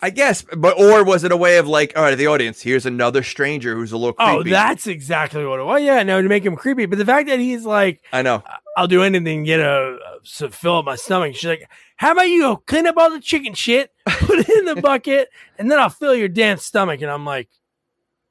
I 0.03 0.11
guess, 0.11 0.43
but 0.43 0.79
or 0.79 1.05
was 1.05 1.25
it 1.25 1.33
a 1.33 1.37
way 1.37 1.59
of 1.59 1.69
like, 1.69 1.93
all 1.95 2.03
right, 2.03 2.15
the 2.15 2.27
audience, 2.27 2.63
here's 2.63 2.87
another 2.87 3.23
stranger 3.23 3.75
who's 3.75 3.93
a 3.93 3.99
little 3.99 4.17
oh, 4.19 4.37
creepy. 4.37 4.51
Oh, 4.51 4.53
that's 4.53 4.87
exactly 4.87 5.45
what 5.45 5.61
it 5.61 5.65
was. 5.65 5.83
Yeah, 5.83 6.03
no, 6.03 6.23
to 6.23 6.29
make 6.29 6.45
him 6.45 6.57
creepy. 6.57 6.87
But 6.87 6.99
the 6.99 7.05
fact 7.05 7.29
that 7.29 7.39
he's 7.39 7.65
like, 7.65 8.03
I 8.13 8.23
know. 8.23 8.43
I'll 8.77 8.87
do 8.87 9.03
anything 9.03 9.45
you 9.45 9.59
know, 9.59 9.99
to 10.37 10.51
fill 10.51 10.79
up 10.79 10.87
my 10.87 10.97
stomach. 10.97 11.35
She's 11.35 11.49
like, 11.49 11.69
how 11.97 12.13
about 12.13 12.29
you 12.29 12.41
go 12.41 12.57
clean 12.57 12.87
up 12.87 12.97
all 12.97 13.11
the 13.11 13.21
chicken 13.21 13.53
shit, 13.53 13.93
put 14.07 14.39
it 14.39 14.49
in 14.49 14.65
the 14.65 14.77
bucket, 14.81 15.29
and 15.59 15.71
then 15.71 15.79
I'll 15.79 15.91
fill 15.91 16.15
your 16.15 16.29
damn 16.29 16.57
stomach. 16.57 17.03
And 17.03 17.11
I'm 17.11 17.27
like, 17.27 17.51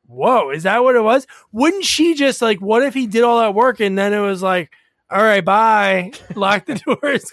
whoa, 0.07 0.49
is 0.49 0.63
that 0.63 0.83
what 0.83 0.95
it 0.95 1.03
was? 1.03 1.27
Wouldn't 1.51 1.85
she 1.85 2.15
just 2.15 2.41
like, 2.41 2.59
what 2.59 2.81
if 2.81 2.95
he 2.95 3.05
did 3.05 3.23
all 3.23 3.39
that 3.39 3.53
work 3.53 3.79
and 3.79 3.97
then 3.97 4.11
it 4.13 4.21
was 4.21 4.41
like, 4.41 4.71
all 5.11 5.21
right, 5.21 5.43
bye, 5.43 6.11
lock 6.35 6.65
the 6.65 6.75
doors. 6.75 7.31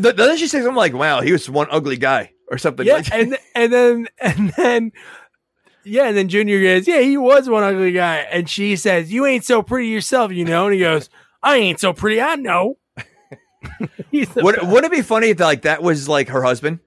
Doesn't 0.00 0.38
she 0.38 0.48
say 0.48 0.58
something 0.58 0.74
like, 0.74 0.92
"Wow, 0.92 1.20
he 1.20 1.32
was 1.32 1.48
one 1.48 1.68
ugly 1.70 1.96
guy" 1.96 2.32
or 2.50 2.58
something? 2.58 2.86
yeah, 2.86 2.94
like 2.94 3.12
and 3.12 3.38
and 3.54 3.72
then 3.72 4.08
and 4.20 4.50
then. 4.56 4.92
Yeah, 5.84 6.08
and 6.08 6.16
then 6.16 6.28
Junior 6.28 6.60
goes, 6.60 6.86
Yeah, 6.86 7.00
he 7.00 7.16
was 7.16 7.48
one 7.48 7.62
ugly 7.62 7.92
guy. 7.92 8.16
And 8.16 8.48
she 8.50 8.76
says, 8.76 9.10
You 9.10 9.24
ain't 9.24 9.44
so 9.44 9.62
pretty 9.62 9.88
yourself, 9.88 10.32
you 10.32 10.44
know. 10.44 10.66
And 10.66 10.74
he 10.74 10.80
goes, 10.80 11.08
I 11.42 11.56
ain't 11.56 11.80
so 11.80 11.94
pretty, 11.94 12.20
I 12.20 12.34
know. 12.34 12.76
Would, 14.12 14.36
wouldn't 14.36 14.84
it 14.84 14.90
be 14.90 15.02
funny 15.02 15.28
if 15.28 15.40
like 15.40 15.62
that 15.62 15.82
was 15.82 16.08
like 16.08 16.28
her 16.28 16.42
husband? 16.42 16.80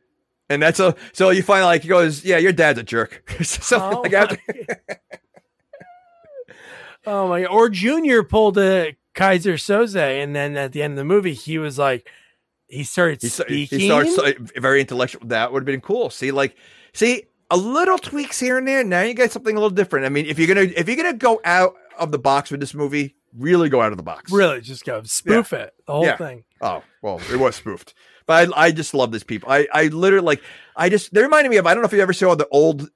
And 0.50 0.62
that's 0.62 0.80
a 0.80 0.96
so 1.14 1.30
you 1.30 1.44
find 1.44 1.64
like 1.64 1.82
he 1.82 1.88
goes, 1.88 2.26
yeah, 2.26 2.38
your 2.38 2.52
dad's 2.52 2.78
a 2.78 2.84
jerk. 2.84 3.24
Something 3.42 3.92
Oh 3.94 4.02
like 4.02 4.12
that. 4.12 5.00
Oh 7.04 7.28
my! 7.28 7.46
Or 7.46 7.68
Junior 7.68 8.22
pulled 8.22 8.60
a 8.60 8.96
Keyser 9.16 9.56
Söze, 9.56 9.96
and 10.24 10.36
then 10.36 10.56
at 10.56 10.72
the 10.72 10.84
end 10.84 10.94
of 10.94 10.98
the 10.98 11.04
movie, 11.04 11.34
he 11.34 11.58
was 11.58 11.80
like, 11.80 12.08
he 12.72 12.84
started 12.84 13.22
He, 13.22 13.28
speaking. 13.30 13.80
he 13.80 13.88
starts 13.88 14.18
very 14.58 14.82
intellectual. 14.82 15.28
That 15.28 15.52
would 15.52 15.62
have 15.62 15.66
been 15.66 15.82
cool. 15.82 16.10
See, 16.10 16.32
like, 16.32 16.56
see 16.94 17.24
a 17.50 17.58
little 17.58 17.98
tweaks 17.98 18.40
here 18.40 18.58
and 18.58 18.68
there. 18.68 18.84
Now 18.84 19.02
you 19.02 19.14
get 19.14 19.32
something 19.32 19.56
a 19.56 19.60
little 19.60 19.76
different. 19.76 20.06
I 20.06 20.10
mean, 20.10 20.26
if 20.26 20.40
you're 20.40 20.48
gonna 20.48 20.72
if 20.76 20.88
you're 20.88 20.98
gonna 20.98 21.14
go 21.14 21.42
out 21.46 21.76
of 22.00 22.12
the 22.12 22.20
box 22.20 22.50
with 22.50 22.60
this 22.62 22.74
movie, 22.74 23.16
really 23.38 23.70
go 23.70 23.82
out 23.82 23.92
of 23.92 23.98
the 23.98 24.04
box. 24.04 24.32
really 24.32 24.62
just 24.62 24.86
go 24.86 25.04
spoof 25.04 25.54
it, 25.54 25.74
the 25.86 25.94
whole 25.94 26.06
Yeah. 26.06 26.18
thing. 26.18 26.44
Oh 26.62 26.82
well, 27.02 27.20
it 27.32 27.38
was 27.38 27.56
spoofed. 27.56 27.94
But 28.26 28.50
I, 28.56 28.66
I 28.68 28.72
just 28.72 28.94
love 28.94 29.12
these 29.12 29.24
people. 29.24 29.52
I, 29.52 29.68
I 29.74 29.88
literally 29.88 30.26
like. 30.26 30.42
I 30.76 30.88
just 30.90 31.14
they 31.14 31.22
reminded 31.22 31.50
me 31.50 31.58
of. 31.58 31.68
I 31.68 31.74
don't 31.74 31.82
know 31.84 31.88
if 31.88 31.94
you 31.94 32.02
ever 32.02 32.14
saw 32.14 32.36
the 32.36 32.48
old 32.50 32.90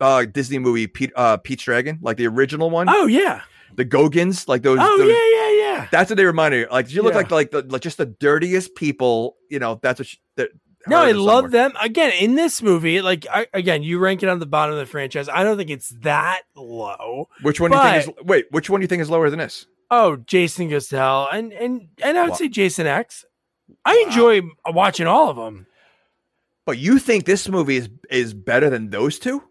uh 0.00 0.24
Disney 0.24 0.58
movie 0.58 0.86
Pete 0.86 1.12
uh 1.16 1.36
Pete's 1.36 1.62
Dragon, 1.64 1.98
like 2.02 2.16
the 2.16 2.26
original 2.26 2.70
one, 2.70 2.88
Oh 2.88 3.06
yeah. 3.06 3.42
the 3.74 3.84
Gogans, 3.84 4.48
like 4.48 4.62
those. 4.62 4.78
Oh 4.80 4.98
those- 4.98 5.08
yeah, 5.08 5.14
yeah, 5.40 5.47
yeah. 5.78 5.88
That's 5.90 6.10
what 6.10 6.16
they 6.16 6.24
reminded 6.24 6.56
me. 6.58 6.64
of. 6.64 6.70
Like 6.72 6.92
you 6.92 7.02
look 7.02 7.12
Yeah. 7.14 7.18
like 7.18 7.30
like 7.30 7.50
the 7.50 7.62
like 7.62 7.82
just 7.82 7.98
the 7.98 8.06
dirtiest 8.06 8.74
people. 8.74 9.36
You 9.50 9.58
know, 9.58 9.78
that's 9.82 10.00
what. 10.00 10.06
She, 10.06 10.18
that, 10.36 10.50
No, 10.86 10.98
I 11.02 11.12
love 11.12 11.50
them. 11.50 11.72
Again, 11.80 12.12
in 12.20 12.34
this 12.34 12.62
movie, 12.62 13.00
like 13.02 13.26
I, 13.30 13.46
again, 13.52 13.82
you 13.82 13.98
rank 13.98 14.22
it 14.22 14.28
on 14.28 14.38
the 14.38 14.46
bottom 14.46 14.74
of 14.74 14.78
the 14.78 14.86
franchise. 14.86 15.28
I 15.28 15.44
don't 15.44 15.56
think 15.56 15.70
it's 15.70 15.90
that 16.00 16.42
low. 16.56 17.28
Which 17.42 17.60
one 17.60 17.70
do 17.70 17.76
you 17.76 17.82
think 17.82 18.18
is? 18.18 18.24
Wait, 18.24 18.46
which 18.50 18.68
one 18.70 18.80
do 18.80 18.84
you 18.84 18.88
think 18.88 19.02
is 19.02 19.10
lower 19.10 19.28
than 19.30 19.38
this? 19.38 19.66
Oh, 19.90 20.16
Jason 20.16 20.68
goes 20.68 20.88
to 20.88 20.96
hell, 20.98 21.28
and 21.32 21.52
and 21.52 21.88
and 22.02 22.18
I 22.18 22.22
would 22.22 22.30
Wow. 22.30 22.36
say 22.36 22.48
Jason 22.48 22.86
X. 22.86 23.24
I 23.84 23.94
Wow. 23.94 24.08
enjoy 24.08 24.40
watching 24.66 25.06
all 25.06 25.28
of 25.30 25.36
them. 25.36 25.66
But 26.66 26.78
you 26.78 26.98
think 26.98 27.24
this 27.24 27.48
movie 27.48 27.76
is 27.76 27.88
is 28.10 28.34
better 28.34 28.68
than 28.70 28.90
those 28.90 29.18
two? 29.18 29.42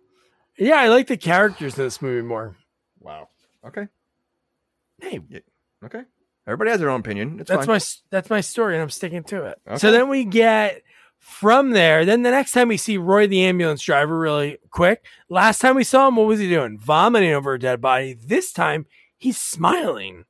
Yeah, 0.58 0.76
I 0.78 0.88
like 0.90 1.08
the 1.08 1.18
characters 1.18 1.78
in 1.78 1.84
this 1.84 2.02
movie 2.02 2.22
more. 2.28 2.56
Wow. 3.00 3.30
Okay. 3.66 3.88
Hey, 5.02 5.20
Okay. 5.86 6.02
Everybody 6.48 6.72
has 6.72 6.80
their 6.80 6.90
own 6.90 7.02
opinion. 7.02 7.42
It's 7.42 7.50
that's 7.50 7.66
fine. 7.66 7.76
my 7.76 7.80
that's 8.10 8.30
my 8.30 8.40
story, 8.40 8.76
and 8.76 8.82
I'm 8.82 8.90
sticking 8.90 9.24
to 9.26 9.44
it. 9.48 9.60
Okay. 9.68 9.78
So 9.78 9.92
then 9.92 10.08
we 10.08 10.24
get 10.24 10.82
from 11.20 11.72
there. 11.72 12.06
Then 12.06 12.24
the 12.24 12.32
next 12.32 12.54
time 12.54 12.70
we 12.70 12.78
see 12.78 12.98
Roy, 12.98 13.28
the 13.28 13.44
ambulance 13.44 13.84
driver, 13.84 14.18
really 14.18 14.58
quick. 14.72 15.06
Last 15.28 15.60
time 15.60 15.76
we 15.76 15.84
saw 15.84 16.08
him, 16.08 16.16
what 16.16 16.26
was 16.26 16.40
he 16.40 16.48
doing? 16.48 16.80
Vomiting 16.80 17.34
over 17.34 17.54
a 17.54 17.60
dead 17.60 17.82
body. 17.82 18.14
This 18.14 18.54
time 18.54 18.86
he's 19.18 19.38
smiling. 19.38 20.24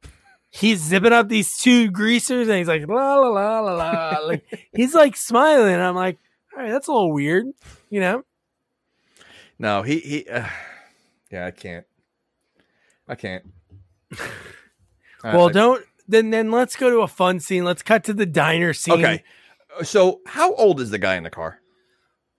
He's 0.49 0.81
zipping 0.81 1.13
up 1.13 1.29
these 1.29 1.55
two 1.55 1.91
greasers, 1.91 2.47
and 2.47 2.57
he's 2.57 2.67
like 2.67 2.87
la 2.87 3.17
la 3.17 3.29
la 3.29 3.59
la 3.59 3.73
la. 3.73 4.17
like 4.25 4.67
he's 4.73 4.95
like 4.95 5.15
smiling. 5.15 5.75
I'm 5.75 5.95
like, 5.95 6.17
all 6.55 6.63
right, 6.63 6.71
that's 6.71 6.87
a 6.87 6.91
little 6.91 7.13
weird, 7.13 7.45
you 7.91 7.99
know. 7.99 8.23
No, 9.59 9.83
he 9.83 9.99
he. 9.99 10.27
Uh, 10.27 10.47
yeah, 11.29 11.45
I 11.45 11.51
can't. 11.51 11.85
I 13.07 13.13
can't. 13.13 13.45
Well, 15.23 15.49
I- 15.49 15.51
don't 15.51 15.83
then. 16.07 16.29
Then 16.29 16.51
let's 16.51 16.75
go 16.75 16.89
to 16.89 16.99
a 16.99 17.07
fun 17.07 17.39
scene. 17.39 17.63
Let's 17.63 17.81
cut 17.81 18.03
to 18.05 18.13
the 18.13 18.25
diner 18.25 18.73
scene. 18.73 18.95
Okay. 18.95 19.23
Uh, 19.79 19.83
so, 19.83 20.21
how 20.25 20.53
old 20.55 20.79
is 20.81 20.89
the 20.89 20.97
guy 20.97 21.15
in 21.15 21.23
the 21.23 21.29
car? 21.29 21.59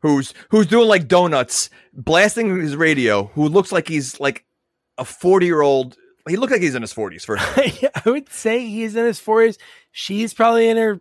Who's 0.02 0.32
who's 0.50 0.66
doing 0.66 0.88
like 0.88 1.08
donuts, 1.08 1.70
blasting 1.92 2.60
his 2.60 2.76
radio? 2.76 3.24
Who 3.34 3.48
looks 3.48 3.72
like 3.72 3.88
he's 3.88 4.20
like 4.20 4.44
a 4.96 5.04
forty 5.04 5.46
year 5.46 5.60
old? 5.60 5.96
He 6.28 6.36
looked 6.36 6.52
like 6.52 6.62
he's 6.62 6.74
in 6.74 6.82
his 6.82 6.92
forties. 6.92 7.24
First, 7.24 7.44
I 7.56 8.02
would 8.06 8.28
say 8.28 8.66
he's 8.66 8.94
in 8.94 9.04
his 9.04 9.18
40s. 9.18 9.56
She's 9.92 10.34
probably 10.34 10.68
in 10.68 10.76
her 10.76 11.00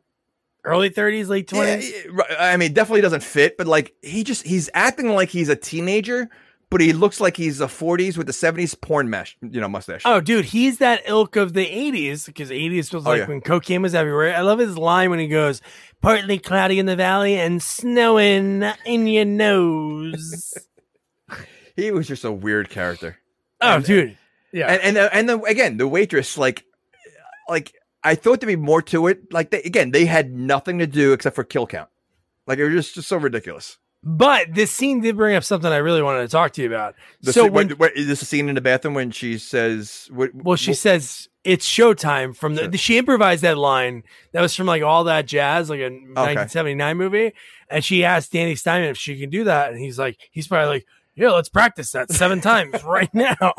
early 0.63 0.89
30s, 0.89 1.28
late 1.28 1.47
20s. 1.47 1.89
Yeah, 1.89 2.22
yeah. 2.30 2.36
I 2.39 2.57
mean, 2.57 2.74
definitely 2.74 3.01
doesn't 3.01 3.24
fit, 3.24 3.57
but 3.57 3.68
like 3.68 3.93
he 4.01 4.24
just 4.24 4.45
he's 4.45 4.70
acting 4.74 5.09
like 5.09 5.30
he's 5.30 5.49
a 5.49 5.55
teenager, 5.55 6.30
but 6.70 6.82
he 6.82 6.91
looks 6.93 7.20
like 7.22 7.38
he's 7.38 7.61
a 7.61 7.68
40s 7.68 8.18
with 8.18 8.28
the 8.28 8.34
70s 8.34 8.80
porn 8.80 9.09
mesh, 9.09 9.38
you 9.41 9.61
know, 9.61 9.68
mustache. 9.70 10.01
Oh, 10.05 10.20
dude, 10.22 10.45
he's 10.45 10.80
that 10.80 11.01
ilk 11.07 11.36
of 11.36 11.53
the 11.53 11.65
80s 11.65 12.26
because 12.26 12.49
80s 12.49 12.93
was 12.93 13.05
Oh, 13.05 13.09
like 13.11 13.20
yeah. 13.20 13.28
when 13.28 13.41
cocaine 13.41 13.82
was 13.82 13.95
everywhere. 13.95 14.36
I 14.36 14.41
love 14.41 14.59
his 14.59 14.78
line 14.78 15.09
when 15.09 15.20
he 15.20 15.28
goes, 15.28 15.61
partly 16.01 16.39
cloudy 16.39 16.78
in 16.80 16.86
the 16.86 16.95
valley 16.95 17.39
and 17.39 17.61
snowing 17.63 18.63
in 18.86 19.07
your 19.07 19.26
nose. 19.26 20.53
He 21.76 21.91
was 21.91 22.07
just 22.07 22.24
a 22.24 22.32
weird 22.32 22.70
character. 22.72 23.20
oh, 23.61 23.76
And- 23.76 23.86
dude. 23.86 24.18
Yeah. 24.51 24.65
And 24.72 24.82
and 24.82 24.97
uh, 24.97 25.09
and 25.13 25.30
the, 25.30 25.39
again, 25.43 25.78
the 25.78 25.88
waitress, 25.88 26.36
like, 26.36 26.65
like 27.47 27.72
I 28.03 28.15
thought 28.15 28.39
there'd 28.39 28.47
be 28.47 28.55
more 28.55 28.82
to 28.84 29.05
it. 29.07 29.32
Like, 29.32 29.51
they, 29.51 29.61
again, 29.61 29.91
they 29.91 30.05
had 30.05 30.32
nothing 30.34 30.80
to 30.80 30.88
do 30.88 31.13
except 31.13 31.36
for 31.36 31.43
kill 31.43 31.68
count. 31.68 31.89
Like, 32.47 32.57
it 32.57 32.63
was 32.65 32.74
just, 32.74 32.95
just 32.95 33.07
so 33.09 33.18
ridiculous. 33.18 33.78
But 34.10 34.53
this 34.55 34.72
scene 34.72 35.01
did 35.01 35.18
bring 35.18 35.36
up 35.36 35.43
something 35.43 35.70
I 35.70 35.78
really 35.78 36.01
wanted 36.01 36.22
to 36.22 36.28
talk 36.30 36.53
to 36.53 36.62
you 36.62 36.68
about. 36.68 36.95
The 37.22 37.34
so 37.34 37.43
scene- 37.43 37.51
when, 37.51 37.68
what- 37.72 37.80
what- 37.80 37.97
is 37.97 38.08
this 38.08 38.22
a 38.22 38.26
scene 38.26 38.47
in 38.47 38.55
the 38.55 38.62
bathroom 38.62 38.93
when 38.93 39.12
she 39.12 39.38
says, 39.38 40.08
what, 40.14 40.34
well, 40.34 40.55
she 40.55 40.72
what- 40.72 40.78
says 40.78 41.28
it's 41.43 41.68
showtime 41.70 42.34
from 42.34 42.55
the, 42.55 42.62
Sure. 42.64 42.74
she 42.78 42.97
improvised 42.97 43.43
that 43.43 43.58
line 43.58 44.03
that 44.32 44.39
was 44.39 44.55
from 44.55 44.66
like 44.66 44.82
all 44.82 45.03
that 45.03 45.26
jazz, 45.26 45.70
like 45.70 45.82
a 45.82 45.89
1979 45.89 46.95
movie. 46.95 47.34
And 47.70 47.84
she 47.84 48.05
asked 48.05 48.32
Danny 48.32 48.55
Steinmann 48.55 48.91
if 48.91 48.97
she 48.97 49.20
can 49.20 49.30
do 49.30 49.43
that. 49.43 49.72
And 49.72 49.80
he's 49.80 49.99
like, 49.99 50.18
he's 50.32 50.47
probably 50.47 50.70
like, 50.70 50.86
yeah, 51.16 51.32
let's 51.32 51.49
practice 51.49 51.91
that 51.91 52.10
seven 52.10 52.39
times 52.39 52.82
right 52.86 53.14
now. 53.14 53.36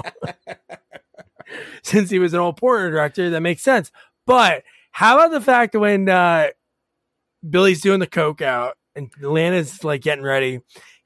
Since 1.82 2.08
he 2.08 2.18
was 2.18 2.32
an 2.32 2.40
old 2.40 2.56
porn 2.56 2.90
director, 2.90 3.28
that 3.30 3.40
makes 3.40 3.60
sense. 3.60 3.90
But 4.24 4.62
how 4.92 5.16
about 5.18 5.30
the 5.30 5.42
fact 5.42 5.74
when 5.74 6.08
uh, 6.08 6.48
Billy's 7.48 7.82
doing 7.82 8.00
the 8.00 8.06
coke 8.06 8.40
out 8.40 8.77
and 8.98 9.10
Lana's 9.20 9.82
like 9.84 10.02
getting 10.02 10.24
ready, 10.24 10.60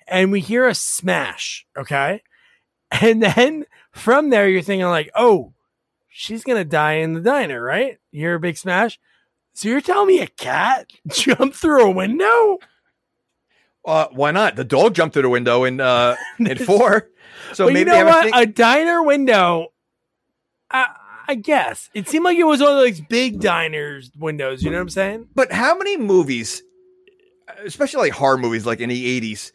and 0.09 0.33
we 0.33 0.41
hear 0.41 0.67
a 0.67 0.75
smash, 0.75 1.65
okay? 1.77 2.23
And 2.91 3.23
then 3.23 3.65
from 3.93 4.31
there, 4.31 4.49
you're 4.49 4.63
thinking 4.63 4.87
like, 4.87 5.11
oh, 5.15 5.53
she's 6.09 6.43
gonna 6.45 6.65
die 6.65 6.95
in 6.95 7.13
the 7.13 7.21
diner, 7.21 7.63
right? 7.63 7.99
You 8.11 8.21
hear 8.23 8.35
a 8.35 8.41
big 8.41 8.57
smash. 8.59 8.99
So 9.55 9.69
you're 9.69 9.81
telling 9.81 10.09
me 10.09 10.21
a 10.21 10.27
cat 10.27 10.91
jumped 11.09 11.57
through 11.57 11.85
a 11.85 11.91
window? 11.91 12.59
uh, 13.85 14.07
why 14.13 14.31
not? 14.31 14.57
The 14.57 14.65
dog 14.65 14.95
jumped 14.95 15.13
through 15.15 15.23
the 15.23 15.29
window 15.29 15.65
in 15.65 15.81
uh, 15.81 16.17
in 16.39 16.59
four. 16.59 17.09
So 17.53 17.67
maybe 17.67 17.79
you 17.81 17.85
know 17.87 18.03
a 18.03 18.05
what? 18.07 18.25
thing- 18.25 18.33
A 18.35 18.47
diner 18.47 19.03
window. 19.03 19.73
I, 20.71 20.87
I 21.29 21.35
guess 21.35 21.91
it 21.95 22.09
seemed 22.09 22.25
like 22.25 22.37
it 22.39 22.45
was 22.45 22.61
one 22.61 22.73
of 22.73 22.79
those 22.79 23.01
big 23.01 23.41
diners 23.41 24.11
windows. 24.19 24.63
You 24.63 24.71
know 24.71 24.77
what 24.79 24.83
I'm 24.83 24.89
saying? 24.91 25.29
But 25.35 25.53
how 25.53 25.77
many 25.77 25.97
movies, 25.97 26.63
especially 27.65 28.01
like 28.01 28.13
horror 28.13 28.39
movies, 28.39 28.67
like 28.67 28.81
in 28.81 28.89
the 28.89 29.07
eighties, 29.07 29.53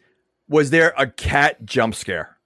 was 0.48 0.70
there 0.70 0.94
a 0.96 1.06
cat 1.06 1.64
jump 1.64 1.94
scare? 1.94 2.36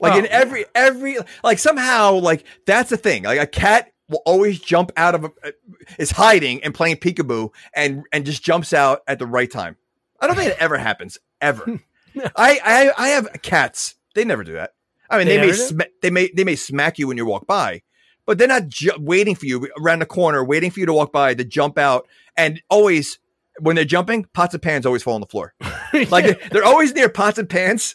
Like 0.00 0.14
Oh, 0.14 0.18
in 0.18 0.26
every 0.26 0.64
every 0.74 1.16
like 1.42 1.58
somehow 1.58 2.14
like 2.14 2.44
that's 2.66 2.90
the 2.90 2.96
thing. 2.96 3.24
Like 3.24 3.40
a 3.40 3.46
cat 3.46 3.92
will 4.08 4.22
always 4.26 4.60
jump 4.60 4.92
out 4.96 5.14
of 5.14 5.24
a, 5.24 5.30
uh, 5.44 5.50
is 5.98 6.10
hiding 6.10 6.62
and 6.62 6.74
playing 6.74 6.96
peekaboo 6.96 7.50
and 7.74 8.04
and 8.12 8.26
just 8.26 8.42
jumps 8.42 8.72
out 8.72 9.00
at 9.08 9.18
the 9.18 9.26
right 9.26 9.50
time. 9.50 9.76
I 10.20 10.26
don't 10.26 10.36
think 10.36 10.50
it 10.52 10.58
ever 10.60 10.76
happens 10.78 11.18
ever. 11.40 11.80
I, 12.36 12.60
I 12.64 12.92
I 12.96 13.08
have 13.08 13.28
cats. 13.42 13.94
They 14.14 14.24
never 14.24 14.44
do 14.44 14.52
that. 14.52 14.72
I 15.10 15.18
mean, 15.18 15.26
They 15.28 15.36
they, 15.38 15.46
may 15.46 15.52
sma- 15.52 15.84
they 16.02 16.10
may 16.10 16.30
they 16.34 16.44
may 16.44 16.56
smack 16.56 16.98
you 16.98 17.08
when 17.08 17.16
you 17.16 17.24
walk 17.26 17.46
by, 17.46 17.82
but 18.26 18.38
they're 18.38 18.48
not 18.48 18.68
ju- 18.68 18.96
waiting 18.98 19.34
for 19.34 19.46
you 19.46 19.68
around 19.78 20.00
the 20.00 20.06
corner, 20.06 20.44
waiting 20.44 20.70
for 20.70 20.80
you 20.80 20.86
to 20.86 20.92
walk 20.92 21.12
by 21.12 21.34
to 21.34 21.44
jump 21.44 21.78
out. 21.78 22.06
And 22.36 22.60
always, 22.68 23.18
when 23.60 23.76
they're 23.76 23.84
jumping, 23.84 24.24
pots 24.32 24.54
and 24.54 24.62
pans 24.62 24.86
always 24.86 25.02
fall 25.02 25.14
on 25.14 25.20
the 25.20 25.26
floor. 25.26 25.54
Like 26.10 26.50
they're 26.50 26.64
always 26.64 26.92
near 26.94 27.08
pots 27.08 27.38
and 27.38 27.48
pans. 27.48 27.94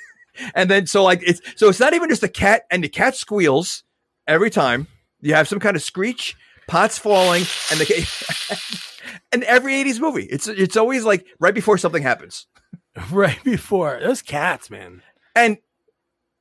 and 0.54 0.70
then 0.70 0.86
so 0.86 1.02
like 1.02 1.20
it's 1.26 1.40
so 1.56 1.68
it's 1.68 1.80
not 1.80 1.94
even 1.94 2.08
just 2.08 2.22
a 2.22 2.28
cat, 2.28 2.62
and 2.70 2.84
the 2.84 2.88
cat 2.88 3.16
squeals 3.16 3.82
every 4.28 4.50
time. 4.50 4.86
You 5.20 5.34
have 5.34 5.48
some 5.48 5.58
kind 5.58 5.74
of 5.74 5.82
screech, 5.82 6.36
pots 6.68 6.96
falling, 6.96 7.42
and 7.70 7.80
the 7.80 8.08
and 9.32 9.42
every 9.44 9.72
'80s 9.72 9.98
movie, 9.98 10.24
it's 10.24 10.46
it's 10.46 10.76
always 10.76 11.04
like 11.04 11.26
right 11.40 11.54
before 11.54 11.76
something 11.76 12.02
happens. 12.02 12.46
right 13.10 13.42
before 13.42 13.98
those 14.00 14.22
cats, 14.22 14.70
man. 14.70 15.02
And 15.34 15.58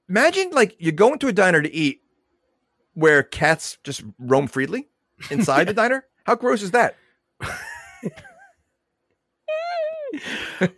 imagine 0.07 0.51
like 0.51 0.75
you 0.77 0.91
go 0.91 1.13
into 1.13 1.27
a 1.27 1.33
diner 1.33 1.61
to 1.61 1.73
eat 1.73 2.01
where 2.93 3.23
cats 3.23 3.77
just 3.83 4.03
roam 4.19 4.47
freely 4.47 4.89
inside 5.31 5.67
the 5.67 5.73
diner. 5.73 6.05
How 6.25 6.35
gross 6.35 6.61
is 6.61 6.71
that? 6.71 6.95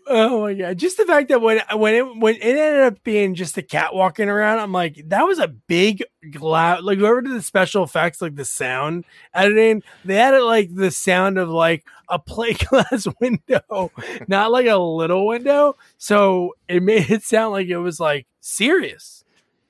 Oh 0.08 0.42
my 0.42 0.54
god! 0.54 0.78
Just 0.78 0.98
the 0.98 1.06
fact 1.06 1.30
that 1.30 1.42
when 1.42 1.62
when 1.76 1.96
it 1.96 2.18
when 2.18 2.36
it 2.36 2.42
ended 2.44 2.82
up 2.84 3.04
being 3.04 3.34
just 3.36 3.58
a 3.58 3.62
cat 3.62 3.94
walking 3.96 4.30
around, 4.30 4.60
I'm 4.60 4.72
like, 4.72 5.02
that 5.08 5.24
was 5.24 5.40
a 5.40 5.48
big 5.48 6.04
loud. 6.40 6.84
Like 6.84 7.00
whoever 7.00 7.22
did 7.22 7.34
the 7.34 7.42
special 7.42 7.84
effects, 7.84 8.22
like 8.22 8.36
the 8.36 8.46
sound 8.46 9.06
editing, 9.34 9.84
they 10.04 10.20
added 10.20 10.44
like 10.44 10.74
the 10.76 10.92
sound 10.92 11.38
of 11.38 11.50
like 11.50 11.86
a 12.10 12.20
plate 12.20 12.64
glass 12.70 13.08
window, 13.20 13.92
not 14.28 14.52
like 14.52 14.68
a 14.68 14.78
little 14.78 15.28
window. 15.28 15.78
So 15.98 16.56
it 16.68 16.84
made 16.84 17.10
it 17.10 17.24
sound 17.24 17.54
like 17.54 17.68
it 17.68 17.78
was 17.78 18.00
like 18.00 18.28
serious, 18.42 19.24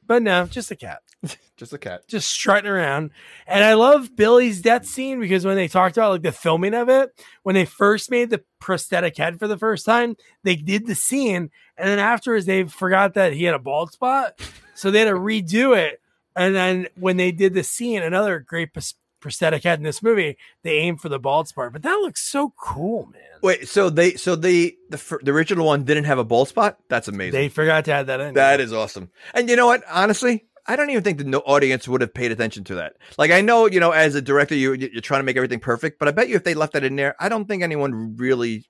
but 0.05 0.23
no, 0.23 0.45
just 0.47 0.71
a 0.71 0.75
cat 0.75 1.01
Just 1.57 1.73
a 1.73 1.77
cat. 1.77 2.07
just 2.07 2.27
strutting 2.29 2.69
around. 2.69 3.11
And 3.45 3.63
I 3.63 3.73
love 3.75 4.15
Billy's 4.15 4.61
death 4.61 4.85
scene 4.87 5.19
because 5.19 5.45
when 5.45 5.55
they 5.55 5.67
talked 5.67 5.95
about 5.95 6.11
like 6.13 6.23
the 6.23 6.31
filming 6.31 6.73
of 6.73 6.89
it, 6.89 7.11
when 7.43 7.53
they 7.53 7.65
first 7.65 8.09
made 8.09 8.31
the 8.31 8.43
prosthetic 8.59 9.15
head 9.17 9.37
for 9.37 9.47
the 9.47 9.57
first 9.59 9.85
time, 9.85 10.15
they 10.43 10.55
did 10.55 10.87
the 10.87 10.95
scene, 10.95 11.51
and 11.77 11.87
then 11.87 11.99
afterwards 11.99 12.47
they 12.47 12.63
forgot 12.63 13.13
that 13.13 13.33
he 13.33 13.43
had 13.43 13.53
a 13.53 13.59
bald 13.59 13.91
spot, 13.91 14.39
so 14.73 14.89
they 14.89 14.99
had 14.99 15.09
to 15.09 15.13
redo 15.13 15.77
it. 15.77 16.01
And 16.35 16.55
then 16.55 16.87
when 16.95 17.17
they 17.17 17.31
did 17.31 17.53
the 17.53 17.63
scene, 17.63 18.01
another 18.01 18.39
great 18.39 18.73
pros- 18.73 18.95
prosthetic 19.19 19.63
head 19.63 19.77
in 19.77 19.83
this 19.83 20.01
movie, 20.01 20.37
they 20.63 20.77
aimed 20.77 20.99
for 21.01 21.09
the 21.09 21.19
bald 21.19 21.47
spot, 21.47 21.73
but 21.73 21.83
that 21.83 21.93
looks 21.97 22.23
so 22.23 22.53
cool, 22.59 23.05
man. 23.13 23.21
Wait, 23.43 23.67
so 23.67 23.91
they 23.91 24.13
so 24.15 24.35
the 24.35 24.75
the 24.89 25.19
the 25.21 25.31
original 25.31 25.67
one 25.67 25.83
didn't 25.83 26.05
have 26.05 26.17
a 26.17 26.23
bald 26.23 26.47
spot? 26.47 26.79
That's 26.89 27.07
amazing. 27.07 27.33
They 27.39 27.49
forgot 27.49 27.85
to 27.85 27.91
add 27.91 28.07
that 28.07 28.19
in. 28.21 28.33
that 28.33 28.59
is 28.59 28.73
awesome. 28.73 29.11
And 29.35 29.47
you 29.49 29.55
know 29.55 29.67
what? 29.67 29.83
Honestly, 29.87 30.45
I 30.67 30.75
don't 30.75 30.89
even 30.91 31.03
think 31.03 31.17
the 31.17 31.39
audience 31.41 31.87
would 31.87 32.01
have 32.01 32.13
paid 32.13 32.31
attention 32.31 32.63
to 32.65 32.75
that. 32.75 32.93
Like 33.17 33.31
I 33.31 33.41
know, 33.41 33.65
you 33.67 33.79
know, 33.79 33.91
as 33.91 34.15
a 34.15 34.21
director, 34.21 34.55
you 34.55 34.73
you're 34.73 35.01
trying 35.01 35.19
to 35.19 35.23
make 35.23 35.35
everything 35.37 35.59
perfect, 35.59 35.97
but 35.99 36.07
I 36.07 36.11
bet 36.11 36.29
you 36.29 36.35
if 36.35 36.43
they 36.43 36.53
left 36.53 36.73
that 36.73 36.83
in 36.83 36.95
there, 36.95 37.15
I 37.19 37.29
don't 37.29 37.45
think 37.47 37.63
anyone 37.63 38.15
really. 38.17 38.65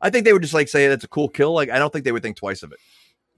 I 0.00 0.10
think 0.10 0.24
they 0.24 0.32
would 0.32 0.42
just 0.42 0.54
like 0.54 0.68
say 0.68 0.86
that's 0.88 1.04
a 1.04 1.08
cool 1.08 1.28
kill. 1.28 1.52
Like 1.52 1.70
I 1.70 1.78
don't 1.78 1.92
think 1.92 2.04
they 2.04 2.12
would 2.12 2.22
think 2.22 2.36
twice 2.36 2.62
of 2.62 2.72
it. 2.72 2.78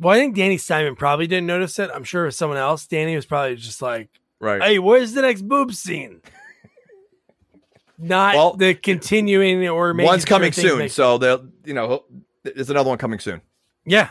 well, 0.01 0.15
I 0.15 0.19
think 0.19 0.35
Danny 0.37 0.59
Simon 0.59 0.97
probably 0.97 1.27
didn't 1.27 1.47
notice 1.47 1.79
it. 1.79 1.91
I'm 1.95 2.05
sure 2.05 2.25
was 2.25 2.37
someone 2.37 2.59
else. 2.59 2.87
Danny 2.87 3.15
was 3.17 3.25
probably 3.27 3.57
just 3.57 3.81
like, 3.81 4.09
Right. 4.41 4.61
hey, 4.63 4.79
where's 4.79 5.13
the 5.15 5.23
next 5.23 5.43
boob 5.43 5.73
scene? 5.73 6.21
Not 7.99 8.35
Well, 8.35 8.53
the 8.57 8.75
continuing 8.75 9.67
or 9.69 9.95
One's 9.95 10.27
coming 10.27 10.53
soon, 10.53 10.79
make- 10.79 10.91
so 10.91 11.17
they'll 11.17 11.49
you 11.65 11.73
know 11.73 12.05
there's 12.43 12.69
another 12.69 12.89
one 12.91 12.99
coming 12.99 13.19
soon. 13.19 13.41
yeah, 13.87 14.11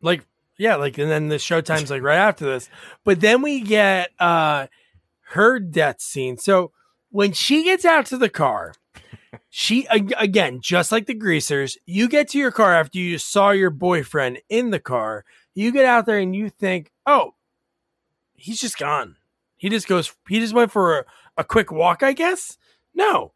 like 0.00 0.22
yeah, 0.58 0.76
like 0.76 0.98
and 0.98 1.10
then 1.10 1.28
the 1.28 1.36
showtime's 1.36 1.90
like 1.90 2.02
right 2.02 2.16
after 2.16 2.44
this. 2.44 2.68
But 3.04 3.20
then 3.20 3.42
we 3.42 3.60
get 3.60 4.10
uh 4.18 4.68
her 5.30 5.58
death 5.58 6.00
scene. 6.00 6.38
So 6.38 6.72
when 7.10 7.32
she 7.32 7.64
gets 7.64 7.84
out 7.84 8.06
to 8.06 8.18
the 8.18 8.28
car, 8.28 8.74
she 9.50 9.86
again, 9.90 10.60
just 10.60 10.92
like 10.92 11.06
the 11.06 11.14
greasers, 11.14 11.78
you 11.86 12.08
get 12.08 12.28
to 12.30 12.38
your 12.38 12.52
car 12.52 12.74
after 12.74 12.98
you 12.98 13.18
saw 13.18 13.50
your 13.50 13.70
boyfriend 13.70 14.40
in 14.48 14.70
the 14.70 14.80
car. 14.80 15.24
You 15.54 15.70
get 15.70 15.84
out 15.84 16.06
there 16.06 16.18
and 16.18 16.34
you 16.34 16.50
think, 16.50 16.90
oh, 17.06 17.34
he's 18.34 18.60
just 18.60 18.78
gone. 18.78 19.16
He 19.56 19.68
just 19.68 19.86
goes. 19.86 20.14
He 20.28 20.40
just 20.40 20.54
went 20.54 20.72
for 20.72 21.00
a, 21.00 21.04
a 21.38 21.44
quick 21.44 21.70
walk, 21.70 22.02
I 22.02 22.12
guess. 22.12 22.58
No, 22.94 23.32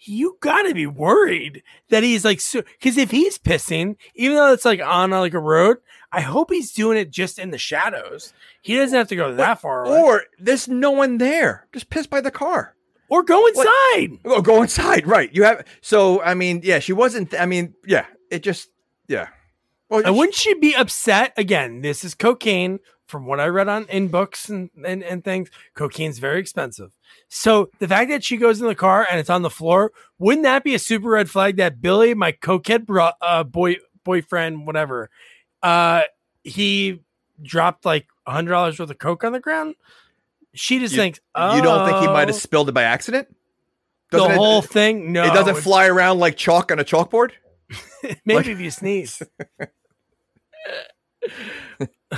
you 0.00 0.36
gotta 0.40 0.74
be 0.74 0.86
worried 0.86 1.62
that 1.90 2.02
he's 2.02 2.24
like 2.24 2.40
so. 2.40 2.62
Because 2.62 2.96
if 2.96 3.10
he's 3.10 3.38
pissing, 3.38 3.96
even 4.14 4.36
though 4.36 4.52
it's 4.52 4.64
like 4.64 4.80
on 4.80 5.10
like 5.10 5.34
a 5.34 5.38
road, 5.38 5.78
I 6.12 6.20
hope 6.20 6.50
he's 6.50 6.72
doing 6.72 6.98
it 6.98 7.10
just 7.10 7.38
in 7.38 7.50
the 7.50 7.58
shadows. 7.58 8.32
He 8.62 8.76
doesn't 8.76 8.96
have 8.96 9.08
to 9.08 9.16
go 9.16 9.34
that 9.34 9.60
far 9.60 9.84
away. 9.84 10.00
Or 10.00 10.22
there's 10.38 10.68
no 10.68 10.90
one 10.90 11.18
there. 11.18 11.66
Just 11.72 11.90
pissed 11.90 12.10
by 12.10 12.20
the 12.20 12.30
car. 12.30 12.74
or 13.08 13.22
go 13.22 13.46
inside. 13.46 14.18
Oh, 14.24 14.42
go 14.42 14.62
inside. 14.62 15.06
Right. 15.06 15.32
You 15.32 15.44
have. 15.44 15.64
So 15.80 16.22
I 16.22 16.34
mean, 16.34 16.60
yeah, 16.62 16.78
she 16.78 16.92
wasn't. 16.92 17.34
I 17.38 17.46
mean, 17.46 17.74
yeah. 17.86 18.06
It 18.30 18.42
just. 18.42 18.68
Yeah. 19.08 19.28
Well, 19.88 20.04
And 20.04 20.16
wouldn't 20.16 20.34
she 20.34 20.54
be 20.54 20.74
upset? 20.74 21.32
Again, 21.36 21.80
this 21.80 22.04
is 22.04 22.14
cocaine. 22.14 22.80
From 23.06 23.24
what 23.24 23.38
I 23.38 23.46
read 23.46 23.68
on 23.68 23.84
in 23.88 24.08
books 24.08 24.48
and, 24.48 24.68
and, 24.84 25.04
and 25.04 25.22
things, 25.22 25.48
cocaine's 25.76 26.18
very 26.18 26.40
expensive. 26.40 26.90
So 27.28 27.70
the 27.80 27.88
fact 27.88 28.10
that 28.10 28.22
she 28.24 28.36
goes 28.36 28.60
in 28.60 28.66
the 28.66 28.74
car 28.74 29.06
and 29.10 29.18
it's 29.18 29.30
on 29.30 29.42
the 29.42 29.50
floor, 29.50 29.92
wouldn't 30.18 30.44
that 30.44 30.62
be 30.64 30.74
a 30.74 30.78
super 30.78 31.08
red 31.10 31.28
flag 31.28 31.56
that 31.56 31.80
Billy, 31.80 32.14
my 32.14 32.32
cokehead 32.32 32.86
bro- 32.86 33.10
uh, 33.20 33.44
boy 33.44 33.76
boyfriend, 34.04 34.66
whatever, 34.66 35.10
uh, 35.62 36.02
he 36.44 37.02
dropped 37.42 37.84
like 37.84 38.06
a 38.26 38.32
hundred 38.32 38.50
dollars 38.52 38.78
worth 38.78 38.90
of 38.90 38.98
coke 38.98 39.24
on 39.24 39.32
the 39.32 39.40
ground? 39.40 39.74
She 40.54 40.78
just 40.78 40.94
You- 40.94 41.00
thinks, 41.00 41.20
oh, 41.34 41.56
you 41.56 41.62
don't 41.62 41.86
think 41.86 42.00
he 42.00 42.06
might 42.06 42.28
have 42.28 42.36
spilled 42.36 42.68
it 42.68 42.72
by 42.72 42.84
accident? 42.84 43.28
the 44.12 44.18
Doesn't 44.18 44.32
it- 44.32 44.36
whole 44.36 44.62
thing. 44.62 45.12
No, 45.12 45.24
it 45.24 45.34
doesn't 45.34 45.56
fly 45.56 45.86
around 45.88 46.20
like 46.20 46.36
chalk 46.36 46.70
on 46.70 46.78
a 46.78 46.84
chalkboard. 46.84 47.32
Maybe 48.24 48.34
like- 48.36 48.46
if 48.46 48.60
you 48.60 48.70
sneeze. 48.70 49.20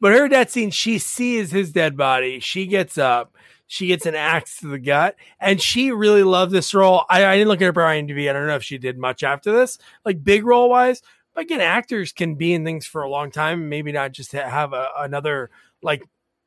but 0.00 0.12
her 0.12 0.28
death 0.28 0.50
scene, 0.50 0.70
she 0.70 0.98
sees 0.98 1.50
his 1.50 1.72
dead 1.72 1.96
body. 1.96 2.40
She 2.40 2.66
gets 2.66 2.96
up. 2.98 3.34
She 3.72 3.86
gets 3.86 4.04
an 4.04 4.16
axe 4.16 4.58
to 4.58 4.66
the 4.66 4.80
gut, 4.80 5.14
and 5.38 5.62
she 5.62 5.92
really 5.92 6.24
loved 6.24 6.50
this 6.50 6.74
role. 6.74 7.04
I, 7.08 7.24
I 7.24 7.36
didn't 7.36 7.46
look 7.46 7.62
at 7.62 7.66
her 7.66 7.82
IMDb. 7.82 8.28
I 8.28 8.32
don't 8.32 8.48
know 8.48 8.56
if 8.56 8.64
she 8.64 8.78
did 8.78 8.98
much 8.98 9.22
after 9.22 9.52
this, 9.52 9.78
like 10.04 10.24
big 10.24 10.44
role 10.44 10.68
wise. 10.68 11.02
But 11.36 11.42
again, 11.42 11.60
actors 11.60 12.10
can 12.10 12.34
be 12.34 12.52
in 12.52 12.64
things 12.64 12.84
for 12.84 13.02
a 13.02 13.08
long 13.08 13.30
time, 13.30 13.68
maybe 13.68 13.92
not 13.92 14.10
just 14.10 14.32
ha- 14.32 14.48
have 14.48 14.72
a, 14.72 14.88
another 14.98 15.50
like 15.84 16.02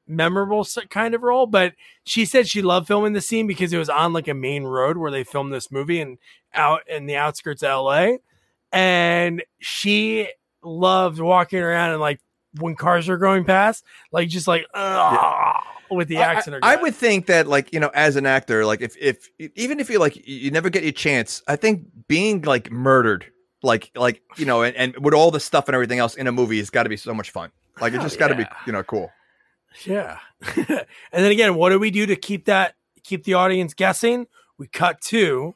memorable 0.06 0.68
kind 0.90 1.16
of 1.16 1.24
role. 1.24 1.48
But 1.48 1.76
she 2.04 2.26
said 2.26 2.46
she 2.46 2.62
loved 2.62 2.88
filming 2.88 3.14
the 3.14 3.22
scene 3.22 3.48
because 3.48 3.72
it 3.72 3.78
was 3.78 3.90
on 3.90 4.12
like 4.12 4.28
a 4.28 4.34
main 4.34 4.66
road 4.66 4.98
where 4.98 5.10
they 5.10 5.24
filmed 5.24 5.54
this 5.54 5.72
movie 5.72 6.02
and 6.02 6.18
out 6.54 6.82
in 6.90 7.06
the 7.06 7.16
outskirts 7.16 7.64
of 7.64 7.86
LA. 7.86 8.18
And 8.74 9.46
she 9.60 10.28
loved 10.62 11.20
walking 11.20 11.60
around 11.60 11.92
and 11.92 12.02
like 12.02 12.20
when 12.60 12.76
cars 12.76 13.10
are 13.10 13.18
going 13.18 13.46
past, 13.46 13.84
like 14.12 14.30
just 14.30 14.48
like 14.48 14.66
"Ugh," 14.74 15.64
with 15.90 16.08
the 16.08 16.18
I- 16.18 16.42
in 16.46 16.54
her. 16.54 16.60
I, 16.62 16.74
I 16.74 16.76
would 16.82 16.96
think 16.96 17.28
that, 17.28 17.48
like 17.48 17.74
you 17.74 17.80
know, 17.80 17.92
as 17.94 18.16
an 18.16 18.26
actor, 18.26 18.66
like 18.66 18.82
if 18.82 18.96
if 19.00 19.30
even 19.56 19.80
if 19.80 19.90
you 19.90 20.00
like 20.00 20.28
you 20.28 20.52
never 20.52 20.70
get 20.70 20.84
your 20.84 20.92
chance, 20.92 21.42
I 21.48 21.56
think 21.56 21.86
being 22.08 22.42
like 22.42 22.72
murdered, 22.72 23.26
like 23.62 23.92
like 23.96 24.22
you 24.38 24.46
know, 24.46 24.64
and, 24.64 24.76
and 24.76 24.98
with 25.04 25.14
all 25.14 25.32
the 25.32 25.40
stuff 25.40 25.68
and 25.68 25.76
everything 25.76 26.00
else 26.00 26.16
in 26.16 26.28
a 26.28 26.32
movie 26.32 26.58
has 26.58 26.70
got 26.70 26.84
to 26.84 26.90
be 26.90 26.98
so 26.98 27.14
much 27.14 27.32
fun. 27.32 27.52
Like 27.82 27.94
it's 27.94 28.02
Hell 28.02 28.06
just 28.10 28.20
got 28.20 28.28
to 28.30 28.36
be 28.36 28.46
you 28.68 28.74
know 28.74 28.84
cool. 28.84 29.12
Yeah. 29.86 30.20
and 30.56 30.86
then 31.12 31.32
again, 31.32 31.56
what 31.56 31.70
do 31.70 31.80
we 31.80 31.92
do 31.92 32.06
to 32.06 32.16
keep 32.16 32.46
that 32.46 32.76
keep 33.04 33.24
the 33.24 33.34
audience 33.34 33.74
guessing? 33.74 34.28
We 34.58 34.68
cut 34.68 35.02
to 35.02 35.56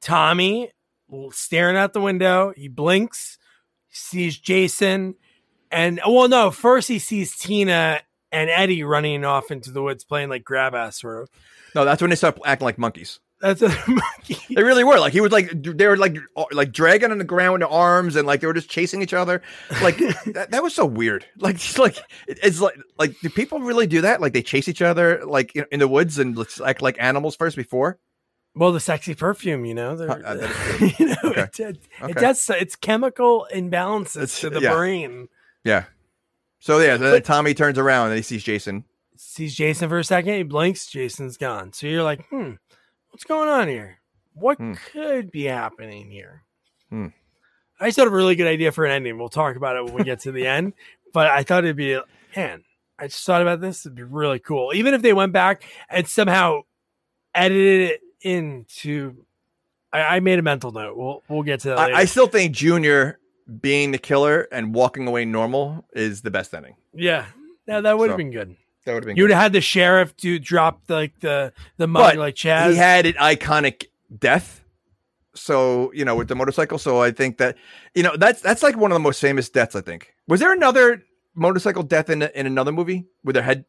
Tommy 0.00 0.72
staring 1.30 1.76
out 1.76 1.92
the 1.92 2.00
window. 2.00 2.52
He 2.56 2.68
blinks, 2.68 3.38
sees 3.90 4.38
Jason, 4.38 5.14
and 5.74 6.00
well, 6.06 6.28
no, 6.28 6.50
first 6.50 6.88
he 6.88 6.98
sees 6.98 7.36
Tina 7.36 8.00
and 8.32 8.48
Eddie 8.50 8.82
running 8.84 9.24
off 9.24 9.50
into 9.50 9.70
the 9.70 9.82
woods 9.82 10.04
playing 10.04 10.28
like 10.28 10.44
grab 10.44 10.74
ass 10.74 11.02
of. 11.04 11.28
No, 11.74 11.84
that's 11.84 12.00
when 12.00 12.10
they 12.10 12.16
start 12.16 12.38
acting 12.44 12.64
like 12.64 12.78
monkeys. 12.78 13.20
That's 13.40 13.60
a 13.62 13.68
monkey. 13.88 14.38
They 14.54 14.62
really 14.62 14.84
were. 14.84 14.98
Like 14.98 15.12
he 15.12 15.20
was 15.20 15.32
like 15.32 15.50
they 15.52 15.86
were 15.86 15.96
like 15.98 16.16
like 16.52 16.72
dragging 16.72 17.10
on 17.10 17.18
the 17.18 17.24
ground 17.24 17.52
with 17.52 17.60
their 17.60 17.68
arms 17.68 18.16
and 18.16 18.26
like 18.26 18.40
they 18.40 18.46
were 18.46 18.54
just 18.54 18.70
chasing 18.70 19.02
each 19.02 19.12
other. 19.12 19.42
Like 19.82 19.98
that, 20.26 20.48
that 20.52 20.62
was 20.62 20.74
so 20.74 20.86
weird. 20.86 21.26
Like 21.36 21.56
it's 21.56 21.76
like 21.78 21.98
it's 22.26 22.60
like 22.60 22.78
like 22.98 23.14
do 23.20 23.28
people 23.28 23.60
really 23.60 23.86
do 23.86 24.00
that? 24.02 24.20
Like 24.20 24.32
they 24.32 24.42
chase 24.42 24.68
each 24.68 24.80
other 24.82 25.24
like 25.26 25.54
in, 25.54 25.66
in 25.72 25.80
the 25.80 25.88
woods 25.88 26.18
and 26.18 26.38
let's 26.38 26.60
act 26.60 26.80
like 26.80 26.96
animals 27.00 27.36
first 27.36 27.56
before. 27.56 27.98
Well, 28.56 28.70
the 28.72 28.78
sexy 28.80 29.14
perfume, 29.16 29.64
you 29.64 29.74
know, 29.74 29.90
Uh, 29.94 30.48
you 30.98 31.06
know, 31.08 31.16
Okay. 31.24 31.40
it, 31.42 31.60
it, 31.60 31.78
Okay. 32.00 32.12
it 32.12 32.16
does. 32.16 32.48
It's 32.50 32.76
chemical 32.76 33.46
imbalances 33.52 34.16
It's- 34.16 34.40
to 34.42 34.48
the 34.50 34.60
yeah. 34.60 34.74
brain. 34.74 35.28
Yeah. 35.64 35.84
So 36.60 36.78
yeah, 36.78 36.96
then 36.96 37.12
But- 37.12 37.24
Tommy 37.24 37.54
turns 37.54 37.78
around 37.78 38.08
and 38.08 38.16
he 38.16 38.22
sees 38.22 38.42
Jason. 38.44 38.84
sees 39.16 39.54
Jason 39.54 39.88
for 39.88 39.98
a 39.98 40.04
second. 40.04 40.34
He 40.34 40.42
blinks. 40.42 40.86
Jason's 40.86 41.36
gone. 41.36 41.72
So 41.72 41.86
you're 41.86 42.02
like, 42.02 42.26
hmm, 42.28 42.52
what's 43.10 43.24
going 43.24 43.48
on 43.48 43.68
here? 43.68 43.98
What 44.34 44.58
Hmm. 44.58 44.72
could 44.92 45.30
be 45.30 45.44
happening 45.44 46.10
here? 46.10 46.42
Hmm. 46.90 47.08
I 47.80 47.86
just 47.88 47.98
had 47.98 48.06
a 48.06 48.10
really 48.10 48.34
good 48.36 48.46
idea 48.46 48.72
for 48.72 48.84
an 48.84 48.92
ending. 48.92 49.18
We'll 49.18 49.28
talk 49.28 49.56
about 49.56 49.76
it 49.76 49.84
when 49.84 49.94
we 49.94 50.04
get 50.04 50.20
to 50.20 50.32
the 50.32 50.46
end. 50.46 50.72
But 51.12 51.28
I 51.28 51.42
thought 51.44 51.64
it'd 51.64 51.76
be, 51.76 51.98
man, 52.36 52.64
I 52.98 53.06
just 53.08 53.24
thought 53.24 53.42
about 53.42 53.60
this. 53.60 53.84
It'd 53.86 53.94
be 53.96 54.02
really 54.02 54.38
cool. 54.38 54.72
Even 54.74 54.94
if 54.94 55.02
they 55.02 55.12
went 55.12 55.32
back 55.32 55.64
and 55.88 56.06
somehow 56.08 56.62
edited 57.34 57.90
it 57.90 58.00
into. 58.22 59.24
I, 59.92 60.16
I 60.16 60.20
made 60.20 60.38
a 60.38 60.42
mental 60.42 60.72
note. 60.72 60.96
We'll 60.96 61.22
we'll 61.28 61.42
get 61.42 61.60
to 61.60 61.68
that. 61.70 61.78
later. 61.78 61.94
I, 61.94 62.00
I 62.00 62.04
still 62.06 62.26
think 62.26 62.52
Junior 62.54 63.18
being 63.60 63.90
the 63.92 63.98
killer 63.98 64.48
and 64.52 64.74
walking 64.74 65.06
away 65.06 65.24
normal 65.24 65.84
is 65.92 66.22
the 66.22 66.30
best 66.30 66.54
ending. 66.54 66.76
yeah, 66.94 67.26
no, 67.66 67.80
that 67.82 67.98
would 67.98 68.10
have 68.10 68.14
So, 68.14 68.18
been 68.18 68.30
good. 68.30 68.56
That 68.84 68.92
would 68.94 69.02
have 69.02 69.06
been. 69.06 69.16
You 69.16 69.24
would 69.24 69.30
have 69.30 69.42
had 69.42 69.52
the 69.52 69.60
sheriff 69.60 70.16
to 70.18 70.38
drop 70.38 70.82
like 70.88 71.18
the 71.20 71.52
the 71.76 71.86
mug 71.86 72.02
But 72.12 72.16
like 72.18 72.34
Chaz. 72.34 72.70
He 72.70 72.76
had 72.76 73.06
an 73.06 73.14
iconic 73.14 73.86
death. 74.18 74.62
So 75.34 75.90
you 75.94 76.04
know, 76.04 76.14
with 76.14 76.28
the 76.28 76.34
motorcycle. 76.36 76.78
So 76.78 77.02
I 77.02 77.10
think 77.10 77.38
that 77.38 77.56
you 77.94 78.02
know 78.02 78.16
that's 78.16 78.40
that's 78.40 78.62
like 78.62 78.76
one 78.76 78.92
of 78.92 78.94
the 78.96 79.00
most 79.00 79.20
famous 79.20 79.48
deaths. 79.48 79.74
I 79.74 79.80
think. 79.80 80.12
Was 80.28 80.40
there 80.40 80.52
another 80.52 81.02
motorcycle 81.34 81.82
death 81.82 82.08
in 82.10 82.22
in 82.22 82.46
another 82.46 82.72
movie 82.72 83.06
with 83.24 83.34
their 83.34 83.42
head? 83.42 83.64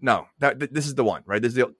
No, 0.00 0.26
that 0.38 0.58
th- 0.58 0.70
this 0.70 0.86
is 0.86 0.94
the 0.94 1.04
one, 1.04 1.22
right? 1.26 1.42
This 1.42 1.50
is 1.50 1.56
the 1.56 1.74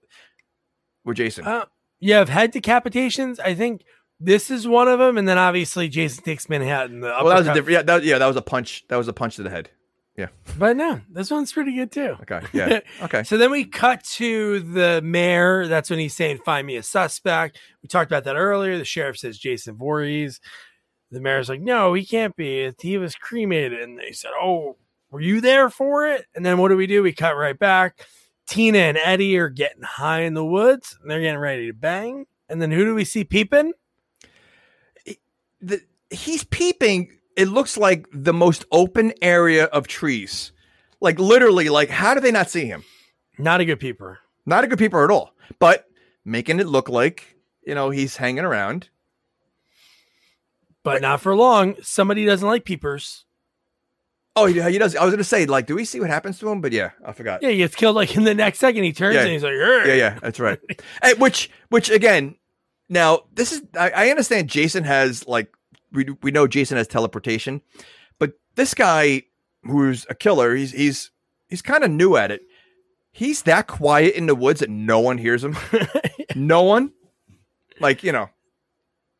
with 1.03 1.17
Jason. 1.17 1.45
Uh, 1.47 1.65
you 1.99 2.13
have 2.13 2.29
head 2.29 2.53
decapitations. 2.53 3.39
I 3.39 3.55
think 3.55 3.83
this 4.23 4.51
is 4.51 4.67
one 4.67 4.87
of 4.87 4.99
them, 4.99 5.17
and 5.17 5.27
then 5.27 5.37
obviously 5.37 5.89
Jason 5.89 6.23
takes 6.23 6.47
Manhattan. 6.47 7.01
The 7.01 7.07
well, 7.07 7.25
that 7.25 7.39
was 7.39 7.47
a 7.47 7.53
different. 7.53 7.71
Yeah, 7.71 7.81
that, 7.81 8.03
yeah, 8.03 8.17
that 8.19 8.27
was 8.27 8.35
a 8.35 8.41
punch. 8.41 8.85
That 8.87 8.97
was 8.97 9.07
a 9.07 9.13
punch 9.13 9.37
to 9.37 9.43
the 9.43 9.49
head. 9.49 9.69
Yeah. 10.15 10.27
But 10.59 10.77
no, 10.77 11.01
this 11.09 11.31
one's 11.31 11.51
pretty 11.51 11.75
good 11.75 11.91
too. 11.91 12.15
Okay. 12.21 12.41
Yeah. 12.53 12.79
Okay. 13.01 13.23
So 13.23 13.37
then 13.37 13.49
we 13.49 13.65
cut 13.65 14.03
to 14.15 14.59
the 14.59 15.01
mayor. 15.01 15.67
That's 15.67 15.89
when 15.89 15.99
he's 15.99 16.15
saying, 16.15 16.39
"Find 16.45 16.67
me 16.67 16.75
a 16.75 16.83
suspect." 16.83 17.57
We 17.81 17.87
talked 17.87 18.11
about 18.11 18.25
that 18.25 18.35
earlier. 18.35 18.77
The 18.77 18.85
sheriff 18.85 19.17
says 19.17 19.37
Jason 19.39 19.77
Voorhees. 19.77 20.39
The 21.09 21.19
mayor's 21.19 21.49
like, 21.49 21.61
"No, 21.61 21.93
he 21.93 22.05
can't 22.05 22.35
be. 22.35 22.71
He 22.79 22.97
was 22.97 23.15
cremated." 23.15 23.81
And 23.81 23.97
they 23.97 24.11
said, 24.11 24.31
"Oh, 24.39 24.77
were 25.09 25.21
you 25.21 25.41
there 25.41 25.69
for 25.69 26.07
it?" 26.07 26.25
And 26.35 26.45
then 26.45 26.59
what 26.59 26.69
do 26.69 26.77
we 26.77 26.87
do? 26.87 27.01
We 27.01 27.13
cut 27.13 27.35
right 27.35 27.57
back. 27.57 28.05
Tina 28.47 28.79
and 28.79 28.97
Eddie 28.97 29.37
are 29.37 29.49
getting 29.49 29.83
high 29.83 30.21
in 30.21 30.33
the 30.33 30.45
woods, 30.45 30.97
and 31.01 31.09
they're 31.09 31.21
getting 31.21 31.39
ready 31.39 31.67
to 31.67 31.73
bang. 31.73 32.25
And 32.49 32.61
then 32.61 32.69
who 32.69 32.83
do 32.83 32.93
we 32.93 33.05
see 33.05 33.23
peeping? 33.23 33.73
The, 35.61 35.81
he's 36.09 36.43
peeping. 36.43 37.11
It 37.37 37.47
looks 37.47 37.77
like 37.77 38.05
the 38.13 38.33
most 38.33 38.65
open 38.71 39.13
area 39.21 39.65
of 39.65 39.87
trees. 39.87 40.51
Like 40.99 41.19
literally, 41.19 41.69
like 41.69 41.89
how 41.89 42.13
do 42.13 42.19
they 42.19 42.31
not 42.31 42.49
see 42.49 42.65
him? 42.65 42.83
Not 43.37 43.61
a 43.61 43.65
good 43.65 43.79
peeper. 43.79 44.19
Not 44.45 44.63
a 44.63 44.67
good 44.67 44.77
peeper 44.79 45.03
at 45.03 45.09
all. 45.11 45.33
But 45.59 45.85
making 46.25 46.59
it 46.59 46.67
look 46.67 46.89
like 46.89 47.35
you 47.65 47.73
know 47.75 47.89
he's 47.89 48.17
hanging 48.17 48.43
around. 48.43 48.89
but 50.83 51.01
not 51.01 51.21
for 51.21 51.35
long. 51.35 51.75
Somebody 51.81 52.25
doesn't 52.25 52.47
like 52.47 52.65
peepers. 52.65 53.25
Oh, 54.35 54.45
he, 54.45 54.61
he 54.61 54.77
does. 54.77 54.95
I 54.95 55.03
was 55.03 55.13
gonna 55.13 55.23
say, 55.25 55.45
like, 55.45 55.67
do 55.67 55.75
we 55.75 55.83
see 55.85 55.99
what 55.99 56.09
happens 56.09 56.39
to 56.39 56.49
him? 56.49 56.61
But 56.61 56.71
yeah, 56.71 56.91
I 57.05 57.11
forgot. 57.11 57.43
Yeah, 57.43 57.49
he 57.49 57.57
gets 57.57 57.75
killed 57.75 57.95
like 57.95 58.15
in 58.15 58.23
the 58.23 58.33
next 58.33 58.59
second. 58.59 58.83
He 58.83 58.93
turns 58.93 59.15
Yeah. 59.15 59.21
and 59.23 59.31
he's 59.31 59.43
like, 59.43 59.53
"Hey." 59.53 59.83
yeah, 59.87 59.93
yeah, 59.93 60.19
that's 60.21 60.39
right. 60.39 60.59
And 61.01 61.19
which, 61.19 61.49
which 61.69 61.89
again, 61.89 62.35
now 62.91 63.21
this 63.33 63.53
is 63.53 63.63
I, 63.79 63.89
I 63.89 64.09
understand. 64.09 64.49
Jason 64.49 64.83
has 64.83 65.25
like 65.25 65.51
we 65.93 66.05
we 66.21 66.29
know 66.29 66.45
Jason 66.45 66.77
has 66.77 66.87
teleportation, 66.87 67.61
but 68.19 68.33
this 68.55 68.73
guy 68.73 69.23
who's 69.63 70.05
a 70.09 70.13
killer, 70.13 70.53
he's 70.53 70.73
he's 70.73 71.11
he's 71.49 71.61
kind 71.61 71.85
of 71.85 71.89
new 71.89 72.17
at 72.17 72.31
it. 72.31 72.41
He's 73.13 73.43
that 73.43 73.67
quiet 73.67 74.15
in 74.15 74.25
the 74.25 74.35
woods 74.35 74.59
that 74.59 74.69
no 74.69 74.99
one 74.99 75.17
hears 75.17 75.43
him. 75.43 75.55
no 76.35 76.63
one, 76.63 76.91
like 77.79 78.03
you 78.03 78.11
know, 78.11 78.29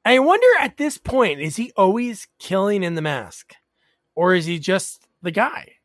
I 0.04 0.20
wonder 0.20 0.48
at 0.60 0.76
this 0.76 0.98
point, 0.98 1.40
is 1.40 1.56
he 1.56 1.72
always 1.78 2.28
killing 2.40 2.84
in 2.84 2.96
the 2.96 3.02
mask? 3.02 3.54
Or 4.16 4.36
is 4.36 4.46
he 4.46 4.60
just 4.60 5.08
the 5.22 5.32
guy? 5.32 5.76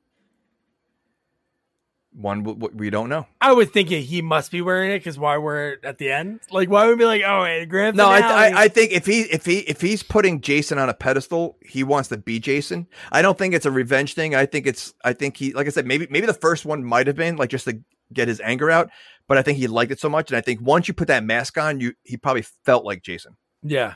One 2.17 2.45
we 2.75 2.89
don't 2.91 3.09
know. 3.09 3.27
I 3.41 3.53
would 3.53 3.73
think 3.73 3.91
he 3.91 4.23
must 4.23 4.51
be 4.51 4.63
wearing 4.63 4.91
it 4.93 4.99
because 5.01 5.19
why 5.19 5.37
wear 5.37 5.73
it 5.75 5.85
at 5.85 5.99
the 5.99 6.11
end? 6.11 6.41
Like, 6.51 6.71
why 6.71 6.87
would 6.87 6.93
we 6.99 7.03
be 7.03 7.05
like, 7.05 7.23
oh, 7.27 7.45
hey, 7.45 7.67
grand 7.67 7.97
No, 7.97 8.09
I, 8.09 8.21
finale. 8.23 8.53
I 8.55 8.63
I 8.65 8.69
think 8.69 8.93
if 8.93 9.05
he 9.07 9.21
if 9.23 9.45
he 9.45 9.59
if 9.61 9.81
he's 9.81 10.03
putting 10.03 10.41
Jason 10.41 10.79
on 10.79 10.89
a 10.89 10.95
pedestal, 10.95 11.59
he 11.63 11.85
wants 11.85 12.09
to 12.09 12.17
be 12.17 12.41
Jason. 12.41 12.87
I 13.13 13.21
don't 13.23 13.37
think 13.37 13.53
it's 13.55 13.67
a 13.67 13.71
revenge 13.71 14.15
thing. 14.15 14.35
I 14.35 14.47
think 14.47 14.67
it's 14.67 14.95
I 15.05 15.13
think 15.13 15.37
he 15.37 15.53
like 15.53 15.67
I 15.67 15.71
said 15.71 15.87
maybe 15.87 16.07
maybe 16.11 16.27
the 16.27 16.33
first 16.35 16.65
one 16.65 16.83
might 16.85 17.07
have 17.07 17.17
been 17.17 17.37
like 17.37 17.51
just 17.51 17.67
to 17.67 17.79
get 18.13 18.29
his 18.29 18.41
anger 18.41 18.71
out, 18.71 18.89
but 19.29 19.37
I 19.37 19.43
think 19.43 19.59
he 19.59 19.67
liked 19.67 19.91
it 19.93 20.01
so 20.01 20.09
much, 20.09 20.31
and 20.31 20.39
I 20.39 20.41
think 20.41 20.61
once 20.63 20.89
you 20.89 20.95
put 20.95 21.09
that 21.09 21.25
mask 21.25 21.59
on, 21.59 21.81
you 21.81 21.93
he 22.05 22.17
probably 22.17 22.43
felt 22.65 22.85
like 22.85 23.03
Jason. 23.03 23.37
yeah. 23.63 23.95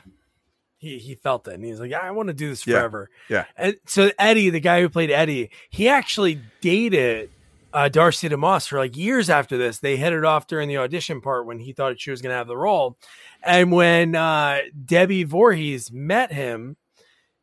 He, 0.77 0.97
he 0.97 1.13
felt 1.13 1.47
it 1.47 1.53
and 1.53 1.63
he's 1.63 1.79
like, 1.79 1.93
I 1.93 2.09
want 2.09 2.29
to 2.29 2.33
do 2.33 2.49
this 2.49 2.65
Yeah. 2.65 2.77
forever. 2.79 3.09
Yeah. 3.29 3.45
And 3.55 3.75
so 3.85 4.09
Eddie, 4.17 4.49
the 4.49 4.59
guy 4.59 4.81
who 4.81 4.89
played 4.89 5.11
Eddie, 5.11 5.51
he 5.69 5.87
actually 5.87 6.41
dated 6.59 7.29
uh, 7.73 7.89
Darcy 7.89 8.29
DeMoss 8.29 8.67
for 8.67 8.77
like 8.77 8.95
years 8.97 9.29
after 9.29 9.57
this. 9.57 9.79
They 9.79 9.97
hit 9.97 10.13
it 10.13 10.25
off 10.25 10.47
during 10.47 10.67
the 10.67 10.77
audition 10.77 11.21
part 11.21 11.45
when 11.45 11.59
he 11.59 11.73
thought 11.73 11.99
she 11.99 12.11
was 12.11 12.21
going 12.21 12.31
to 12.31 12.37
have 12.37 12.47
the 12.47 12.57
role. 12.57 12.97
And 13.43 13.71
when 13.71 14.15
uh, 14.15 14.59
Debbie 14.85 15.23
Voorhees 15.23 15.91
met 15.91 16.31
him, 16.31 16.77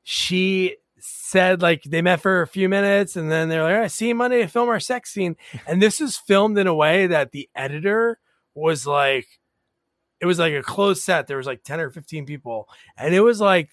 she 0.03 0.77
said 1.01 1.63
like 1.63 1.83
they 1.85 2.03
met 2.03 2.21
for 2.21 2.43
a 2.43 2.47
few 2.47 2.69
minutes 2.69 3.17
and 3.17 3.31
then 3.31 3.49
they're 3.49 3.63
like, 3.63 3.75
"All 3.75 3.81
right, 3.81 3.91
see 3.91 4.09
you 4.09 4.15
Monday 4.15 4.43
to 4.43 4.49
film 4.49 4.69
our 4.69 4.81
sex 4.81 5.11
scene. 5.11 5.37
And 5.67 5.83
this 5.83 6.01
is 6.01 6.17
filmed 6.17 6.59
in 6.59 6.67
a 6.67 6.75
way 6.75 7.07
that 7.07 7.33
the 7.33 7.49
editor 7.55 8.19
was 8.55 8.87
like, 8.87 9.27
it 10.21 10.27
was 10.27 10.39
like 10.39 10.55
a 10.55 10.63
closed 10.63 11.03
set. 11.03 11.27
There 11.27 11.37
was 11.37 11.47
like 11.47 11.63
10 11.63 11.81
or 11.81 11.91
15 11.91 12.27
people. 12.27 12.69
And 12.97 13.15
it 13.15 13.21
was 13.21 13.41
like, 13.41 13.71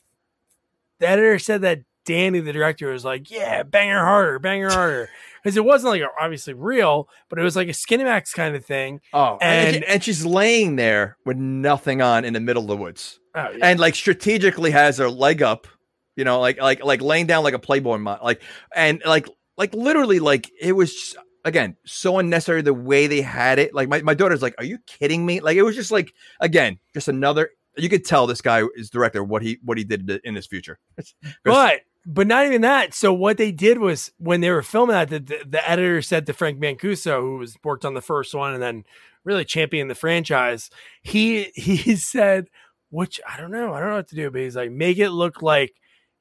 the 1.00 1.08
editor 1.08 1.40
said 1.40 1.62
that 1.62 1.80
Danny, 2.06 2.40
the 2.40 2.54
director, 2.54 2.92
was 2.92 3.04
like, 3.06 3.30
yeah, 3.32 3.64
bang 3.64 3.90
her 3.90 4.04
harder, 4.06 4.40
bang 4.40 4.62
her 4.62 4.70
harder. 4.72 5.10
Because 5.44 5.58
it 5.58 5.64
wasn't 5.64 5.92
like 5.92 6.02
obviously 6.20 6.56
real, 6.56 7.08
but 7.30 7.38
it 7.38 7.44
was 7.44 7.56
like 7.56 7.68
a 7.68 7.72
Skinemax 7.72 8.34
kind 8.34 8.56
of 8.56 8.66
thing. 8.66 9.00
Oh, 9.14 9.38
and 9.40 9.84
And- 9.84 10.02
she's 10.04 10.26
laying 10.26 10.76
there 10.76 11.18
with 11.24 11.38
nothing 11.38 12.02
on 12.02 12.26
in 12.26 12.34
the 12.34 12.40
middle 12.40 12.64
of 12.64 12.68
the 12.68 12.76
woods, 12.76 13.20
Oh, 13.36 13.52
yeah. 13.52 13.60
and 13.70 13.80
like 13.80 13.94
strategically 13.94 14.72
has 14.72 14.98
her 14.98 15.08
leg 15.08 15.44
up, 15.44 15.68
You 16.16 16.24
know, 16.24 16.40
like 16.40 16.60
like 16.60 16.84
like 16.84 17.00
laying 17.00 17.28
down 17.28 17.44
like 17.44 17.54
a 17.54 17.60
Playboy 17.60 18.00
model, 18.00 18.26
like 18.26 18.42
and 18.76 19.04
like 19.06 19.28
like 19.56 19.72
literally 19.76 20.18
like 20.18 20.50
it 20.60 20.72
was 20.72 20.92
just, 20.92 21.16
again 21.44 21.76
so 21.86 22.18
unnecessary 22.18 22.64
the 22.64 22.74
way 22.74 23.06
they 23.06 23.22
had 23.22 23.60
it. 23.60 23.72
Like 23.72 23.88
my 23.88 24.02
my 24.02 24.16
daughter's 24.16 24.42
like, 24.42 24.56
"Are 24.58 24.66
you 24.66 24.80
kidding 24.88 25.24
me?" 25.28 25.42
Like 25.42 25.58
it 25.58 25.62
was 25.62 25.76
just 25.76 25.92
like 25.92 26.12
again 26.40 26.80
just 26.96 27.08
another. 27.08 27.52
You 27.78 27.90
could 27.90 28.04
tell 28.04 28.26
this 28.26 28.42
guy 28.42 28.64
is 28.76 28.90
director 28.90 29.24
what 29.24 29.44
he 29.44 29.60
what 29.64 29.78
he 29.78 29.84
did 29.84 30.10
in 30.24 30.34
his 30.34 30.48
future. 30.48 30.80
But 31.44 31.82
but 32.06 32.28
not 32.28 32.46
even 32.46 32.62
that. 32.62 32.94
So 32.94 33.12
what 33.14 33.38
they 33.38 33.52
did 33.52 33.80
was 33.80 34.12
when 34.18 34.42
they 34.42 34.52
were 34.52 34.62
filming 34.62 34.94
that, 34.94 35.10
the, 35.10 35.20
the, 35.20 35.40
the 35.48 35.70
editor 35.70 36.02
said 36.02 36.26
to 36.26 36.34
Frank 36.34 36.60
Mancuso, 36.60 37.20
who 37.20 37.38
was 37.38 37.58
worked 37.64 37.86
on 37.86 37.96
the 37.96 38.02
first 38.02 38.36
one 38.36 38.54
and 38.54 38.62
then 38.62 38.84
really 39.24 39.46
championed 39.46 39.90
the 39.90 39.96
franchise, 39.96 40.70
he 41.02 41.52
he 41.56 41.96
said, 41.96 42.48
which 42.90 43.20
I 43.28 43.38
don't 43.38 43.52
know, 43.52 43.74
I 43.74 43.80
don't 43.80 43.90
know 43.90 43.96
what 43.96 44.10
to 44.10 44.16
do, 44.16 44.30
but 44.30 44.42
he's 44.42 44.56
like, 44.56 44.72
make 44.72 44.98
it 44.98 45.10
look 45.10 45.42
like 45.42 45.74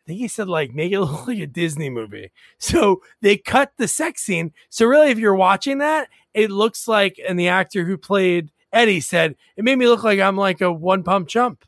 I 0.04 0.08
think 0.08 0.20
he 0.20 0.28
said 0.28 0.48
like 0.48 0.74
make 0.74 0.92
it 0.92 1.00
look 1.00 1.26
like 1.26 1.38
a 1.38 1.46
Disney 1.46 1.90
movie. 1.90 2.30
So 2.58 3.02
they 3.20 3.36
cut 3.36 3.72
the 3.76 3.88
sex 3.88 4.22
scene. 4.22 4.52
So 4.70 4.86
really, 4.86 5.10
if 5.10 5.18
you're 5.18 5.34
watching 5.34 5.78
that, 5.78 6.08
it 6.32 6.50
looks 6.50 6.88
like, 6.88 7.20
and 7.26 7.38
the 7.38 7.48
actor 7.48 7.84
who 7.84 7.96
played 7.98 8.50
Eddie 8.72 9.00
said 9.00 9.36
it 9.56 9.64
made 9.64 9.76
me 9.76 9.86
look 9.86 10.02
like 10.02 10.18
I'm 10.18 10.36
like 10.36 10.60
a 10.60 10.72
one 10.72 11.02
pump 11.02 11.28
chump 11.28 11.64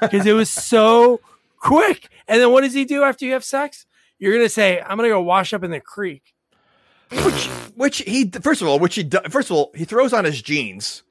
because 0.00 0.26
it 0.26 0.32
was 0.32 0.50
so 0.50 1.20
quick. 1.60 2.08
And 2.26 2.40
then 2.40 2.50
what 2.52 2.62
does 2.62 2.74
he 2.74 2.84
do 2.84 3.02
after 3.02 3.24
you 3.24 3.32
have 3.32 3.44
sex? 3.44 3.86
You're 4.18 4.32
gonna 4.34 4.48
say, 4.48 4.80
"I'm 4.80 4.96
gonna 4.96 5.08
go 5.08 5.20
wash 5.20 5.52
up 5.54 5.62
in 5.64 5.70
the 5.70 5.80
creek." 5.80 6.34
which 7.24 7.46
which 7.74 7.98
he 7.98 8.30
first 8.42 8.60
of 8.60 8.68
all, 8.68 8.78
which 8.78 8.94
he 8.94 9.02
do, 9.02 9.18
first 9.30 9.50
of 9.50 9.56
all 9.56 9.70
he 9.74 9.84
throws 9.84 10.12
on 10.12 10.24
his 10.24 10.42
jeans 10.42 11.02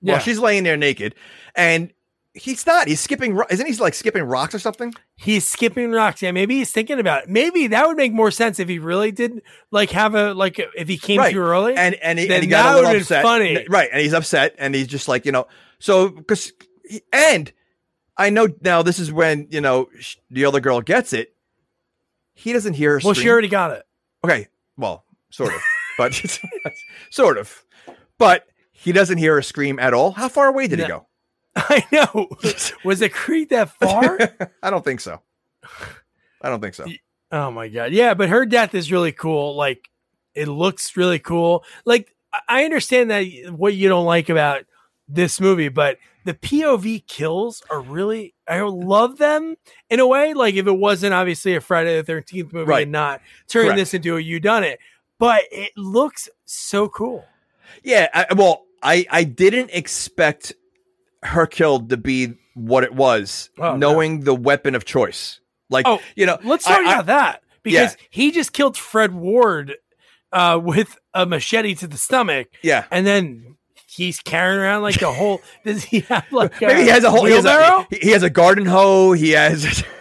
Yeah. 0.00 0.14
while 0.14 0.22
she's 0.22 0.38
laying 0.38 0.64
there 0.64 0.76
naked, 0.78 1.14
and 1.54 1.92
he's 2.32 2.66
not. 2.66 2.88
He's 2.88 3.00
skipping. 3.00 3.38
Isn't 3.50 3.66
he 3.66 3.74
like 3.74 3.92
skipping 3.94 4.22
rocks 4.22 4.54
or 4.54 4.58
something? 4.58 4.94
He's 5.16 5.46
skipping 5.46 5.90
rocks. 5.90 6.22
Yeah, 6.22 6.30
maybe 6.32 6.56
he's 6.56 6.70
thinking 6.72 6.98
about 6.98 7.24
it. 7.24 7.28
Maybe 7.28 7.66
that 7.66 7.86
would 7.86 7.98
make 7.98 8.12
more 8.14 8.30
sense 8.30 8.58
if 8.60 8.68
he 8.68 8.78
really 8.78 9.12
did 9.12 9.42
like 9.70 9.90
have 9.90 10.14
a 10.14 10.32
like 10.32 10.58
if 10.74 10.88
he 10.88 10.96
came 10.96 11.18
Right. 11.18 11.32
too 11.32 11.40
early. 11.40 11.74
And 11.76 11.96
and 11.96 12.18
he, 12.18 12.30
and 12.32 12.42
he 12.42 12.48
got 12.48 12.72
a 12.74 12.80
little 12.80 12.96
upset. 13.00 13.22
funny. 13.22 13.66
right? 13.68 13.90
And 13.92 14.00
he's 14.00 14.14
upset, 14.14 14.54
and 14.58 14.74
he's 14.74 14.86
just 14.86 15.06
like 15.08 15.26
you 15.26 15.32
know. 15.32 15.46
So 15.80 16.08
because 16.08 16.52
and 17.12 17.52
I 18.22 18.30
know 18.30 18.48
now 18.60 18.82
this 18.82 18.98
is 18.98 19.12
when 19.12 19.48
you 19.50 19.60
know 19.60 19.88
sh- 19.98 20.16
the 20.30 20.44
other 20.44 20.60
girl 20.60 20.80
gets 20.80 21.12
it. 21.12 21.34
He 22.34 22.52
doesn't 22.52 22.74
hear 22.74 22.92
her. 22.92 23.00
well, 23.04 23.14
she 23.14 23.20
scream. 23.20 23.32
already 23.32 23.48
got 23.48 23.72
it. 23.72 23.82
Okay, 24.24 24.48
well, 24.76 25.04
sort 25.30 25.54
of, 25.54 25.60
but 25.98 26.14
sort 27.10 27.36
of, 27.38 27.64
but 28.18 28.46
he 28.72 28.92
doesn't 28.92 29.18
hear 29.18 29.34
her 29.34 29.42
scream 29.42 29.78
at 29.78 29.92
all. 29.94 30.12
How 30.12 30.28
far 30.28 30.46
away 30.48 30.66
did 30.68 30.78
he 30.78 30.86
No. 30.86 30.88
go? 30.88 31.06
I 31.56 31.84
know. 31.92 32.28
Was 32.84 33.00
the 33.00 33.08
creek 33.10 33.50
that 33.50 33.70
far? 33.80 34.18
I 34.62 34.70
don't 34.70 34.84
think 34.84 35.00
so. 35.00 35.20
I 36.40 36.48
don't 36.48 36.60
think 36.60 36.74
so. 36.74 36.86
Oh 37.30 37.50
my 37.50 37.68
god. 37.68 37.92
Yeah, 37.92 38.14
but 38.14 38.28
her 38.28 38.46
death 38.46 38.74
is 38.74 38.90
really 38.90 39.12
cool. 39.12 39.54
Like 39.56 39.88
it 40.34 40.48
looks 40.48 40.96
really 40.96 41.18
cool. 41.18 41.64
Like 41.84 42.14
I- 42.32 42.40
I 42.48 42.64
understand 42.64 43.10
that 43.10 43.24
what 43.54 43.74
you 43.74 43.88
don't 43.90 44.06
like 44.06 44.28
about 44.30 44.64
this 45.08 45.38
movie, 45.40 45.68
but 45.68 45.98
the 46.24 46.34
POV 46.34 47.06
kills 47.06 47.62
are 47.70 47.80
really 47.80 48.34
I 48.48 48.60
love 48.60 49.18
them 49.18 49.56
in 49.90 50.00
a 50.00 50.06
way. 50.06 50.34
Like 50.34 50.54
if 50.54 50.66
it 50.66 50.72
wasn't 50.78 51.14
obviously 51.14 51.54
a 51.56 51.60
Friday 51.60 51.96
the 51.96 52.02
thirteenth 52.04 52.52
movie 52.52 52.68
Right. 52.68 52.82
and 52.82 52.92
not 52.92 53.20
turning 53.48 53.68
Correct. 53.68 53.78
this 53.78 53.94
into 53.94 54.16
a 54.16 54.20
whodunit. 54.22 54.76
But 55.18 55.42
it 55.52 55.72
looks 55.76 56.28
so 56.44 56.88
cool. 56.88 57.24
Yeah, 57.82 58.08
I, 58.12 58.34
well, 58.34 58.64
I 58.82 59.06
I 59.10 59.24
didn't 59.24 59.70
expect 59.72 60.52
her 61.22 61.46
kill 61.46 61.80
to 61.88 61.96
be 61.96 62.34
what 62.54 62.82
it 62.84 62.92
was, 62.94 63.48
Oh, 63.58 63.76
no. 63.76 63.92
knowing 63.92 64.20
the 64.20 64.34
weapon 64.34 64.74
of 64.74 64.84
choice. 64.84 65.40
Like, 65.70 65.86
Oh, 65.86 66.00
you 66.16 66.26
know, 66.26 66.38
Let's 66.44 66.64
talk 66.64 66.80
I- 66.80 66.92
about 66.92 67.06
that 67.06 67.42
because 67.62 67.96
he 68.10 68.30
just 68.32 68.52
killed 68.52 68.76
Fred 68.76 69.14
Ward 69.14 69.76
uh, 70.32 70.60
with 70.62 70.98
a 71.14 71.24
machete 71.24 71.74
to 71.76 71.86
the 71.86 71.96
stomach, 71.96 72.48
yeah. 72.62 72.84
and 72.90 73.06
then 73.06 73.56
he's 73.94 74.20
carrying 74.20 74.60
around 74.60 74.82
like 74.82 74.98
the 74.98 75.12
whole. 75.12 75.40
Does 75.64 75.84
he 75.84 76.00
have 76.00 76.30
like 76.32 76.60
a 76.62 76.66
Maybe 76.66 76.82
he 76.82 76.88
has 76.88 77.04
a 77.04 77.10
whole 77.10 77.24
he 77.24 77.32
has 77.32 77.44
a, 77.44 77.86
he 77.90 78.10
has 78.10 78.22
a 78.22 78.30
garden 78.30 78.66
hoe. 78.66 79.12
He 79.12 79.30
has. 79.30 79.84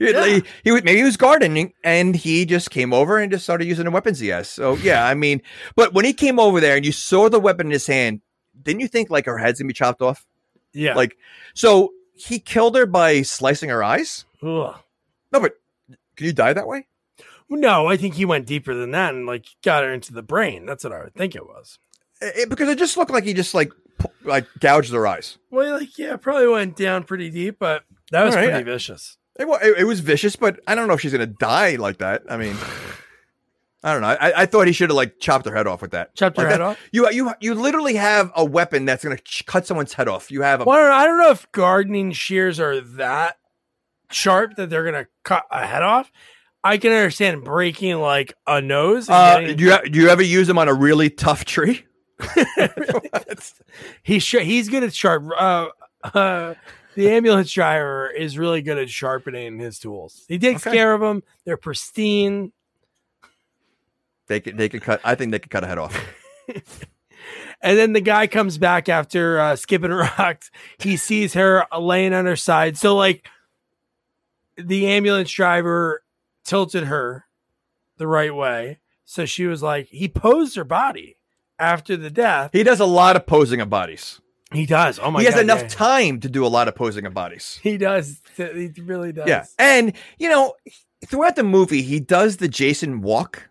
Yeah. 0.00 0.24
he, 0.24 0.42
he 0.64 0.72
was 0.72 0.82
maybe 0.82 0.96
he 0.96 1.04
was 1.04 1.18
gardening 1.18 1.74
and 1.84 2.16
he 2.16 2.46
just 2.46 2.70
came 2.70 2.94
over 2.94 3.18
and 3.18 3.30
just 3.30 3.44
started 3.44 3.66
using 3.66 3.84
the 3.84 3.90
weapons 3.90 4.18
he 4.18 4.28
has. 4.28 4.48
So 4.48 4.76
yeah, 4.76 5.06
I 5.06 5.12
mean, 5.12 5.42
but 5.76 5.92
when 5.92 6.06
he 6.06 6.14
came 6.14 6.38
over 6.38 6.58
there 6.58 6.74
and 6.76 6.86
you 6.86 6.92
saw 6.92 7.28
the 7.28 7.38
weapon 7.38 7.66
in 7.66 7.72
his 7.72 7.86
hand, 7.86 8.22
didn't 8.62 8.80
you 8.80 8.88
think 8.88 9.10
like 9.10 9.26
her 9.26 9.36
head's 9.36 9.60
gonna 9.60 9.68
be 9.68 9.74
chopped 9.74 10.00
off? 10.00 10.24
yeah, 10.72 10.94
Like, 10.94 11.18
so 11.52 11.92
he 12.14 12.38
killed 12.38 12.76
her 12.76 12.86
by 12.86 13.20
slicing 13.20 13.68
her 13.68 13.84
eyes. 13.84 14.24
Ugh. 14.42 14.74
No, 15.32 15.40
but 15.40 15.56
can 16.16 16.26
you 16.26 16.32
die 16.32 16.54
that 16.54 16.66
way? 16.66 16.86
no, 17.50 17.86
I 17.86 17.96
think 17.96 18.14
he 18.14 18.24
went 18.24 18.46
deeper 18.46 18.74
than 18.74 18.90
that 18.92 19.14
and 19.14 19.26
like 19.26 19.46
got 19.62 19.84
her 19.84 19.92
into 19.92 20.12
the 20.12 20.22
brain. 20.22 20.64
That's 20.66 20.82
what 20.82 20.92
I 20.92 21.04
would 21.04 21.14
think 21.14 21.36
it 21.36 21.46
was. 21.46 21.78
It- 22.36 22.48
because 22.50 22.68
it 22.68 22.78
just 22.78 22.96
looked 22.96 23.10
like 23.10 23.24
he 23.24 23.34
just 23.34 23.54
like 23.54 23.72
like 24.24 24.46
gouged 24.60 24.92
their 24.92 25.06
eyes. 25.06 25.38
Well, 25.50 25.78
like 25.78 25.96
yeah, 25.98 26.16
probably 26.16 26.48
went 26.48 26.76
down 26.76 27.04
pretty 27.04 27.30
deep, 27.30 27.56
but 27.58 27.84
that 28.10 28.24
was 28.24 28.34
right. 28.34 28.48
pretty 28.50 28.64
vicious. 28.64 29.16
It, 29.38 29.46
it, 29.62 29.78
it 29.80 29.84
was 29.84 30.00
vicious, 30.00 30.36
but 30.36 30.60
I 30.66 30.74
don't 30.74 30.86
know 30.88 30.94
if 30.94 31.00
she's 31.00 31.12
gonna 31.12 31.26
die 31.26 31.76
like 31.76 31.98
that. 31.98 32.22
I 32.28 32.36
mean, 32.36 32.56
I 33.82 33.92
don't 33.92 34.00
know. 34.02 34.08
I, 34.08 34.42
I 34.42 34.46
thought 34.46 34.66
he 34.66 34.72
should 34.72 34.90
have 34.90 34.96
like 34.96 35.18
chopped 35.20 35.46
her 35.46 35.54
head 35.54 35.66
off 35.66 35.82
with 35.82 35.90
that. 35.90 36.14
Chopped 36.14 36.36
her 36.36 36.44
Like 36.44 36.52
head 36.52 36.60
off. 36.60 36.78
You 36.92 37.10
you 37.10 37.32
you 37.40 37.54
literally 37.54 37.94
have 37.96 38.30
a 38.36 38.44
weapon 38.44 38.84
that's 38.84 39.02
gonna 39.04 39.18
ch- 39.18 39.44
cut 39.46 39.66
someone's 39.66 39.92
head 39.92 40.08
off. 40.08 40.30
You 40.30 40.42
have 40.42 40.60
a 40.60 40.64
Well, 40.64 40.76
I 40.76 40.80
don't 40.80 40.88
know- 40.88 40.94
I 40.96 41.06
don't 41.06 41.18
know 41.18 41.30
if 41.30 41.50
gardening 41.52 42.12
shears 42.12 42.58
are 42.60 42.80
that 42.80 43.36
sharp 44.10 44.56
that 44.56 44.70
they're 44.70 44.84
gonna 44.84 45.06
cut 45.24 45.44
a 45.50 45.66
head 45.66 45.82
off. 45.82 46.10
I 46.62 46.78
can 46.78 46.92
understand 46.92 47.44
breaking 47.44 47.96
like 47.98 48.34
a 48.46 48.60
nose. 48.62 49.08
and 49.08 49.14
Uh, 49.16 49.40
getting- 49.40 49.56
do 49.56 49.64
you 49.64 49.90
do 49.90 49.98
you 50.00 50.08
ever 50.08 50.22
use 50.22 50.46
them 50.46 50.58
on 50.58 50.68
a 50.68 50.74
really 50.74 51.10
tough 51.10 51.44
tree? 51.44 51.84
he's 54.02 54.22
sh- 54.22 54.36
he's 54.42 54.68
good 54.68 54.82
at 54.84 54.94
sharp. 54.94 55.24
Uh, 55.36 55.68
uh, 56.02 56.54
the 56.94 57.10
ambulance 57.10 57.52
driver 57.52 58.08
is 58.10 58.38
really 58.38 58.62
good 58.62 58.78
at 58.78 58.88
sharpening 58.90 59.58
his 59.58 59.78
tools. 59.78 60.24
He 60.28 60.38
takes 60.38 60.66
Okay. 60.66 60.76
care 60.76 60.94
of 60.94 61.00
them. 61.00 61.22
They're 61.44 61.56
pristine. 61.56 62.52
they 64.28 64.40
could 64.40 64.56
they 64.56 64.68
could 64.68 64.82
cut. 64.82 65.00
I 65.04 65.14
think 65.14 65.32
they 65.32 65.38
could 65.38 65.50
cut 65.50 65.64
a 65.64 65.66
head 65.66 65.78
off. 65.78 65.98
And 67.62 67.78
then 67.78 67.94
the 67.94 68.02
guy 68.02 68.26
comes 68.26 68.58
back 68.58 68.90
after 68.90 69.40
uh, 69.40 69.56
skipping 69.56 69.90
rocks. 70.18 70.50
He 70.78 70.98
sees 70.98 71.32
her 71.32 71.64
laying 71.78 72.12
on 72.12 72.26
her 72.26 72.36
side. 72.36 72.76
So 72.76 72.94
like 72.94 73.26
the 74.58 74.88
ambulance 74.88 75.30
driver 75.30 76.02
tilted 76.44 76.84
her 76.84 77.24
the 77.96 78.06
right 78.06 78.34
way. 78.34 78.80
So 79.06 79.24
she 79.24 79.46
was 79.46 79.62
like, 79.62 79.86
he 79.88 80.06
posed 80.08 80.56
her 80.56 80.64
body 80.64 81.16
after 81.58 81.96
the 81.96 82.10
death. 82.10 82.50
He 82.52 82.62
does 82.62 82.80
a 82.80 82.86
lot 82.86 83.16
of 83.16 83.26
posing 83.26 83.60
of 83.60 83.70
bodies. 83.70 84.20
He 84.52 84.66
does. 84.66 84.98
Oh 84.98 85.10
my 85.10 85.20
he 85.20 85.26
has 85.26 85.34
God, 85.34 85.42
enough 85.42 85.62
yeah. 85.62 85.68
time 85.68 86.20
to 86.20 86.28
do 86.28 86.46
a 86.46 86.48
lot 86.48 86.68
of 86.68 86.74
posing 86.74 87.06
of 87.06 87.14
bodies. 87.14 87.58
He 87.62 87.76
does. 87.76 88.20
He 88.36 88.70
really 88.78 89.12
does. 89.12 89.28
Yeah, 89.28 89.46
and 89.58 89.92
you 90.18 90.28
know, 90.28 90.54
throughout 91.06 91.36
the 91.36 91.42
movie, 91.42 91.82
he 91.82 91.98
does 91.98 92.36
the 92.36 92.48
Jason 92.48 93.00
walk, 93.00 93.48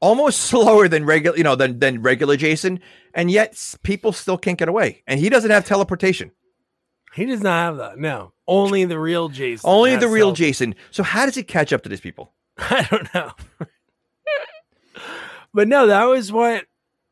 almost 0.00 0.40
slower 0.48 0.88
than 0.88 1.06
regular, 1.06 1.36
you 1.36 1.44
know, 1.44 1.56
than 1.56 1.78
than 1.78 2.02
regular 2.02 2.36
Jason, 2.36 2.80
and 3.14 3.30
yet 3.30 3.76
people 3.82 4.12
still 4.12 4.36
can't 4.36 4.58
get 4.58 4.68
away. 4.68 5.02
And 5.06 5.20
he 5.20 5.30
doesn't 5.30 5.50
have 5.50 5.64
teleportation. 5.64 6.32
He 7.14 7.26
does 7.26 7.42
not 7.42 7.64
have 7.64 7.76
that. 7.76 7.98
No. 7.98 8.32
Only 8.46 8.84
the 8.84 8.98
real 8.98 9.28
Jason. 9.28 9.70
Only 9.70 9.96
the 9.96 10.08
real 10.08 10.28
self- 10.28 10.38
Jason. 10.38 10.74
So 10.90 11.02
how 11.02 11.24
does 11.24 11.36
he 11.36 11.44
catch 11.44 11.72
up 11.72 11.82
to 11.82 11.88
these 11.88 12.00
people? 12.00 12.32
I 12.58 12.86
don't 12.90 13.14
know. 13.14 13.32
but 15.54 15.68
no, 15.68 15.86
that 15.86 16.04
was 16.04 16.32
what. 16.32 16.64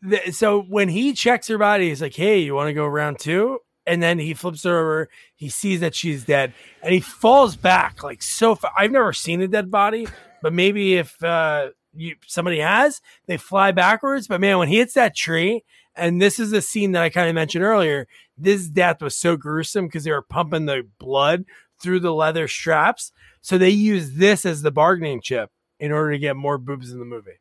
The, 0.02 0.32
so 0.32 0.62
when 0.62 0.88
he 0.88 1.12
checks 1.12 1.48
her 1.48 1.58
body, 1.58 1.88
he's 1.88 2.02
like, 2.02 2.14
"Hey, 2.14 2.40
you 2.40 2.54
want 2.54 2.68
to 2.68 2.74
go 2.74 2.86
round 2.86 3.18
two? 3.18 3.60
And 3.86 4.02
then 4.02 4.18
he 4.18 4.34
flips 4.34 4.62
her 4.64 4.78
over. 4.78 5.08
He 5.34 5.48
sees 5.48 5.80
that 5.80 5.94
she's 5.94 6.24
dead, 6.24 6.54
and 6.82 6.92
he 6.92 7.00
falls 7.00 7.56
back 7.56 8.02
like 8.02 8.22
so. 8.22 8.54
Far. 8.54 8.72
I've 8.76 8.92
never 8.92 9.12
seen 9.12 9.40
a 9.40 9.48
dead 9.48 9.70
body, 9.70 10.06
but 10.42 10.52
maybe 10.52 10.94
if 10.94 11.22
uh, 11.22 11.70
you 11.94 12.16
somebody 12.26 12.58
has, 12.58 13.00
they 13.26 13.36
fly 13.36 13.72
backwards. 13.72 14.28
But 14.28 14.40
man, 14.40 14.58
when 14.58 14.68
he 14.68 14.78
hits 14.78 14.94
that 14.94 15.16
tree, 15.16 15.64
and 15.94 16.20
this 16.20 16.38
is 16.38 16.50
the 16.50 16.62
scene 16.62 16.92
that 16.92 17.02
I 17.02 17.08
kind 17.10 17.28
of 17.28 17.34
mentioned 17.34 17.64
earlier. 17.64 18.06
This 18.38 18.66
death 18.66 19.02
was 19.02 19.16
so 19.16 19.36
gruesome 19.36 19.86
because 19.86 20.04
they 20.04 20.10
were 20.10 20.22
pumping 20.22 20.66
the 20.66 20.88
blood 20.98 21.44
through 21.80 22.00
the 22.00 22.14
leather 22.14 22.48
straps. 22.48 23.12
So 23.40 23.58
they 23.58 23.70
use 23.70 24.14
this 24.14 24.46
as 24.46 24.62
the 24.62 24.70
bargaining 24.70 25.20
chip 25.20 25.50
in 25.78 25.92
order 25.92 26.12
to 26.12 26.18
get 26.18 26.36
more 26.36 26.58
boobs 26.58 26.92
in 26.92 26.98
the 26.98 27.04
movie. 27.04 27.40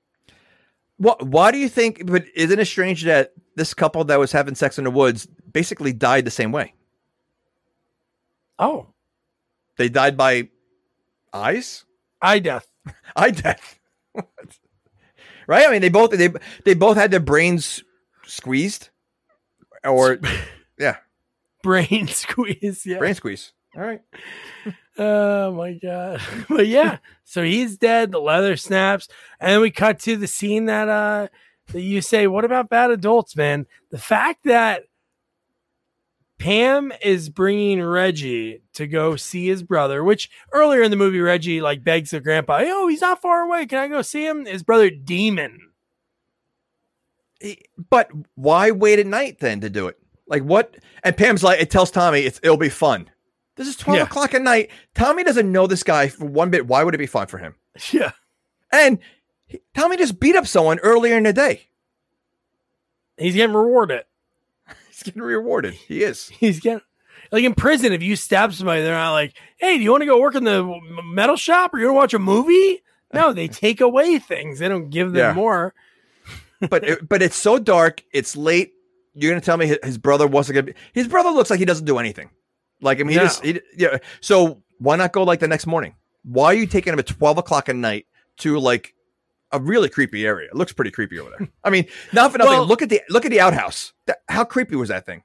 What? 1.02 1.24
Why 1.26 1.52
do 1.52 1.58
you 1.58 1.68
think? 1.68 2.06
But 2.06 2.26
isn't 2.36 2.60
it 2.60 2.66
strange 2.66 3.04
that 3.06 3.34
this 3.56 3.74
couple 3.74 4.04
that 4.06 4.20
was 4.20 4.32
having 4.32 4.54
sex 4.54 4.78
in 4.78 4.84
the 4.84 4.92
woods 4.92 5.26
basically 5.52 5.94
died 5.94 6.26
the 6.26 6.32
same 6.32 6.52
way? 6.52 6.76
Oh, 8.60 8.88
They 9.78 9.90
died 9.90 10.16
by 10.16 10.50
eyes, 11.34 11.86
eye 12.22 12.38
death. 12.38 12.68
eye 13.16 13.32
death. 13.32 13.80
right? 15.48 15.68
I 15.68 15.72
mean, 15.72 15.82
they 15.82 15.90
both 15.90 16.12
they 16.12 16.30
they 16.66 16.76
both 16.76 16.98
had 16.98 17.10
their 17.10 17.20
brains 17.20 17.84
squeezed, 18.28 18.90
or 19.84 20.20
yeah, 20.78 20.98
Brain 21.64 22.08
squeeze. 22.10 22.86
Yeah. 22.86 23.00
brain 23.00 23.16
squeeze. 23.16 23.54
All 23.76 23.82
right. 23.82 24.02
Oh 24.98 25.52
my 25.54 25.74
god. 25.74 26.22
But 26.50 26.68
yeah, 26.68 26.98
so 27.24 27.44
he's 27.44 27.78
dead, 27.78 28.12
the 28.12 28.20
leather 28.20 28.58
snaps, 28.58 29.08
and 29.40 29.52
then 29.52 29.62
we 29.62 29.72
cut 29.72 30.00
to 30.00 30.18
the 30.18 30.28
scene 30.28 30.66
that 30.66 30.90
uh 30.90 31.28
that 31.68 31.82
you 31.82 32.02
say, 32.02 32.28
what 32.28 32.44
about 32.46 32.70
bad 32.70 32.92
adults, 32.92 33.36
man? 33.36 33.66
The 33.92 33.98
fact 33.98 34.44
that 34.44 34.84
Pam 36.42 36.92
is 37.04 37.30
bringing 37.30 37.82
Reggie 37.84 38.64
to 38.74 38.88
go 38.88 39.16
see 39.16 39.48
his 39.48 39.62
brother, 39.62 40.04
which 40.04 40.30
earlier 40.52 40.82
in 40.82 40.90
the 40.90 40.98
movie, 40.98 41.20
Reggie 41.20 41.62
like 41.62 41.84
begs 41.84 42.10
the 42.10 42.20
grandpa, 42.20 42.64
"Oh, 42.66 42.88
he's 42.88 43.02
not 43.02 43.22
far 43.22 43.42
away. 43.42 43.68
Can 43.68 43.78
I 43.78 43.88
go 43.88 44.02
see 44.02 44.26
him?" 44.26 44.46
His 44.46 44.64
brother, 44.64 44.90
Demon. 44.90 45.60
But 47.90 48.10
why 48.36 48.72
wait 48.72 49.00
at 49.00 49.06
night 49.06 49.40
then 49.40 49.62
to 49.62 49.70
do 49.70 49.88
it? 49.88 50.00
Like 50.28 50.42
what? 50.44 50.76
And 51.04 51.16
Pam's 51.16 51.44
like, 51.44 51.62
it 51.62 51.70
tells 51.70 51.92
Tommy 51.92 52.22
it's, 52.22 52.40
it'll 52.42 52.58
be 52.58 52.70
fun. 52.70 53.10
This 53.62 53.70
is 53.70 53.76
12 53.78 53.98
Yeah. 54.00 54.04
o'clock 54.06 54.34
at 54.34 54.42
night. 54.42 54.72
Tommy 54.96 55.24
doesn't 55.24 55.52
know 55.52 55.68
this 55.68 55.84
guy 55.84 56.08
for 56.08 56.26
one 56.26 56.50
bit. 56.50 56.66
Why 56.66 56.84
would 56.84 56.96
it 56.96 56.98
be 56.98 57.06
fun 57.06 57.28
for 57.28 57.38
him? 57.38 57.54
Yeah, 57.92 58.12
And 58.72 58.98
he- 59.46 59.62
Tommy 59.76 59.98
just 59.98 60.20
beat 60.20 60.36
up 60.36 60.48
someone 60.48 60.80
earlier 60.80 61.16
in 61.16 61.24
the 61.24 61.32
day. 61.34 61.68
he's 63.18 63.36
getting 63.36 63.56
rewarded. 63.56 64.04
He's 64.90 65.04
getting 65.04 65.22
rewarded. 65.22 65.74
He 65.76 66.04
is. 66.04 66.28
He's 66.40 66.60
getting 66.60 66.82
like 67.32 67.44
in 67.44 67.54
prison. 67.54 67.94
If 67.94 68.02
you 68.02 68.16
stab 68.16 68.54
somebody, 68.54 68.82
they're 68.82 68.94
not 68.94 69.12
like, 69.14 69.34
"Hey, 69.58 69.78
do 69.78 69.84
you 69.84 69.92
want 69.92 70.02
to 70.02 70.06
go 70.08 70.20
work 70.20 70.36
in 70.36 70.44
the 70.44 70.80
metal 71.06 71.36
shop 71.36 71.74
or 71.74 71.80
you 71.80 71.86
want 71.86 71.94
to 71.94 71.98
watch 71.98 72.14
a 72.16 72.20
movie?" 72.20 72.82
No, 73.14 73.32
they 73.34 73.48
take 73.48 73.80
away 73.82 74.18
things. 74.20 74.60
They 74.60 74.68
don't 74.70 74.90
give 74.90 75.12
them 75.14 75.18
Yeah. 75.30 75.34
more. 75.34 75.74
But 76.70 76.84
it, 76.84 77.10
but 77.10 77.22
it's 77.22 77.36
so 77.36 77.58
dark. 77.60 78.04
It's 78.12 78.36
late. 78.36 78.74
You're 79.14 79.32
gonna 79.32 79.42
tell 79.42 79.58
me 79.58 79.68
his, 79.68 79.80
his 79.84 79.98
brother 79.98 80.28
wasn't 80.28 80.56
gonna 80.56 80.64
be. 80.68 80.74
His 80.94 81.08
brother 81.08 81.30
looks 81.32 81.50
like 81.50 81.60
he 81.60 81.66
doesn't 81.66 81.86
do 81.86 81.98
anything. 81.98 82.30
Like 82.82 83.00
I 83.00 83.04
mean, 83.04 83.14
he 83.14 83.24
just 83.24 83.44
he, 83.46 83.62
yeah. 83.78 83.98
So 84.22 84.62
why 84.80 84.96
not 84.96 85.14
go 85.14 85.24
like 85.24 85.40
the 85.40 85.48
next 85.48 85.68
morning? 85.68 85.96
Why 86.24 86.46
are 86.48 86.54
you 86.54 86.68
taking 86.68 86.94
him 86.94 87.00
at 87.00 87.08
12 87.08 87.38
o'clock 87.40 87.70
at 87.70 87.76
night 87.76 88.06
to 88.38 88.58
like 88.60 88.94
a 89.52 89.60
really 89.60 89.90
creepy 89.90 90.26
area? 90.26 90.48
It 90.50 90.56
looks 90.56 90.74
pretty 90.74 90.92
creepy 90.92 91.20
over 91.20 91.32
there. 91.38 91.48
I 91.64 91.70
mean, 91.70 91.86
not 92.14 92.32
for 92.32 92.38
nothing. 92.38 92.54
Well- 92.54 92.66
look 92.66 92.82
at 92.82 92.90
the 92.90 93.02
look 93.10 93.26
at 93.26 93.32
the 93.32 93.40
outhouse. 93.42 93.94
That, 94.08 94.22
how 94.28 94.44
creepy 94.44 94.76
was 94.76 94.90
that 94.90 95.06
thing? 95.06 95.24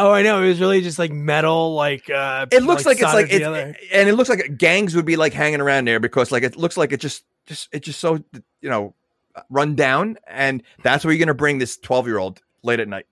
Oh, 0.00 0.12
I 0.12 0.22
know. 0.22 0.42
It 0.44 0.48
was 0.48 0.60
really 0.60 0.80
just 0.80 0.98
like 0.98 1.10
metal. 1.10 1.74
Like 1.74 2.08
uh, 2.08 2.46
It 2.52 2.62
looks 2.62 2.86
like, 2.86 2.98
it's 3.00 3.12
like 3.12 3.26
it's, 3.26 3.32
together. 3.34 3.74
and 3.92 4.08
it 4.08 4.14
looks 4.14 4.28
like 4.28 4.56
gangs 4.56 4.94
would 4.94 5.04
be 5.06 5.16
like 5.16 5.32
hanging 5.32 5.60
around 5.60 5.88
there 5.88 5.98
because 5.98 6.30
like 6.30 6.44
it 6.44 6.56
looks 6.56 6.76
like 6.76 6.92
it 6.92 7.00
just 7.00 7.24
just 7.46 7.68
it's 7.72 7.84
just 7.84 7.98
so 7.98 8.22
you 8.60 8.68
know 8.70 8.94
run 9.50 9.74
down 9.74 10.16
and 10.26 10.62
that's 10.84 11.04
where 11.04 11.12
you're 11.12 11.18
gonna 11.18 11.34
bring 11.34 11.58
this 11.58 11.76
12 11.78 12.06
year 12.06 12.18
old 12.18 12.40
late 12.62 12.78
at 12.80 12.86
night. 12.88 13.06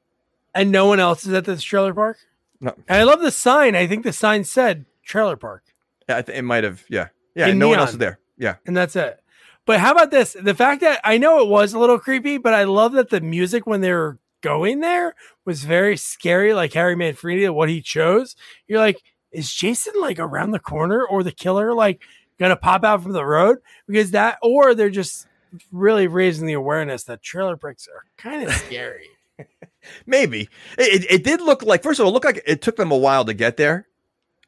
and 0.55 0.70
no 0.70 0.86
one 0.86 1.01
else 1.01 1.27
is 1.27 1.32
at 1.32 1.44
this 1.44 1.62
trailer 1.62 1.93
park. 1.93 2.18
No. 2.60 2.74
And 2.88 3.00
I 3.00 3.04
love 3.04 3.20
the 3.20 3.30
sign. 3.30 3.74
I 3.74 3.86
think 3.86 4.04
the 4.04 4.12
sign 4.12 4.44
said 4.44 4.86
trailer 5.02 5.36
park, 5.36 5.64
Yeah, 6.08 6.18
I 6.18 6.22
th- 6.22 6.38
it 6.38 6.42
might 6.42 6.64
have. 6.64 6.82
Yeah, 6.88 7.08
yeah. 7.34 7.48
In 7.48 7.58
no 7.58 7.68
one 7.68 7.78
else 7.78 7.92
is 7.92 7.98
there. 7.98 8.18
Yeah, 8.38 8.56
and 8.66 8.76
that's 8.76 8.96
it. 8.96 9.20
But 9.64 9.80
how 9.80 9.92
about 9.92 10.10
this? 10.10 10.36
The 10.40 10.54
fact 10.54 10.80
that 10.82 11.00
I 11.02 11.18
know 11.18 11.40
it 11.40 11.48
was 11.48 11.74
a 11.74 11.78
little 11.78 11.98
creepy, 11.98 12.38
but 12.38 12.54
I 12.54 12.64
love 12.64 12.92
that 12.92 13.10
the 13.10 13.20
music 13.20 13.66
when 13.66 13.80
they 13.80 13.92
were 13.92 14.18
going 14.40 14.80
there 14.80 15.14
was 15.44 15.64
very 15.64 15.96
scary. 15.96 16.54
Like 16.54 16.72
Harry 16.72 16.94
Manfredini, 16.94 17.52
what 17.52 17.68
he 17.68 17.80
chose. 17.80 18.36
You're 18.68 18.78
like, 18.78 19.02
is 19.32 19.52
Jason 19.52 19.94
like 20.00 20.18
around 20.18 20.52
the 20.52 20.60
corner 20.60 21.04
or 21.04 21.22
the 21.22 21.32
killer 21.32 21.74
like 21.74 22.02
gonna 22.38 22.56
pop 22.56 22.84
out 22.84 23.02
from 23.02 23.12
the 23.12 23.24
road? 23.24 23.58
Because 23.88 24.12
that, 24.12 24.38
or 24.40 24.74
they're 24.74 24.88
just 24.90 25.26
really 25.72 26.06
raising 26.06 26.46
the 26.46 26.52
awareness 26.52 27.04
that 27.04 27.22
trailer 27.22 27.56
parks 27.56 27.88
are 27.88 28.04
kind 28.16 28.44
of 28.44 28.52
scary. 28.52 29.08
maybe 30.06 30.48
it, 30.78 31.06
it, 31.10 31.24
did 31.24 31.40
look 31.40 31.62
like. 31.62 31.82
First 31.82 32.00
of 32.00 32.04
all, 32.04 32.10
it 32.10 32.14
looked 32.14 32.26
like 32.26 32.42
it 32.46 32.62
took 32.62 32.76
them 32.76 32.90
a 32.90 32.96
while 32.96 33.24
to 33.24 33.34
get 33.34 33.56
there, 33.56 33.86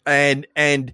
and 0.07 0.47
and 0.57 0.93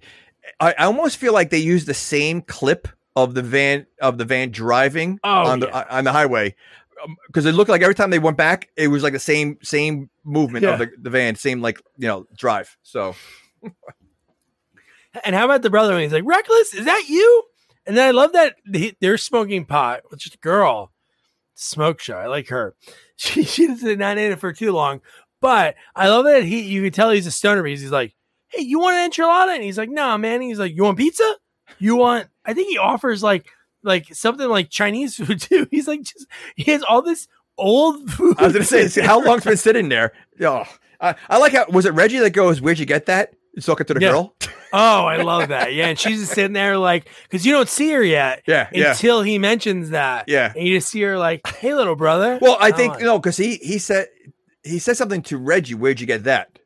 I, 0.59 0.75
I 0.77 0.85
almost 0.85 1.17
feel 1.17 1.33
like 1.33 1.49
they 1.49 1.57
used 1.59 1.87
the 1.87 1.93
same 1.93 2.41
clip 2.41 2.87
of 3.15 3.33
the 3.33 3.41
van 3.41 3.87
of 4.01 4.17
the 4.17 4.25
van 4.25 4.51
driving 4.51 5.19
Oh, 5.23 5.47
on 5.47 5.59
the 5.59 5.67
yeah. 5.67 5.85
on 5.89 6.03
the 6.03 6.11
highway 6.11 6.55
um, 7.03 7.15
because 7.27 7.45
it 7.45 7.53
looked 7.53 7.69
like 7.69 7.81
every 7.81 7.95
time 7.95 8.09
they 8.09 8.19
went 8.19 8.37
back, 8.37 8.69
it 8.75 8.89
was 8.89 9.03
like 9.03 9.13
the 9.13 9.19
same 9.19 9.57
same 9.63 10.09
movement 10.23 10.65
of 10.65 10.79
the, 10.79 10.91
the 11.01 11.09
van, 11.09 11.35
same 11.35 11.61
like 11.61 11.79
you 11.97 12.07
know 12.07 12.27
drive. 12.35 12.77
So 12.83 13.15
And 15.23 15.35
how 15.35 15.45
about 15.45 15.61
the 15.61 15.69
brother 15.69 15.93
when 15.93 16.03
he's 16.03 16.13
like, 16.13 16.25
Reckless, 16.25 16.73
is 16.73 16.85
that 16.85 17.05
you? 17.07 17.43
And 17.85 17.95
then 17.95 18.07
I 18.07 18.11
love 18.11 18.33
that 18.33 18.55
he, 18.71 18.97
they're 18.99 19.17
smoking 19.17 19.65
pot, 19.65 20.01
which 20.09 20.25
is 20.25 20.33
a 20.33 20.37
girl, 20.37 20.91
smoke 21.55 21.99
show. 21.99 22.15
I 22.17 22.27
like 22.27 22.49
her. 22.49 22.75
She 23.17 23.43
she 23.45 23.67
doesn't 23.67 23.97
not 23.99 24.17
in 24.17 24.33
it 24.33 24.39
for 24.39 24.51
too 24.51 24.73
long. 24.73 24.99
But 25.41 25.75
I 25.95 26.09
love 26.09 26.25
that 26.25 26.43
he 26.43 26.61
you 26.63 26.83
can 26.83 26.91
tell 26.91 27.11
he's 27.11 27.27
a 27.27 27.31
stoner 27.31 27.63
because 27.63 27.79
he's 27.79 27.91
like, 27.91 28.13
Hey, 28.49 28.63
you 28.63 28.77
want 28.79 28.97
an 28.97 29.09
enchilada? 29.09 29.55
And 29.55 29.63
he's 29.63 29.77
like, 29.77 29.89
No, 29.89 30.17
man. 30.17 30.41
He's 30.41 30.59
like, 30.59 30.75
You 30.75 30.83
want 30.83 30.97
pizza? 30.97 31.35
You 31.79 31.95
want 31.95 32.27
I 32.45 32.53
think 32.53 32.67
he 32.67 32.77
offers 32.77 33.23
like 33.23 33.47
like 33.83 34.13
something 34.13 34.49
like 34.49 34.69
Chinese 34.69 35.15
food 35.25 35.39
too. 35.39 35.65
He's 35.71 35.87
like 35.87 36.01
just 36.01 36.27
he 36.57 36.69
has 36.73 36.83
all 36.83 37.01
this 37.01 37.29
old 37.57 38.09
food. 38.11 38.35
I 38.37 38.47
was 38.47 38.53
gonna 38.53 38.65
say, 38.89 39.01
how 39.01 39.23
long's 39.23 39.45
been 39.45 39.55
sitting 39.55 39.87
there? 39.87 40.11
Oh, 40.41 40.65
I, 40.99 41.15
I 41.29 41.37
like 41.37 41.53
how 41.53 41.67
was 41.69 41.85
it 41.85 41.93
Reggie 41.93 42.19
that 42.19 42.31
goes, 42.31 42.59
"Where'd 42.59 42.79
you 42.79 42.85
get 42.85 43.05
that?" 43.05 43.33
He's 43.53 43.65
talking 43.65 43.85
to 43.85 43.93
the 43.93 44.01
Yeah. 44.01 44.11
girl. 44.11 44.35
Oh, 44.73 45.05
I 45.05 45.21
love 45.21 45.49
that. 45.49 45.73
Yeah. 45.73 45.87
And 45.87 45.99
she's 45.99 46.19
just 46.21 46.33
sitting 46.33 46.53
there 46.53 46.77
like, 46.77 47.07
because 47.23 47.45
you 47.45 47.51
don't 47.51 47.69
see 47.69 47.91
her 47.91 48.03
yet 48.03 48.43
Yeah, 48.47 48.67
yeah. 48.71 48.91
until 48.91 49.21
he 49.21 49.37
mentions 49.39 49.91
that. 49.91 50.25
Yeah. 50.27 50.51
And 50.55 50.67
you 50.67 50.77
just 50.77 50.89
see 50.89 51.01
her 51.01 51.17
like, 51.17 51.45
hey, 51.47 51.73
little 51.73 51.95
brother. 51.95 52.39
Well, 52.41 52.57
I 52.59 52.71
think 52.71 52.99
no, 52.99 53.17
because 53.19 53.37
he 53.37 53.55
he 53.55 53.77
said 53.77 54.07
he 54.63 54.79
said 54.79 54.97
something 54.97 55.21
to 55.23 55.37
Reggie. 55.37 55.75
Where'd 55.75 55.99
you 55.99 56.07
get 56.07 56.23
that? 56.25 56.59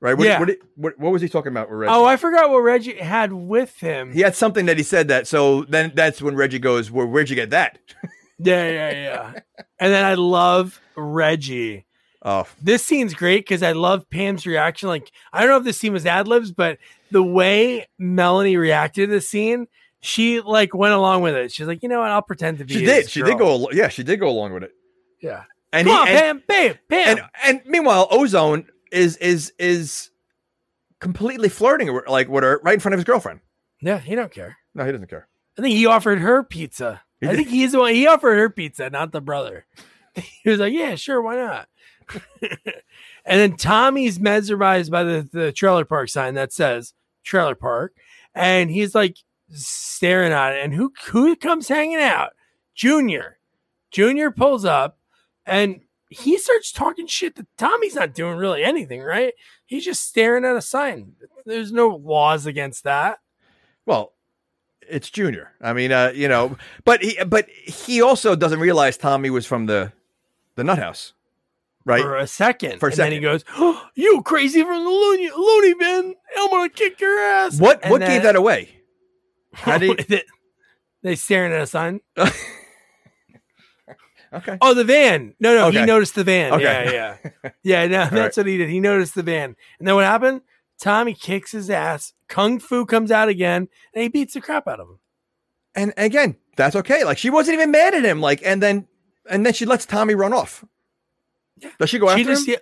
Right? 0.00 0.14
What, 0.16 0.26
Yeah. 0.28 0.38
what, 0.38 0.50
what, 0.76 0.98
what 0.98 1.12
was 1.12 1.22
he 1.22 1.28
talking 1.28 1.50
about 1.50 1.68
with 1.70 1.78
Reggie? 1.80 1.92
Oh, 1.92 2.04
I 2.04 2.16
forgot 2.16 2.50
what 2.50 2.58
Reggie 2.60 2.94
had 2.98 3.32
with 3.32 3.74
him. 3.80 4.12
he 4.12 4.20
had 4.20 4.36
something 4.36 4.66
that 4.66 4.76
he 4.76 4.84
said 4.84 5.08
that. 5.08 5.26
So 5.26 5.64
then 5.64 5.90
that's 5.94 6.22
when 6.22 6.36
Reggie 6.36 6.60
goes, 6.60 6.88
well, 6.90 7.06
"Where'd 7.06 7.28
you 7.30 7.36
get 7.36 7.50
that?" 7.50 7.78
Yeah, 8.40 8.70
yeah, 8.70 8.90
yeah. 8.92 9.40
and 9.80 9.92
then 9.92 10.04
I 10.04 10.14
love 10.14 10.80
Reggie. 10.94 11.86
Oh, 12.22 12.46
This 12.60 12.84
scene's 12.84 13.14
great 13.14 13.44
because 13.46 13.62
I 13.62 13.72
love 13.72 14.08
Pam's 14.10 14.44
reaction. 14.46 14.88
Like, 14.88 15.12
I 15.32 15.40
don't 15.40 15.50
know 15.50 15.56
if 15.58 15.64
this 15.64 15.78
scene 15.78 15.92
was 15.92 16.04
ad 16.04 16.26
libs, 16.26 16.50
but 16.50 16.78
the 17.12 17.22
way 17.22 17.86
Melanie 17.98 18.56
reacted 18.56 19.08
to 19.08 19.14
the 19.14 19.20
scene, 19.20 19.68
she 20.00 20.40
like 20.40 20.74
went 20.74 20.94
along 20.94 21.22
with 21.22 21.34
it. 21.34 21.52
She's 21.52 21.66
like, 21.68 21.82
you 21.82 21.88
know 21.88 22.00
what? 22.00 22.10
I'll 22.10 22.22
pretend 22.22 22.58
to 22.58 22.64
be. 22.64 22.74
she 22.74 22.84
did. 22.84 23.08
She 23.08 23.20
girl." 23.20 23.28
did 23.30 23.38
go. 23.38 23.70
Yeah, 23.72 23.88
she 23.88 24.02
did 24.02 24.18
go 24.18 24.28
along 24.28 24.52
with 24.52 24.64
it. 24.64 24.72
Yeah. 25.22 25.44
And 25.72 25.86
Come 25.86 26.06
he 26.08 26.12
on, 26.14 26.22
and, 26.22 26.46
Pam, 26.48 26.72
Pam, 26.72 26.78
Pam. 26.88 27.08
and 27.18 27.20
and 27.44 27.60
meanwhile, 27.66 28.08
Ozone 28.10 28.66
is 28.90 29.16
is 29.18 29.52
is 29.58 30.10
completely 31.00 31.48
flirting 31.48 31.92
with- 31.92 32.08
like 32.08 32.28
with 32.28 32.42
her 32.44 32.60
right 32.64 32.74
in 32.74 32.80
front 32.80 32.94
of 32.94 32.98
his 32.98 33.04
girlfriend. 33.04 33.40
yeah, 33.80 33.98
he 33.98 34.14
don't 34.14 34.32
care. 34.32 34.56
No, 34.74 34.84
he 34.84 34.92
doesn't 34.92 35.08
care. 35.10 35.28
I 35.58 35.62
think 35.62 35.74
he 35.76 35.86
offered 35.86 36.18
her 36.20 36.42
pizza. 36.42 37.02
I 37.22 37.34
think 37.34 37.48
he's 37.48 37.72
the 37.72 37.80
one. 37.80 37.94
He 37.94 38.06
offered 38.06 38.38
her 38.38 38.48
pizza, 38.50 38.88
not 38.90 39.12
the 39.12 39.20
brother. 39.20 39.66
He 40.42 40.50
was 40.50 40.58
like, 40.58 40.72
"Yeah, 40.72 40.96
sure, 40.96 41.22
why 41.22 41.36
not?" 41.36 41.68
and 42.42 43.40
then 43.40 43.56
Tommy's 43.56 44.18
mesmerized 44.18 44.90
by 44.90 45.02
the, 45.02 45.28
the 45.32 45.52
trailer 45.52 45.84
park 45.84 46.08
sign 46.08 46.34
that 46.34 46.52
says 46.52 46.94
trailer 47.24 47.54
park, 47.54 47.94
and 48.34 48.70
he's 48.70 48.94
like 48.94 49.16
staring 49.50 50.32
at 50.32 50.54
it. 50.54 50.64
And 50.64 50.74
who 50.74 50.92
who 51.06 51.36
comes 51.36 51.68
hanging 51.68 51.98
out? 51.98 52.30
Junior. 52.74 53.38
Junior 53.90 54.30
pulls 54.30 54.64
up, 54.64 54.98
and 55.46 55.80
he 56.10 56.38
starts 56.38 56.72
talking 56.72 57.06
shit. 57.06 57.36
To 57.36 57.46
Tommy's 57.56 57.94
not 57.94 58.14
doing 58.14 58.36
really 58.36 58.62
anything, 58.62 59.02
right? 59.02 59.34
He's 59.66 59.84
just 59.84 60.06
staring 60.06 60.44
at 60.44 60.56
a 60.56 60.62
sign. 60.62 61.12
There's 61.44 61.72
no 61.72 61.88
laws 61.88 62.46
against 62.46 62.84
that. 62.84 63.18
Well, 63.86 64.12
it's 64.88 65.10
Junior. 65.10 65.52
I 65.60 65.72
mean, 65.72 65.92
uh, 65.92 66.12
you 66.14 66.28
know, 66.28 66.56
but 66.84 67.02
he 67.02 67.22
but 67.24 67.48
he 67.48 68.00
also 68.00 68.34
doesn't 68.34 68.60
realize 68.60 68.96
Tommy 68.96 69.30
was 69.30 69.46
from 69.46 69.66
the 69.66 69.92
the 70.54 70.64
nut 70.64 70.78
house, 70.78 71.12
right? 71.88 72.02
for 72.02 72.16
a 72.16 72.26
second. 72.26 72.78
For 72.80 72.88
a 72.88 72.92
and 72.92 72.98
then 72.98 73.12
he 73.12 73.20
goes, 73.20 73.44
oh, 73.56 73.84
"You 73.94 74.22
crazy 74.22 74.62
from 74.62 74.84
the 74.84 74.90
loony, 74.90 75.30
loony 75.30 75.74
bin? 75.74 76.14
I'm 76.36 76.50
gonna 76.50 76.68
kick 76.68 77.00
your 77.00 77.18
ass." 77.18 77.58
What 77.60 77.80
And 77.82 77.90
what 77.90 78.00
then- 78.00 78.10
gave 78.10 78.22
that 78.22 78.36
away? 78.36 78.70
How 79.54 79.78
did 79.78 79.98
they, 80.08 80.22
they 81.02 81.14
staring 81.16 81.52
at 81.52 81.62
a 81.62 81.66
sign? 81.66 82.00
okay? 84.32 84.58
Oh, 84.60 84.74
the 84.74 84.84
van. 84.84 85.34
No, 85.40 85.54
no, 85.54 85.70
he 85.70 85.84
noticed 85.84 86.14
the 86.14 86.24
van. 86.24 86.52
Okay. 86.52 86.62
Yeah, 86.92 87.16
yeah, 87.42 87.50
yeah. 87.62 87.86
No, 87.86 88.16
that's 88.16 88.36
what 88.36 88.46
he 88.46 88.56
did. 88.58 88.68
He 88.68 88.80
noticed 88.80 89.14
the 89.14 89.22
van, 89.22 89.56
and 89.78 89.88
then 89.88 89.94
what 89.94 90.04
happened? 90.04 90.42
Tommy 90.80 91.14
kicks 91.14 91.52
his 91.52 91.70
ass. 91.70 92.12
Kung 92.28 92.58
Fu 92.60 92.86
comes 92.86 93.10
out 93.10 93.28
again, 93.28 93.68
and 93.94 94.02
he 94.02 94.08
beats 94.08 94.34
the 94.34 94.40
crap 94.40 94.68
out 94.68 94.78
of 94.80 94.88
him. 94.88 94.98
And 95.74 95.92
again, 95.96 96.36
that's 96.56 96.76
okay. 96.76 97.04
Like 97.04 97.18
she 97.18 97.30
wasn't 97.30 97.54
even 97.54 97.70
mad 97.70 97.94
at 97.94 98.04
him. 98.04 98.20
Like 98.20 98.42
and 98.44 98.62
then 98.62 98.86
and 99.28 99.44
then 99.44 99.52
she 99.54 99.64
lets 99.66 99.86
Tommy 99.86 100.14
run 100.14 100.32
off. 100.32 100.64
Does 101.78 101.90
she 101.90 101.98
go 101.98 102.06
she 102.08 102.20
after 102.22 102.24
just 102.32 102.46
him? 102.48 102.52
ye- 102.54 102.58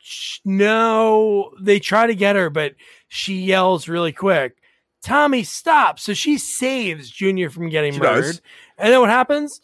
sh- 0.00 0.38
no, 0.44 1.52
they 1.60 1.78
try 1.78 2.06
to 2.06 2.14
get 2.14 2.36
her, 2.36 2.50
but 2.50 2.74
she 3.08 3.34
yells 3.42 3.88
really 3.88 4.12
quick. 4.12 4.56
Tommy, 5.02 5.42
stop! 5.44 5.98
So 6.00 6.14
she 6.14 6.38
saves 6.38 7.10
Junior 7.10 7.50
from 7.50 7.68
getting 7.68 7.92
She 7.92 7.98
murdered. 8.00 8.22
does. 8.22 8.42
And 8.78 8.92
then 8.92 9.00
what 9.00 9.10
happens? 9.10 9.60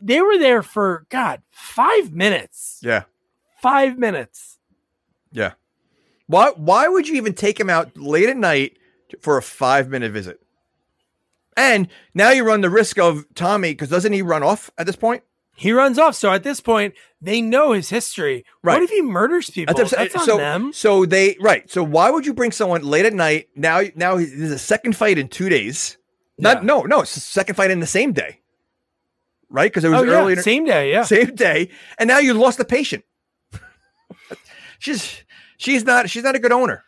They 0.00 0.20
were 0.20 0.38
there 0.38 0.62
for 0.62 1.06
God 1.10 1.42
five 1.50 2.12
minutes. 2.12 2.78
Yeah, 2.82 3.02
Five 3.60 3.98
minutes. 3.98 4.58
yeah. 5.32 5.52
Why 6.26 6.50
why 6.56 6.88
would 6.88 7.08
you 7.08 7.16
even 7.16 7.34
take 7.34 7.58
him 7.58 7.68
out 7.70 7.96
late 7.96 8.28
at 8.28 8.36
night 8.36 8.76
for 9.20 9.36
a 9.38 9.42
five 9.42 9.88
minute 9.88 10.12
visit. 10.12 10.40
And 11.56 11.88
now 12.14 12.30
you 12.30 12.44
run 12.44 12.60
the 12.60 12.70
risk 12.70 12.98
of 12.98 13.24
Tommy 13.34 13.72
because 13.72 13.88
doesn't 13.88 14.12
he 14.12 14.22
run 14.22 14.42
off 14.42 14.70
at 14.78 14.86
this 14.86 14.94
point? 14.96 15.22
He 15.60 15.72
runs 15.72 15.98
off. 15.98 16.14
So 16.14 16.30
at 16.32 16.44
this 16.44 16.60
point, 16.60 16.94
they 17.20 17.42
know 17.42 17.72
his 17.72 17.90
history. 17.90 18.44
Right. 18.62 18.74
What 18.74 18.82
if 18.84 18.90
he 18.90 19.02
murders 19.02 19.50
people? 19.50 19.74
That's, 19.74 19.90
That's, 19.90 20.14
on 20.14 20.24
so, 20.24 20.36
them. 20.36 20.72
so 20.72 21.04
they 21.04 21.36
right. 21.40 21.68
So 21.68 21.82
why 21.82 22.10
would 22.10 22.24
you 22.24 22.32
bring 22.32 22.52
someone 22.52 22.82
late 22.82 23.04
at 23.06 23.12
night? 23.12 23.48
Now, 23.56 23.82
now 23.96 24.14
there's 24.14 24.52
a 24.52 24.58
second 24.58 24.94
fight 24.96 25.18
in 25.18 25.26
two 25.26 25.48
days. 25.48 25.98
Not 26.38 26.58
Yeah. 26.58 26.62
no 26.66 26.82
no. 26.82 27.00
It's 27.00 27.14
the 27.14 27.20
second 27.20 27.56
fight 27.56 27.72
in 27.72 27.80
the 27.80 27.88
same 27.88 28.12
day, 28.12 28.38
right? 29.50 29.68
Because 29.68 29.82
it 29.82 29.88
was 29.88 30.02
Oh, 30.02 30.04
yeah. 30.04 30.12
earlier, 30.20 30.40
Same 30.42 30.64
day. 30.64 30.92
Yeah. 30.92 31.02
same 31.02 31.34
day, 31.34 31.70
and 31.98 32.06
now 32.06 32.18
you 32.18 32.34
lost 32.34 32.58
the 32.58 32.64
patient. 32.64 33.02
she's 34.78 35.24
she's 35.56 35.84
not 35.84 36.08
she's 36.08 36.22
not 36.22 36.36
a 36.36 36.38
good 36.38 36.52
owner. 36.52 36.84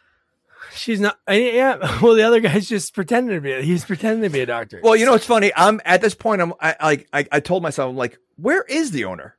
She's 0.74 1.01
not. 1.01 1.18
Yeah. 1.28 1.98
Well, 2.02 2.14
the 2.14 2.22
other 2.22 2.40
guy's 2.40 2.68
just 2.68 2.94
pretending 2.94 3.34
to 3.34 3.40
be. 3.40 3.62
He's 3.62 3.84
pretending 3.84 4.22
to 4.22 4.30
be 4.30 4.40
a 4.40 4.47
doctor. 4.47 4.80
Well, 4.82 4.97
you 4.97 5.05
know, 5.06 5.14
it's 5.14 5.26
funny. 5.26 5.52
I'm 5.55 5.80
at 5.84 6.01
this 6.01 6.14
point. 6.14 6.40
I'm 6.40 6.52
I 6.60 6.76
like 6.82 7.09
I, 7.12 7.26
I 7.32 7.40
told 7.40 7.62
myself 7.62 7.90
I'm 7.90 7.97
like, 7.97 8.18
where 8.36 8.62
is 8.62 8.90
the 8.92 9.05
owner? 9.05 9.36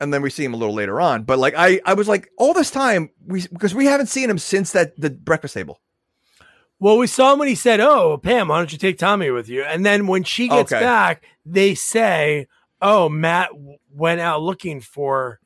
And 0.00 0.12
then 0.12 0.20
we 0.22 0.30
see 0.30 0.44
him 0.44 0.52
a 0.52 0.56
little 0.56 0.74
later 0.74 1.00
on. 1.00 1.22
But 1.22 1.38
like 1.38 1.54
I 1.56 1.80
I 1.84 1.94
was 1.94 2.08
like 2.08 2.28
all 2.36 2.52
this 2.54 2.70
time 2.70 3.10
we 3.24 3.46
because 3.46 3.74
we 3.74 3.86
haven't 3.86 4.06
seen 4.08 4.28
him 4.28 4.38
since 4.38 4.72
that 4.72 5.00
the 5.00 5.10
breakfast 5.10 5.54
table. 5.54 5.80
Well, 6.80 6.98
we 6.98 7.06
saw 7.06 7.32
him 7.32 7.38
when 7.38 7.46
he 7.48 7.54
said, 7.54 7.78
"Oh, 7.78 8.18
Pam, 8.18 8.48
why 8.48 8.58
don't 8.58 8.72
you 8.72 8.78
take 8.78 8.98
Tommy 8.98 9.30
with 9.30 9.48
you?" 9.48 9.62
And 9.62 9.86
then 9.86 10.08
when 10.08 10.24
she 10.24 10.48
gets 10.48 10.72
Okay. 10.72 10.82
back, 10.82 11.24
they 11.46 11.76
say, 11.76 12.48
"Oh, 12.80 13.08
Matt 13.08 13.50
went 13.94 14.20
out 14.20 14.42
looking 14.42 14.80
for 14.80 15.38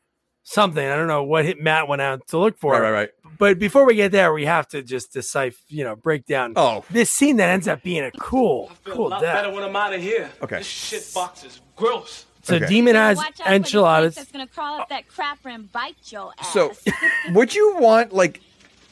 something. 0.49 0.87
I 0.87 0.97
don't 0.97 1.09
know 1.09 1.25
what 1.25 1.45
hit 1.45 1.61
Matt 1.61 1.89
went 1.89 2.01
out 2.03 2.27
to 2.29 2.39
look 2.39 2.57
for." 2.59 2.73
Right, 2.73 2.81
right, 2.81 2.91
right. 2.93 3.09
But 3.39 3.59
before 3.59 3.85
we 3.85 3.95
get 3.97 4.13
there, 4.13 4.33
we 4.33 4.47
have 4.47 4.67
to 4.69 4.83
just 4.83 5.13
decipher, 5.13 5.59
you 5.69 5.85
know, 5.85 5.95
break 5.97 6.25
down 6.25 6.55
Oh. 6.57 6.85
this 6.91 7.13
scene 7.13 7.37
that 7.37 7.51
ends 7.51 7.69
up 7.69 7.83
being 7.83 8.05
a 8.05 8.11
cool, 8.13 8.69
feel 8.85 8.95
cool 8.95 9.07
a 9.09 9.11
lot 9.11 9.21
death. 9.21 9.35
better 9.35 9.51
when 9.55 9.63
I'm 9.63 9.77
out 9.77 9.93
of 9.93 10.01
here. 10.01 10.31
Okay. 10.43 10.59
This 10.59 10.67
shit 10.67 11.11
box 11.15 11.45
is 11.45 11.61
gross. 11.75 12.25
So 12.43 12.55
Okay. 12.57 12.67
Demon 12.67 12.95
has 12.95 13.17
Watch 13.19 13.27
out 13.27 13.33
for 13.33 13.37
the 13.39 13.45
snake 13.45 13.55
enchiladas. 13.57 14.15
That's 14.15 14.31
gonna 14.33 14.47
crawl 14.47 14.81
up 14.81 14.89
that 14.89 15.05
crapper 15.09 15.53
and 15.53 15.71
bite 15.73 15.97
your 16.07 16.33
ass. 16.39 16.53
So, 16.53 16.73
would 17.33 17.55
you 17.55 17.77
want 17.79 18.13
like 18.13 18.41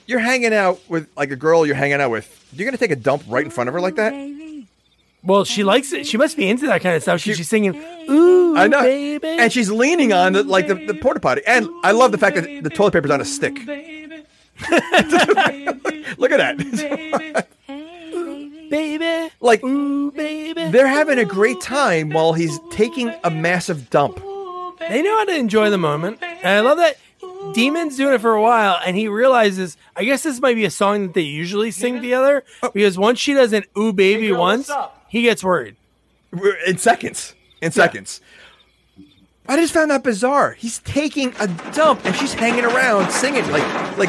you're 0.07 0.19
hanging 0.19 0.53
out 0.53 0.81
with 0.91 1.09
like 1.17 1.31
a 1.31 1.37
girl 1.37 1.65
you're 1.65 1.77
hanging 1.77 2.01
out 2.01 2.11
with? 2.11 2.29
You're 2.53 2.67
gonna 2.67 2.77
take 2.77 2.91
a 2.91 2.97
dump 2.97 3.23
right 3.29 3.45
in 3.45 3.51
front 3.51 3.69
of 3.69 3.75
her 3.75 3.81
like 3.81 3.95
that? 3.97 4.13
Well, 5.25 5.45
she 5.45 5.65
likes 5.65 5.93
it. 5.93 6.07
She 6.07 6.19
must 6.19 6.37
be 6.37 6.49
into 6.49 6.67
that 6.67 6.83
kind 6.83 6.97
of 6.97 7.03
stuff. 7.03 7.21
She's, 7.21 7.37
she's 7.39 7.49
singing, 7.49 7.75
"Ooh, 8.11 8.57
I 8.57 8.67
know, 8.67 8.83
baby," 8.83 9.27
and 9.27 9.53
she's 9.53 9.71
leaning 9.71 10.13
on 10.13 10.35
the 10.35 10.45
like 10.45 10.69
the, 10.69 10.75
the 10.75 10.95
porta 10.95 11.21
potty. 11.21 11.43
And 11.47 11.69
I 11.83 11.93
love 11.93 12.13
the 12.13 12.19
fact 12.19 12.37
that 12.37 12.63
the 12.63 12.71
toilet 12.71 12.93
paper's 12.93 13.11
on 13.11 13.21
a 13.21 13.25
stick. 13.25 13.55
Look 16.19 16.31
at 16.31 16.39
that. 16.39 17.47
baby, 18.71 19.33
like 19.41 19.65
ooh, 19.65 20.13
baby. 20.13 20.69
they're 20.69 20.87
having 20.87 21.19
a 21.19 21.25
great 21.25 21.61
time 21.61 22.11
while 22.11 22.35
he's 22.35 22.59
taking 22.71 23.13
a 23.25 23.31
massive 23.31 23.89
dump. 23.91 24.17
They 24.79 25.03
know 25.03 25.17
how 25.19 25.25
to 25.25 25.37
enjoy 25.37 25.71
the 25.71 25.79
moment. 25.79 26.19
And 26.23 26.47
I 26.47 26.61
love 26.61 26.79
that 26.79 26.99
Demon's 27.55 27.97
doing 27.97 28.15
it 28.15 28.21
for 28.21 28.35
a 28.35 28.43
while 28.43 28.79
and 28.85 28.97
he 28.97 29.09
realizes, 29.09 29.77
I 29.97 30.05
guess 30.05 30.23
this 30.23 30.41
might 30.41 30.55
be 30.55 30.65
a 30.65 30.71
song 30.71 31.03
that 31.03 31.15
they 31.15 31.23
usually 31.23 31.71
sing 31.71 32.01
together 32.01 32.45
oh. 32.63 32.71
because 32.71 32.99
once 32.99 33.19
she 33.19 33.35
does 33.35 33.53
an 33.53 33.65
ooh 33.79 33.93
baby 33.93 34.29
girl, 34.29 34.41
once, 34.41 34.69
what's 34.69 34.79
up? 34.79 35.04
He 35.15 35.23
gets 35.23 35.45
worried. 35.45 35.77
In 36.67 36.77
seconds. 36.77 37.35
In 37.63 37.71
seconds. 37.71 38.21
I 39.49 39.55
just 39.57 39.73
found 39.73 39.93
that 39.93 40.03
bizarre. 40.03 40.53
He's 40.53 40.81
taking 40.81 41.33
a 41.39 41.47
dump 41.73 42.05
and 42.05 42.17
she's 42.17 42.35
hanging 42.35 42.65
around 42.65 43.11
singing 43.13 43.49
like 43.53 43.63
like 43.97 44.09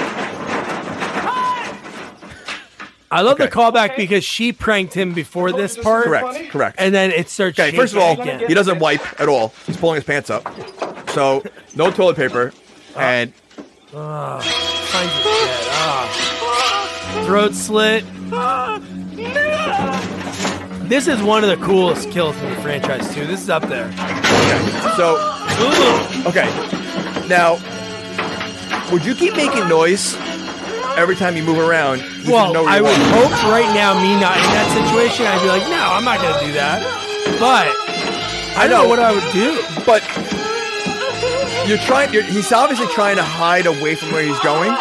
I 3.11 3.22
love 3.22 3.34
Okay. 3.40 3.45
the 3.45 3.52
callback 3.52 3.95
because 3.95 4.23
she 4.26 4.52
pranked 4.52 4.95
him 4.95 5.14
before 5.14 5.52
this 5.52 5.77
part. 5.77 6.06
correct, 6.06 6.49
correct. 6.49 6.76
And 6.80 6.94
then 6.94 7.11
it 7.11 7.30
starts 7.30 7.60
Okay, 7.60 7.76
first 7.77 7.94
of 7.94 7.99
all, 7.99 8.19
again. 8.19 8.44
he 8.48 8.56
doesn't 8.56 8.80
wipe 8.80 9.22
at 9.22 9.30
all. 9.30 9.53
He's 9.68 9.77
pulling 9.77 9.95
his 9.95 10.03
pants 10.03 10.32
up. 10.32 10.44
So 11.11 11.44
no 11.76 11.91
toilet 11.91 12.15
paper. 12.18 12.52
Ah. 12.95 12.99
And 12.99 13.34
Finds 13.91 15.14
it 15.18 15.23
dead. 15.23 15.68
Ah. 15.69 17.23
Throat 17.27 17.53
slit. 17.53 18.03
This 20.88 21.07
is 21.07 21.22
one 21.24 21.44
of 21.44 21.49
the 21.49 21.64
coolest 21.66 22.12
kills 22.12 22.38
in 22.41 22.49
the 22.49 22.62
franchise 22.62 23.14
too. 23.14 23.26
This 23.26 23.41
is 23.41 23.49
up 23.49 23.64
there. 23.64 23.86
Okay. 23.88 24.94
so 24.95 25.16
Ooh. 25.62 26.30
okay. 26.30 26.45
Now 27.28 27.57
would 28.91 29.03
you 29.03 29.16
keep 29.16 29.36
making 29.36 29.68
noise 29.68 30.16
every 30.95 31.16
time 31.16 31.36
you 31.36 31.44
move 31.44 31.57
around? 31.57 32.03
Well, 32.28 32.53
know 32.53 32.66
I 32.68 32.82
would 32.82 32.95
hope 33.18 33.32
right 33.49 33.70
now, 33.74 33.99
me 33.99 34.14
not 34.20 34.38
in 34.38 34.49
that 34.53 34.70
situation, 34.78 35.26
I'd 35.26 35.41
be 35.41 35.48
like, 35.49 35.64
no, 35.70 35.82
I'm 35.90 36.03
not 36.06 36.22
going 36.22 36.38
to 36.40 36.45
do 36.45 36.53
that. 36.53 36.82
But 37.40 37.66
I, 38.56 38.66
I 38.66 38.68
know 38.68 38.84
know. 38.84 38.90
what 38.90 38.99
I 38.99 39.12
would 39.12 39.26
do. 39.34 39.57
But 39.86 40.02
you're 41.68 41.80
trying. 41.80 42.14
You're, 42.14 42.24
he's 42.24 42.52
obviously 42.52 42.88
trying 42.94 43.16
to 43.18 43.24
hide 43.24 43.66
away 43.66 43.95
from 43.95 44.12
where 44.12 44.24
he's 44.24 44.40
going. 44.41 44.72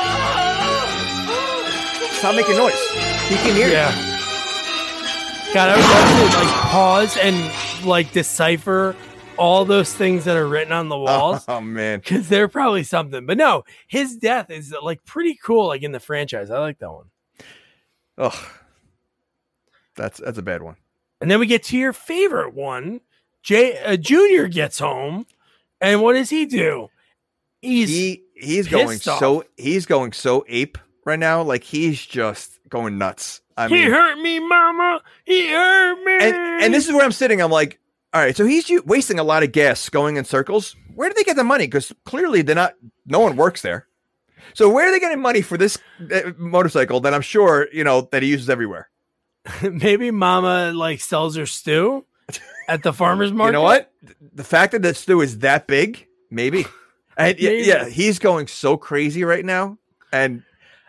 Stop 2.21 2.37
making 2.37 2.57
noise. 2.57 2.79
He 3.29 3.37
can 3.37 3.55
hear 3.57 3.69
Yeah. 3.69 3.89
you. 4.09 4.14
God, 5.55 5.69
I 5.71 5.77
would 5.77 5.85
love 5.85 6.33
to 6.33 6.39
like 6.39 6.55
pause 6.73 7.17
and 7.17 7.87
like 7.87 8.11
decipher 8.13 8.97
all 9.37 9.65
those 9.65 9.95
things 9.95 10.25
that 10.25 10.37
are 10.37 10.49
written 10.49 10.73
on 10.73 10.89
the 10.89 10.99
walls 10.99 11.45
Oh 11.47 11.61
man. 11.61 12.01
because 12.01 12.29
they're 12.29 12.49
probably 12.49 12.83
something. 12.83 13.25
But 13.25 13.37
no, 13.39 13.65
his 13.87 14.17
death 14.17 14.51
is 14.51 14.75
like 14.83 15.05
pretty 15.05 15.39
cool, 15.43 15.69
like 15.69 15.83
in 15.83 15.93
the 15.93 16.01
franchise. 16.01 16.51
I 16.51 16.59
like 16.59 16.81
that 16.81 16.91
one. 16.91 17.07
Ugh. 18.19 18.35
That's 19.97 20.19
that's 20.19 20.39
a 20.39 20.43
bad 20.43 20.61
one. 20.63 20.75
And 21.21 21.31
then 21.31 21.39
we 21.39 21.47
get 21.47 21.63
to 21.65 21.79
your 21.79 21.93
favorite 21.93 22.53
one. 22.55 23.01
Jay 23.45 23.79
uh, 23.79 23.97
Junior 23.97 24.49
gets 24.49 24.81
home, 24.81 25.25
and 25.81 26.03
what 26.03 26.15
does 26.15 26.31
he 26.31 26.47
do? 26.47 26.89
He's 27.63 27.89
He 27.91 28.25
he's 28.35 28.67
going 28.67 28.97
off. 29.07 29.19
so 29.21 29.45
he's 29.57 29.87
going 29.87 30.13
so 30.13 30.45
ape 30.49 30.79
right 31.05 31.19
now. 31.19 31.43
Like 31.43 31.63
he's 31.63 32.05
just 32.05 32.54
going 32.75 32.99
nuts. 32.99 33.41
I 33.57 33.69
he 33.69 33.75
mean, 33.75 33.91
hurt 33.91 34.19
me, 34.19 34.41
Mama. 34.41 35.01
He 35.25 35.49
hurt 35.49 36.05
me. 36.05 36.19
and 36.21 36.37
and 36.65 36.75
this 36.75 36.89
is 36.89 36.93
where 36.93 37.05
I'm 37.05 37.13
sitting. 37.13 37.41
I'm 37.41 37.51
like, 37.51 37.79
all 38.13 38.21
right. 38.21 38.37
So 38.37 38.45
he's 38.45 38.69
wasting 38.85 39.21
a 39.21 39.25
lot 39.25 39.45
of 39.45 39.53
gas 39.53 39.89
going 39.89 40.17
in 40.17 40.25
circles. 40.25 40.75
Where 40.95 41.09
do 41.09 41.15
they 41.15 41.23
get 41.23 41.37
the 41.37 41.45
money? 41.45 41.67
Because 41.67 41.93
clearly 42.05 42.43
they're 42.43 42.57
not. 42.57 42.75
No 43.07 43.21
one 43.21 43.37
works 43.37 43.63
there. 43.63 43.87
So 44.55 44.69
where 44.69 44.89
are 44.89 44.91
they 44.91 44.99
getting 44.99 45.23
money 45.23 45.41
for 45.41 45.57
this 45.57 45.79
uh, 46.13 46.33
motorcycle 46.37 47.01
that 47.01 47.15
I'm 47.15 47.23
sure 47.23 47.69
you 47.73 47.85
know 47.85 48.09
that 48.11 48.23
he 48.23 48.29
uses 48.31 48.51
everywhere? 48.51 48.89
maybe 49.63 50.11
Mama 50.11 50.73
like 50.73 51.01
sells 51.01 51.37
her 51.37 51.47
stew 51.47 52.05
at 52.69 52.83
the 52.83 52.93
farmer's 52.93 53.33
market. 53.33 53.51
You 53.53 53.53
know 53.53 53.63
what? 53.63 53.93
The 54.35 54.45
fact 54.45 54.73
that 54.73 54.83
the 54.83 54.95
stew 54.95 55.21
is 55.21 55.39
that 55.39 55.67
big, 55.67 56.07
maybe. 56.31 56.67
And 57.17 57.39
Maybe. 57.39 57.63
yeah, 57.63 57.89
he's 57.89 58.19
going 58.19 58.49
so 58.49 58.77
crazy 58.77 59.23
right 59.23 59.45
now, 59.45 59.79
and 60.11 60.43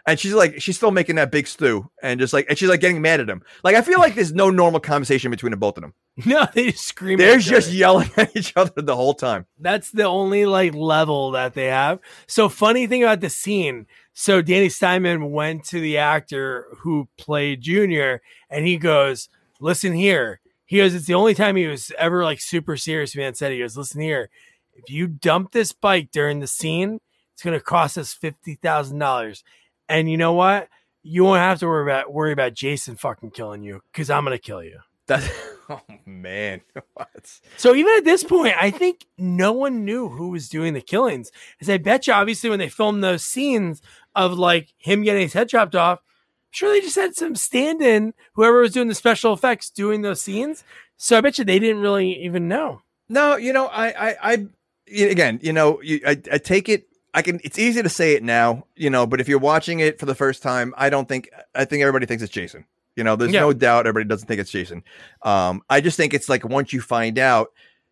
and 0.08 0.20
she's 0.20 0.34
like, 0.34 0.62
she's 0.62 0.78
still 0.78 0.92
making 0.92 1.16
that 1.16 1.32
big 1.32 1.48
stew, 1.48 1.90
and 2.02 2.20
just 2.20 2.34
like, 2.34 2.46
and 2.48 2.58
she's 2.58 2.70
like 2.70 2.80
getting 2.80 3.02
mad 3.02 3.20
at 3.20 3.30
him. 3.30 3.42
Like 3.64 3.76
I 3.76 3.82
feel 3.82 4.00
like 4.00 4.16
there's 4.16 4.34
no 4.34 4.50
normal 4.50 4.80
conversation 4.80 5.32
between 5.32 5.52
the 5.52 5.58
both 5.58 5.78
of 5.78 5.82
them. 5.82 5.94
No, 6.26 6.48
they 6.54 6.72
just 6.72 6.86
scream. 6.86 7.18
They're 7.18 7.40
just 7.40 7.68
other. 7.68 7.78
yelling 7.78 8.12
at 8.18 8.36
each 8.36 8.54
other 8.56 8.82
the 8.82 8.96
whole 8.96 9.14
time. 9.14 9.46
That's 9.60 9.92
the 9.92 10.06
only 10.06 10.46
like 10.46 10.74
level 10.74 11.32
that 11.32 11.54
they 11.54 11.66
have. 11.66 12.00
So 12.28 12.48
funny 12.48 12.88
thing 12.88 13.04
about 13.04 13.20
the 13.20 13.30
scene. 13.30 13.88
So 14.14 14.42
Danny 14.42 14.70
Steinmann 14.70 15.32
went 15.32 15.66
to 15.66 15.80
the 15.82 15.98
actor 15.98 16.68
who 16.80 17.10
played 17.18 17.62
Junior, 17.62 18.22
and 18.50 18.66
he 18.66 18.78
goes, 18.78 19.28
"Listen 19.60 19.94
here." 19.94 20.40
He 20.66 20.78
goes, 20.78 20.96
"It's 20.96 21.06
the 21.06 21.14
only 21.16 21.34
time 21.36 21.58
he 21.58 21.68
was 21.68 21.92
ever 21.98 22.24
like 22.24 22.40
super 22.40 22.78
serious." 22.78 23.16
Man 23.16 23.36
said, 23.36 23.52
"He 23.52 23.60
goes, 23.60 23.76
listen 23.78 24.02
here. 24.02 24.30
If 24.74 24.90
you 24.90 25.08
dump 25.08 25.52
this 25.52 25.72
bike 25.74 26.10
during 26.12 26.40
the 26.40 26.48
scene, 26.48 27.00
it's 27.34 27.44
going 27.44 27.58
to 27.58 27.64
cost 27.64 27.98
us 27.98 28.14
fifty 28.14 28.56
thousand 28.56 29.00
dollars, 29.00 29.44
and 29.90 30.10
you 30.10 30.18
know 30.18 30.34
what? 30.34 30.70
You 31.04 31.24
won't 31.24 31.40
have 31.40 31.60
to 31.60 31.68
worry 31.68 31.84
about 31.84 32.12
worry 32.12 32.32
about 32.32 32.54
Jason 32.54 32.96
fucking 32.96 33.32
killing 33.32 33.64
you 33.64 33.82
because 33.92 34.10
I'm 34.10 34.26
going 34.26 34.38
to 34.38 34.42
kill 34.42 34.64
you." 34.64 34.80
That's 35.08 35.30
oh 35.70 35.82
man, 36.06 36.62
What? 36.94 37.40
So 37.58 37.76
even 37.76 37.94
at 37.98 38.06
this 38.06 38.24
point, 38.24 38.56
I 38.60 38.72
think 38.72 39.06
no 39.18 39.52
one 39.52 39.86
knew 39.86 40.10
who 40.10 40.30
was 40.30 40.50
doing 40.50 40.74
the 40.74 40.82
killings. 40.82 41.32
As 41.62 41.70
I 41.70 41.78
bet 41.78 42.08
you, 42.08 42.14
obviously, 42.14 42.50
when 42.50 42.60
they 42.60 42.70
filmed 42.70 43.04
those 43.04 43.24
scenes 43.24 43.82
of 44.16 44.34
like 44.34 44.74
him 44.78 45.04
getting 45.04 45.24
his 45.24 45.34
head 45.34 45.50
chopped 45.50 45.76
off, 45.76 46.00
I'm 46.00 46.52
sure 46.52 46.72
they 46.72 46.82
just 46.82 46.96
had 46.96 47.16
some 47.16 47.36
stand-in, 47.36 48.14
whoever 48.34 48.62
was 48.62 48.74
doing 48.74 48.88
the 48.88 48.96
special 48.96 49.34
effects, 49.34 49.70
doing 49.70 50.02
those 50.02 50.22
scenes. 50.22 50.64
So 50.98 51.18
I 51.18 51.22
bet 51.22 51.38
you 51.38 51.46
they 51.46 51.60
didn't 51.60 51.82
really 51.82 52.24
even 52.24 52.48
know. 52.48 52.82
No, 53.10 53.36
you 53.36 53.54
know, 53.54 53.68
I, 53.68 54.10
I, 54.10 54.16
I 54.22 54.48
again, 54.92 55.40
you 55.44 55.54
know, 55.54 55.82
you, 55.82 56.00
I, 56.06 56.12
I 56.32 56.38
take 56.38 56.70
it. 56.70 56.88
I 57.16 57.22
can. 57.22 57.40
It's 57.44 57.58
easy 57.58 57.82
to 57.82 57.90
say 57.90 58.14
it 58.14 58.24
now, 58.24 58.68
you 58.76 58.90
know, 58.90 59.08
but 59.08 59.20
if 59.22 59.28
you're 59.28 59.40
watching 59.40 59.80
it 59.80 60.00
for 60.00 60.06
the 60.06 60.14
first 60.16 60.44
time, 60.44 60.74
I 60.78 60.90
don't 60.90 61.08
think. 61.08 61.30
I 61.56 61.66
think 61.66 61.82
everybody 61.82 62.06
thinks 62.06 62.22
it's 62.22 62.32
Jason. 62.32 62.66
You 62.96 63.04
know, 63.04 63.16
there's 63.16 63.32
Yeah. 63.32 63.40
no 63.42 63.54
doubt 63.54 63.88
everybody 63.88 64.08
doesn't 64.08 64.28
think 64.28 64.40
it's 64.42 64.52
Jason. 64.52 64.84
Um, 65.24 65.62
I 65.70 65.82
just 65.82 65.98
think 65.98 66.14
it's 66.14 66.30
like 66.30 66.44
once 66.46 66.72
you 66.74 66.82
find 66.82 67.18
out, 67.18 67.52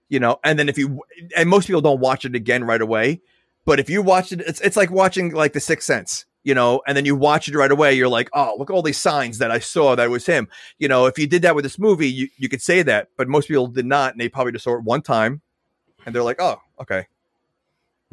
you 0.09 0.19
know, 0.19 0.39
and 0.43 0.59
then 0.59 0.69
if 0.69 0.77
you 0.77 1.01
and 1.35 1.49
most 1.49 1.67
people 1.67 1.81
don't 1.81 1.99
watch 1.99 2.25
it 2.25 2.35
again 2.35 2.63
right 2.65 2.81
away, 2.81 3.21
but 3.65 3.79
if 3.79 3.89
you 3.89 4.01
watch 4.01 4.31
it, 4.31 4.41
it's 4.41 4.59
it's 4.61 4.77
like 4.77 4.91
watching 4.91 5.33
like 5.33 5.53
The 5.53 5.59
Sixth 5.61 5.85
Sense. 5.87 6.25
you 6.45 6.53
know, 6.53 6.81
and 6.85 6.97
then 6.97 7.05
you 7.05 7.15
watch 7.15 7.47
it 7.47 7.55
right 7.55 7.71
away. 7.71 7.93
You're 7.93 8.09
like, 8.09 8.29
oh, 8.33 8.55
look 8.59 8.69
at 8.69 8.73
all 8.73 8.81
these 8.81 8.97
signs 8.97 9.37
that 9.37 9.49
I 9.49 9.59
saw 9.59 9.95
that 9.95 10.09
was 10.09 10.25
him. 10.25 10.49
You 10.77 10.89
know, 10.89 11.05
if 11.05 11.17
you 11.17 11.25
did 11.25 11.41
that 11.43 11.55
with 11.55 11.63
this 11.63 11.79
movie, 11.79 12.09
you, 12.09 12.27
you 12.37 12.49
could 12.49 12.61
say 12.61 12.81
that, 12.83 13.07
but 13.15 13.29
most 13.29 13.47
people 13.47 13.67
did 13.67 13.85
not. 13.85 14.11
And 14.11 14.19
they 14.19 14.27
probably 14.27 14.51
just 14.51 14.65
saw 14.65 14.75
it 14.75 14.83
one 14.83 15.01
time 15.01 15.41
and 16.05 16.13
they're 16.13 16.21
like, 16.21 16.41
oh, 16.41 16.57
okay. 16.81 17.07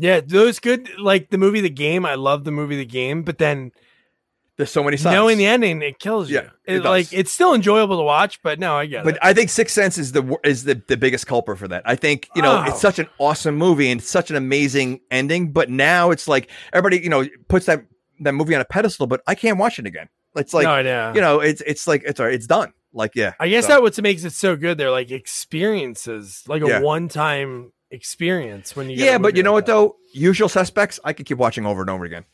Yeah, 0.01 0.21
those 0.25 0.59
good 0.59 0.89
like 0.99 1.31
the 1.31 1.39
movie 1.39 1.61
The 1.61 1.71
Game. 1.71 2.05
I 2.07 2.15
love 2.15 2.45
the 2.45 2.51
movie 2.53 2.77
The 2.77 2.85
Game, 2.87 3.23
but 3.23 3.39
then 3.39 3.71
There's 4.57 4.71
so 4.71 4.83
many 4.83 4.97
signs. 4.97 5.15
knowing 5.15 5.39
the 5.39 5.47
ending, 5.47 5.81
it 5.83 5.99
kills 5.99 6.29
you. 6.31 6.37
Yeah, 6.37 6.51
it 6.67 6.77
it, 6.77 6.85
like 6.85 7.13
it's 7.13 7.31
still 7.33 7.55
enjoyable 7.55 7.97
to 7.99 8.03
watch, 8.03 8.43
but 8.43 8.59
no, 8.59 8.77
I 8.77 8.87
get 8.87 9.05
But 9.05 9.15
it. 9.15 9.21
I 9.23 9.33
think 9.33 9.51
Sixth 9.51 9.75
Sense 9.75 9.97
is 9.99 10.13
the 10.13 10.39
is 10.45 10.65
the, 10.65 10.83
the 10.89 10.97
biggest 10.97 11.27
culprit 11.27 11.59
for 11.59 11.69
that. 11.69 11.83
I 11.87 11.97
think 11.97 12.29
you 12.35 12.43
know 12.43 12.63
Oh. 12.67 12.71
it's 12.71 12.81
such 12.81 12.99
an 12.99 13.09
awesome 13.19 13.57
movie 13.57 13.91
and 13.91 14.03
such 14.03 14.31
an 14.31 14.37
amazing 14.37 15.01
ending, 15.11 15.53
but 15.53 15.71
now 15.71 16.11
it's 16.11 16.27
like 16.29 16.51
everybody 16.73 17.03
you 17.03 17.09
know 17.11 17.27
puts 17.49 17.67
that 17.67 17.85
that 18.21 18.33
movie 18.33 18.55
on 18.55 18.61
a 18.61 18.65
pedestal, 18.67 19.07
but 19.07 19.23
I 19.27 19.35
can't 19.35 19.59
watch 19.59 19.79
it 19.79 19.87
again. 19.87 20.09
It's 20.37 20.53
like 20.55 20.65
no, 20.65 20.83
know. 20.83 21.13
you 21.15 21.21
know 21.21 21.41
it's 21.41 21.61
it's 21.67 21.87
like 21.87 22.03
it's 22.05 22.21
all 22.21 22.27
right, 22.27 22.35
it's 22.35 22.47
done. 22.47 22.73
Like 22.93 23.13
yeah, 23.15 23.33
I 23.41 23.49
guess 23.49 23.65
so- 23.67 23.73
that 23.75 23.83
what 23.83 24.01
makes 24.03 24.25
it 24.25 24.33
so 24.33 24.57
good. 24.57 24.77
They're 24.79 24.91
like 24.91 25.11
experiences, 25.11 26.43
like 26.49 26.63
a 26.63 26.67
Yeah. 26.69 26.81
one-time 26.81 27.73
experience 27.91 28.75
when 28.77 28.91
you. 28.91 28.97
get 28.97 29.05
yeah, 29.07 29.19
but 29.19 29.37
you 29.37 29.43
know 29.43 29.53
like 29.53 29.65
what 29.65 29.67
that. 29.67 29.73
though? 29.73 29.97
Usual 30.13 30.49
Suspects, 30.49 31.01
I 31.05 31.13
could 31.13 31.27
keep 31.27 31.39
watching 31.39 31.67
over 31.67 31.81
and 31.81 31.91
over 31.91 32.05
again. 32.05 32.25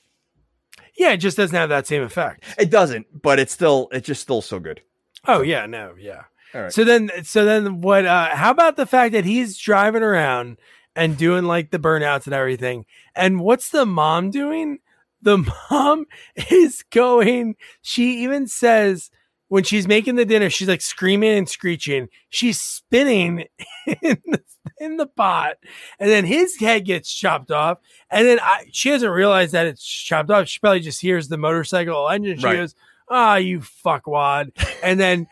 Yeah, 0.97 1.13
it 1.13 1.19
just 1.19 1.37
doesn't 1.37 1.55
have 1.57 1.69
that 1.69 1.87
same 1.87 2.03
effect. 2.03 2.45
It 2.59 2.71
doesn't, 2.71 3.23
but 3.23 3.39
it's 3.39 3.53
still 3.53 3.89
it's 3.93 4.07
just 4.07 4.23
still 4.23 4.43
so 4.43 4.59
good. 4.59 4.81
Oh 5.27 5.43
yeah, 5.43 5.67
no, 5.67 5.95
yeah. 5.99 6.23
All 6.55 6.63
right. 6.63 6.73
So 6.73 6.85
then, 6.85 7.11
so 7.25 7.45
then, 7.45 7.81
what? 7.81 8.07
uh 8.07 8.35
How 8.35 8.51
about 8.51 8.77
the 8.77 8.87
fact 8.87 9.13
that 9.13 9.25
he's 9.25 9.59
driving 9.59 10.03
around 10.03 10.59
and 10.95 11.17
doing 11.19 11.45
like 11.45 11.71
the 11.71 11.79
burnouts 11.79 12.27
and 12.27 12.35
everything? 12.35 12.87
And 13.15 13.41
what's 13.41 13.71
the 13.71 13.85
mom 13.85 14.31
doing? 14.31 14.79
The 15.21 15.39
mom 15.71 16.07
is 16.51 16.83
going. 16.91 17.57
She 17.83 18.23
even 18.23 18.47
says 18.47 19.11
when 19.49 19.65
she's 19.65 19.87
making 19.87 20.17
the 20.17 20.25
dinner, 20.25 20.51
she's 20.51 20.69
like 20.69 20.81
screaming 20.81 21.37
and 21.39 21.49
screeching. 21.49 22.09
She's 22.29 22.61
spinning 22.61 23.47
in 24.03 24.19
the, 24.27 24.43
in 24.79 24.97
the 24.97 25.07
pot, 25.07 25.57
and 26.01 26.11
then 26.11 26.25
his 26.25 26.57
head 26.59 26.85
gets 26.85 27.13
chopped 27.13 27.51
off. 27.51 27.79
And 28.11 28.27
then 28.27 28.39
I, 28.41 28.65
she 28.73 28.91
doesn't 28.91 29.09
realize 29.09 29.53
that 29.53 29.67
it's 29.67 29.85
chopped 29.85 30.31
off. 30.31 30.49
She 30.49 30.59
probably 30.59 30.81
just 30.81 31.01
hears 31.01 31.29
the 31.29 31.39
motorcycle 31.39 32.09
engine. 32.09 32.39
She 32.39 32.45
Right. 32.45 32.57
goes, 32.57 32.75
"Ah, 33.09 33.37
you 33.37 33.61
fuckwad!" 33.61 34.51
And 34.83 34.99
then 34.99 35.29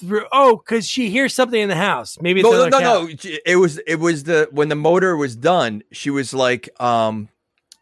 through 0.00 0.26
oh, 0.32 0.56
because 0.56 0.88
she 0.88 1.10
hears 1.10 1.34
something 1.34 1.60
in 1.60 1.68
the 1.68 1.74
house. 1.76 2.18
Maybe 2.20 2.40
it's 2.40 2.48
No, 2.48 2.68
no, 2.68 2.68
no, 2.68 2.78
no. 3.06 3.08
It 3.44 3.56
was 3.56 3.78
it 3.78 3.96
was 3.96 4.24
the 4.24 4.48
when 4.50 4.68
the 4.68 4.76
motor 4.76 5.16
was 5.16 5.36
done, 5.36 5.82
she 5.92 6.08
was 6.10 6.32
like, 6.32 6.68
um, 6.80 7.28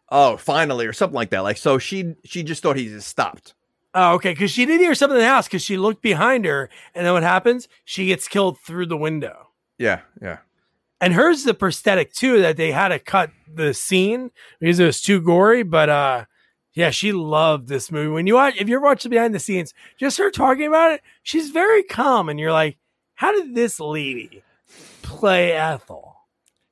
oh, 0.09 0.37
finally, 0.37 0.87
or 0.87 0.93
something 0.93 1.15
like 1.15 1.31
that. 1.31 1.41
Like 1.41 1.59
so, 1.59 1.79
she 1.79 2.15
she 2.25 2.43
just 2.43 2.63
thought 2.63 2.77
he 2.77 2.89
just 2.89 3.09
stopped. 3.09 3.55
Oh, 3.99 4.13
okay. 4.17 4.33
Because 4.33 4.51
she 4.51 4.67
did 4.67 4.79
hear 4.79 4.95
something 4.95 5.17
in 5.17 5.23
the 5.23 5.29
house 5.29 5.47
because 5.47 5.63
she 5.63 5.79
looked 5.79 6.03
behind 6.03 6.45
her, 6.45 6.69
and 6.95 7.07
then 7.07 7.15
what 7.15 7.23
happens? 7.23 7.67
She 7.87 8.09
gets 8.09 8.29
killed 8.29 8.59
through 8.61 8.87
the 8.87 8.97
window. 8.97 9.49
Yeah, 9.79 10.03
yeah. 10.21 10.39
And 11.01 11.15
hers 11.15 11.39
is 11.39 11.47
a 11.47 11.55
prosthetic 11.55 12.13
too 12.13 12.43
that 12.43 12.59
they 12.59 12.73
had 12.73 12.89
to 12.89 12.99
cut 12.99 13.31
the 13.53 13.73
scene 13.73 14.33
because 14.61 14.79
it 14.81 14.85
was 14.85 15.01
too 15.01 15.23
gory. 15.23 15.63
But 15.63 15.89
uh, 15.89 16.25
yeah, 16.75 16.91
she 16.91 17.13
loved 17.13 17.69
this 17.69 17.91
movie. 17.91 18.11
When 18.11 18.27
you 18.27 18.35
watch, 18.35 18.57
if 18.59 18.69
you're 18.69 18.83
watching 18.83 19.11
behind 19.11 19.35
the 19.35 19.39
scenes, 19.39 19.73
just 19.99 20.19
her 20.19 20.31
talking 20.31 20.67
about 20.67 20.93
it, 20.93 21.01
she's 21.23 21.49
very 21.49 21.83
calm, 21.83 22.29
and 22.29 22.39
you're 22.39 22.53
like, 22.53 22.77
how 23.15 23.33
did 23.33 23.55
this 23.55 23.81
lady 23.81 24.43
play 25.01 25.53
Ethel? 25.53 26.17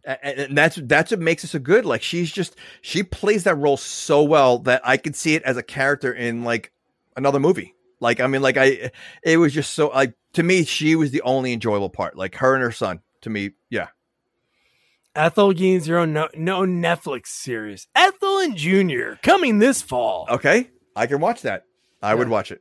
And, 0.05 0.39
and 0.39 0.59
that's 0.59 0.79
that's 0.83 1.11
what 1.11 1.21
makes 1.21 1.43
it 1.43 1.49
so 1.49 1.59
good. 1.59 1.87
Like 1.87 2.03
she's 2.03 2.31
just 2.31 2.55
she 2.83 3.03
plays 3.03 3.45
that 3.45 3.57
role 3.57 3.79
so 3.79 4.23
well 4.23 4.59
that 4.61 4.83
I 4.85 4.99
could 4.99 5.17
see 5.17 5.35
it 5.37 5.43
as 5.45 5.57
a 5.57 5.63
character 5.63 6.13
in 6.13 6.45
like 6.45 6.71
another 7.17 7.41
movie. 7.41 7.75
Like 8.01 8.21
I 8.21 8.27
mean, 8.27 8.43
like 8.43 8.57
I, 8.57 8.91
it 9.23 9.37
was 9.39 9.53
just 9.53 9.73
so 9.75 9.89
like 9.89 10.15
to 10.35 10.43
me, 10.43 10.65
she 10.65 10.97
was 10.97 11.11
the 11.11 11.23
only 11.23 11.53
enjoyable 11.53 11.91
part. 11.91 12.17
Like 12.17 12.35
her 12.37 12.55
and 12.55 12.63
her 12.63 12.73
son. 12.73 13.01
To 13.23 13.31
me, 13.31 13.53
yeah. 13.71 13.89
Ethel 15.17 15.53
gains 15.53 15.87
her 15.87 15.97
own 15.99 16.13
no, 16.13 16.29
no 16.35 16.63
Netflix 16.63 17.29
series. 17.29 17.87
Ethel 17.95 18.39
and 18.41 18.57
Junior 18.57 19.19
coming 19.23 19.59
this 19.61 19.81
fall. 19.81 20.27
Okay, 20.29 20.71
I 20.97 21.07
can 21.07 21.21
watch 21.21 21.43
that. 21.43 21.65
I 22.03 22.15
would 22.15 22.29
watch 22.29 22.51
it. 22.51 22.61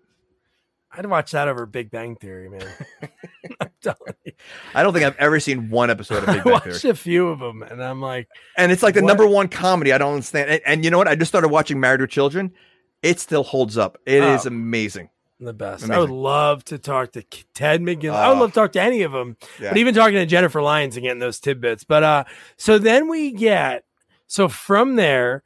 I'd 0.95 1.07
watch 1.07 1.31
that 1.31 1.47
over 1.47 1.65
Big 1.65 1.89
Bang 1.89 2.15
Theory, 2.15 2.49
man. 2.49 2.67
I'm 3.59 3.71
telling 3.81 4.13
you. 4.23 4.33
I 4.75 4.83
don't 4.83 4.93
think 4.93 5.03
I've 5.05 5.17
ever 5.17 5.39
seen 5.39 5.71
one 5.71 5.89
episode 5.89 6.21
of 6.23 6.29
I 6.29 6.33
Big 6.35 6.43
Bang 6.43 6.43
Theory. 6.43 6.53
watched 6.53 6.81
Theory. 6.83 6.91
a 6.91 6.95
few 6.95 7.27
of 7.29 7.39
them, 7.39 7.63
and 7.63 7.83
I'm 7.83 7.99
like, 7.99 8.27
And 8.55 8.71
it's 8.71 8.83
like 8.83 8.93
the 8.93 9.01
What? 9.01 9.07
number 9.07 9.25
one 9.27 9.47
comedy. 9.47 9.91
I 9.91 9.97
don't 9.97 10.13
understand. 10.13 10.51
And, 10.51 10.61
and 10.67 10.85
you 10.85 10.91
know 10.91 10.99
what? 10.99 11.07
I 11.07 11.15
just 11.15 11.29
started 11.31 11.47
watching 11.47 11.79
Married 11.79 11.99
with 12.01 12.11
Children. 12.11 12.53
It 13.03 13.19
still 13.19 13.43
holds 13.43 13.77
up. 13.77 13.97
It 14.05 14.23
is 14.23 14.45
Oh. 14.45 14.49
amazing. 14.49 15.09
the 15.39 15.51
best. 15.51 15.89
I 15.89 15.99
would 15.99 16.09
love 16.09 16.63
to 16.65 16.77
talk 16.77 17.11
to 17.13 17.21
Ted 17.53 17.81
McGinley. 17.81 18.11
I 18.15 18.29
would 18.29 18.37
Oh. 18.37 18.41
love 18.41 18.51
to 18.51 18.55
talk 18.55 18.71
to 18.73 18.81
any 18.81 19.01
of 19.01 19.11
them, 19.11 19.35
Yeah. 19.59 19.69
but 19.71 19.77
even 19.77 19.93
talking 19.93 20.13
to 20.15 20.25
Jennifer 20.25 20.61
Lyons 20.61 20.95
and 20.95 21.03
getting 21.03 21.19
those 21.19 21.37
tidbits. 21.41 21.83
But 21.83 22.01
uh, 22.03 22.23
so 22.55 22.77
then 22.77 23.09
we 23.09 23.31
get 23.31 23.83
so 24.25 24.47
from 24.47 24.95
there, 24.95 25.43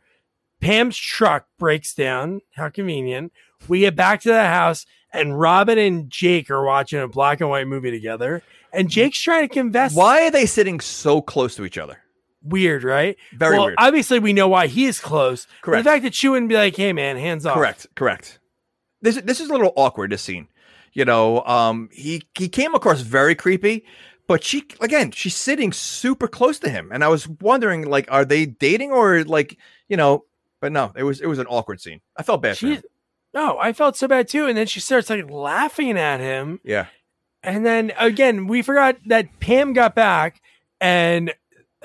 Pam's 0.62 0.98
truck 0.98 1.48
breaks 1.58 1.96
down. 1.96 2.42
How 2.56 2.70
convenient. 2.70 3.32
We 3.68 3.80
get 3.80 3.96
back 3.96 4.22
to 4.22 4.30
the 4.30 4.44
house, 4.46 4.86
and 5.12 5.40
Robin 5.40 5.80
and 5.80 6.12
Jake 6.12 6.52
are 6.52 6.64
watching 6.64 7.00
a 7.00 7.08
black 7.08 7.42
and 7.42 7.50
white 7.50 7.66
movie 7.68 7.90
together. 7.90 8.44
And 8.72 8.90
Jake's 8.90 9.20
trying 9.20 9.48
to 9.48 9.54
confess. 9.54 9.96
Why 9.96 10.28
are 10.28 10.32
they 10.32 10.46
sitting 10.46 10.80
so 10.80 11.22
close 11.22 11.56
to 11.56 11.66
each 11.66 11.80
other? 11.80 12.04
Weird, 12.44 12.84
right? 12.84 13.18
Very 13.34 13.58
well, 13.58 13.66
weird. 13.68 13.76
Obviously, 13.78 14.20
we 14.20 14.34
know 14.34 14.48
why 14.48 14.68
he 14.68 14.86
is 14.86 15.00
close. 15.00 15.48
Correct. 15.62 15.84
The 15.84 15.90
fact 15.90 16.04
that 16.04 16.14
she 16.14 16.30
wouldn't 16.30 16.50
be 16.50 16.56
like, 16.56 16.76
"Hey, 16.76 16.94
man, 16.94 17.18
hands 17.18 17.46
off." 17.46 17.56
Correct. 17.56 17.88
Correct. 17.96 18.40
This 19.02 19.22
this 19.22 19.40
is 19.40 19.50
a 19.50 19.54
little 19.54 19.74
awkward. 19.76 20.12
This 20.12 20.22
scene, 20.22 20.48
you 20.94 21.06
know, 21.06 21.42
um, 21.44 21.90
he 21.92 22.24
he 22.38 22.50
came 22.50 22.74
across 22.76 23.02
very 23.02 23.36
creepy, 23.36 23.86
but 24.28 24.44
she 24.44 24.66
again, 24.82 25.12
she's 25.12 25.36
sitting 25.36 25.72
super 25.72 26.28
close 26.28 26.60
to 26.60 26.70
him, 26.70 26.90
and 26.92 27.04
I 27.04 27.08
was 27.08 27.28
wondering, 27.28 27.90
like, 27.90 28.12
are 28.12 28.26
they 28.26 28.46
dating 28.46 28.92
or 28.92 29.24
like, 29.24 29.58
you 29.88 29.98
know? 29.98 30.26
But 30.60 30.72
no, 30.72 30.92
it 30.96 31.04
was 31.04 31.22
it 31.22 31.28
was 31.28 31.40
an 31.40 31.48
awkward 31.48 31.82
scene. 31.82 32.02
I 32.16 32.24
felt 32.24 32.42
bad 32.42 32.58
She, 32.58 32.80
no, 33.34 33.60
I 33.60 33.74
felt 33.74 33.96
so 33.96 34.08
bad 34.08 34.28
too. 34.28 34.48
And 34.48 34.58
then 34.58 34.66
she 34.66 34.80
starts 34.80 35.10
like 35.10 35.30
laughing 35.30 35.98
at 35.98 36.20
him. 36.20 36.60
Yeah. 36.64 36.88
And 37.44 37.66
then 37.66 37.94
again, 38.00 38.48
we 38.48 38.64
forgot 38.64 38.98
that 39.06 39.40
Pam 39.40 39.74
got 39.74 39.94
back 39.94 40.42
and 40.82 41.34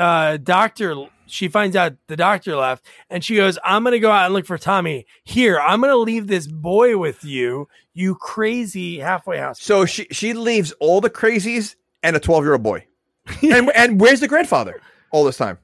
uh 0.03 0.37
doctor 0.39 1.07
she 1.27 1.49
finds 1.49 1.77
out 1.77 1.95
the 2.09 2.17
doctor 2.17 2.57
left 2.57 2.85
and 3.09 3.25
she 3.25 3.37
goes, 3.37 3.59
I'm 3.65 3.85
gonna 3.85 3.99
go 3.99 4.11
out 4.11 4.27
and 4.27 4.35
look 4.35 4.45
for 4.45 4.59
Tommy. 4.59 5.07
Here, 5.25 5.59
I'm 5.59 5.81
gonna 5.81 5.97
leave 5.97 6.27
this 6.27 6.47
boy 6.47 6.99
with 6.99 7.25
you, 7.25 7.69
you 7.95 8.15
crazy 8.17 8.99
halfway 8.99 9.39
house. 9.39 9.63
So 9.63 9.87
she 9.87 10.07
she 10.11 10.35
leaves 10.35 10.73
all 10.81 11.01
the 11.01 11.09
crazies 11.11 11.77
and 12.03 12.17
a 12.17 12.21
twelve 12.21 12.45
year 12.45 12.53
old 12.55 12.63
boy, 12.63 12.87
and 13.43 13.71
and 13.75 14.01
where's 14.01 14.21
the 14.21 14.29
grandfather 14.29 14.81
all 15.11 15.25
this 15.25 15.37
time? 15.39 15.59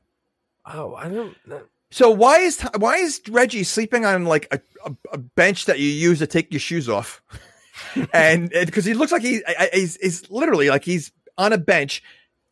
Oh, 0.65 0.95
I 0.95 1.09
don't 1.09 1.37
know. 1.47 1.63
So 1.91 2.11
why 2.11 2.39
is 2.41 2.61
why 2.77 2.97
is 2.99 3.21
Reggie 3.29 3.65
sleeping 3.65 4.05
on 4.05 4.25
like 4.25 4.47
a, 4.51 4.61
a, 4.87 4.97
a 5.15 5.19
bench 5.19 5.65
that 5.67 5.79
you 5.79 5.89
use 5.89 6.19
to 6.21 6.27
take 6.27 6.53
your 6.53 6.61
shoes 6.61 6.89
off? 6.89 7.23
and 8.13 8.51
because 8.51 8.85
he 8.85 8.95
looks 8.95 9.13
like 9.13 9.23
he 9.23 9.43
I- 9.47 9.69
I- 9.73 9.77
he's, 9.77 9.97
he's 9.97 10.31
literally 10.31 10.69
like 10.71 10.85
he's 10.85 11.13
on 11.37 11.53
a 11.53 11.59
bench. 11.59 12.03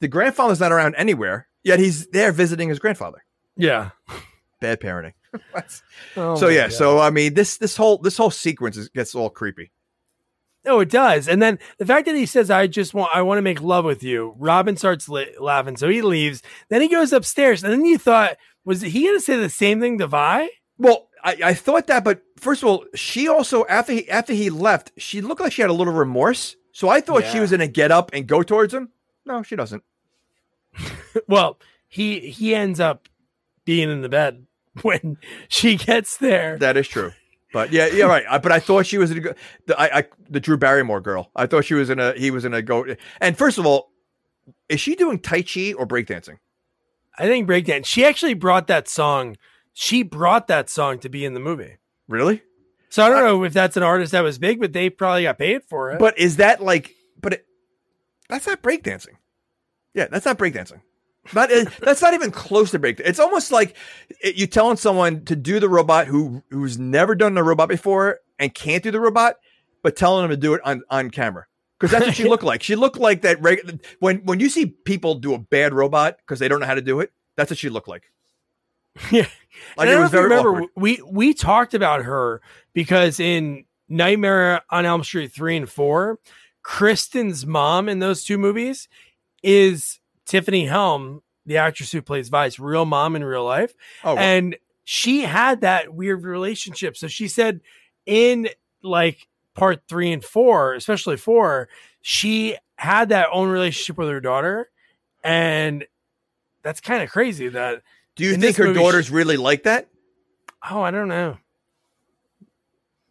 The 0.01 0.09
grandfather's 0.09 0.61
not 0.61 0.73
around 0.73 0.95
anywhere, 0.97 1.45
yet 1.66 1.78
he's 1.78 2.06
there 2.09 2.32
visiting 2.32 2.68
his 2.68 2.78
grandfather. 2.78 3.24
Yeah. 3.56 3.90
Bad 4.60 4.80
parenting. 4.80 5.12
Oh 6.16 6.34
so 6.36 6.48
yeah, 6.48 6.68
God. 6.68 6.72
so 6.72 6.98
I 6.98 7.10
mean 7.10 7.34
this 7.34 7.59
this 7.59 7.76
whole 7.76 7.98
this 7.98 8.16
whole 8.16 8.30
sequence 8.30 8.78
is, 8.78 8.88
gets 8.88 9.14
all 9.14 9.28
creepy. 9.28 9.70
No, 10.64 10.80
it 10.80 10.88
does. 10.90 11.28
And 11.28 11.43
then 11.43 11.59
the 11.78 11.84
fact 11.84 12.06
that 12.06 12.16
he 12.16 12.24
says, 12.26 12.51
"I 12.51 12.66
just 12.66 12.94
want, 12.94 13.10
I 13.14 13.20
want 13.22 13.38
to 13.38 13.43
make 13.43 13.60
love 13.60 13.84
with 13.84 14.02
you." 14.02 14.34
Robin 14.38 14.76
starts 14.76 15.09
la- 15.09 15.24
laughing, 15.38 15.76
so 15.76 15.88
he 15.88 16.01
leaves. 16.01 16.43
Then 16.70 16.80
he 16.80 16.88
goes 16.88 17.12
upstairs, 17.12 17.62
and 17.62 17.72
then 17.72 17.84
you 17.84 17.98
thought, 17.98 18.36
was 18.64 18.80
he 18.80 19.02
going 19.05 19.16
to 19.16 19.20
say 19.20 19.36
the 19.36 19.48
same 19.48 19.80
thing 19.80 19.98
to 19.98 20.06
Vi? 20.06 20.48
Well, 20.78 21.09
I, 21.22 21.36
I 21.44 21.55
thought 21.55 21.86
that, 21.86 22.02
but 22.02 22.22
first 22.36 22.62
of 22.62 22.68
all, 22.68 22.84
she 22.94 23.28
also 23.28 23.64
after 23.66 23.93
he 23.93 24.10
after 24.10 24.32
he 24.32 24.51
left, 24.51 24.93
she 24.97 25.20
looked 25.20 25.40
like 25.40 25.52
she 25.52 25.62
had 25.62 25.70
a 25.70 25.74
little 25.74 25.93
remorse. 25.93 26.56
So 26.72 26.88
I 26.88 27.01
thought 27.01 27.24
she 27.24 27.40
was 27.40 27.51
gonna 27.51 27.68
get 27.68 27.93
up 27.93 28.10
and 28.12 28.26
go 28.26 28.43
towards 28.43 28.74
him. 28.74 28.90
No, 29.24 29.43
she 29.43 29.55
doesn't. 29.55 29.82
Well, 31.28 31.59
he 31.89 32.20
he 32.20 32.55
ends 32.55 32.78
up 32.81 33.09
being 33.65 33.90
in 33.90 34.03
the 34.03 34.09
bed 34.09 34.47
when 34.82 35.16
she 35.48 35.77
gets 35.77 36.16
there. 36.19 36.59
That 36.59 36.77
is 36.77 36.86
true. 36.89 37.12
But 37.53 37.73
yeah, 37.73 37.86
yeah, 37.86 38.05
right. 38.05 38.24
I- 38.28 38.39
But 38.39 38.53
I 38.53 38.61
thought 38.61 38.86
she 38.86 38.98
was 38.98 39.11
gonna 39.11 39.20
go, 39.20 39.32
the 39.66 39.81
I, 39.81 39.98
I 40.01 40.05
the 40.28 40.40
Drew 40.40 40.57
Barrymore 40.57 41.01
girl. 41.01 41.31
I 41.35 41.47
thought 41.47 41.65
she 41.65 41.74
was 41.74 41.89
in 41.90 41.98
a 41.98 42.12
he 42.12 42.31
was 42.31 42.44
in 42.44 42.53
a 42.55 42.61
go. 42.62 42.85
And 43.20 43.36
first 43.39 43.57
of 43.59 43.65
all, 43.66 43.90
is 44.69 44.81
she 44.81 44.94
doing 44.94 45.19
tai 45.19 45.43
chi 45.43 45.73
or 45.73 45.86
breakdancing? 45.86 46.39
I 47.19 47.27
think 47.27 47.48
breakdance. 47.48 47.86
She 47.86 48.05
actually 48.05 48.35
brought 48.35 48.66
that 48.66 48.89
song. 48.89 49.36
She 49.73 50.03
brought 50.03 50.48
that 50.48 50.69
song 50.69 50.98
to 50.98 51.09
be 51.09 51.24
in 51.24 51.32
the 51.35 51.40
movie. 51.40 51.77
Really? 52.09 52.43
So 52.90 53.03
I 53.05 53.09
don't 53.09 53.24
know 53.24 53.43
if 53.44 53.53
that's 53.53 53.77
an 53.77 53.82
artist 53.82 54.12
that 54.12 54.20
was 54.23 54.39
big, 54.39 54.61
but 54.61 54.73
they 54.73 54.90
probably 54.90 55.23
got 55.24 55.39
paid 55.39 55.65
for 55.65 55.93
it. 55.93 55.98
But 55.98 56.19
is 56.19 56.36
that 56.36 56.62
like? 56.62 56.94
But 57.20 57.32
it, 57.35 57.47
that's 58.28 58.47
not 58.47 58.62
breakdancing. 58.62 59.15
Yeah, 59.97 60.06
that's 60.09 60.24
not 60.27 60.39
breakdancing. 60.39 60.81
Not 61.35 61.51
uh, 61.52 61.64
that's 61.81 62.02
not 62.02 62.14
even 62.14 62.31
close 62.31 62.70
to 62.70 62.78
break. 62.78 63.01
It's 63.01 63.18
almost 63.18 63.51
like 63.51 63.74
it, 64.20 64.36
you 64.36 64.47
telling 64.47 64.77
someone 64.77 65.24
to 65.24 65.35
do 65.35 65.59
the 65.59 65.68
robot 65.68 66.06
who 66.06 66.44
who's 66.51 66.78
never 66.78 67.16
done 67.16 67.36
a 67.36 67.43
robot 67.43 67.68
before 67.68 68.20
and 68.39 68.55
can't 68.55 68.85
do 68.85 68.93
the 68.93 69.01
robot, 69.01 69.36
but 69.82 69.97
telling 69.97 70.23
them 70.23 70.31
to 70.31 70.36
do 70.36 70.55
it 70.55 70.60
on 70.64 70.82
on 70.89 71.10
camera 71.10 71.47
because 71.81 71.90
that's 71.90 72.06
what 72.06 72.14
she 72.14 72.28
looked 72.28 72.44
like. 72.44 72.62
She 72.62 72.77
looked 72.77 72.98
like 72.98 73.23
that. 73.23 73.43
Reg- 73.43 73.85
when 73.98 74.18
when 74.18 74.39
you 74.39 74.48
see 74.48 74.66
people 74.66 75.16
do 75.16 75.35
a 75.35 75.39
bad 75.39 75.74
robot 75.74 76.18
because 76.18 76.39
they 76.39 76.47
don't 76.47 76.60
know 76.60 76.66
how 76.66 76.74
to 76.74 76.82
do 76.82 77.01
it, 77.01 77.10
that's 77.35 77.51
what 77.51 77.59
she 77.59 77.70
looked 77.70 77.89
like. 77.89 78.05
Yeah. 79.10 79.27
Like 79.77 79.89
And 79.89 79.90
I 79.90 79.94
it 79.94 79.98
was 79.98 80.01
know 80.01 80.05
if 80.05 80.12
you 80.12 80.18
very 80.18 80.24
remember 80.24 80.51
awkward. 80.56 80.70
we 80.77 81.02
we 81.10 81.35
talked 81.35 81.74
about 81.74 82.05
her 82.05 82.40
because 82.74 83.18
in 83.18 83.64
Nightmare 83.89 84.62
on 84.70 84.85
Elm 84.86 85.02
Street 85.02 85.32
3 85.32 85.56
and 85.56 85.68
4, 85.68 86.18
Kristen's 86.62 87.47
mom 87.47 87.89
in 87.89 87.98
those 88.01 88.23
two 88.24 88.36
movies 88.39 88.89
is 89.47 90.01
Tiffany 90.27 90.66
Helm, 90.66 91.23
the 91.47 91.59
actress 91.59 91.93
who 91.93 92.02
plays 92.02 92.28
Vi's, 92.28 92.59
real 92.59 92.85
mom 92.85 93.14
in 93.14 93.23
real 93.23 93.44
life. 93.44 93.73
Oh, 94.02 94.14
wow. 94.16 94.20
And 94.20 94.56
she 94.85 95.23
had 95.23 95.60
that 95.60 95.94
weird 95.94 96.24
relationship. 96.24 96.97
So 96.97 97.06
she 97.06 97.28
said 97.28 97.60
in 98.05 98.48
like 98.82 99.28
part 99.55 99.82
3 99.89 100.12
and 100.12 100.24
4, 100.24 100.74
especially 100.74 101.16
4, 101.16 101.68
she 102.02 102.56
had 102.77 103.10
that 103.10 103.28
own 103.32 103.48
relationship 103.48 103.97
with 103.97 104.09
her 104.09 104.20
daughter 104.20 104.68
and 105.24 105.86
that's 106.62 106.81
kind 106.81 107.02
of 107.02 107.10
crazy 107.10 107.48
that 107.48 107.82
do 108.16 108.24
you 108.24 108.36
think 108.36 108.56
her 108.56 108.66
movie, 108.66 108.81
daughter's 108.81 109.10
really 109.10 109.36
like 109.36 109.62
that? 109.62 109.89
oh, 110.68 110.82
I 110.82 110.90
don't 110.90 111.09
know. 111.09 111.39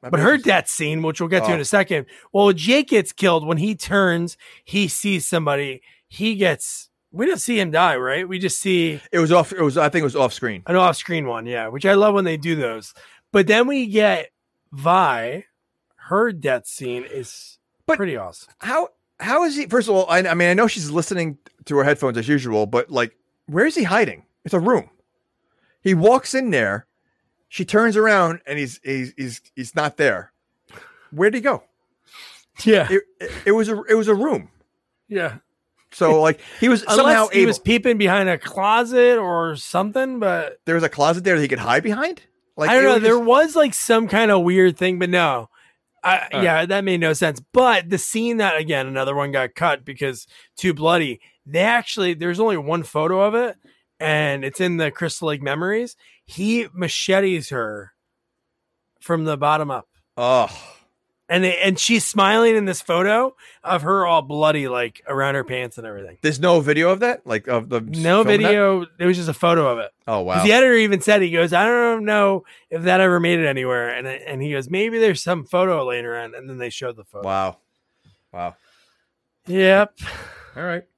But 0.02 0.20
her 0.20 0.38
death 0.38 0.68
scene, 0.68 1.02
which 1.02 1.20
we'll 1.20 1.30
get 1.30 1.46
to 1.46 1.52
Oh. 1.52 1.56
in 1.56 1.60
a 1.60 1.66
second. 1.66 2.06
Well, 2.32 2.52
Jake 2.54 2.90
gets 2.90 3.12
killed 3.12 3.46
when 3.46 3.58
he 3.58 3.74
turns, 3.76 4.38
he 4.64 4.88
sees 4.88 5.26
somebody, 5.26 5.82
he 6.08 6.36
gets. 6.36 6.90
We 7.12 7.26
don't 7.26 7.38
see 7.40 7.60
him 7.60 7.72
die, 7.72 7.96
right? 7.96 8.28
We 8.28 8.40
just 8.40 8.60
see 8.60 9.00
It 9.12 9.20
was 9.20 9.32
off. 9.32 9.54
It 9.54 9.62
was. 9.62 9.78
I 9.78 9.90
think 9.90 10.02
it 10.02 10.06
was 10.06 10.16
off 10.16 10.34
screen. 10.34 10.64
an 10.68 10.76
off-screen 10.76 11.28
one, 11.28 11.46
yeah. 11.46 11.68
Which 11.70 11.86
I 11.86 11.94
love 11.94 12.14
when 12.14 12.26
they 12.26 12.36
do 12.38 12.56
those. 12.56 12.94
But 13.32 13.48
then 13.48 13.68
we 13.68 13.88
get 13.88 14.32
Vi. 14.72 15.46
Her 15.96 16.32
death 16.32 16.68
scene 16.68 17.04
is 17.10 17.58
But- 17.86 17.98
pretty 17.98 18.18
awesome. 18.18 18.54
How 18.60 18.90
how 19.20 19.44
is 19.46 19.56
he? 19.56 19.66
First 19.68 19.88
of 19.88 19.96
all, 19.96 20.06
I, 20.10 20.20
I 20.20 20.34
mean, 20.34 20.50
I 20.50 20.54
know 20.54 20.68
she's 20.68 20.92
listening 20.92 21.38
to 21.66 21.78
her 21.78 21.84
headphones 21.86 22.18
as 22.18 22.28
usual, 22.28 22.66
but 22.66 22.90
like, 22.92 23.16
where 23.48 23.66
is 23.66 23.76
he 23.76 23.84
hiding? 23.84 24.26
It's 24.44 24.54
a 24.54 24.60
room. 24.60 24.90
He 25.82 25.94
walks 25.94 26.34
in 26.36 26.50
there. 26.52 26.86
She 27.48 27.64
turns 27.64 27.96
around 27.96 28.42
and 28.46 28.60
he's 28.60 28.80
he's 28.84 29.14
he's 29.16 29.42
he's 29.56 29.76
not 29.76 29.96
there. 29.98 30.34
Where'd 31.12 31.34
he 31.34 31.40
go? 31.42 31.64
Yeah, 32.64 32.88
It, 32.92 33.04
it, 33.22 33.32
it 33.48 33.52
was 33.52 33.70
a 33.70 33.82
it 33.84 33.96
was 33.96 34.08
a 34.10 34.16
room. 34.16 34.50
yeah. 35.08 35.38
So 35.96 36.22
like 36.22 36.40
he 36.60 36.68
was 36.70 36.82
Unless 36.84 36.96
somehow 36.98 37.28
he 37.30 37.40
able. 37.40 37.48
was 37.48 37.60
peeping 37.60 37.98
behind 37.98 38.28
a 38.30 38.38
closet 38.38 39.18
or 39.18 39.56
something, 39.56 40.20
but 40.20 40.58
there 40.66 40.76
was 40.76 40.84
a 40.84 40.90
closet 40.90 41.24
there 41.24 41.36
that 41.36 41.42
he 41.42 41.48
could 41.48 41.60
hide 41.60 41.84
behind. 41.84 42.22
Like 42.58 42.70
I 42.70 42.76
don't 42.76 42.84
know. 42.84 42.94
was 42.96 43.04
there 43.04 43.14
just- 43.14 43.24
was 43.26 43.56
like 43.56 43.74
some 43.74 44.08
kind 44.08 44.30
of 44.32 44.44
weird 44.44 44.78
thing, 44.78 45.00
but 45.00 45.10
no. 45.10 45.50
I, 46.04 46.18
Uh. 46.34 46.42
yeah, 46.42 46.66
that 46.66 46.84
made 46.84 47.00
no 47.00 47.14
sense. 47.14 47.42
But 47.54 47.90
the 47.90 47.98
scene 47.98 48.38
that 48.38 48.58
again, 48.58 48.88
another 48.88 49.16
one 49.16 49.32
got 49.32 49.56
cut 49.56 49.84
because 49.86 50.28
too 50.58 50.74
bloody. 50.74 51.20
They 51.46 51.62
actually 51.62 52.14
there's 52.14 52.40
only 52.40 52.58
one 52.58 52.84
photo 52.84 53.22
of 53.22 53.34
it, 53.34 53.56
and 54.00 54.44
it's 54.46 54.60
in 54.60 54.78
the 54.78 54.92
Crystal 54.92 55.30
Lake 55.30 55.42
memories. 55.42 55.96
He 56.26 56.68
machetes 56.74 57.50
her 57.50 57.94
from 59.02 59.24
the 59.26 59.38
bottom 59.38 59.72
up, 59.72 59.88
oh 60.18 60.75
and 61.28 61.44
they, 61.44 61.58
and 61.58 61.78
she's 61.80 62.06
smiling 62.06 62.56
in 62.56 62.66
this 62.66 62.82
photo 62.82 63.36
of 63.64 63.82
her 63.82 64.06
all 64.06 64.22
bloody, 64.22 64.68
like 64.68 65.02
around 65.08 65.36
her 65.36 65.44
pants 65.44 65.78
and 65.78 65.88
everything. 65.88 66.18
there's 66.22 66.40
no 66.40 66.60
video 66.60 66.90
of 66.92 67.00
that 67.00 67.26
like 67.26 67.48
of 67.48 67.70
the 67.70 67.82
No 67.82 68.24
filming 68.24 68.42
that? 68.42 68.48
video. 68.48 68.86
It 69.00 69.06
was 69.06 69.18
just 69.18 69.30
a 69.30 69.34
photo 69.34 69.68
of 69.68 69.80
it. 69.80 69.92
Oh 70.08 70.22
wow. 70.22 70.44
The 70.44 70.52
editor 70.54 70.76
even 70.76 71.02
said 71.02 71.22
he 71.22 71.32
goes, 71.32 71.52
I 71.54 71.66
don't 71.66 72.06
know 72.06 72.44
if 72.70 72.84
that 72.84 73.00
ever 73.02 73.20
made 73.20 73.40
it 73.40 73.46
anywhere, 73.48 73.90
and 73.90 74.06
and 74.08 74.42
he 74.42 74.52
goes, 74.52 74.70
maybe 74.70 75.00
there's 75.00 75.22
some 75.24 75.46
photo 75.46 75.86
later 75.86 76.14
around, 76.14 76.36
and 76.36 76.50
then 76.50 76.58
they 76.58 76.70
showed 76.70 76.96
the 76.96 77.04
photo. 77.06 77.28
Wow. 77.28 77.58
Wow. 78.32 78.56
Yep. 79.48 79.98
All 80.56 80.64
right. 80.64 80.84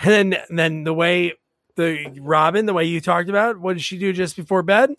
And 0.00 0.32
then 0.32 0.36
then 0.48 0.84
the 0.84 0.94
way 0.94 1.32
the 1.74 2.06
Robin, 2.20 2.66
the 2.66 2.72
way 2.72 2.84
you 2.84 3.00
talked 3.00 3.28
about, 3.28 3.58
what 3.58 3.72
did 3.72 3.82
she 3.82 3.98
do 3.98 4.12
just 4.12 4.36
before 4.36 4.62
bed? 4.62 4.90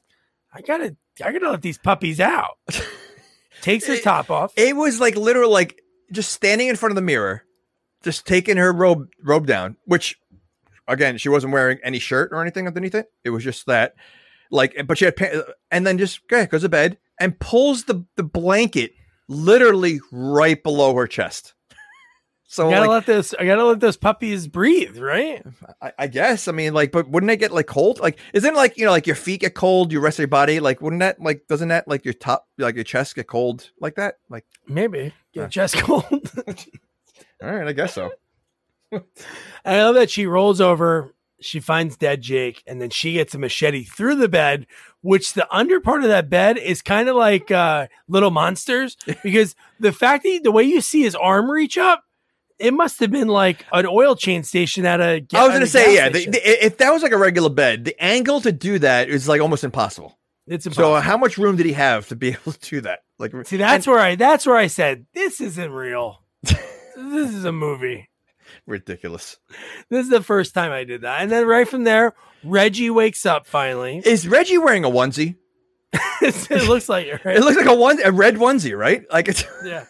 I 0.53 0.59
gotta 0.59 0.97
I 1.21 1.31
gotta 1.31 1.49
let 1.51 1.61
these 1.61 1.77
puppies 1.77 2.19
out. 2.19 2.57
Takes 3.61 3.87
her 3.87 3.93
It- 3.93 4.03
top 4.03 4.29
off. 4.29 4.53
It 4.55 4.75
was 4.75 4.99
like 4.99 5.15
literal, 5.15 5.51
like 5.51 5.81
just 6.11 6.31
standing 6.31 6.67
in 6.67 6.75
front 6.75 6.91
of 6.91 6.95
the 6.95 7.01
mirror, 7.01 7.43
just 8.03 8.25
taking 8.25 8.57
her 8.57 8.71
robe 8.71 9.07
robe 9.23 9.45
down. 9.47 9.75
Which, 9.85 10.17
again, 10.87 11.17
she 11.17 11.29
wasn't 11.29 11.53
wearing 11.53 11.79
any 11.83 11.99
shirt 11.99 12.29
or 12.31 12.41
anything 12.41 12.67
underneath 12.67 12.95
it. 12.95 13.07
It 13.23 13.31
was 13.31 13.43
just 13.43 13.65
that, 13.67 13.95
like, 14.49 14.75
but 14.87 14.97
she 14.97 15.05
had, 15.05 15.15
pants, 15.17 15.37
and 15.71 15.85
then 15.85 15.97
just 15.97 16.21
okay, 16.31 16.45
goes 16.45 16.61
to 16.61 16.69
bed 16.69 16.97
and 17.19 17.37
pulls 17.39 17.83
the 17.83 18.05
the 18.15 18.23
blanket 18.23 18.93
literally 19.27 19.99
right 20.11 20.61
below 20.63 20.95
her 20.95 21.05
chest. 21.07 21.53
So 22.51 22.67
I 22.67 22.71
gotta 22.71 22.81
like, 22.81 22.89
let 22.89 23.05
this. 23.05 23.35
I 23.37 23.45
gotta 23.45 23.63
let 23.63 23.79
those 23.79 23.95
puppies 23.95 24.47
breathe, 24.47 24.97
right? 24.97 25.45
I, 25.79 25.93
I 25.99 26.07
guess 26.07 26.47
I 26.47 26.51
mean 26.51 26.73
like, 26.73 26.91
but 26.91 27.07
wouldn't 27.07 27.27
they 27.27 27.37
get 27.37 27.51
like 27.51 27.67
cold? 27.67 27.99
Like, 27.99 28.17
isn't 28.33 28.55
like 28.55 28.75
you 28.75 28.85
know 28.85 28.91
like 28.91 29.05
your 29.05 29.15
feet 29.15 29.41
get 29.41 29.53
cold, 29.53 29.91
your 29.91 30.01
rest 30.01 30.17
your 30.17 30.27
body 30.27 30.59
like 30.59 30.81
wouldn't 30.81 31.01
that 31.01 31.21
like 31.21 31.45
doesn't 31.47 31.67
that 31.67 31.87
like 31.87 32.05
your 32.05 32.15
top 32.15 32.47
like 32.57 32.73
your 32.73 32.83
chest 32.83 33.13
get 33.13 33.27
cold 33.27 33.69
like 33.79 33.95
that? 33.95 34.15
Like, 34.29 34.45
Maybe. 34.67 35.13
Get 35.31 35.41
Yeah. 35.41 35.47
chest 35.47 35.75
cold. 35.77 36.03
all 37.43 37.53
right, 37.53 37.67
I 37.67 37.71
guess 37.71 37.93
so. 37.93 38.09
I 38.91 39.83
love 39.83 39.93
that 39.93 40.09
she 40.09 40.25
rolls 40.25 40.59
over, 40.59 41.13
she 41.39 41.59
finds 41.59 41.97
dead 41.97 42.21
Jake, 42.21 42.63
and 42.65 42.81
then 42.81 42.89
she 42.89 43.13
gets 43.13 43.35
a 43.35 43.37
machete 43.37 43.83
through 43.83 44.15
the 44.15 44.27
bed, 44.27 44.65
which 45.01 45.33
the 45.33 45.47
under 45.55 45.79
part 45.79 46.01
of 46.01 46.09
that 46.09 46.31
bed 46.31 46.57
is 46.57 46.81
kind 46.81 47.07
of 47.09 47.15
like 47.15 47.51
uh, 47.51 47.85
little 48.07 48.31
monsters 48.31 48.97
because 49.23 49.55
the 49.79 49.91
fact 49.91 50.23
that 50.23 50.41
the 50.43 50.51
way 50.51 50.63
you 50.63 50.81
see 50.81 51.03
his 51.03 51.13
arm 51.13 51.51
reach 51.51 51.77
up, 51.77 52.05
it 52.59 52.73
must 52.73 52.99
have 52.99 53.09
been 53.11 53.27
like 53.27 53.65
an 53.71 53.85
oil 53.85 54.15
chain 54.15 54.43
station 54.43 54.85
at 54.85 54.99
a. 55.01 55.25
I 55.33 55.43
was 55.45 55.53
gonna 55.53 55.67
say, 55.67 55.95
yeah. 55.95 56.09
The, 56.09 56.25
the- 56.25 56.65
if 56.65 56.77
that 56.77 56.91
was 56.91 57.01
like 57.03 57.11
a 57.13 57.17
regular 57.17 57.49
bed, 57.49 57.85
the 57.85 57.95
angle 58.03 58.41
to 58.41 58.51
do 58.51 58.79
that 58.79 59.09
is 59.09 59.27
like 59.27 59.41
almost 59.41 59.63
impossible. 59.63 60.17
it's 60.47 60.65
So, 60.65 60.69
impossible. 60.69 60.93
uh, 60.95 61.01
how 61.01 61.17
much 61.17 61.37
room 61.37 61.55
did 61.55 61.65
he 61.65 61.73
have 61.73 62.07
to 62.09 62.15
be 62.15 62.29
able 62.33 62.51
to 62.53 62.59
do 62.69 62.81
that? 62.81 62.99
Like, 63.17 63.31
see, 63.47 63.57
that's 63.57 63.85
where 63.87 63.99
I 63.99 64.15
that's 64.15 64.45
where 64.45 64.55
I 64.57 64.67
said 64.67 65.05
this 65.13 65.41
isn't 65.41 65.71
real. 65.71 66.23
this 66.43 67.33
is 67.33 67.45
a 67.45 67.51
movie. 67.51 68.09
ridiculous. 68.65 69.37
This 69.89 70.05
is 70.05 70.09
the 70.09 70.21
first 70.23 70.53
time 70.53 70.71
I 70.71 70.83
did 70.83 71.01
that, 71.01 71.21
and 71.21 71.31
then 71.31 71.45
right 71.47 71.67
from 71.67 71.83
there, 71.83 72.13
Reggie 72.43 72.89
wakes 72.89 73.25
up 73.25 73.45
finally. 73.47 73.97
Is 74.05 74.27
Reggie 74.27 74.57
wearing 74.57 74.85
a 74.85 74.89
onesie? 74.89 75.35
it 76.21 76.67
looks 76.67 76.87
like 76.87 77.07
it, 77.07 77.23
right? 77.25 77.35
It 77.37 77.41
looks 77.41 77.57
like 77.57 77.65
a 77.65 77.73
one, 77.73 77.99
a 78.03 78.11
red 78.11 78.35
onesie, 78.35 78.77
right? 78.77 79.03
Like 79.11 79.27
it's 79.27 79.43
yeah. 79.65 79.85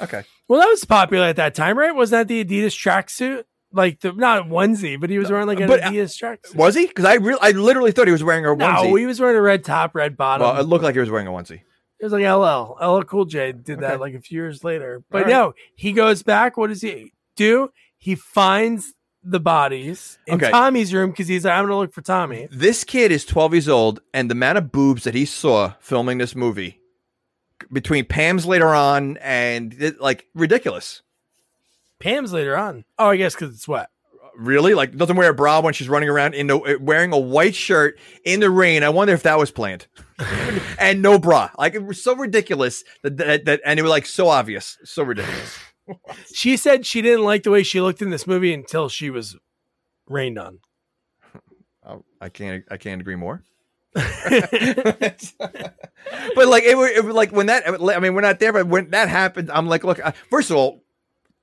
Okay. 0.00 0.22
Well, 0.48 0.60
that 0.60 0.68
was 0.68 0.84
popular 0.84 1.26
at 1.26 1.36
that 1.36 1.54
time, 1.54 1.78
right? 1.78 1.94
Wasn't 1.94 2.18
that 2.20 2.28
the 2.28 2.44
Adidas 2.44 2.74
tracksuit? 2.76 3.44
Like 3.72 4.00
the 4.00 4.12
not 4.12 4.44
onesie, 4.46 4.98
but 4.98 5.10
he 5.10 5.18
was 5.18 5.30
wearing 5.30 5.46
like 5.46 5.60
an 5.60 5.66
But, 5.66 5.82
uh, 5.82 5.90
Adidas 5.90 6.16
tracksuit. 6.16 6.54
Was 6.54 6.74
he? 6.76 6.86
Because 6.86 7.04
I 7.04 7.14
real, 7.14 7.38
I 7.42 7.50
literally 7.50 7.90
thought 7.92 8.06
he 8.06 8.12
was 8.12 8.22
wearing 8.24 8.46
a 8.46 8.50
onesie. 8.50 8.84
No, 8.84 8.94
he 8.94 9.06
was 9.06 9.20
wearing 9.20 9.36
a 9.36 9.42
red 9.42 9.64
top, 9.64 9.94
red 9.94 10.16
bottom. 10.16 10.46
well, 10.46 10.58
it 10.58 10.64
looked 10.64 10.84
like 10.84 10.94
he 10.94 11.00
was 11.00 11.10
wearing 11.10 11.26
a 11.26 11.30
onesie. 11.30 11.60
it 11.98 12.04
was 12.04 12.12
like 12.12 12.22
LL. 12.24 12.76
LL 12.80 13.02
Cool 13.02 13.24
J 13.26 13.52
did 13.52 13.80
that 13.80 13.94
Okay. 13.94 13.96
like 14.00 14.14
a 14.14 14.20
few 14.20 14.40
years 14.40 14.62
later. 14.64 15.02
But 15.10 15.24
right. 15.24 15.30
no, 15.30 15.54
he 15.74 15.92
goes 15.92 16.22
back. 16.22 16.56
What 16.56 16.68
does 16.68 16.80
he 16.82 17.12
do? 17.36 17.70
He 17.98 18.14
finds 18.14 18.94
the 19.24 19.40
bodies 19.40 20.18
in 20.26 20.34
Okay. 20.36 20.50
Tommy's 20.50 20.94
room 20.94 21.10
because 21.10 21.26
he's 21.26 21.44
like, 21.44 21.54
I'm 21.54 21.64
gonna 21.64 21.78
look 21.78 21.92
for 21.92 22.02
Tommy. 22.02 22.46
This 22.52 22.84
kid 22.84 23.10
is 23.10 23.24
12 23.24 23.54
years 23.54 23.68
old, 23.68 24.00
and 24.14 24.30
the 24.30 24.34
amount 24.34 24.58
of 24.58 24.70
boobs 24.70 25.02
that 25.04 25.14
he 25.14 25.24
saw 25.24 25.72
filming 25.80 26.18
this 26.18 26.36
movie 26.36 26.80
between 27.72 28.04
Pam's 28.04 28.46
later 28.46 28.68
on 28.68 29.16
and 29.18 29.96
like 30.00 30.26
ridiculous. 30.34 31.02
Pam's 31.98 32.32
later 32.32 32.56
on. 32.56 32.84
Oh, 32.98 33.08
I 33.08 33.16
guess 33.16 33.34
because 33.34 33.54
it's 33.54 33.68
wet. 33.68 33.88
Really? 34.36 34.74
Like 34.74 34.96
doesn't 34.96 35.16
wear 35.16 35.30
a 35.30 35.34
bra 35.34 35.60
when 35.60 35.72
she's 35.72 35.88
running 35.88 36.08
around 36.08 36.34
in 36.34 36.46
the 36.46 36.58
uh, 36.58 36.74
wearing 36.80 37.12
a 37.12 37.18
white 37.18 37.54
shirt 37.54 37.98
in 38.24 38.40
the 38.40 38.50
rain. 38.50 38.82
I 38.82 38.90
wonder 38.90 39.14
if 39.14 39.22
that 39.22 39.38
was 39.38 39.50
planned. 39.50 39.86
and 40.78 41.00
no 41.00 41.18
bra. 41.18 41.50
Like 41.58 41.74
it 41.74 41.84
was 41.84 42.02
so 42.02 42.14
ridiculous 42.14 42.84
that, 43.02 43.16
that 43.16 43.44
that 43.46 43.60
and 43.64 43.78
it 43.78 43.82
was 43.82 43.90
like 43.90 44.06
so 44.06 44.28
obvious. 44.28 44.78
So 44.84 45.02
ridiculous. 45.02 45.58
She 46.34 46.56
said 46.56 46.84
she 46.84 47.00
didn't 47.00 47.22
like 47.22 47.44
the 47.44 47.50
way 47.52 47.62
she 47.62 47.80
looked 47.80 48.02
in 48.02 48.10
this 48.10 48.26
movie 48.26 48.52
until 48.52 48.88
she 48.88 49.08
was 49.08 49.36
rained 50.08 50.36
on. 50.36 50.58
Oh, 51.84 52.04
I 52.20 52.28
can't 52.28 52.64
I 52.68 52.76
can't 52.76 53.00
agree 53.00 53.14
more. 53.14 53.44
but 56.34 56.48
like 56.48 56.64
it, 56.64 56.76
it 56.96 57.04
was 57.04 57.14
like 57.14 57.32
when 57.32 57.46
that 57.46 57.64
I 57.66 57.98
mean 57.98 58.14
we're 58.14 58.20
not 58.20 58.38
there 58.38 58.52
but 58.52 58.66
when 58.66 58.90
that 58.90 59.08
happened 59.08 59.50
I'm 59.52 59.66
like 59.66 59.84
look 59.84 60.04
I, 60.04 60.12
first 60.30 60.50
of 60.50 60.56
all 60.56 60.82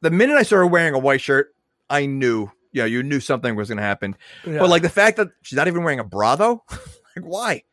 the 0.02 0.12
minute 0.12 0.36
I 0.38 0.44
saw 0.44 0.58
her 0.58 0.68
wearing 0.68 0.94
a 0.94 1.00
white 1.00 1.22
shirt 1.22 1.54
I 1.90 2.06
knew 2.06 2.52
yeah 2.72 2.86
you 2.86 3.04
knew 3.04 3.20
something 3.20 3.56
was 3.56 3.70
going 3.70 3.78
to 3.78 3.84
happen 3.84 4.16
Yeah. 4.46 4.60
but 4.60 4.70
like 4.70 4.82
the 4.84 4.90
fact 4.90 5.18
that 5.18 5.30
she's 5.42 5.58
not 5.58 5.68
even 5.68 5.84
wearing 5.84 6.00
a 6.00 6.04
bra 6.04 6.36
though 6.36 6.64
like 7.16 7.24
why 7.24 7.64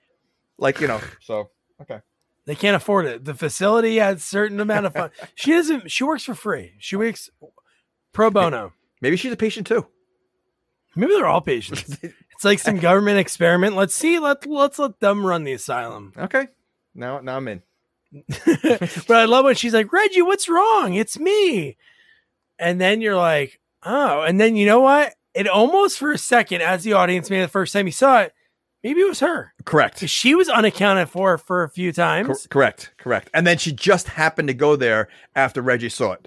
like 0.59 0.81
you 0.81 0.86
know 0.86 1.01
so 1.20 1.51
okay 1.82 2.01
They 2.47 2.55
can't 2.55 2.74
afford 2.77 3.07
it. 3.07 3.24
The 3.24 3.35
facility 3.35 3.98
has 3.98 4.24
certain 4.24 4.61
amount 4.61 4.86
of 4.86 4.93
fun. 4.94 5.11
she 5.36 5.52
doesn't. 5.52 5.90
She 5.90 6.05
works 6.05 6.24
for 6.24 6.35
free. 6.35 6.74
She 6.78 6.97
works 6.97 7.31
pro 8.12 8.31
bono. 8.31 8.73
maybe 9.01 9.16
she's 9.16 9.32
a 9.32 9.36
patient 9.36 9.66
too 9.66 9.86
Maybe 10.97 11.12
they're 11.12 11.27
all 11.27 11.40
patients. 11.40 11.97
It's 12.41 12.45
like 12.47 12.59
some 12.59 12.79
government 12.79 13.19
experiment. 13.19 13.77
Let's 13.77 13.95
see. 13.95 14.19
Let 14.19 14.47
let's 14.47 14.79
let 14.79 14.99
them 14.99 15.27
run 15.27 15.45
the 15.45 15.53
asylum. 15.53 16.15
Okay. 16.19 16.49
Now 16.95 17.21
now 17.21 17.37
I'm 17.37 17.47
in. 17.47 17.62
but 18.29 19.11
I 19.11 19.27
love 19.27 19.45
when 19.45 19.57
she's 19.57 19.75
like, 19.75 19.93
Reggie, 19.93 20.23
what's 20.23 20.49
wrong? 20.49 20.95
It's 20.95 21.19
me. 21.19 21.77
And 22.59 22.81
then 22.81 23.03
you're 23.03 23.15
like, 23.15 23.61
oh. 23.83 24.23
And 24.23 24.41
then 24.41 24.57
you 24.57 24.65
know 24.65 24.81
what? 24.81 25.12
It 25.35 25.49
almost 25.49 25.99
for 25.99 26.12
a 26.12 26.17
second, 26.19 26.62
as 26.62 26.83
the 26.83 26.95
audience 26.95 27.29
made 27.29 27.43
the 27.43 27.49
first 27.49 27.75
time 27.75 27.85
you 27.85 27.93
saw 27.93 28.23
it, 28.23 28.33
maybe 28.83 29.03
it 29.03 29.09
was 29.09 29.21
her. 29.21 29.53
Correct. 29.67 30.09
she 30.09 30.35
was 30.35 30.49
unaccounted 30.49 31.11
for 31.11 31.37
for 31.37 31.62
a 31.62 31.69
few 31.69 31.93
times. 31.93 32.47
correct. 32.47 32.93
Correct. 32.97 33.29
And 33.35 33.47
then 33.47 33.59
she 33.59 33.71
just 33.71 34.09
happened 34.09 34.49
to 34.49 34.55
go 34.55 34.77
there 34.77 35.09
after 35.37 35.61
Reggie 35.61 35.91
saw 35.91 36.12
it. 36.12 36.27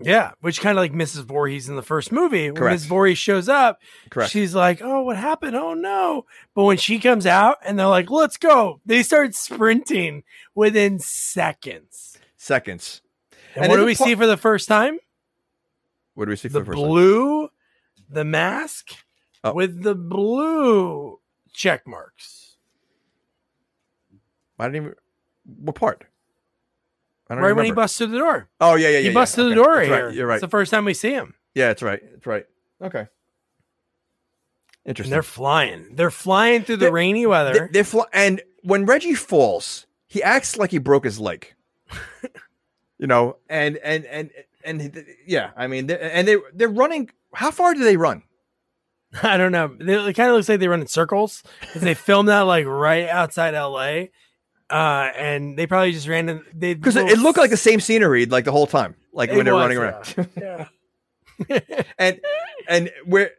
Yeah, 0.00 0.30
which 0.40 0.60
kind 0.60 0.78
of 0.78 0.82
like 0.82 0.92
Mrs. 0.92 1.24
Voorhees 1.24 1.68
in 1.68 1.74
the 1.74 1.82
first 1.82 2.12
movie. 2.12 2.50
When 2.50 2.54
Correct. 2.60 2.82
Mrs. 2.82 2.86
Voorhees 2.86 3.18
shows 3.18 3.48
up, 3.48 3.80
Correct. 4.10 4.30
she's 4.30 4.54
like, 4.54 4.80
"Oh, 4.80 5.02
what 5.02 5.16
happened? 5.16 5.56
Oh 5.56 5.74
no!" 5.74 6.24
But 6.54 6.64
when 6.64 6.76
she 6.76 7.00
comes 7.00 7.26
out 7.26 7.56
and 7.64 7.76
they're 7.78 7.86
like, 7.88 8.08
"Let's 8.08 8.36
go," 8.36 8.80
they 8.86 9.02
start 9.02 9.34
sprinting 9.34 10.22
within 10.54 11.00
seconds. 11.00 12.16
Seconds. 12.36 13.02
And, 13.56 13.64
And 13.64 13.70
what 13.72 13.78
do 13.78 13.84
we 13.84 13.96
par- 13.96 14.06
see 14.06 14.14
for 14.14 14.26
the 14.26 14.36
first 14.36 14.68
time? 14.68 14.98
What 16.14 16.26
do 16.26 16.30
we 16.30 16.36
see 16.36 16.46
The 16.48 16.60
for 16.60 16.64
the 16.64 16.66
first 16.66 16.78
time? 16.78 16.88
blue, 16.88 17.48
the 18.08 18.24
mask 18.24 18.90
Oh. 19.42 19.52
with 19.54 19.82
the 19.82 19.94
blue 19.96 21.18
check 21.52 21.86
marks. 21.88 22.56
I 24.60 24.66
didn't 24.66 24.76
even. 24.76 24.94
What 25.44 25.74
part? 25.76 26.04
I 27.30 27.34
don't 27.34 27.44
Right 27.44 27.52
when 27.54 27.66
he 27.66 27.72
busts 27.72 27.98
through 27.98 28.06
the 28.08 28.18
door. 28.18 28.48
Oh 28.60 28.74
yeah, 28.74 28.88
yeah, 28.88 28.94
yeah. 28.94 28.98
he 29.00 29.06
yeah. 29.08 29.12
busts 29.14 29.34
through 29.34 29.44
Okay. 29.46 29.54
the 29.54 29.62
door 29.62 29.74
That's 29.76 29.88
here. 29.88 30.06
Right. 30.06 30.14
You're 30.14 30.26
right. 30.26 30.34
It's 30.36 30.40
the 30.40 30.48
first 30.48 30.70
time 30.70 30.84
we 30.84 30.94
see 30.94 31.10
him. 31.12 31.34
Yeah, 31.54 31.68
that's 31.68 31.82
right. 31.82 32.00
That's 32.12 32.26
right. 32.26 32.46
Okay. 32.82 33.00
And 33.00 33.08
Interesting. 34.86 35.10
they're 35.10 35.22
flying. 35.22 35.94
They're 35.94 36.10
flying 36.10 36.62
through 36.62 36.76
the 36.76 36.86
They're- 36.86 36.92
rainy 36.92 37.22
They- 37.22 37.26
weather. 37.26 37.68
they're 37.72 37.84
fly- 37.84 38.06
and 38.12 38.40
when 38.62 38.86
Reggie 38.86 39.14
falls, 39.14 39.86
he 40.06 40.22
acts 40.22 40.56
like 40.56 40.70
he 40.70 40.78
broke 40.78 41.04
his 41.04 41.20
leg. 41.20 41.54
you 42.98 43.06
know, 43.06 43.36
and 43.48 43.76
and 43.78 44.04
and 44.06 44.30
and 44.64 45.04
yeah, 45.26 45.50
I 45.56 45.66
mean, 45.66 45.86
they 45.88 45.98
and 45.98 46.26
they 46.26 46.36
they're 46.54 46.68
running. 46.68 47.10
How 47.34 47.50
far 47.50 47.74
do 47.74 47.84
they 47.84 47.96
run? 47.98 48.22
I 49.22 49.36
don't 49.36 49.52
know. 49.52 49.74
They, 49.78 49.94
it 49.94 50.14
kind 50.14 50.30
of 50.30 50.36
looks 50.36 50.48
like 50.48 50.60
they 50.60 50.68
run 50.68 50.80
in 50.80 50.86
circles 50.86 51.42
because 51.60 51.82
they 51.82 51.94
filmed 51.94 52.28
that 52.28 52.40
like 52.42 52.66
right 52.66 53.08
outside 53.08 53.54
L.A. 53.54 54.10
Uh, 54.70 55.10
and 55.16 55.56
they 55.58 55.66
probably 55.66 55.92
just 55.92 56.06
ran 56.08 56.28
in. 56.28 56.44
They 56.52 56.74
Because 56.74 56.96
it, 56.96 57.06
it 57.08 57.18
looked 57.18 57.38
like 57.38 57.50
the 57.50 57.56
same 57.56 57.80
scenery 57.80 58.26
like 58.26 58.44
the 58.44 58.52
whole 58.52 58.66
time, 58.66 58.94
like 59.12 59.30
when 59.30 59.44
they're 59.44 59.54
running 59.54 59.78
yeah. 59.78 59.84
around. 59.84 60.28
Yeah. 61.48 61.60
and 61.98 62.20
and 62.68 62.90
where? 63.06 63.30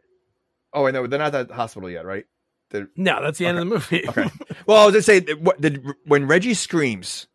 Oh, 0.72 0.86
I 0.86 0.90
know 0.90 1.06
they're 1.06 1.18
not 1.18 1.34
at 1.34 1.48
the 1.48 1.54
hospital 1.54 1.90
yet, 1.90 2.04
right? 2.06 2.24
They're, 2.70 2.88
no, 2.96 3.20
that's 3.22 3.38
the 3.38 3.46
end 3.46 3.58
of 3.58 3.68
the 3.68 3.74
movie. 3.74 4.04
okay. 4.08 4.30
Well, 4.66 4.78
I 4.82 4.86
was 4.86 4.92
gonna 4.94 5.02
say 5.02 5.18
that 5.20 5.40
what 5.40 5.60
did 5.60 5.84
when 6.06 6.26
Reggie 6.26 6.54
screams, 6.54 7.26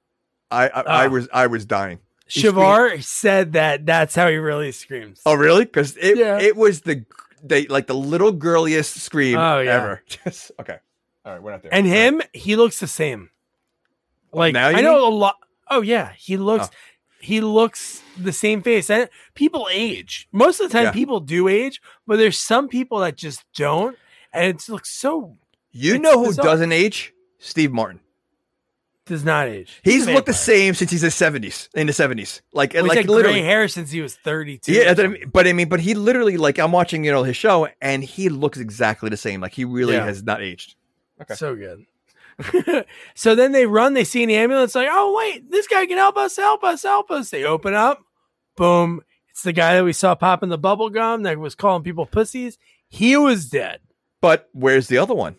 I 0.49 0.67
I, 0.69 0.81
I 0.81 1.05
Ah. 1.05 1.09
was 1.09 1.29
I 1.33 1.47
was 1.47 1.65
dying. 1.65 1.99
He 2.27 2.41
Shavar 2.41 3.03
said 3.03 3.53
that 3.53 3.85
that's 3.85 4.15
how 4.15 4.27
he 4.29 4.37
really 4.37 4.71
screams. 4.71 5.21
Oh, 5.25 5.35
really? 5.35 5.65
Because 5.65 5.95
it 5.97 6.17
Yeah. 6.17 6.39
it 6.39 6.55
was 6.55 6.81
the 6.81 7.05
they 7.43 7.67
like 7.67 7.85
the 7.87 7.93
little 7.95 8.31
girliest 8.31 8.95
scream 8.99 9.37
Oh, 9.37 9.59
yeah. 9.59 9.75
ever. 9.75 10.01
Just 10.07 10.51
okay. 10.59 10.79
All 11.23 11.33
right, 11.33 11.41
we're 11.43 11.51
not 11.51 11.61
there. 11.61 11.73
and 11.73 11.85
All 11.85 11.91
right. 11.93 11.99
him, 11.99 12.21
he 12.33 12.55
looks 12.55 12.79
the 12.79 12.87
same. 12.87 13.29
Like 14.35 14.53
now 14.53 14.69
you 14.69 14.77
I 14.77 14.81
know 14.81 15.07
a 15.07 15.09
lot. 15.09 15.35
Oh 15.69 15.81
yeah, 15.81 16.11
he 16.17 16.37
looks. 16.37 16.67
Oh. 16.71 16.77
He 17.19 17.41
looks 17.41 18.03
the 18.17 18.31
same 18.31 18.61
face. 18.61 18.87
And 18.91 19.09
people 19.33 19.67
age. 19.71 20.27
Most 20.31 20.59
of 20.59 20.69
the 20.69 20.73
time, 20.73 20.85
Yeah. 20.85 20.91
people 20.91 21.19
do 21.19 21.47
age, 21.47 21.81
but 22.05 22.17
there's 22.17 22.37
some 22.39 22.67
people 22.67 22.99
that 22.99 23.15
just 23.17 23.43
don't, 23.55 23.97
and 24.31 24.55
it 24.55 24.69
looks 24.69 24.91
so 24.91 25.37
You 25.71 25.97
know 25.97 26.19
who 26.19 26.27
bizarre. 26.27 26.45
doesn't 26.45 26.71
age? 26.71 27.13
Steve 27.39 27.71
Martin. 27.71 28.01
does 29.07 29.23
not 29.23 29.47
age. 29.47 29.81
He's 29.83 30.07
a 30.07 30.13
looked 30.13 30.25
the 30.25 30.33
same 30.33 30.73
since 30.73 30.89
he's 30.89 31.03
in 31.03 31.07
the 31.07 31.11
seventies. 31.11 31.69
In 31.75 31.85
the 31.87 31.93
seventies, 31.93 32.41
like 32.53 32.73
Well, 32.73 32.83
he's 32.85 32.89
like 32.89 32.97
had 32.97 33.07
literally. 33.09 33.39
gray 33.39 33.43
hair 33.47 33.67
since 33.67 33.91
he 33.91 34.01
was 34.01 34.15
32. 34.15 34.71
Yeah, 34.71 34.81
or 34.81 34.83
that's 34.85 34.97
what 34.97 35.05
I 35.05 35.09
mean. 35.09 35.29
but 35.31 35.47
I 35.47 35.53
mean, 35.53 35.69
but 35.69 35.79
he 35.79 35.93
literally 35.93 36.37
like 36.37 36.57
I'm 36.59 36.71
watching 36.71 37.03
you 37.05 37.11
know 37.11 37.21
his 37.23 37.37
show, 37.37 37.67
and 37.81 38.03
he 38.03 38.29
looks 38.29 38.57
exactly 38.59 39.09
the 39.09 39.17
same. 39.17 39.41
Like 39.41 39.53
he 39.53 39.63
really 39.65 39.93
Yeah. 39.93 40.05
has 40.05 40.23
not 40.23 40.41
aged. 40.41 40.75
Okay. 41.21 41.35
So 41.35 41.55
good. 41.55 41.85
so 43.15 43.35
then 43.35 43.51
they 43.51 43.65
run, 43.65 43.93
they 43.93 44.03
see 44.03 44.23
an 44.23 44.29
ambulance, 44.29 44.75
like, 44.75 44.89
oh, 44.91 45.15
wait, 45.17 45.49
this 45.49 45.67
guy 45.67 45.85
can 45.85 45.97
help 45.97 46.17
us, 46.17 46.35
help 46.35 46.63
us, 46.63 46.83
help 46.83 47.11
us. 47.11 47.29
They 47.29 47.43
open 47.43 47.73
up, 47.73 48.03
boom. 48.55 49.01
It's 49.29 49.43
the 49.43 49.53
guy 49.53 49.75
that 49.75 49.83
we 49.83 49.93
saw 49.93 50.15
popping 50.15 50.49
the 50.49 50.57
bubble 50.57 50.89
gum 50.89 51.23
that 51.23 51.37
was 51.37 51.55
calling 51.55 51.83
people 51.83 52.05
pussies. 52.05 52.57
He 52.87 53.17
was 53.17 53.49
dead. 53.49 53.79
But 54.21 54.49
where's 54.53 54.87
the 54.87 54.97
other 54.97 55.13
one? 55.13 55.35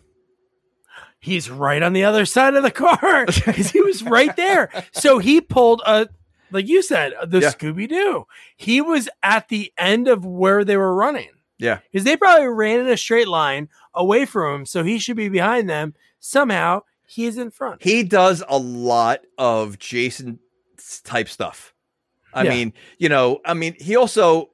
He's 1.19 1.49
right 1.49 1.81
on 1.81 1.93
the 1.93 2.03
other 2.03 2.25
side 2.25 2.53
of 2.53 2.61
the 2.63 2.71
car 2.71 3.25
because 3.25 3.71
he 3.71 3.81
was 3.81 4.03
right 4.03 4.35
there. 4.35 4.69
So 4.91 5.17
he 5.17 5.41
pulled 5.41 5.81
a, 5.85 6.07
like 6.51 6.67
you 6.67 6.83
said, 6.83 7.13
the 7.25 7.39
Yeah. 7.39 7.49
Scooby 7.51 7.89
Doo. 7.89 8.25
He 8.55 8.81
was 8.81 9.09
at 9.23 9.49
the 9.49 9.73
end 9.77 10.07
of 10.07 10.25
where 10.25 10.63
they 10.63 10.77
were 10.77 10.93
running. 10.93 11.29
Yeah. 11.59 11.79
because 11.91 12.03
they 12.05 12.15
probably 12.17 12.47
ran 12.47 12.79
in 12.81 12.87
a 12.87 12.97
straight 12.97 13.27
line 13.27 13.69
away 13.93 14.25
from 14.25 14.61
him, 14.61 14.65
so 14.65 14.83
he 14.83 14.99
should 14.99 15.17
be 15.17 15.29
behind 15.29 15.69
them. 15.69 15.93
Somehow 16.19 16.81
he's 17.05 17.37
in 17.37 17.51
front. 17.51 17.81
He 17.83 18.03
does 18.03 18.43
a 18.47 18.57
lot 18.57 19.21
of 19.37 19.79
Jason 19.79 20.39
type 21.03 21.29
stuff. 21.29 21.73
I 22.33 22.43
Yeah. 22.43 22.49
mean, 22.51 22.73
you 22.99 23.09
know, 23.09 23.39
I 23.45 23.53
mean, 23.53 23.75
he 23.79 23.95
also, 23.95 24.51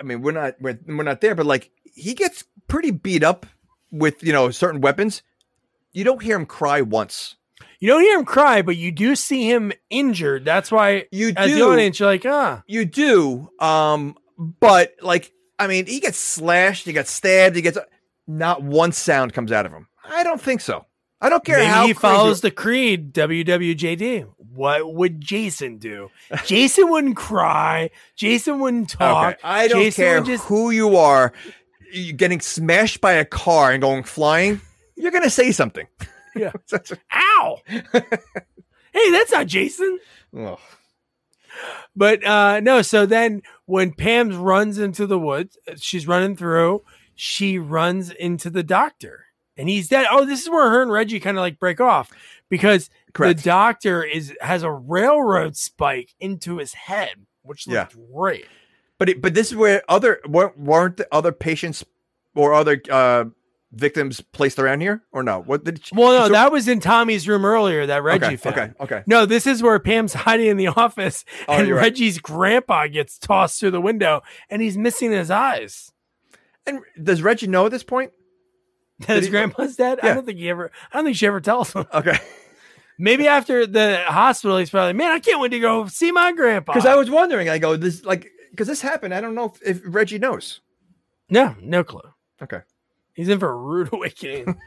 I 0.00 0.02
mean, 0.02 0.20
we're 0.22 0.32
not 0.32 0.54
we're, 0.60 0.78
we're 0.86 1.04
not 1.04 1.20
there, 1.20 1.34
but 1.34 1.46
like 1.46 1.70
he 1.84 2.12
gets 2.14 2.44
pretty 2.68 2.90
beat 2.90 3.22
up 3.24 3.46
with 3.90 4.22
you 4.22 4.32
know 4.32 4.50
certain 4.50 4.80
weapons. 4.80 5.22
You 5.92 6.04
don't 6.04 6.22
hear 6.22 6.36
him 6.36 6.46
cry 6.46 6.80
once. 6.82 7.36
You 7.78 7.88
don't 7.88 8.00
hear 8.02 8.18
him 8.18 8.24
cry, 8.24 8.62
but 8.62 8.76
you 8.76 8.92
do 8.92 9.14
see 9.16 9.50
him 9.50 9.72
injured. 9.90 10.44
That's 10.44 10.70
why, 10.70 11.06
You 11.10 11.32
as 11.36 11.50
the 11.50 11.58
do. 11.58 11.70
audience, 11.72 11.98
you're 12.00 12.08
like, 12.08 12.24
ah, 12.24 12.62
You 12.66 12.84
do, 12.84 13.50
um, 13.58 14.16
but 14.38 14.94
like, 15.02 15.32
I 15.58 15.66
mean, 15.66 15.86
he 15.86 16.00
gets 16.00 16.18
slashed, 16.18 16.86
he 16.86 16.92
gets 16.92 17.10
stabbed, 17.10 17.56
he 17.56 17.62
gets 17.62 17.78
not 18.26 18.62
one 18.62 18.92
sound 18.92 19.32
comes 19.32 19.52
out 19.52 19.66
of 19.66 19.72
him. 19.72 19.88
I 20.04 20.22
don't 20.22 20.40
think 20.40 20.60
so. 20.60 20.86
I 21.20 21.28
don't 21.28 21.44
care 21.44 21.58
maybe 21.58 21.68
how 21.68 21.86
he 21.86 21.92
follows 21.92 22.40
the 22.40 22.50
creed. 22.50 23.14
WWJD. 23.14 24.26
What 24.38 24.92
would 24.92 25.20
Jason 25.20 25.78
do? 25.78 26.10
Jason 26.46 26.90
wouldn't 26.90 27.16
cry. 27.16 27.90
Jason 28.16 28.58
wouldn't 28.58 28.90
talk. 28.90 29.34
Okay, 29.34 29.38
I 29.44 29.68
don't 29.68 29.82
Jason 29.82 30.04
care 30.04 30.20
just- 30.20 30.44
who 30.46 30.70
you 30.70 30.96
are. 30.96 31.32
You 31.92 32.12
getting 32.12 32.40
smashed 32.40 33.00
by 33.00 33.12
a 33.12 33.24
car 33.24 33.70
and 33.70 33.80
going 33.82 34.02
flying. 34.02 34.60
You're 34.96 35.10
gonna 35.12 35.30
say 35.30 35.52
something. 35.52 35.86
Yeah. 36.34 36.52
Ow! 37.14 37.58
hey, 37.68 39.10
that's 39.10 39.30
not 39.30 39.46
Jason. 39.46 40.00
But 41.94 42.24
uh 42.24 42.60
no, 42.60 42.82
so 42.82 43.06
then 43.06 43.42
when 43.66 43.92
Pam 43.92 44.42
runs 44.42 44.78
into 44.78 45.06
the 45.06 45.18
woods, 45.18 45.58
she's 45.76 46.06
running 46.06 46.36
through, 46.36 46.82
she 47.14 47.58
runs 47.58 48.10
into 48.10 48.50
the 48.50 48.62
doctor 48.62 49.26
and 49.56 49.68
he's 49.68 49.88
dead. 49.88 50.06
Oh, 50.10 50.24
this 50.24 50.42
is 50.42 50.50
where 50.50 50.70
her 50.70 50.82
and 50.82 50.90
Reggie 50.90 51.20
kind 51.20 51.36
of 51.36 51.42
like 51.42 51.58
break 51.58 51.80
off 51.80 52.10
because 52.48 52.90
Correct. 53.12 53.38
the 53.38 53.42
doctor 53.44 54.02
is 54.02 54.32
has 54.40 54.62
a 54.62 54.70
railroad 54.70 55.56
spike 55.56 56.14
into 56.20 56.58
his 56.58 56.72
head, 56.74 57.26
which 57.42 57.66
Yeah. 57.66 57.88
great. 58.12 58.46
But 58.98 59.08
it, 59.08 59.20
but 59.22 59.34
this 59.34 59.48
is 59.50 59.56
where 59.56 59.82
other 59.88 60.20
weren't, 60.28 60.58
weren't 60.58 60.96
the 60.96 61.08
other 61.12 61.32
patients 61.32 61.84
or 62.34 62.54
other 62.54 62.80
uh, 62.90 63.24
victims 63.72 64.20
placed 64.20 64.58
around 64.58 64.80
here 64.80 65.02
or 65.12 65.22
no? 65.22 65.40
What 65.40 65.64
did 65.64 65.84
she, 65.86 65.94
Well, 65.94 66.12
no, 66.18 66.26
so- 66.26 66.32
that 66.32 66.52
was 66.52 66.68
in 66.68 66.80
Tommy's 66.80 67.26
room 67.26 67.44
earlier 67.44 67.86
that 67.86 68.02
Reggie 68.02 68.24
okay, 68.26 68.36
found. 68.36 68.56
okay, 68.56 68.72
okay. 68.80 69.02
No, 69.06 69.24
this 69.26 69.46
is 69.46 69.62
where 69.62 69.78
Pam's 69.78 70.12
hiding 70.14 70.46
in 70.46 70.56
the 70.56 70.68
office 70.68 71.24
Oh, 71.48 71.54
and 71.54 71.66
you're 71.66 71.76
right. 71.76 71.84
Reggie's 71.84 72.18
grandpa 72.18 72.86
gets 72.86 73.18
tossed 73.18 73.60
through 73.60 73.70
the 73.72 73.80
window 73.80 74.22
and 74.50 74.60
he's 74.62 74.76
missing 74.76 75.10
his 75.12 75.30
eyes. 75.30 75.90
And 76.66 76.80
does 77.02 77.22
Reggie 77.22 77.46
know 77.48 77.66
at 77.66 77.72
this 77.72 77.82
point? 77.84 78.12
That 79.06 79.16
his 79.16 79.24
he- 79.24 79.30
grandpa's 79.30 79.74
dead? 79.76 79.98
I 80.02 80.14
don't 80.14 80.24
think 80.26 80.38
he 80.38 80.48
ever 80.48 80.70
I 80.92 80.96
don't 80.98 81.04
think 81.06 81.16
she 81.16 81.26
ever 81.26 81.40
tells 81.40 81.72
him. 81.72 81.86
Okay, 81.94 82.18
Maybe 82.98 83.26
after 83.26 83.66
the 83.66 84.04
hospital 84.06 84.58
he's 84.58 84.70
probably 84.70 84.92
man, 84.92 85.10
I 85.10 85.18
can't 85.18 85.40
wait 85.40 85.48
to 85.52 85.58
go 85.60 85.86
see 85.86 86.12
my 86.12 86.30
grandpa. 86.32 86.74
because 86.74 86.86
I 86.86 86.94
was 86.94 87.10
wondering. 87.10 87.48
I 87.48 87.58
go 87.58 87.76
this 87.76 88.04
like 88.04 88.28
because 88.50 88.68
this 88.68 88.80
happened. 88.82 89.12
I 89.14 89.20
don't 89.22 89.34
know 89.34 89.46
if, 89.64 89.78
if 89.78 89.82
Reggie 89.84 90.18
knows. 90.18 90.60
No, 91.30 91.56
no 91.60 91.82
clue. 91.82 92.02
Okay. 92.42 92.60
He's 93.14 93.28
in 93.28 93.38
for 93.38 93.50
a 93.50 93.56
rude 93.56 93.88
awakening. 93.92 94.58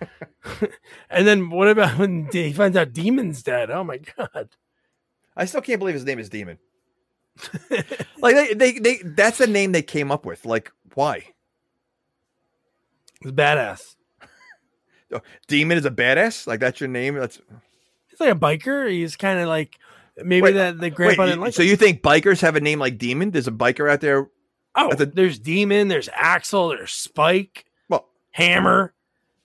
and 1.10 1.28
then 1.28 1.50
what 1.50 1.68
about 1.68 1.98
when 1.98 2.30
he 2.32 2.54
finds 2.54 2.78
out 2.78 2.94
Demon's 2.94 3.44
dead? 3.44 3.70
Oh 3.72 3.84
my 3.84 3.98
god. 3.98 4.50
I 5.36 5.46
still 5.46 5.62
can't 5.62 5.80
believe 5.80 5.96
his 5.96 6.06
name 6.06 6.20
is 6.20 6.30
Demon. 6.30 6.60
like 8.20 8.36
they, 8.36 8.54
they, 8.54 8.80
they, 8.80 8.98
that's 9.04 9.40
the 9.40 9.48
name 9.48 9.72
they 9.74 9.82
came 9.82 10.12
up 10.12 10.26
with. 10.26 10.46
Like, 10.46 10.72
why? 10.94 11.26
He's 13.22 13.32
badass. 13.34 13.96
Oh, 15.12 15.22
Demon 15.48 15.78
is 15.78 15.86
a 15.86 15.92
badass. 15.92 16.48
Like 16.48 16.60
that's 16.60 16.80
your 16.80 16.90
name. 16.90 17.16
That's 17.16 17.40
He's 18.08 18.20
like 18.20 18.32
a 18.32 18.40
biker. 18.40 18.90
He's 18.90 19.16
kind 19.16 19.40
of 19.40 19.48
like 19.48 19.78
maybe 20.18 20.44
Wait, 20.44 20.52
that 20.54 20.80
the 20.80 20.90
grandpa 20.90 21.24
Wait, 21.24 21.30
didn't 21.30 21.42
like 21.42 21.54
so 21.54 21.64
him. 21.64 21.70
you 21.70 21.76
think 21.76 22.02
bikers 22.02 22.42
have 22.42 22.56
a 22.56 22.62
name 22.62 22.80
like 22.80 22.98
Demon? 22.98 23.32
There's 23.32 23.48
a 23.48 23.52
biker 23.52 23.92
out 23.92 24.02
there. 24.02 24.30
Oh, 24.76 24.94
the- 24.94 25.06
there's 25.06 25.40
Demon, 25.40 25.88
there's 25.90 26.10
Axel, 26.14 26.70
there's 26.70 26.92
Spike. 26.92 27.66
Well, 28.38 28.48
Hammer. 28.48 28.94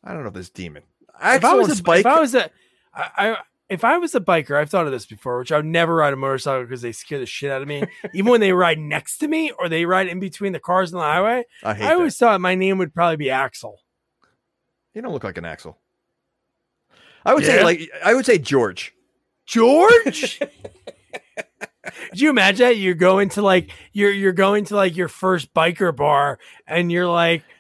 I 0.05 0.13
don't 0.13 0.23
know 0.23 0.29
if 0.29 0.35
this 0.35 0.51
demon. 0.51 0.83
If 1.23 1.45
I 1.45 1.55
was 1.55 1.69
a, 1.71 1.77
Spike. 1.77 2.01
if 2.01 2.07
I 2.07 2.21
was 2.21 2.35
a, 2.35 2.51
I, 2.95 3.11
I 3.17 3.37
if 3.69 3.85
I 3.85 3.99
was 3.99 4.15
a 4.15 4.21
biker, 4.21 4.57
I've 4.59 4.71
thought 4.71 4.87
of 4.87 4.93
this 4.93 5.07
before, 5.07 5.39
which 5.39 5.53
I 5.53 5.57
would 5.57 5.67
never 5.67 5.95
ride 5.95 6.13
a 6.13 6.17
motorcycle 6.17 6.65
because 6.65 6.83
they 6.83 6.93
scare 6.93 7.19
the 7.19 7.27
shit 7.27 7.51
out 7.51 7.63
of 7.63 7.69
me. 7.69 7.85
Even 8.15 8.31
when 8.31 8.41
they 8.41 8.53
ride 8.53 8.79
next 8.79 9.19
to 9.19 9.29
me 9.29 9.53
or 9.59 9.69
they 9.69 9.85
ride 9.85 10.09
in 10.09 10.19
between 10.19 10.53
the 10.53 10.59
cars 10.59 10.93
on 10.93 10.99
the 10.99 11.05
highway, 11.05 11.45
I 11.63 11.75
hate 11.75 11.85
I 11.85 11.89
that. 11.89 11.97
always 11.97 12.17
thought 12.17 12.41
my 12.41 12.55
name 12.55 12.79
would 12.79 12.95
probably 12.95 13.17
be 13.17 13.31
Axel. 13.31 13.81
You 14.95 15.03
don't 15.03 15.13
look 15.13 15.25
like 15.25 15.39
an 15.39 15.45
Axel. 15.45 15.79
I 17.25 17.35
would 17.35 17.45
say 17.45 17.63
like 17.63 17.91
I 18.05 18.15
would 18.15 18.27
say 18.27 18.39
George. 18.39 18.95
George. 19.47 20.41
Did 22.11 22.21
you 22.21 22.31
imagine 22.31 22.67
that 22.67 22.77
you're 22.77 22.95
going 22.95 23.29
to 23.31 23.43
like 23.43 23.71
you're 23.93 24.11
you're 24.11 24.33
going 24.33 24.65
to 24.67 24.77
like 24.77 24.97
your 24.97 25.09
first 25.09 25.53
biker 25.55 25.95
bar 25.95 26.39
and 26.67 26.91
you're 26.91 27.07
like 27.07 27.43
th- 27.43 27.55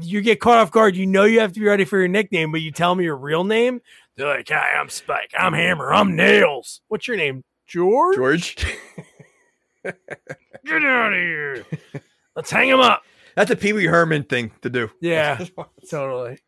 you 0.00 0.20
get 0.20 0.40
caught 0.40 0.58
off 0.58 0.70
guard. 0.70 0.96
You 0.96 1.06
know 1.06 1.24
you 1.24 1.40
have 1.40 1.52
to 1.52 1.60
be 1.60 1.66
ready 1.66 1.84
for 1.84 1.98
your 1.98 2.08
nickname, 2.08 2.52
but 2.52 2.60
you 2.60 2.70
tell 2.72 2.94
me 2.94 3.04
your 3.04 3.16
real 3.16 3.44
name. 3.44 3.80
They're 4.16 4.26
like, 4.28 4.48
"Hi, 4.48 4.78
I'm 4.78 4.88
Spike. 4.88 5.32
I'm 5.38 5.52
Hammer. 5.52 5.92
I'm 5.92 6.16
Nails. 6.16 6.80
What's 6.88 7.08
your 7.08 7.16
name? 7.16 7.44
George. 7.66 8.16
George. 8.16 8.56
Get 9.84 10.84
out 10.84 11.12
of 11.12 11.18
here. 11.18 11.64
Let's 12.36 12.50
hang 12.50 12.68
him 12.68 12.80
up." 12.80 13.02
That's 13.34 13.50
a 13.50 13.56
Pee 13.56 13.72
Wee 13.72 13.86
Herman 13.86 14.24
thing 14.24 14.52
to 14.60 14.70
do. 14.70 14.90
Yeah, 15.00 15.42
totally. 15.90 16.38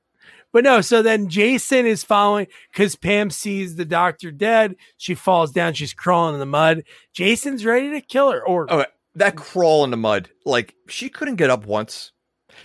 But 0.53 0.63
no, 0.63 0.83
so 0.83 1.03
then 1.03 1.29
Jason 1.29 1.85
is 1.87 2.05
following 2.05 2.47
because 2.71 2.95
Pam 2.95 3.31
sees 3.31 3.75
the 3.75 3.85
doctor 3.85 4.31
dead. 4.31 4.77
She 4.99 5.15
falls 5.15 5.51
down. 5.51 5.73
She's 5.75 5.93
crawling 5.95 6.35
in 6.35 6.41
the 6.41 6.47
mud. 6.47 6.85
Jason's 7.13 7.65
ready 7.65 7.91
to 7.91 8.01
kill 8.01 8.31
her. 8.31 8.47
Or 8.47 8.73
Oh, 8.73 8.85
that 9.17 9.35
crawl 9.35 9.83
in 9.83 9.91
the 9.91 9.97
mud. 9.97 10.29
Like 10.45 10.75
she 10.89 11.09
couldn't 11.09 11.37
get 11.37 11.51
up 11.51 11.67
once. 11.67 12.13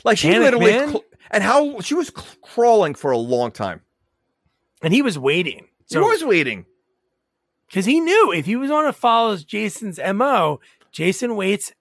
Like 0.03 0.17
she 0.17 0.29
Panic, 0.29 0.53
literally 0.53 0.71
cl- 0.91 1.03
and 1.31 1.43
how 1.43 1.79
she 1.81 1.93
was 1.93 2.07
cl- 2.07 2.25
crawling 2.41 2.95
for 2.95 3.11
a 3.11 3.17
long 3.17 3.51
time. 3.51 3.81
and 4.81 4.93
he 4.93 5.01
was 5.01 5.17
waiting. 5.19 5.67
So 5.85 6.01
was 6.01 6.23
waiting. 6.23 6.65
because 7.67 7.85
he 7.85 7.99
knew 7.99 8.31
if 8.31 8.45
he 8.45 8.55
was 8.55 8.69
on 8.71 8.85
to 8.85 8.93
follow 8.93 9.35
Jason's 9.37 9.99
mo, 10.13 10.59
Jason 10.91 11.35
waits. 11.35 11.71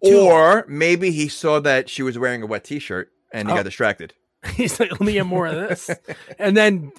Or 0.00 0.66
maybe 0.68 1.10
he 1.12 1.28
saw 1.28 1.60
that 1.60 1.88
she 1.88 2.02
was 2.02 2.18
wearing 2.18 2.42
a 2.42 2.46
wet 2.46 2.64
T-shirt 2.64 3.10
and 3.32 3.48
he 3.48 3.52
Oh. 3.52 3.56
got 3.56 3.64
distracted. 3.64 4.12
He's 4.54 4.78
like, 4.78 4.90
let 4.90 5.00
me 5.00 5.14
get 5.14 5.24
more 5.24 5.46
of 5.46 5.54
this. 5.54 5.88
and 6.38 6.54
then 6.54 6.92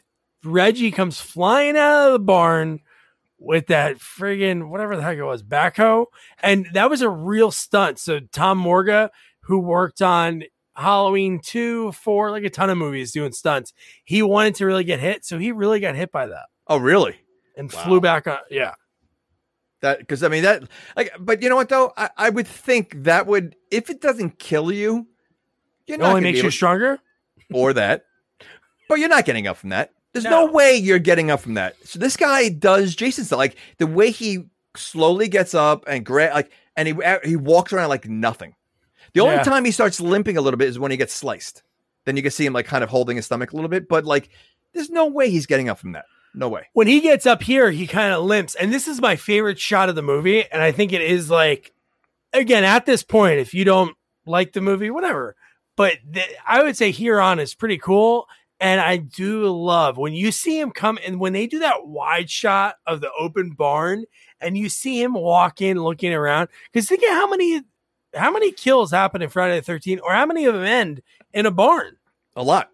Reggie 0.44 0.90
comes 0.92 1.22
flying 1.22 1.78
out 1.78 2.08
of 2.08 2.14
the 2.14 2.20
barn 2.20 2.80
with 3.38 3.68
that 3.68 3.98
friggin' 3.98 4.70
whatever 4.70 4.96
the 4.96 5.04
heck 5.04 5.18
it 5.20 5.24
was, 5.24 5.44
backhoe. 5.44 6.08
And 6.42 6.68
that 6.74 6.90
was 6.90 7.02
a 7.04 7.10
real 7.10 7.52
stunt. 7.52 8.00
So 8.00 8.20
Tom 8.32 8.58
Morga, 8.58 9.12
who 9.42 9.60
worked 9.60 10.02
on 10.02 10.44
Halloween 10.76 11.40
2, 11.44 11.92
4, 11.94 12.32
like 12.32 12.44
a 12.44 12.50
ton 12.50 12.70
of 12.70 12.78
movies 12.78 13.12
doing 13.12 13.32
stunts, 13.32 13.74
he 14.04 14.22
wanted 14.22 14.56
to 14.56 14.66
really 14.66 14.84
get 14.84 15.00
hit. 15.00 15.26
So 15.26 15.38
he 15.38 15.52
really 15.52 15.80
got 15.80 15.96
hit 15.96 16.12
by 16.12 16.28
that 16.28 16.46
Oh, 16.68 16.78
really? 16.78 17.16
and 17.58 17.72
Wow. 17.72 17.84
flew 17.84 18.02
back 18.02 18.28
on. 18.28 18.40
Yeah. 18.50 18.74
That 19.82 20.00
because 20.00 20.24
I 20.24 20.30
mean 20.30 20.44
that 20.44 20.64
like, 20.96 21.12
but 21.20 21.42
you 21.42 21.50
know 21.50 21.56
what 21.56 21.70
though? 21.70 21.94
I, 21.98 22.10
I 22.18 22.30
would 22.30 22.48
think 22.48 23.04
that 23.04 23.28
would 23.28 23.56
if 23.72 23.90
it 23.90 24.02
doesn't 24.02 24.40
kill 24.40 24.72
you, 24.72 25.06
you're 25.86 25.94
oh, 25.94 25.94
It 25.96 25.98
not 26.00 26.10
only 26.10 26.22
makes 26.22 26.42
you 26.42 26.50
stronger. 26.50 27.00
or 27.54 27.74
that, 27.74 28.06
but 28.90 28.96
you're 29.00 29.10
not 29.10 29.26
getting 29.26 29.48
up 29.48 29.58
from 29.58 29.70
that. 29.70 29.92
There's 30.14 30.24
no. 30.24 30.46
No. 30.48 30.52
way 30.52 30.76
you're 30.76 30.98
getting 30.98 31.30
up 31.30 31.42
from 31.42 31.56
that. 31.56 31.76
So 31.84 32.00
this 32.00 32.16
guy 32.18 32.50
does 32.50 32.96
Jason 32.96 33.26
stuff 33.26 33.38
like 33.38 33.58
the 33.78 33.86
way 33.86 34.12
he 34.12 34.46
slowly 34.78 35.28
gets 35.28 35.54
up 35.54 35.84
and 35.88 36.06
grab 36.06 36.34
like 36.34 36.52
and 36.78 36.88
he 36.88 36.96
he 37.24 37.36
walks 37.36 37.72
around 37.74 37.90
like 37.90 38.08
nothing. 38.08 38.56
The 39.16 39.22
only 39.22 39.36
Yeah. 39.36 39.44
time 39.44 39.66
he 39.66 39.72
starts 39.72 40.00
limping 40.00 40.38
a 40.38 40.42
little 40.42 40.58
bit 40.58 40.68
is 40.68 40.78
when 40.78 40.92
he 40.92 40.98
gets 40.98 41.14
sliced. 41.14 41.64
Then 42.06 42.16
you 42.18 42.22
can 42.22 42.32
see 42.32 42.46
him 42.46 42.54
like 42.54 42.68
kind 42.68 42.84
of 42.84 42.90
holding 42.92 43.16
his 43.18 43.26
stomach 43.26 43.52
a 43.52 43.56
little 43.56 43.70
bit, 43.70 43.88
but 43.90 44.06
like 44.06 44.30
there's 44.74 44.90
no 44.92 45.08
way 45.08 45.30
he's 45.32 45.48
getting 45.48 45.70
up 45.70 45.80
from 45.80 45.94
that. 45.94 46.06
No 46.38 46.50
way. 46.50 46.68
when 46.74 46.88
he 46.88 47.00
gets 47.00 47.26
up 47.26 47.42
here, 47.42 47.72
he 47.72 47.88
kind 47.88 48.14
of 48.14 48.24
limps. 48.26 48.56
And 48.56 48.72
this 48.74 48.90
is 48.90 49.00
my 49.02 49.16
favorite 49.16 49.58
shot 49.58 49.88
of 49.88 49.96
the 49.96 50.02
movie. 50.02 50.44
And 50.52 50.62
I 50.62 50.74
think 50.74 50.92
it 50.92 51.02
is 51.02 51.30
like, 51.32 51.72
again, 52.34 52.66
at 52.66 52.86
this 52.86 53.04
point, 53.04 53.40
if 53.40 53.54
you 53.54 53.64
don't 53.64 53.96
like 54.26 54.52
the 54.52 54.60
movie, 54.60 54.90
whatever. 54.92 55.38
But 55.78 55.94
th- 56.14 56.36
I 56.46 56.62
would 56.62 56.76
say 56.76 56.92
here 56.92 57.22
on 57.22 57.40
is 57.40 57.56
pretty 57.56 57.78
cool. 57.78 58.28
And 58.60 58.82
I 58.82 58.98
do 58.98 59.48
love 59.50 59.96
when 59.98 60.12
you 60.14 60.32
see 60.34 60.60
him 60.60 60.72
come 60.72 61.00
and 61.06 61.20
when 61.22 61.32
they 61.32 61.48
do 61.48 61.60
that 61.60 61.88
wide 61.88 62.30
shot 62.30 62.76
of 62.86 63.00
the 63.00 63.12
open 63.18 63.52
barn 63.52 64.04
and 64.42 64.58
you 64.58 64.68
see 64.68 65.02
him 65.02 65.14
walk 65.14 65.62
in 65.62 65.82
looking 65.82 66.14
around. 66.14 66.50
Because 66.72 66.90
think 66.90 67.02
of 67.04 67.10
how 67.12 67.30
many 67.30 67.62
how 68.16 68.32
many 68.32 68.52
kills 68.52 68.92
happen 68.92 69.22
in 69.22 69.30
Friday 69.30 69.60
the 69.60 69.72
13th 69.72 70.02
or 70.02 70.14
how 70.14 70.26
many 70.26 70.46
of 70.46 70.54
them 70.54 70.64
end 70.64 71.02
in 71.34 71.46
a 71.46 71.52
barn. 71.52 71.98
A 72.36 72.44
lot. 72.44 72.70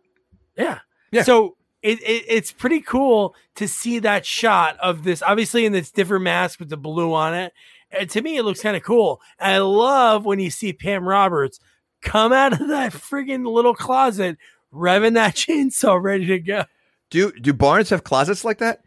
Yeah. 0.57 0.80
Yeah. 1.11 1.23
So 1.23 1.57
it, 1.81 1.99
it 2.01 2.26
it's 2.27 2.51
pretty 2.51 2.81
cool 2.81 3.35
to 3.55 3.68
see 3.68 3.99
that 3.99 4.26
shot 4.26 4.77
of 4.80 5.03
this, 5.03 5.22
obviously 5.22 5.65
in 5.65 5.73
this 5.73 5.91
different 5.91 6.23
mask 6.23 6.59
with 6.59 6.69
the 6.69 6.77
blue 6.77 7.13
on 7.13 7.34
it. 7.34 7.53
And 7.91 8.09
to 8.11 8.22
me, 8.22 8.38
it 8.38 8.43
looks 8.43 8.61
kind 8.61 8.77
of 8.77 8.84
cool. 8.84 9.22
And 9.39 9.53
I 9.53 9.57
love 9.59 10.26
when 10.26 10.39
you 10.39 10.49
see 10.49 10.73
Pam 10.73 11.07
Roberts 11.07 11.59
come 12.01 12.31
out 12.31 12.53
of 12.53 12.68
that 12.69 12.93
friggin' 12.93 13.45
little 13.45 13.76
closet, 13.76 14.38
revving 14.73 15.15
that 15.15 15.35
chainsaw, 15.35 16.01
ready 16.01 16.26
to 16.27 16.39
go. 16.39 16.65
Do 17.09 17.31
do 17.31 17.53
barns 17.53 17.89
have 17.89 18.03
closets 18.03 18.45
like 18.45 18.59
that? 18.59 18.81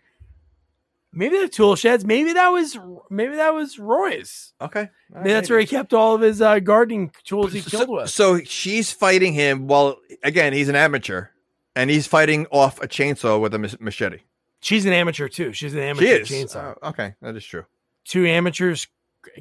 Maybe 1.16 1.38
the 1.38 1.48
tool 1.48 1.76
sheds. 1.76 2.04
Maybe 2.04 2.32
that 2.32 2.48
was 2.48 2.76
maybe 3.10 3.36
that 3.36 3.54
was 3.54 3.78
Roy's. 3.78 4.52
Okay. 4.60 4.88
Maybe 5.10 5.30
that's 5.30 5.48
where 5.48 5.60
he 5.60 5.66
kept 5.66 5.94
all 5.94 6.14
of 6.14 6.20
his 6.20 6.40
uh, 6.42 6.58
gardening 6.58 7.12
tools 7.24 7.52
he 7.52 7.60
killed 7.60 7.86
so, 7.86 7.92
with. 7.94 8.10
so 8.10 8.38
she's 8.40 8.92
fighting 8.92 9.32
him 9.32 9.66
while 9.66 9.96
again 10.22 10.52
he's 10.52 10.68
an 10.68 10.76
amateur 10.76 11.28
and 11.76 11.90
he's 11.90 12.06
fighting 12.06 12.46
off 12.50 12.80
a 12.82 12.88
chainsaw 12.88 13.40
with 13.40 13.54
a 13.54 13.76
machete. 13.80 14.18
She's 14.60 14.86
an 14.86 14.92
amateur 14.92 15.28
too. 15.28 15.52
She's 15.52 15.74
an 15.74 15.80
She 15.80 15.84
amateur 15.84 16.06
is. 16.22 16.28
chainsaw. 16.28 16.76
Oh, 16.82 16.88
okay, 16.90 17.14
that 17.20 17.36
is 17.36 17.44
true. 17.44 17.64
Two 18.04 18.26
amateurs 18.26 18.86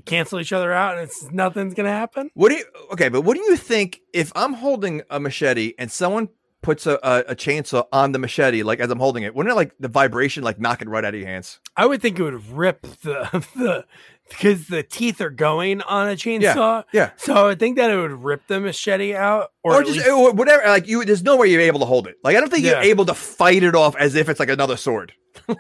cancel 0.06 0.40
each 0.40 0.54
other 0.54 0.72
out, 0.72 0.96
and 0.96 1.04
it's 1.04 1.30
nothing's 1.32 1.74
gonna 1.74 1.90
happen. 1.90 2.30
What 2.34 2.50
do 2.50 2.56
you 2.56 2.66
okay? 2.92 3.10
But 3.10 3.22
what 3.22 3.36
do 3.36 3.44
you 3.44 3.56
think 3.56 4.02
if 4.14 4.32
I'm 4.36 4.54
holding 4.54 5.02
a 5.10 5.20
machete 5.20 5.74
and 5.78 5.92
someone 5.92 6.30
puts 6.64 6.88
a, 6.88 6.94
a, 7.04 7.20
a 7.30 7.36
chainsaw 7.36 7.86
on 7.92 8.12
the 8.14 8.20
machete, 8.20 8.64
like 8.64 8.80
as 8.80 8.90
I'm 8.90 9.00
holding 9.00 9.24
it, 9.24 9.36
wouldn't 9.36 9.52
it 9.52 9.56
like 9.56 9.74
the 9.80 9.88
vibration 9.90 10.44
like 10.44 10.60
knock 10.60 10.82
it 10.82 10.90
right 10.90 11.06
out 11.06 11.14
of 11.14 11.20
your 11.20 11.30
hands? 11.30 11.60
I 11.78 11.86
would 11.86 12.02
think 12.02 12.18
it 12.18 12.24
would 12.24 12.50
rip 12.50 12.82
the 13.04 13.46
the 13.56 13.86
because 14.30 14.68
the 14.68 14.82
teeth 14.84 15.20
are 15.22 15.30
going 15.30 15.82
on 15.84 16.08
a 16.10 16.14
chainsaw. 16.14 16.86
yeah. 16.94 17.12
So 17.18 17.34
I 17.36 17.44
would 17.44 17.60
think 17.60 17.76
that 17.78 17.92
it 17.92 17.98
would 17.98 18.24
rip 18.24 18.48
the 18.48 18.60
machete 18.60 19.14
out, 19.14 19.52
or, 19.64 19.76
Or, 19.76 19.84
just 19.84 19.98
least- 19.98 20.08
or 20.10 20.32
whatever. 20.32 20.64
Like 20.66 20.88
you, 20.88 21.04
there's 21.06 21.22
no 21.24 21.36
way 21.38 21.48
you're 21.48 21.62
able 21.62 21.82
to 21.82 21.86
hold 21.86 22.08
it. 22.08 22.16
Like 22.24 22.36
I 22.36 22.40
don't 22.40 22.50
think 22.50 22.64
Yeah. 22.66 22.72
you're 22.82 22.92
able 22.92 23.06
to 23.06 23.14
fight 23.14 23.62
it 23.64 23.76
off 23.76 23.96
as 23.98 24.16
if 24.16 24.30
it's 24.30 24.40
like 24.40 24.50
another 24.50 24.78
sword. 24.78 25.14
and 25.48 25.58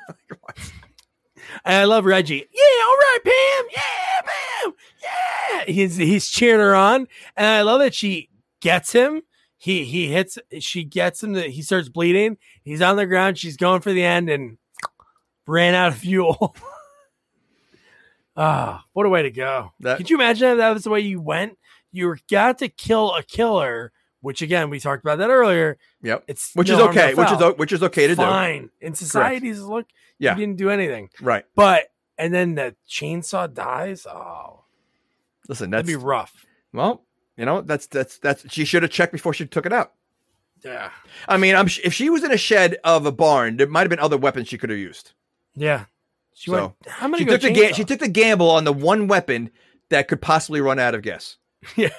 I 1.65 1.83
love 1.85 2.05
Reggie. 2.05 2.35
Yeah, 2.51 2.85
all 2.87 2.97
right, 2.97 3.19
Pam. 3.23 3.65
Yeah, 3.71 4.21
Pam. 4.21 4.73
Yeah. 5.01 5.73
He's 5.73 5.95
he's 5.97 6.29
cheering 6.29 6.59
her 6.61 6.75
on, 6.75 7.07
and 7.35 7.47
I 7.47 7.61
love 7.61 7.79
that 7.81 7.93
she 7.93 8.29
gets 8.61 8.91
him. 8.93 9.21
He 9.63 9.85
he 9.85 10.11
hits. 10.11 10.37
She 10.59 10.83
gets 10.83 11.23
him. 11.23 11.35
To, 11.35 11.41
he 11.41 11.61
starts 11.61 11.87
bleeding. 11.87 12.37
He's 12.63 12.81
on 12.81 12.97
the 12.97 13.05
ground. 13.05 13.37
She's 13.37 13.55
going 13.55 13.79
for 13.79 13.93
the 13.93 14.03
end, 14.03 14.29
and 14.29 14.57
ran 15.47 15.73
out 15.73 15.93
of 15.93 15.97
fuel. 15.99 16.53
Ah, 18.35 18.83
what 18.93 19.05
a 19.05 19.09
way 19.09 19.21
to 19.21 19.29
go! 19.31 19.73
That- 19.81 19.97
Could 19.97 20.09
you 20.09 20.17
imagine 20.17 20.49
if 20.53 20.57
that 20.57 20.73
was 20.73 20.83
the 20.83 20.89
way 20.89 21.01
you 21.01 21.21
went? 21.21 21.57
You 21.91 22.15
got 22.31 22.57
to 22.59 22.67
kill 22.67 23.13
a 23.13 23.21
killer, 23.21 23.91
which 24.21 24.41
again 24.41 24.71
we 24.71 24.79
talked 24.79 25.03
about 25.03 25.19
that 25.19 25.29
earlier. 25.29 25.77
Yep. 26.01 26.23
It's 26.27 26.49
Which 26.55 26.69
no 26.69 26.75
is 26.75 26.81
okay. 26.89 27.13
Which 27.13 27.29
is 27.31 27.39
which 27.57 27.71
is 27.71 27.83
okay 27.83 28.07
to 28.07 28.15
do. 28.15 28.21
fine 28.23 28.71
in 28.81 28.95
society's 28.95 29.61
look. 29.61 29.85
Yeah. 30.17 30.31
you 30.33 30.39
didn't 30.47 30.57
do 30.57 30.71
anything. 30.71 31.09
Right. 31.21 31.45
but 31.55 31.83
and 32.17 32.33
then 32.33 32.55
the 32.55 32.75
chainsaw 32.89 33.53
dies. 33.53 34.07
Oh, 34.07 34.63
Listen, 35.47 35.69
that'd 35.69 35.85
that's 35.85 35.95
be 35.99 36.03
rough. 36.03 36.33
well. 36.73 37.03
You 37.37 37.45
know, 37.45 37.61
that's 37.61 37.87
that's 37.87 38.17
that's. 38.19 38.51
She 38.51 38.65
should 38.65 38.83
have 38.83 38.91
checked 38.91 39.11
before 39.11 39.33
she 39.33 39.45
took 39.45 39.65
it 39.65 39.73
out. 39.73 39.93
Yeah, 40.63 40.91
I 41.27 41.37
mean, 41.37 41.55
I'm 41.55 41.65
if 41.67 41.93
she 41.93 42.09
was 42.09 42.23
in 42.23 42.31
a 42.31 42.37
shed 42.37 42.77
of 42.83 43.05
a 43.05 43.11
barn, 43.11 43.57
there 43.57 43.67
might 43.67 43.81
have 43.81 43.89
been 43.89 43.99
other 43.99 44.17
weapons 44.17 44.47
she 44.47 44.57
could 44.57 44.69
have 44.69 44.79
used. 44.79 45.11
yeah. 45.55 45.85
She 46.35 46.49
So, 46.49 46.53
went. 46.57 46.73
How 46.87 47.07
many 47.07 47.23
She 47.23 47.29
took 47.29 47.41
the 47.41 47.51
ga- 47.51 47.73
she 47.73 47.83
took 47.83 47.99
the 47.99 48.07
gamble 48.07 48.49
on 48.49 48.63
the 48.63 48.73
one 48.73 49.07
weapon 49.07 49.51
that 49.89 50.07
could 50.07 50.19
possibly 50.21 50.61
run 50.61 50.79
out 50.79 50.95
of 50.95 51.01
gas. 51.03 51.37
yeah. 51.75 51.89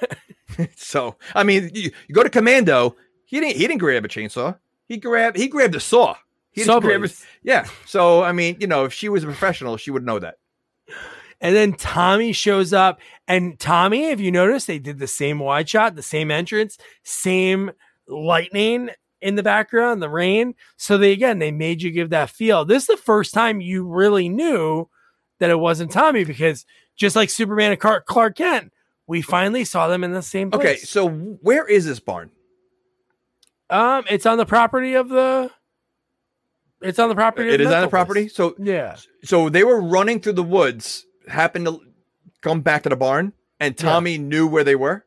So, 0.76 1.16
I 1.34 1.42
mean, 1.44 1.70
you, 1.74 1.90
you 2.08 2.14
go 2.14 2.22
to 2.22 2.30
Commando. 2.30 2.96
He 3.26 3.38
didn't. 3.40 3.56
He 3.56 3.66
didn't 3.66 3.78
grab 3.78 4.04
a 4.04 4.08
chainsaw. 4.08 4.56
He 4.86 4.96
grabbed. 4.96 5.36
He 5.36 5.48
grabbed 5.48 5.74
a 5.74 5.80
saw. 5.80 6.14
He 6.50 6.60
didn't 6.62 6.66
Saw 6.74 6.80
grab 6.80 7.04
a- 7.04 7.10
yeah. 7.42 7.66
So, 7.86 8.22
I 8.22 8.32
mean, 8.32 8.56
you 8.60 8.66
know, 8.66 8.84
if 8.84 8.92
she 8.92 9.08
was 9.08 9.22
a 9.24 9.26
professional, 9.26 9.76
she 9.76 9.90
would 9.90 10.04
know 10.04 10.18
that. 10.20 10.38
And 11.44 11.54
then 11.54 11.74
Tommy 11.74 12.32
shows 12.32 12.72
up, 12.72 13.00
and 13.28 13.58
Tommy, 13.60 14.06
if 14.08 14.18
you 14.18 14.32
notice, 14.32 14.64
they 14.64 14.78
did 14.78 14.98
the 14.98 15.06
same 15.06 15.38
wide 15.38 15.68
shot, 15.68 15.94
the 15.94 16.02
same 16.02 16.30
entrance, 16.30 16.78
same 17.02 17.70
lightning 18.08 18.88
in 19.20 19.34
the 19.34 19.42
background, 19.42 20.00
the 20.00 20.08
rain. 20.08 20.54
So 20.78 20.96
they 20.96 21.12
again 21.12 21.38
they 21.38 21.50
made 21.50 21.82
you 21.82 21.90
give 21.90 22.10
that 22.10 22.30
feel. 22.30 22.64
This 22.64 22.84
is 22.84 22.86
the 22.86 22.96
first 22.96 23.34
time 23.34 23.60
you 23.60 23.86
really 23.86 24.30
knew 24.30 24.88
that 25.38 25.50
it 25.50 25.58
wasn't 25.58 25.90
Tommy 25.92 26.24
because 26.24 26.64
just 26.96 27.14
like 27.14 27.28
Superman 27.28 27.72
and 27.72 27.80
Clark, 27.80 28.06
Clark 28.06 28.36
Kent, 28.36 28.72
we 29.06 29.20
finally 29.20 29.66
saw 29.66 29.88
them 29.88 30.02
in 30.02 30.12
the 30.12 30.22
same 30.22 30.50
place. 30.50 30.62
Okay. 30.64 30.76
So, 30.78 31.08
where 31.10 31.66
is 31.66 31.84
this 31.84 32.00
barn? 32.00 32.30
Um, 33.68 34.04
it's 34.08 34.24
on 34.24 34.38
the 34.38 34.46
property 34.46 34.94
of 34.94 35.10
the. 35.10 35.50
It's 36.80 36.98
on 36.98 37.10
the 37.10 37.14
property. 37.14 37.50
It 37.50 37.60
is 37.60 37.70
on 37.70 37.82
the 37.82 37.88
property. 37.88 38.28
So 38.28 38.54
Yeah. 38.58 38.96
so 39.24 39.48
they 39.50 39.64
were 39.64 39.80
running 39.80 40.20
through 40.20 40.34
the 40.34 40.42
woods, 40.42 41.06
happened 41.28 41.66
to 41.66 41.80
come 42.40 42.60
back 42.60 42.82
to 42.84 42.88
the 42.88 42.96
barn, 42.96 43.32
and 43.60 43.74
Yeah. 43.78 43.90
Tommy 43.90 44.18
knew 44.18 44.46
where 44.46 44.64
they 44.64 44.74
were. 44.76 45.04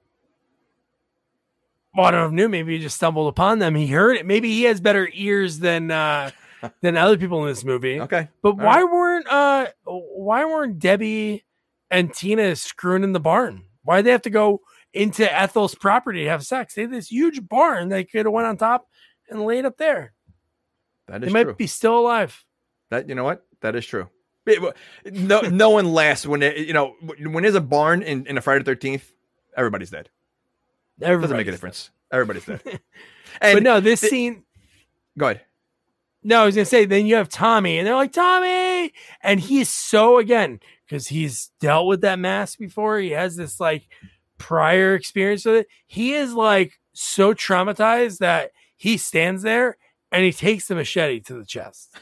Well, 1.95 2.05
I 2.05 2.11
don't 2.11 2.21
know 2.21 2.27
if 2.27 2.33
knew. 2.33 2.49
Maybe 2.49 2.77
he 2.77 2.83
just 2.83 2.95
stumbled 2.97 3.27
upon 3.27 3.59
them. 3.59 3.73
He 3.75 3.87
heard 3.87 4.17
it. 4.17 4.25
Maybe 4.25 4.49
he 4.51 4.63
has 4.63 4.79
better 4.79 5.09
ears 5.13 5.59
than 5.59 5.89
uh 5.91 6.31
than 6.81 6.97
other 6.97 7.17
people 7.17 7.41
in 7.43 7.49
this 7.49 7.63
movie. 7.63 7.99
Okay. 8.01 8.29
But 8.41 8.49
All 8.51 8.55
why 8.57 8.83
weren't 8.83 9.27
uh 9.27 9.67
why 9.85 10.45
weren't 10.45 10.79
Debbie 10.79 11.43
and 11.89 12.13
Tina 12.13 12.55
screwing 12.55 13.03
in 13.03 13.13
the 13.13 13.19
barn? 13.19 13.63
Why 13.83 13.97
would 13.97 14.05
they 14.05 14.11
have 14.11 14.21
to 14.23 14.29
go 14.29 14.61
into 14.93 15.31
Ethel's 15.33 15.75
property 15.75 16.23
to 16.25 16.29
have 16.29 16.45
sex? 16.45 16.75
They 16.75 16.83
had 16.83 16.91
this 16.91 17.09
huge 17.11 17.47
barn 17.47 17.89
they 17.89 18.03
could 18.03 18.25
have 18.25 18.33
went 18.33 18.47
on 18.47 18.57
top 18.57 18.87
and 19.29 19.43
laid 19.45 19.65
up 19.65 19.77
there. 19.77 20.13
That 21.07 21.21
They 21.21 21.27
is 21.27 21.33
might 21.33 21.43
true. 21.43 21.55
be 21.55 21.67
still 21.67 21.97
alive. 21.97 22.43
That 22.89 23.07
you 23.09 23.15
know 23.15 23.23
what? 23.23 23.45
That 23.61 23.75
is 23.75 23.85
true. 23.85 24.09
No, 25.05 25.41
no 25.41 25.69
one 25.69 25.91
lasts 25.93 26.25
when 26.25 26.41
it, 26.43 26.57
you 26.57 26.73
know 26.73 26.95
when 27.01 27.43
there's 27.43 27.55
a 27.55 27.61
barn 27.61 28.01
in, 28.01 28.25
in 28.27 28.37
a 28.37 28.41
Friday 28.41 28.59
the 28.59 28.65
Thirteenth. 28.65 29.11
Everybody's 29.55 29.89
dead. 29.89 30.09
Doesn't 30.99 31.11
make 31.21 31.21
a 31.21 31.23
Everybody's- 31.29 31.53
difference. 31.55 31.89
Everybody's 32.11 32.45
dead. 32.45 32.79
But 33.41 33.61
no, 33.61 33.79
this 33.79 33.99
th- 34.01 34.09
scene 34.09 34.43
go 35.17 35.27
ahead. 35.27 35.41
No, 36.23 36.41
I 36.41 36.45
was 36.45 36.55
gonna 36.55 36.65
say 36.65 36.85
then 36.85 37.05
you 37.05 37.15
have 37.15 37.29
Tommy, 37.29 37.77
and 37.77 37.85
they're 37.85 37.93
like 37.95 38.11
Tommy, 38.13 38.91
and 39.21 39.39
he's 39.39 39.69
so 39.71 40.17
again 40.17 40.59
because 40.85 41.07
he's 41.07 41.51
dealt 41.59 41.85
with 41.87 42.01
that 42.01 42.17
mask 42.17 42.57
before. 42.57 42.97
He 42.99 43.11
has 43.11 43.35
this 43.35 43.59
like 43.59 43.87
prior 44.39 44.95
experience 44.95 45.45
with 45.45 45.55
it. 45.55 45.67
He 45.85 46.13
is 46.13 46.33
like 46.33 46.79
so 46.93 47.33
traumatized 47.33 48.19
that 48.19 48.51
he 48.75 48.97
stands 48.97 49.43
there 49.43 49.77
and 50.11 50.23
he 50.23 50.31
takes 50.31 50.67
the 50.67 50.75
machete 50.75 51.19
to 51.21 51.33
the 51.35 51.45
chest. 51.45 51.95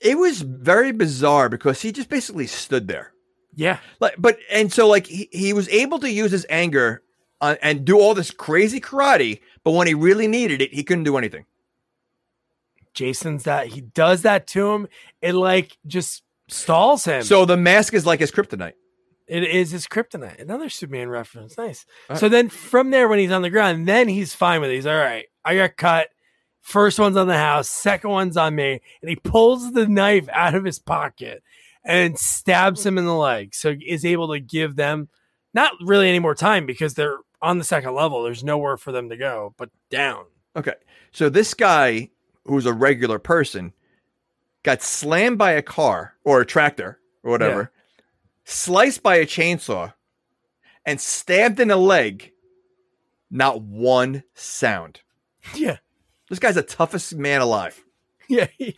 It 0.00 0.18
was 0.18 0.40
very 0.40 0.92
bizarre 0.92 1.48
because 1.48 1.82
he 1.82 1.92
just 1.92 2.08
basically 2.08 2.46
stood 2.46 2.88
there. 2.88 3.12
Yeah, 3.54 3.78
Like, 3.98 4.14
but 4.16 4.38
and 4.50 4.72
so 4.72 4.86
like 4.86 5.06
he, 5.06 5.28
he 5.32 5.52
was 5.52 5.68
able 5.68 5.98
to 5.98 6.10
use 6.10 6.30
his 6.30 6.46
anger 6.48 7.02
uh, 7.40 7.56
and 7.60 7.84
do 7.84 7.98
all 7.98 8.14
this 8.14 8.30
crazy 8.30 8.80
karate, 8.80 9.40
but 9.64 9.72
when 9.72 9.86
he 9.86 9.94
really 9.94 10.28
needed 10.28 10.62
it, 10.62 10.72
he 10.72 10.84
couldn't 10.84 11.04
do 11.04 11.16
anything. 11.16 11.46
Jason's 12.94 13.44
that 13.44 13.68
he 13.68 13.80
does 13.80 14.22
that 14.22 14.46
to 14.48 14.70
him. 14.72 14.88
It 15.20 15.34
like 15.34 15.76
just 15.86 16.22
stalls 16.48 17.04
him. 17.04 17.22
So 17.22 17.44
the 17.44 17.56
mask 17.56 17.94
is 17.94 18.06
like 18.06 18.20
his 18.20 18.30
kryptonite. 18.30 18.74
It 19.26 19.44
is 19.44 19.70
his 19.70 19.86
kryptonite. 19.86 20.40
Another 20.40 20.68
Superman 20.68 21.08
reference. 21.08 21.56
Nice. 21.56 21.86
Right. 22.08 22.18
So 22.18 22.28
then 22.28 22.48
from 22.48 22.90
there, 22.90 23.08
when 23.08 23.20
he's 23.20 23.30
on 23.30 23.42
the 23.42 23.50
ground, 23.50 23.86
then 23.86 24.08
he's 24.08 24.34
fine 24.34 24.60
with 24.60 24.70
it. 24.70 24.74
He's 24.74 24.86
all 24.86 24.96
right. 24.96 25.26
I 25.44 25.54
got 25.54 25.76
cut. 25.76 26.08
First 26.60 26.98
one's 26.98 27.16
on 27.16 27.26
the 27.26 27.36
house. 27.36 27.68
Second 27.68 28.10
one's 28.10 28.36
on 28.36 28.54
me. 28.54 28.80
And 29.00 29.08
he 29.08 29.16
pulls 29.16 29.72
the 29.72 29.86
knife 29.86 30.28
out 30.30 30.54
of 30.54 30.64
his 30.64 30.78
pocket 30.78 31.42
and 31.84 32.18
stabs 32.18 32.84
him 32.84 32.98
in 32.98 33.06
the 33.06 33.14
leg. 33.14 33.54
So 33.54 33.74
is 33.84 34.04
able 34.04 34.32
to 34.32 34.40
give 34.40 34.76
them 34.76 35.08
not 35.54 35.72
really 35.80 36.08
any 36.08 36.18
more 36.18 36.34
time 36.34 36.66
because 36.66 36.94
they're 36.94 37.18
on 37.42 37.58
the 37.58 37.64
second 37.64 37.94
level. 37.94 38.22
There's 38.22 38.44
nowhere 38.44 38.76
for 38.76 38.92
them 38.92 39.08
to 39.08 39.16
go 39.16 39.54
but 39.56 39.70
down. 39.90 40.24
Okay. 40.54 40.74
So 41.12 41.28
this 41.28 41.54
guy, 41.54 42.10
who's 42.44 42.66
a 42.66 42.72
regular 42.72 43.18
person, 43.18 43.72
got 44.62 44.82
slammed 44.82 45.38
by 45.38 45.52
a 45.52 45.62
car 45.62 46.14
or 46.24 46.40
a 46.40 46.46
tractor 46.46 47.00
or 47.22 47.30
whatever, 47.30 47.72
sliced 48.44 49.02
by 49.02 49.16
a 49.16 49.26
chainsaw, 49.26 49.92
and 50.84 51.00
stabbed 51.00 51.60
in 51.60 51.68
the 51.68 51.76
leg. 51.76 52.32
Not 53.30 53.62
one 53.62 54.24
sound. 54.34 55.00
Yeah. 55.54 55.78
This 56.30 56.38
guy's 56.38 56.54
the 56.54 56.62
toughest 56.62 57.14
man 57.14 57.42
alive. 57.42 57.78
Yeah. 58.28 58.46
he- 58.56 58.76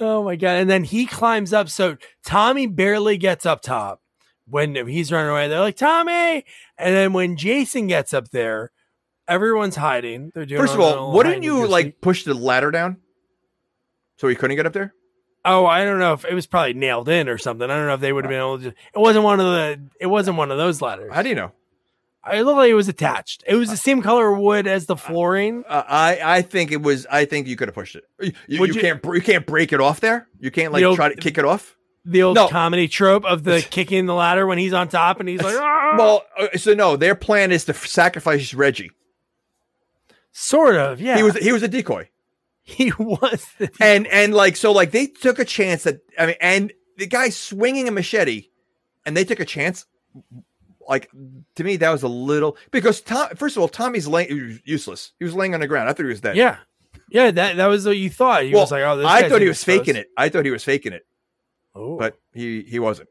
oh 0.00 0.24
my 0.24 0.34
god! 0.34 0.56
And 0.56 0.70
then 0.70 0.82
he 0.82 1.04
climbs 1.04 1.52
up. 1.52 1.68
So 1.68 1.98
Tommy 2.24 2.66
barely 2.66 3.18
gets 3.18 3.44
up 3.44 3.60
top 3.60 4.00
when 4.48 4.74
he's 4.88 5.12
running 5.12 5.30
away. 5.30 5.48
They're 5.48 5.60
like 5.60 5.76
Tommy, 5.76 6.44
and 6.78 6.94
then 6.96 7.12
when 7.12 7.36
Jason 7.36 7.86
gets 7.86 8.14
up 8.14 8.30
there, 8.30 8.70
everyone's 9.28 9.76
hiding. 9.76 10.32
They're 10.34 10.46
doing 10.46 10.58
First 10.62 10.72
of 10.74 10.80
all 10.80 10.88
their 10.88 10.98
all, 10.98 11.06
little 11.08 11.16
wouldn't 11.18 11.44
you 11.44 11.66
like 11.66 12.00
push 12.00 12.24
the 12.24 12.32
ladder 12.32 12.70
down 12.70 12.96
so 14.16 14.26
he 14.28 14.34
couldn't 14.34 14.56
get 14.56 14.64
up 14.64 14.72
there? 14.72 14.94
Oh, 15.44 15.66
I 15.66 15.84
don't 15.84 15.98
know 15.98 16.14
if 16.14 16.24
it 16.24 16.32
was 16.32 16.46
probably 16.46 16.72
nailed 16.72 17.10
in 17.10 17.28
or 17.28 17.36
something. 17.36 17.70
I 17.70 17.76
don't 17.76 17.86
know 17.86 17.92
if 17.94 18.00
they 18.00 18.14
would 18.14 18.24
have 18.24 18.30
been 18.30 18.40
able 18.40 18.58
to. 18.60 18.68
It 18.68 18.74
wasn't 18.94 19.26
one 19.26 19.38
of 19.40 19.44
the. 19.46 19.82
It 20.00 20.06
wasn't 20.06 20.38
one 20.38 20.50
of 20.50 20.56
those 20.56 20.80
ladders. 20.80 21.12
How 21.12 21.20
do 21.20 21.28
you 21.28 21.34
know? 21.34 21.52
It 22.32 22.42
looked 22.42 22.56
like 22.56 22.70
it 22.70 22.74
was 22.74 22.88
attached. 22.88 23.44
It 23.46 23.54
was 23.56 23.68
the 23.68 23.76
same 23.76 24.00
color 24.02 24.32
wood 24.32 24.66
as 24.66 24.86
the 24.86 24.96
flooring. 24.96 25.64
Uh, 25.68 25.82
I 25.86 26.20
I 26.38 26.42
think 26.42 26.72
it 26.72 26.80
was. 26.82 27.06
I 27.10 27.24
think 27.26 27.46
you 27.46 27.56
could 27.56 27.68
have 27.68 27.74
pushed 27.74 27.96
it. 27.96 28.04
You, 28.20 28.32
you, 28.48 28.64
you 28.66 28.74
can't 28.80 29.04
you 29.04 29.20
can't 29.20 29.44
break 29.46 29.72
it 29.72 29.80
off 29.80 30.00
there. 30.00 30.26
You 30.40 30.50
can't 30.50 30.72
like 30.72 30.82
old- 30.84 30.96
try 30.96 31.08
to 31.10 31.16
kick 31.16 31.36
it 31.38 31.44
off. 31.44 31.76
The 32.06 32.22
old 32.22 32.34
No. 32.36 32.48
comedy 32.48 32.86
trope 32.88 33.24
of 33.24 33.44
the 33.44 33.60
kicking 33.70 34.06
the 34.06 34.14
ladder 34.14 34.46
when 34.46 34.58
he's 34.58 34.72
on 34.74 34.88
top 34.88 35.20
and 35.20 35.28
he's 35.28 35.40
like, 35.42 35.56
"Ah!" 35.58 35.94
Well, 35.98 36.24
uh, 36.38 36.56
so 36.56 36.74
no, 36.74 36.96
their 36.96 37.14
plan 37.14 37.50
is 37.52 37.64
to 37.66 37.74
sacrifice 37.74 38.52
Reggie. 38.54 38.90
sort 40.32 40.76
of. 40.76 41.00
Yeah, 41.00 41.16
He 41.16 41.22
was 41.22 41.36
he 41.36 41.52
was 41.52 41.62
a 41.62 41.68
decoy, 41.68 42.08
he 42.62 42.92
was. 42.98 43.44
The, 43.58 43.70
and 43.80 44.06
and 44.06 44.34
like 44.34 44.56
so 44.56 44.72
like 44.72 44.90
they 44.90 45.06
took 45.06 45.38
a 45.38 45.44
chance 45.44 45.84
that 45.84 46.00
I 46.18 46.26
mean, 46.26 46.36
and 46.40 46.72
the 46.96 47.06
guy 47.06 47.28
swinging 47.30 47.88
a 47.88 47.90
machete, 47.90 48.48
and 49.06 49.16
they 49.16 49.24
took 49.24 49.40
a 49.40 49.44
chance. 49.44 49.86
Like 50.88 51.10
to 51.56 51.64
me, 51.64 51.76
that 51.78 51.90
was 51.90 52.02
a 52.02 52.08
little 52.08 52.56
because 52.70 53.00
Tom. 53.00 53.28
First 53.36 53.56
of 53.56 53.62
all, 53.62 53.68
Tommy's 53.68 54.06
laying 54.06 54.60
useless. 54.64 55.12
He 55.18 55.24
was 55.24 55.34
laying 55.34 55.54
on 55.54 55.60
the 55.60 55.66
ground. 55.68 55.88
I 55.88 55.92
thought 55.92 56.02
he 56.04 56.08
was 56.08 56.20
dead. 56.20 56.36
yeah, 56.36 56.56
yeah. 57.10 57.30
That 57.30 57.56
that 57.56 57.66
was 57.66 57.86
what 57.86 57.96
you 57.96 58.10
thought. 58.10 58.44
He 58.44 58.52
well, 58.52 58.62
was 58.64 58.72
like, 58.72 58.82
oh, 58.82 58.96
this 58.96 59.06
I 59.06 59.28
thought 59.28 59.40
he 59.40 59.48
was 59.48 59.62
indisposed. 59.66 59.86
faking 59.86 59.96
it. 59.96 60.08
I 60.16 60.28
thought 60.28 60.44
he 60.44 60.50
was 60.50 60.64
faking 60.64 60.92
it, 60.92 61.06
Oh, 61.74 61.96
but 61.98 62.16
he 62.32 62.62
he 62.62 62.78
wasn't. 62.78 63.08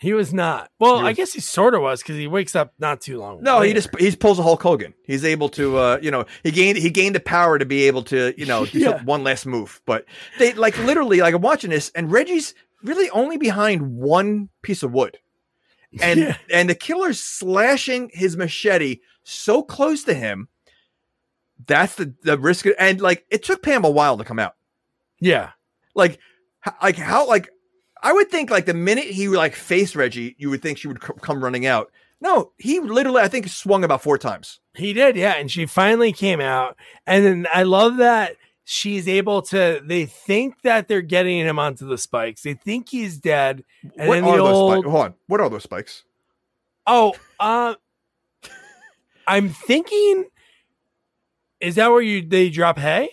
he 0.00 0.12
was 0.12 0.32
not. 0.32 0.70
Well, 0.78 1.00
He 1.00 1.06
I 1.08 1.12
guess 1.12 1.32
he 1.32 1.40
sort 1.40 1.74
of 1.74 1.82
was 1.82 2.02
because 2.02 2.16
he 2.16 2.26
wakes 2.26 2.54
up 2.54 2.72
not 2.78 3.00
too 3.00 3.18
long. 3.18 3.42
No, 3.42 3.60
he 3.62 3.72
just 3.72 3.88
he 3.98 4.06
just 4.06 4.20
pulls 4.20 4.38
a 4.38 4.42
Hulk 4.42 4.62
Hogan. 4.62 4.94
He's 5.04 5.24
able 5.24 5.48
to, 5.50 5.76
uh, 5.78 5.98
you 6.02 6.10
know, 6.10 6.24
he 6.42 6.50
gained 6.50 6.78
he 6.78 6.90
gained 6.90 7.14
the 7.14 7.20
power 7.20 7.58
to 7.58 7.64
be 7.66 7.84
able 7.88 8.02
to, 8.04 8.32
you 8.38 8.46
know, 8.46 8.64
do 8.66 8.78
Yeah. 8.80 9.02
one 9.04 9.24
last 9.24 9.46
move. 9.46 9.80
But 9.86 10.04
they 10.38 10.52
like 10.54 10.76
literally 10.78 11.20
like 11.20 11.34
I'm 11.34 11.42
watching 11.42 11.70
this, 11.70 11.90
and 11.94 12.10
Reggie's 12.12 12.54
really 12.84 13.10
only 13.10 13.38
behind 13.38 13.96
one 13.96 14.50
piece 14.62 14.84
of 14.84 14.92
wood, 14.92 15.18
and 16.00 16.20
Yeah. 16.20 16.36
and 16.50 16.68
the 16.70 16.74
killer's 16.74 17.20
slashing 17.22 18.10
his 18.12 18.36
machete 18.36 19.00
so 19.24 19.62
close 19.62 20.04
to 20.04 20.14
him. 20.14 20.48
That's 21.66 21.94
the 21.96 22.14
the 22.22 22.38
risk, 22.38 22.66
and 22.78 23.00
like 23.00 23.26
it 23.30 23.42
took 23.42 23.62
Pam 23.62 23.84
a 23.84 23.90
while 23.90 24.16
to 24.18 24.24
come 24.24 24.38
out. 24.38 24.54
yeah, 25.20 25.50
Like, 25.94 26.18
like 26.82 26.96
how 26.96 27.26
like 27.26 27.48
I 28.00 28.12
would 28.12 28.30
think 28.30 28.48
like 28.50 28.66
the 28.66 28.74
minute 28.74 29.06
he 29.06 29.28
like 29.28 29.54
faced 29.54 29.96
Reggie, 29.96 30.36
you 30.38 30.50
would 30.50 30.62
think 30.62 30.78
she 30.78 30.86
would 30.88 31.02
c- 31.02 31.12
come 31.20 31.42
running 31.42 31.66
out. 31.66 31.90
No, 32.20 32.52
he 32.58 32.78
literally 32.80 33.22
I 33.22 33.28
think 33.28 33.48
swung 33.48 33.82
about 33.84 34.02
four 34.02 34.18
times. 34.18 34.60
he 34.74 34.92
did. 34.92 35.16
Yeah, 35.16 35.32
and 35.34 35.50
she 35.50 35.66
finally 35.66 36.12
came 36.12 36.40
out, 36.40 36.76
and 37.06 37.24
then 37.24 37.46
I 37.52 37.64
love 37.64 37.96
that 37.96 38.36
she's 38.70 39.08
able 39.08 39.40
to. 39.40 39.80
They 39.82 40.04
think 40.04 40.60
that 40.62 40.88
they're 40.88 41.00
getting 41.00 41.38
him 41.38 41.58
onto 41.58 41.86
the 41.88 41.96
spikes. 41.96 42.42
They 42.42 42.52
think 42.52 42.90
he's 42.90 43.16
dead, 43.16 43.64
and 43.96 44.08
what 44.08 44.18
are 44.18 44.36
the 44.36 44.36
those 44.44 44.54
old. 44.54 44.72
spikes? 44.74 44.90
Hold 44.90 45.04
on. 45.06 45.14
What 45.26 45.40
are 45.40 45.48
those 45.48 45.62
spikes? 45.62 46.04
Oh, 46.86 47.14
uh, 47.40 47.74
I'm 49.26 49.48
thinking. 49.48 50.26
Is 51.60 51.74
that 51.74 51.90
where 51.90 52.00
you 52.02 52.22
they 52.22 52.50
drop 52.50 52.78
hay 52.78 53.08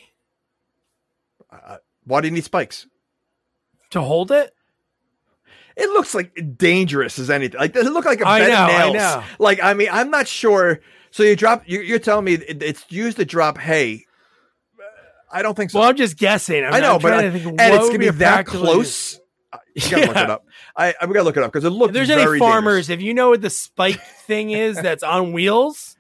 Uh, 1.52 1.78
why 2.04 2.22
do 2.22 2.28
you 2.28 2.34
need 2.34 2.44
spikes? 2.44 2.86
to 3.92 4.02
hold 4.02 4.32
it? 4.32 4.52
It 5.78 5.90
looks 5.90 6.14
like 6.14 6.58
dangerous 6.58 7.18
as 7.18 7.30
anything. 7.30 7.60
Like 7.60 7.74
does 7.74 7.88
it 7.88 7.92
look 7.94 8.06
like 8.06 8.22
a 8.22 8.28
I 8.28 8.40
bed 8.42 8.50
know, 8.50 8.64
of 8.64 8.70
I 8.70 8.78
nails? 8.78 8.94
know. 8.96 9.24
Like 9.40 9.64
I 9.64 9.74
mean, 9.74 9.90
I'm 9.92 10.12
not 10.12 10.28
sure. 10.28 10.80
So 11.12 11.24
you 11.24 11.36
drop. 11.36 11.64
You, 11.66 11.80
you're 11.82 12.00
telling 12.00 12.26
me 12.26 12.34
it's 12.34 12.86
used 12.90 13.18
to 13.18 13.26
drop 13.26 13.58
hay. 13.58 14.06
I 15.32 15.42
don't 15.42 15.56
think 15.56 15.72
so. 15.72 15.80
Well, 15.80 15.90
I'm 15.90 15.96
just 15.96 16.18
guessing. 16.18 16.64
I'm 16.64 16.74
I 16.74 16.80
know, 16.80 16.96
I'm 16.96 17.02
but 17.02 17.14
I- 17.14 17.22
to 17.24 17.32
think 17.32 17.46
and 17.46 17.76
it's 17.76 17.88
gonna 17.88 18.00
be 18.00 18.10
that 18.10 18.46
close. 18.46 19.20
Uh, 19.52 19.58
You 19.74 19.90
gotta 19.90 20.08
look 20.08 20.16
it 20.18 20.30
up. 20.30 20.46
I, 20.78 20.94
we 21.08 21.14
gotta 21.14 21.24
look 21.24 21.38
it 21.38 21.44
up 21.44 21.52
because 21.52 21.66
it 21.66 21.70
looks. 21.70 21.90
If 21.90 21.94
there's 21.94 22.10
any 22.10 22.40
farmers, 22.40 22.88
dangerous. 22.88 22.90
if 22.90 23.02
you 23.02 23.14
know 23.14 23.30
what 23.30 23.42
the 23.42 23.50
spike 23.50 24.02
thing 24.28 24.52
is 24.52 24.76
that's 24.82 25.04
on 25.04 25.34
wheels, 25.34 25.96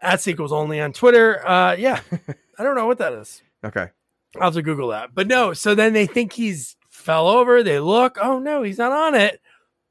at 0.00 0.20
sequels 0.20 0.52
only 0.52 0.80
on 0.80 0.92
Twitter. 0.92 1.46
Uh, 1.46 1.74
yeah, 1.76 2.00
I 2.58 2.62
don't 2.62 2.74
know 2.74 2.86
what 2.86 2.98
that 2.98 3.12
is. 3.14 3.42
Okay. 3.64 3.88
I'll 4.36 4.42
have 4.48 4.54
to 4.54 4.62
Google 4.62 4.88
that. 4.88 5.14
But 5.14 5.26
no, 5.28 5.52
so 5.52 5.74
then 5.74 5.92
they 5.92 6.06
think 6.06 6.32
he's 6.32 6.76
fell 6.90 7.28
over. 7.28 7.62
They 7.62 7.78
look. 7.80 8.18
Oh 8.20 8.38
no, 8.38 8.62
he's 8.62 8.78
not 8.78 8.92
on 8.92 9.14
it. 9.14 9.40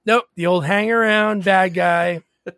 Nope, 0.05 0.25
the 0.35 0.47
old 0.47 0.65
hang 0.65 0.91
around 0.91 1.43
bad 1.45 1.73
guy. 1.73 2.21
which, 2.43 2.55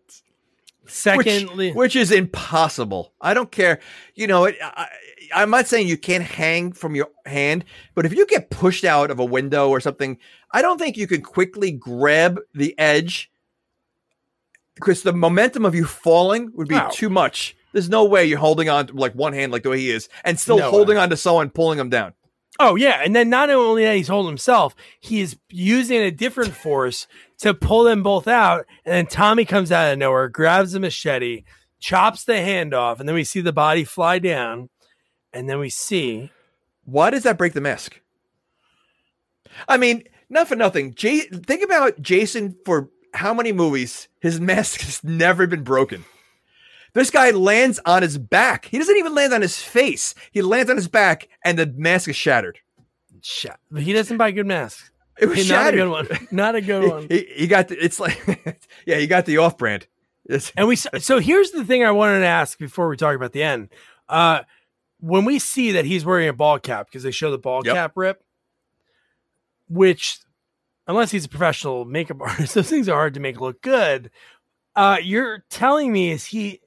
Secondly, 0.88 1.72
which 1.74 1.96
is 1.96 2.12
impossible. 2.12 3.14
I 3.22 3.34
don't 3.34 3.52
care. 3.52 3.80
You 4.16 4.28
know, 4.28 4.46
it, 4.46 4.58
I, 4.62 4.88
I'm 5.36 5.50
not 5.50 5.68
saying 5.68 5.88
you 5.88 5.98
can't 5.98 6.24
hang 6.24 6.72
from 6.72 6.96
your 6.96 7.10
hand, 7.26 7.66
but 7.94 8.06
if 8.06 8.14
you 8.14 8.26
get 8.26 8.50
pushed 8.50 8.86
out 8.86 9.12
of 9.12 9.20
a 9.20 9.26
window 9.26 9.70
or 9.70 9.80
something, 9.80 10.18
I 10.52 10.62
don't 10.62 10.78
think 10.80 10.98
you 10.98 11.08
can 11.08 11.22
quickly 11.22 11.72
grab 11.72 12.40
the 12.54 12.74
edge 12.80 13.30
because 14.76 15.04
the 15.04 15.14
momentum 15.14 15.66
of 15.66 15.76
you 15.76 15.86
falling 15.86 16.52
would 16.56 16.68
be 16.68 16.76
No. 16.76 16.90
too 16.92 17.10
much. 17.10 17.56
There's 17.74 17.90
no 17.90 18.06
way 18.06 18.26
you're 18.26 18.40
holding 18.40 18.70
on 18.70 18.88
to 18.88 18.94
like 18.94 19.14
one 19.14 19.34
hand 19.34 19.52
like 19.52 19.64
the 19.64 19.70
way 19.70 19.80
he 19.80 19.90
is, 19.92 20.08
and 20.24 20.40
still 20.40 20.58
No 20.58 20.70
holding 20.70 20.96
way. 20.98 21.04
on 21.04 21.10
to 21.10 21.18
someone, 21.18 21.50
pulling 21.50 21.80
him 21.80 21.90
down. 21.90 22.14
Oh 22.58 22.76
yeah, 22.76 23.02
and 23.04 23.14
then 23.14 23.30
not 23.30 23.50
only 23.50 23.84
that 23.84 23.98
he's 23.98 24.08
holding 24.08 24.30
himself, 24.30 24.76
he 25.02 25.20
is 25.20 25.38
using 25.50 25.98
a 26.02 26.10
different 26.12 26.54
force 26.54 27.06
to 27.40 27.54
pull 27.54 27.84
them 27.84 28.02
both 28.02 28.30
out, 28.30 28.66
and 28.86 28.94
then 28.94 29.08
Tommy 29.08 29.44
comes 29.44 29.74
out 29.74 29.92
of 29.92 30.00
nowhere, 30.00 30.30
grabs 30.30 30.74
a 30.74 30.80
machete, 30.80 31.44
chops 31.82 32.24
the 32.24 32.38
hand 32.42 32.74
off, 32.74 33.02
and 33.02 33.10
then 33.10 33.14
we 33.16 33.26
see 33.26 33.42
the 33.42 33.52
body 33.52 33.84
fly 33.84 34.20
down, 34.20 34.70
and 35.36 35.48
then 35.48 35.60
we 35.60 35.70
see 35.70 36.32
Why 36.86 37.12
does 37.12 37.24
that 37.24 37.38
break 37.38 37.54
the 37.54 37.62
mask? 37.62 38.02
I 39.68 39.78
mean, 39.78 40.04
not 40.30 40.48
for 40.48 40.56
nothing. 40.56 40.96
Jay, 40.96 41.20
think 41.22 41.64
about 41.64 42.02
Jason 42.02 42.58
for 42.66 42.90
how 43.14 43.34
many 43.34 43.52
movies 43.52 44.08
his 44.20 44.40
mask 44.52 44.82
has 44.82 45.04
never 45.04 45.46
been 45.48 45.64
broken. 45.64 46.06
This 46.94 47.12
guy 47.12 47.32
lands 47.32 47.80
on 47.86 48.02
his 48.02 48.18
back. 48.18 48.66
He 48.66 48.78
doesn't 48.78 48.96
even 48.98 49.14
land 49.14 49.34
on 49.34 49.42
his 49.42 49.62
face. 49.62 50.16
He 50.32 50.42
lands 50.42 50.70
on 50.70 50.78
his 50.78 50.88
back, 50.88 51.28
and 51.44 51.60
the 51.60 51.66
mask 51.68 52.08
is 52.08 52.16
shattered. 52.16 52.60
shot. 53.22 53.60
He 53.78 53.92
doesn't 53.92 54.16
buy 54.16 54.32
good 54.32 54.46
masks. 54.46 54.92
It 55.20 55.28
was 55.28 55.50
Not 55.50 55.74
a 55.74 55.78
good 55.78 55.90
one. 55.90 56.08
Not 56.32 56.56
a 56.56 56.62
good 56.62 56.90
one. 56.90 57.08
He, 57.10 57.28
he 57.36 57.48
got 57.48 57.68
the, 57.68 57.84
it's 57.84 58.00
like 58.00 58.60
yeah, 58.86 58.98
he 58.98 59.08
got 59.08 59.26
the 59.26 59.38
off 59.38 59.58
brand. 59.58 59.88
And 60.58 60.68
we 60.68 60.76
so 60.76 61.20
here's 61.20 61.52
the 61.52 61.64
thing 61.64 61.84
I 61.84 61.92
wanted 61.92 62.20
to 62.20 62.26
ask 62.26 62.58
before 62.58 62.88
we 62.88 62.98
talk 62.98 63.16
about 63.16 63.32
the 63.32 63.44
end. 63.44 63.70
Uh 64.10 64.42
when 65.06 65.24
we 65.26 65.38
see 65.38 65.72
that 65.74 65.86
he's 65.86 66.04
wearing 66.04 66.28
a 66.28 66.34
ball 66.34 66.58
cap 66.58 66.88
because 66.88 67.04
they 67.04 67.12
show 67.12 67.30
the 67.30 67.38
ball 67.38 67.62
Yep. 67.64 67.76
cap 67.76 67.92
rip, 67.96 68.24
which 69.68 70.20
unless 70.88 71.12
he's 71.12 71.26
a 71.26 71.30
professional 71.30 71.86
makeup 71.86 72.18
artist, 72.22 72.56
those 72.56 72.70
things 72.70 72.90
are 72.90 72.96
hard 72.96 73.14
to 73.14 73.20
make 73.20 73.40
look 73.40 73.62
good. 73.62 74.10
Uh 74.76 74.98
you're 75.02 75.44
telling 75.50 75.92
me 75.92 76.12
is 76.12 76.26
he 76.26 76.60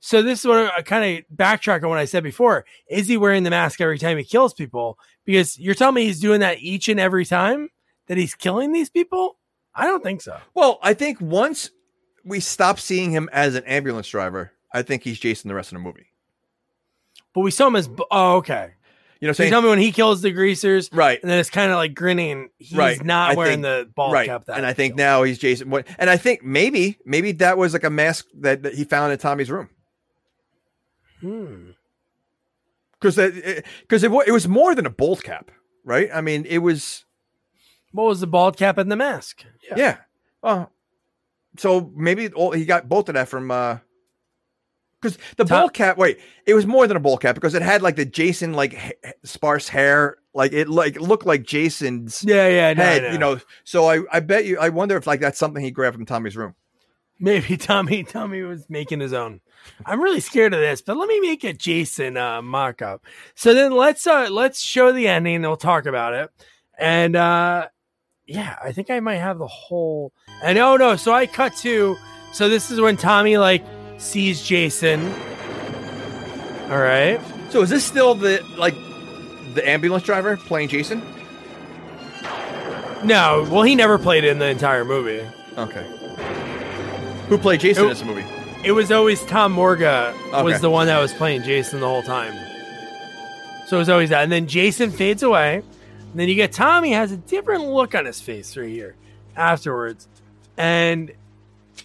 so 0.00 0.22
this 0.22 0.40
is 0.40 0.46
what 0.46 0.70
I 0.76 0.82
kind 0.82 1.18
of 1.18 1.36
backtrack 1.36 1.82
on 1.82 1.88
what 1.88 1.98
I 1.98 2.04
said 2.04 2.22
before. 2.22 2.66
Is 2.90 3.08
he 3.08 3.16
wearing 3.16 3.42
the 3.42 3.50
mask 3.50 3.80
every 3.80 3.98
time 3.98 4.18
he 4.18 4.24
kills 4.24 4.52
people? 4.52 4.98
Because 5.24 5.58
you're 5.58 5.74
telling 5.74 5.94
me 5.94 6.04
he's 6.04 6.20
doing 6.20 6.40
that 6.40 6.58
each 6.60 6.88
and 6.88 7.00
every 7.00 7.24
time 7.24 7.70
that 8.08 8.18
he's 8.18 8.34
killing 8.34 8.72
these 8.72 8.90
people? 8.90 9.38
I 9.74 9.86
don't 9.86 10.02
think 10.04 10.20
so. 10.20 10.36
well, 10.54 10.78
I 10.82 10.92
think 10.94 11.20
once 11.20 11.70
we 12.24 12.38
stop 12.40 12.78
seeing 12.78 13.10
him 13.12 13.28
as 13.32 13.54
an 13.54 13.64
ambulance 13.64 14.08
driver, 14.08 14.52
I 14.72 14.82
think 14.82 15.02
he's 15.02 15.18
Jason 15.18 15.48
the 15.48 15.54
rest 15.54 15.72
of 15.72 15.76
the 15.78 15.82
movie. 15.82 16.06
But 17.34 17.40
we 17.40 17.50
saw 17.50 17.66
him 17.66 17.76
as 17.76 17.88
oh 18.10 18.36
okay. 18.36 18.70
You 19.20 19.28
know 19.28 19.32
So 19.32 19.42
you 19.42 19.50
tell 19.50 19.62
me 19.62 19.68
when 19.68 19.78
he 19.78 19.90
kills 19.92 20.22
the 20.22 20.30
greasers, 20.32 20.90
right. 20.92 21.18
and 21.22 21.30
then 21.30 21.38
it's 21.38 21.48
kind 21.50 21.70
of 21.70 21.76
like 21.76 21.94
grinning. 21.94 22.50
He's 22.58 22.76
Right. 22.76 23.02
not 23.04 23.32
I 23.32 23.34
wearing 23.34 23.62
think- 23.62 23.86
the 23.86 23.90
ball 23.94 24.12
right. 24.12 24.26
cap. 24.26 24.44
That 24.46 24.56
and 24.58 24.66
I 24.66 24.72
think 24.74 24.96
now 24.96 25.22
he's 25.22 25.38
Jason. 25.38 25.72
And 25.98 26.10
I 26.10 26.16
think 26.16 26.42
maybe, 26.42 26.98
maybe 27.06 27.32
that 27.32 27.56
was 27.56 27.72
like 27.72 27.84
a 27.84 27.90
mask 27.90 28.26
that, 28.40 28.62
that 28.64 28.74
he 28.74 28.84
found 28.84 29.12
in 29.12 29.18
Tommy's 29.18 29.50
room. 29.50 29.70
Hmm. 31.20 31.70
Because 33.00 33.16
because 33.16 34.02
it, 34.02 34.10
wa- 34.10 34.24
it 34.26 34.30
was 34.32 34.48
more 34.48 34.74
than 34.74 34.86
a 34.86 34.90
bald 34.90 35.22
cap, 35.22 35.50
right? 35.84 36.08
I 36.12 36.20
mean, 36.20 36.44
it 36.46 36.58
was 36.58 37.04
What 37.92 38.04
was 38.04 38.20
the 38.20 38.26
bald 38.26 38.56
cap 38.56 38.78
and 38.78 38.90
the 38.90 38.96
mask? 38.96 39.44
Yeah. 39.68 39.74
yeah. 39.76 39.96
Well, 40.42 40.70
so 41.56 41.90
maybe 41.94 42.28
all, 42.28 42.52
he 42.52 42.64
got 42.64 42.88
both 42.88 43.08
of 43.08 43.14
that 43.14 43.28
from 43.28 43.50
uh 43.50 43.78
because 45.04 45.18
the 45.36 45.44
Tom- 45.44 45.68
cap. 45.70 45.96
Wait, 45.98 46.18
it 46.46 46.54
was 46.54 46.66
more 46.66 46.86
than 46.86 46.96
a 46.96 47.00
bald 47.00 47.20
cap 47.20 47.34
because 47.34 47.54
it 47.54 47.62
had 47.62 47.82
like 47.82 47.96
the 47.96 48.04
Jason 48.04 48.52
like 48.54 48.74
ha- 48.74 49.12
sparse 49.24 49.68
hair, 49.68 50.16
like 50.34 50.52
it 50.52 50.68
like 50.68 51.00
looked 51.00 51.26
like 51.26 51.42
Jason's 51.44 52.24
Yeah, 52.26 52.48
yeah, 52.48 52.72
no, 52.72 52.82
head, 52.82 53.02
no. 53.02 53.10
you 53.10 53.18
know. 53.18 53.40
So 53.64 53.86
I 53.88 54.00
I 54.12 54.20
bet 54.20 54.44
you 54.46 54.58
I 54.58 54.70
wonder 54.70 54.96
if 54.96 55.06
like 55.06 55.20
that's 55.20 55.38
something 55.38 55.62
he 55.62 55.70
grabbed 55.70 55.94
from 55.96 56.06
Tommy's 56.06 56.36
room. 56.36 56.54
Maybe 57.20 57.56
Tommy 57.56 58.02
Tommy 58.02 58.42
was 58.42 58.68
making 58.68 59.00
his 59.00 59.12
own. 59.12 59.40
I'm 59.86 60.00
really 60.00 60.20
scared 60.20 60.52
of 60.52 60.60
this, 60.60 60.82
but 60.82 60.96
let 60.96 61.08
me 61.08 61.20
make 61.20 61.42
a 61.44 61.52
Jason 61.52 62.16
uh, 62.18 62.42
mock 62.42 62.82
up. 62.82 63.02
So 63.34 63.54
then 63.54 63.72
let's 63.72 64.06
uh 64.06 64.28
let's 64.30 64.60
show 64.60 64.92
the 64.92 65.08
ending. 65.08 65.36
and 65.36 65.44
We'll 65.44 65.56
talk 65.56 65.86
about 65.86 66.12
it. 66.14 66.30
And 66.78 67.14
uh 67.16 67.68
yeah, 68.26 68.56
I 68.62 68.72
think 68.72 68.90
I 68.90 69.00
might 69.00 69.16
have 69.16 69.38
the 69.38 69.46
whole. 69.46 70.12
And 70.42 70.58
oh 70.58 70.76
no, 70.76 70.96
so 70.96 71.12
I 71.12 71.26
cut 71.26 71.54
to. 71.58 71.96
So 72.32 72.48
this 72.48 72.70
is 72.70 72.80
when 72.80 72.96
Tommy 72.96 73.36
like 73.38 73.64
sees 73.98 74.42
Jason. 74.42 75.00
All 76.70 76.78
right. 76.80 77.20
So 77.50 77.62
is 77.62 77.70
this 77.70 77.84
still 77.84 78.14
the 78.14 78.44
like 78.56 78.74
the 79.54 79.66
ambulance 79.68 80.04
driver 80.04 80.36
playing 80.36 80.68
Jason? 80.68 81.02
No, 83.04 83.46
well, 83.50 83.62
he 83.62 83.74
never 83.74 83.98
played 83.98 84.24
it 84.24 84.28
in 84.30 84.38
the 84.38 84.46
entire 84.48 84.84
movie. 84.84 85.26
Okay. 85.58 85.86
Who 87.28 87.36
played 87.38 87.60
Jason 87.60 87.82
It- 87.84 87.86
in 87.86 87.92
this 87.92 88.04
movie? 88.04 88.24
It 88.64 88.72
was 88.72 88.90
always 88.90 89.22
Tom 89.26 89.52
Morga 89.52 90.14
was 90.32 90.54
Okay. 90.54 90.58
the 90.58 90.70
one 90.70 90.86
that 90.86 90.98
was 90.98 91.12
playing 91.12 91.42
Jason 91.42 91.80
the 91.80 91.86
whole 91.88 92.02
time. 92.02 92.32
So 93.66 93.76
it 93.76 93.80
was 93.80 93.90
always 93.90 94.08
that. 94.08 94.22
And 94.22 94.32
then 94.32 94.46
Jason 94.46 94.90
fades 94.90 95.22
away. 95.22 95.56
And 95.56 96.20
then 96.20 96.28
you 96.30 96.34
get 96.34 96.52
Tommy 96.52 96.92
has 96.92 97.12
a 97.12 97.18
different 97.18 97.66
look 97.66 97.94
on 97.94 98.06
his 98.06 98.22
face 98.22 98.56
right 98.56 98.68
here 98.70 98.94
afterwards. 99.36 100.08
And 100.56 101.12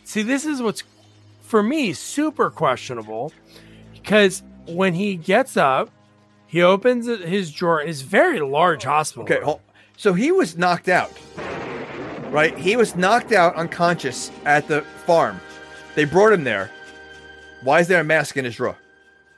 see, 0.06 0.22
this 0.22 0.46
is 0.46 0.62
what's 0.62 0.84
for 1.50 1.64
me 1.64 1.94
super 1.94 2.52
questionable 2.52 3.34
because 3.94 4.44
when 4.68 4.94
he 4.94 5.16
gets 5.16 5.58
up, 5.58 5.90
he 6.46 6.62
opens 6.62 7.08
his 7.08 7.52
drawer, 7.52 7.80
his 7.80 8.04
very 8.04 8.40
large 8.40 8.84
hospital. 8.84 9.24
Okay, 9.24 9.42
hold, 9.44 9.62
so 9.98 10.14
he 10.14 10.32
was 10.32 10.58
knocked 10.58 10.88
out, 10.90 11.12
right? 12.30 12.56
He 12.58 12.76
was 12.76 12.96
knocked 12.96 13.32
out 13.32 13.56
unconscious 13.56 14.32
at 14.46 14.68
the 14.68 14.82
farm. 15.08 15.40
They 15.96 16.06
brought 16.06 16.34
him 16.34 16.44
there. 16.44 16.70
Why 17.64 17.80
is 17.80 17.88
there 17.88 18.00
a 18.02 18.04
mask 18.04 18.38
in 18.38 18.46
his 18.46 18.56
drawer? 18.56 18.78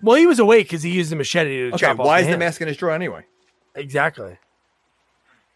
Well, 0.01 0.17
he 0.17 0.27
was 0.27 0.39
awake 0.39 0.65
because 0.67 0.83
he 0.83 0.91
used 0.91 1.11
the 1.11 1.15
machete 1.15 1.57
to 1.57 1.67
Okay, 1.69 1.77
chop 1.77 1.99
off 1.99 2.05
why 2.05 2.17
the 2.17 2.21
is 2.21 2.25
the 2.25 2.29
hand. 2.31 2.39
mask 2.39 2.61
in 2.61 2.67
his 2.67 2.75
drawer 2.77 2.91
anyway? 2.93 3.25
Exactly. 3.73 4.37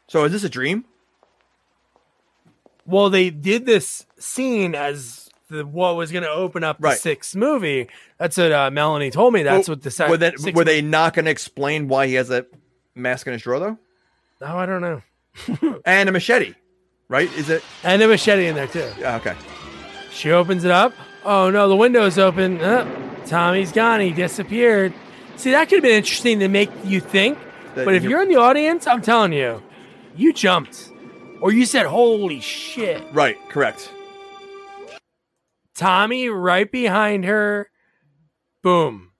So 0.07 0.23
is 0.23 0.31
this 0.31 0.45
a 0.45 0.49
dream? 0.49 0.85
Well, 2.85 3.09
they 3.09 3.29
did 3.29 3.65
this 3.65 4.05
scene 4.17 4.73
as 4.75 5.24
the 5.49 5.65
what 5.65 5.95
was 5.95 6.11
going 6.11 6.23
to 6.23 6.29
open 6.29 6.63
up 6.63 6.77
the 6.79 6.87
Right. 6.89 6.97
sixth 6.97 7.35
movie. 7.35 7.87
That's 8.17 8.37
what 8.37 8.51
uh, 8.51 8.71
Melanie 8.71 9.11
told 9.11 9.33
me. 9.33 9.43
That's 9.43 9.67
Well, 9.67 9.75
what 9.75 9.83
the 9.83 9.91
se- 9.91 10.09
were, 10.09 10.17
sixth 10.37 10.55
were 10.55 10.63
they 10.63 10.81
not 10.81 11.13
going 11.13 11.25
to 11.25 11.31
explain 11.31 11.87
why 11.87 12.07
he 12.07 12.15
has 12.15 12.29
a 12.29 12.45
mask 12.95 13.27
in 13.27 13.33
his 13.33 13.41
drawer 13.43 13.59
though? 13.59 13.77
Oh, 14.41 14.57
I 14.57 14.65
don't 14.65 14.81
know. 14.81 15.01
And 15.85 16.07
a 16.09 16.11
machete, 16.11 16.53
right? 17.09 17.31
Is 17.33 17.49
it? 17.49 17.63
And 17.83 18.01
a 18.01 18.07
machete 18.07 18.47
in 18.47 18.55
there 18.55 18.67
too. 18.67 18.89
Yeah, 18.99 19.17
okay. 19.17 19.35
She 20.11 20.31
opens 20.31 20.63
it 20.63 20.71
up. 20.71 20.93
Oh 21.23 21.49
no, 21.49 21.67
the 21.67 21.75
window's 21.75 22.17
open. 22.17 22.59
Uh, 22.61 22.85
Tommy's 23.25 23.71
gone. 23.71 23.99
He 23.99 24.11
disappeared. 24.11 24.93
See, 25.35 25.51
that 25.51 25.67
could 25.67 25.77
have 25.77 25.83
been 25.83 25.95
interesting 25.97 26.39
to 26.39 26.47
make 26.47 26.69
you 26.85 26.99
think. 27.01 27.37
That 27.75 27.83
But 27.85 27.95
if 27.95 28.03
you- 28.03 28.11
you're 28.11 28.21
in 28.21 28.29
the 28.29 28.37
audience, 28.37 28.87
I'm 28.87 29.01
telling 29.01 29.33
you, 29.33 29.61
you 30.15 30.31
jumped, 30.31 30.89
or 31.41 31.51
you 31.51 31.65
said, 31.65 31.85
"Holy 31.85 32.39
shit!" 32.39 33.03
Right, 33.11 33.37
correct. 33.49 33.91
Tommy 35.75 36.29
right 36.29 36.71
behind 36.71 37.25
her. 37.25 37.69
Boom. 38.63 39.11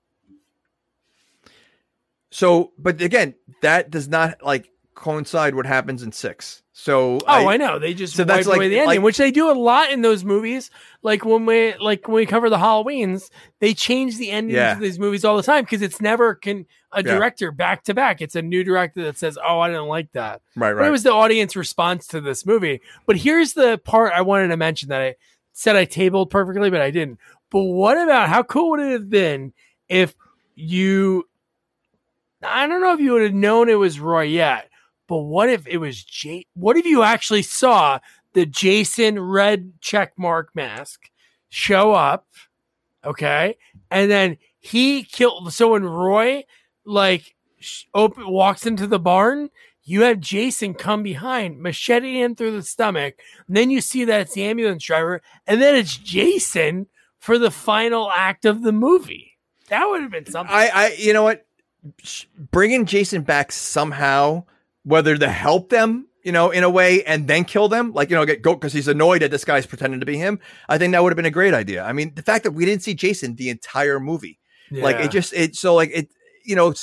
So, 2.31 2.71
but 2.77 3.01
again, 3.01 3.35
that 3.61 3.89
does 3.89 4.07
not 4.07 4.43
like 4.43 4.69
coincide 4.93 5.55
what 5.55 5.65
happens 5.65 6.03
in 6.03 6.11
six. 6.11 6.61
So, 6.73 7.19
Oh, 7.25 7.47
I, 7.47 7.55
know. 7.55 7.79
They 7.79 7.93
just 7.93 8.15
so 8.15 8.23
wiped 8.23 8.27
that's 8.27 8.47
like- 8.47 8.59
the 8.59 8.65
ending, 8.65 8.85
like- 8.85 9.01
which 9.01 9.17
they 9.17 9.31
do 9.31 9.49
a 9.49 9.53
lot 9.53 9.91
in 9.91 10.01
those 10.01 10.25
movies. 10.25 10.69
Like 11.01 11.23
when 11.23 11.45
we 11.45 11.73
like 11.75 12.07
when 12.07 12.15
we 12.15 12.25
cover 12.25 12.49
the 12.49 12.57
Halloweens, 12.57 13.29
they 13.59 13.73
change 13.73 14.17
the 14.17 14.31
endings 14.31 14.55
Yeah. 14.57 14.73
of 14.73 14.79
these 14.81 14.99
movies 14.99 15.23
all 15.23 15.37
the 15.37 15.43
time 15.43 15.63
because 15.63 15.81
it's 15.81 16.01
never 16.01 16.35
can 16.35 16.65
a 16.91 17.03
Yeah. 17.03 17.15
director 17.15 17.51
back 17.51 17.83
to 17.85 17.93
back. 17.93 18.21
It's 18.21 18.35
a 18.35 18.41
new 18.41 18.63
director 18.65 19.03
that 19.03 19.17
says, 19.17 19.37
"Oh, 19.41 19.59
I 19.61 19.69
didn't 19.69 19.87
like 19.87 20.11
that." 20.13 20.41
right, 20.57 20.73
But 20.73 20.79
it 20.79 20.83
right. 20.85 20.91
was 20.91 21.03
the 21.03 21.13
audience 21.13 21.55
response 21.55 22.07
to 22.07 22.19
this 22.19 22.45
movie. 22.45 22.81
But 23.05 23.17
here's 23.17 23.53
the 23.53 23.77
part 23.77 24.11
I 24.13 24.21
wanted 24.21 24.49
to 24.49 24.57
mention 24.57 24.89
that 24.89 25.01
I 25.01 25.15
said 25.55 25.77
I 25.77 25.85
tabled 25.85 26.29
perfectly, 26.29 26.69
but 26.69 26.81
I 26.81 26.91
didn't. 26.91 27.17
But 27.49 27.63
what 27.63 27.97
about 27.97 28.27
how 28.27 28.43
cool 28.43 28.71
would 28.71 28.81
it 28.81 28.91
have 28.91 29.09
been 29.09 29.53
if 29.87 30.13
you? 30.53 31.27
I 32.43 32.67
don't 32.67 32.81
know 32.81 32.93
if 32.93 32.99
you 32.99 33.13
would 33.13 33.23
have 33.23 33.33
known 33.33 33.69
it 33.69 33.75
was 33.75 33.99
Roy 33.99 34.23
yet, 34.23 34.69
but 35.07 35.19
what 35.19 35.49
if 35.49 35.65
it 35.65 35.77
was 35.77 36.03
Jay? 36.03 36.45
What 36.53 36.75
if 36.75 36.85
you 36.85 37.01
actually 37.03 37.41
saw 37.41 37.99
the 38.33 38.45
Jason 38.45 39.17
red 39.19 39.71
check 39.79 40.11
mark 40.17 40.49
mask 40.53 41.09
show 41.47 41.93
up? 41.93 42.27
Okay, 43.05 43.55
and 43.89 44.11
then 44.11 44.37
he 44.59 45.03
killed. 45.03 45.53
So 45.53 45.71
when 45.71 45.85
Roy 45.85 46.43
like 46.85 47.33
open 47.93 48.27
walks 48.27 48.65
into 48.65 48.87
the 48.87 48.99
barn, 48.99 49.49
you 49.85 50.01
have 50.01 50.19
Jason 50.19 50.73
come 50.73 51.03
behind, 51.03 51.61
machete 51.61 52.19
in 52.19 52.35
through 52.35 52.51
the 52.51 52.63
stomach. 52.63 53.15
And 53.47 53.55
then 53.55 53.69
you 53.69 53.81
see 53.81 54.03
that 54.05 54.21
it's 54.21 54.33
the 54.33 54.43
ambulance 54.43 54.83
driver, 54.83 55.21
and 55.45 55.61
then 55.61 55.75
it's 55.75 55.95
Jason 55.95 56.87
for 57.19 57.37
the 57.37 57.51
final 57.51 58.11
act 58.11 58.45
of 58.45 58.63
the 58.63 58.71
movie. 58.71 59.37
That 59.69 59.85
would 59.85 60.01
have 60.01 60.11
been 60.11 60.25
something. 60.25 60.53
I, 60.53 60.69
I, 60.73 60.95
you 60.97 61.13
know 61.13 61.23
what? 61.23 61.45
Bringing 62.51 62.85
Jason 62.85 63.21
back 63.21 63.51
somehow, 63.51 64.45
whether 64.83 65.15
to 65.15 65.29
help 65.29 65.69
them, 65.69 66.07
you 66.23 66.31
know, 66.31 66.49
in 66.49 66.63
a 66.63 66.69
way, 66.69 67.03
and 67.03 67.27
then 67.27 67.45
kill 67.45 67.67
them, 67.67 67.93
like 67.93 68.09
you 68.09 68.15
know, 68.15 68.25
get 68.25 68.41
go 68.41 68.55
because 68.55 68.73
he's 68.73 68.87
annoyed 68.87 69.21
at 69.21 69.29
this 69.29 69.45
guy's 69.45 69.67
pretending 69.67 69.99
to 69.99 70.05
be 70.05 70.17
him. 70.17 70.39
I 70.67 70.79
think 70.79 70.93
that 70.93 71.03
would 71.03 71.11
have 71.11 71.15
been 71.15 71.25
a 71.25 71.31
great 71.31 71.53
idea. 71.53 71.83
I 71.83 71.93
mean, 71.93 72.13
the 72.15 72.23
fact 72.23 72.43
that 72.43 72.51
we 72.51 72.65
didn't 72.65 72.81
see 72.81 72.95
Jason 72.95 73.35
the 73.35 73.49
entire 73.49 73.99
movie, 73.99 74.39
Like 74.71 74.97
it 74.97 75.11
just 75.11 75.33
it 75.33 75.55
so 75.55 75.75
like 75.75 75.91
it 75.93 76.09
you 76.45 76.55
know 76.55 76.73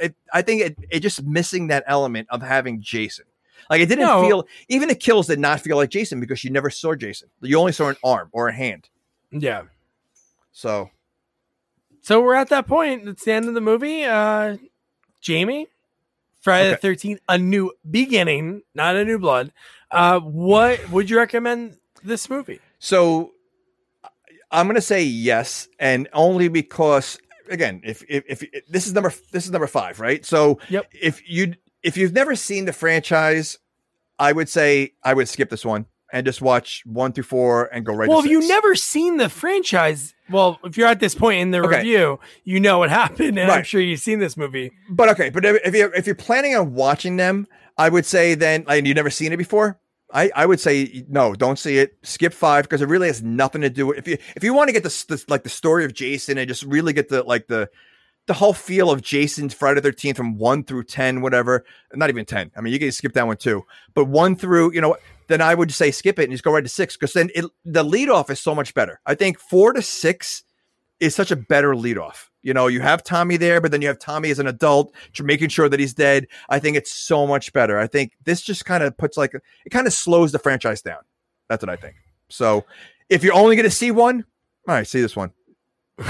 it, 0.00 0.14
I 0.32 0.42
think 0.42 0.62
it 0.62 0.76
it 0.90 1.00
just 1.00 1.22
missing 1.22 1.68
that 1.68 1.84
element 1.86 2.28
of 2.30 2.42
having 2.42 2.80
Jason. 2.80 3.26
Like 3.68 3.80
it 3.80 3.86
didn't 3.86 4.06
No. 4.06 4.22
feel 4.26 4.46
even 4.68 4.88
the 4.88 4.94
kills 4.94 5.26
did 5.28 5.38
not 5.38 5.60
feel 5.60 5.76
like 5.76 5.90
Jason 5.90 6.18
because 6.20 6.42
you 6.42 6.50
never 6.50 6.70
saw 6.70 6.94
Jason. 6.94 7.28
You 7.40 7.58
only 7.58 7.72
saw 7.72 7.88
an 7.88 7.96
arm 8.02 8.28
or 8.32 8.48
a 8.48 8.52
hand. 8.54 8.88
yeah. 9.30 9.62
So 10.52 10.90
So 12.02 12.20
we're 12.20 12.34
at 12.34 12.48
that 12.48 12.66
point. 12.66 13.06
It's 13.08 13.24
the 13.24 13.32
end 13.32 13.46
of 13.46 13.54
the 13.54 13.60
movie. 13.60 14.04
Uh, 14.04 14.56
Jamie, 15.20 15.68
Friday 16.40 16.70
the 16.70 16.76
Thirteenth, 16.76 17.20
a 17.28 17.36
new 17.38 17.72
beginning, 17.88 18.62
not 18.74 18.96
a 18.96 19.04
new 19.04 19.18
blood. 19.18 19.52
Uh, 19.90 20.18
what 20.20 20.88
would 20.90 21.10
you 21.10 21.18
recommend 21.18 21.76
this 22.02 22.30
movie? 22.30 22.60
So 22.78 23.32
I'm 24.50 24.66
going 24.66 24.74
to 24.76 24.80
say 24.80 25.02
yes, 25.04 25.68
and 25.78 26.08
only 26.12 26.48
because 26.48 27.18
again, 27.50 27.80
if, 27.84 28.02
if 28.08 28.42
if 28.42 28.66
this 28.68 28.86
is 28.86 28.92
number 28.94 29.12
this 29.32 29.44
is 29.44 29.50
number 29.50 29.66
five, 29.66 30.00
right? 30.00 30.24
So 30.24 30.58
Yep. 30.68 30.86
if 30.92 31.28
you 31.28 31.54
if 31.82 31.96
you've 31.96 32.12
never 32.12 32.36
seen 32.36 32.64
the 32.66 32.72
franchise, 32.72 33.58
I 34.18 34.32
would 34.32 34.48
say 34.48 34.92
I 35.02 35.14
would 35.14 35.28
skip 35.28 35.50
this 35.50 35.64
one 35.64 35.86
and 36.12 36.26
just 36.26 36.42
watch 36.42 36.82
one 36.86 37.12
through 37.12 37.24
four 37.24 37.66
and 37.72 37.84
go 37.86 37.94
right. 37.94 38.08
well, 38.08 38.18
if 38.20 38.26
you've 38.26 38.46
never 38.48 38.74
seen 38.74 39.16
the 39.16 39.28
franchise, 39.28 40.14
well, 40.28 40.58
if 40.64 40.76
you're 40.76 40.88
at 40.88 41.00
this 41.00 41.14
point 41.14 41.40
in 41.40 41.50
the 41.52 41.60
Okay. 41.62 41.78
review, 41.78 42.18
you 42.44 42.60
know 42.60 42.78
what 42.78 42.90
happened, 42.90 43.38
and 43.38 43.50
I'm 43.50 43.64
sure 43.64 43.80
you've 43.80 44.00
seen 44.00 44.18
this 44.18 44.36
movie. 44.36 44.72
but 44.90 45.08
okay, 45.10 45.30
but 45.30 45.44
if 45.44 45.74
you're 45.74 45.94
if 45.94 46.06
you're 46.06 46.14
planning 46.14 46.54
on 46.54 46.74
watching 46.74 47.16
them, 47.16 47.46
I 47.78 47.88
would 47.88 48.04
say 48.04 48.34
then 48.34 48.64
like 48.68 48.84
you've 48.84 48.96
never 48.96 49.10
seen 49.10 49.32
it 49.32 49.36
before. 49.38 49.79
I, 50.12 50.30
I 50.34 50.46
would 50.46 50.60
say 50.60 51.04
no, 51.08 51.34
don't 51.34 51.58
see 51.58 51.78
it. 51.78 51.96
Skip 52.02 52.32
five 52.32 52.64
because 52.64 52.82
it 52.82 52.88
really 52.88 53.08
has 53.08 53.22
nothing 53.22 53.60
to 53.62 53.70
do 53.70 53.86
with 53.86 53.98
if 53.98 54.08
you 54.08 54.18
if 54.36 54.44
you 54.44 54.54
want 54.54 54.68
to 54.68 54.72
get 54.72 54.82
this 54.82 55.06
like 55.28 55.42
the 55.42 55.48
story 55.48 55.84
of 55.84 55.94
Jason 55.94 56.38
and 56.38 56.48
just 56.48 56.62
really 56.64 56.92
get 56.92 57.08
the 57.08 57.22
like 57.22 57.46
the 57.46 57.70
the 58.26 58.34
whole 58.34 58.52
feel 58.52 58.90
of 58.90 59.02
Jason's 59.02 59.54
Friday 59.54 59.80
Thirteenth 59.80 60.16
from 60.16 60.38
one 60.38 60.64
through 60.64 60.84
ten, 60.84 61.20
whatever. 61.20 61.64
Not 61.94 62.10
even 62.10 62.24
ten. 62.24 62.50
I 62.56 62.60
mean, 62.60 62.72
you 62.72 62.78
can 62.78 62.92
skip 62.92 63.12
that 63.14 63.26
one 63.26 63.36
too. 63.36 63.64
But 63.94 64.06
one 64.06 64.36
through, 64.36 64.72
you 64.72 64.80
know, 64.80 64.96
then 65.28 65.40
I 65.40 65.54
would 65.54 65.72
say 65.72 65.90
skip 65.90 66.18
it 66.18 66.24
and 66.24 66.32
just 66.32 66.44
go 66.44 66.52
right 66.52 66.62
to 66.62 66.68
six 66.68 66.96
because 66.96 67.12
then 67.12 67.30
it 67.34 67.44
the 67.64 67.82
lead 67.82 68.08
off 68.08 68.30
is 68.30 68.40
so 68.40 68.54
much 68.54 68.74
better. 68.74 69.00
I 69.06 69.14
think 69.14 69.38
four 69.38 69.72
to 69.72 69.82
six 69.82 70.44
is 71.00 71.14
such 71.14 71.30
a 71.30 71.36
better 71.36 71.74
lead 71.74 71.98
off. 71.98 72.30
You 72.42 72.54
know, 72.54 72.68
you 72.68 72.80
have 72.80 73.02
Tommy 73.02 73.36
there, 73.36 73.60
but 73.60 73.70
then 73.70 73.82
you 73.82 73.88
have 73.88 73.98
Tommy 73.98 74.30
as 74.30 74.38
an 74.38 74.46
adult, 74.46 74.94
making 75.22 75.48
sure 75.48 75.68
that 75.68 75.78
he's 75.78 75.92
dead. 75.92 76.26
I 76.48 76.58
think 76.58 76.76
it's 76.76 76.92
so 76.92 77.26
much 77.26 77.52
better. 77.52 77.78
I 77.78 77.86
think 77.86 78.12
this 78.24 78.40
just 78.40 78.64
kind 78.64 78.82
of 78.82 78.96
puts 78.96 79.16
like 79.16 79.34
it 79.34 79.70
kind 79.70 79.86
of 79.86 79.92
slows 79.92 80.32
the 80.32 80.38
franchise 80.38 80.80
down. 80.80 81.00
That's 81.48 81.62
what 81.62 81.70
I 81.70 81.76
think. 81.76 81.96
So 82.28 82.64
if 83.08 83.22
you're 83.22 83.34
only 83.34 83.56
going 83.56 83.64
to 83.64 83.74
see 83.74 83.90
one, 83.90 84.24
all 84.68 84.74
right, 84.74 84.86
see 84.86 85.00
this 85.00 85.16
one. 85.16 85.32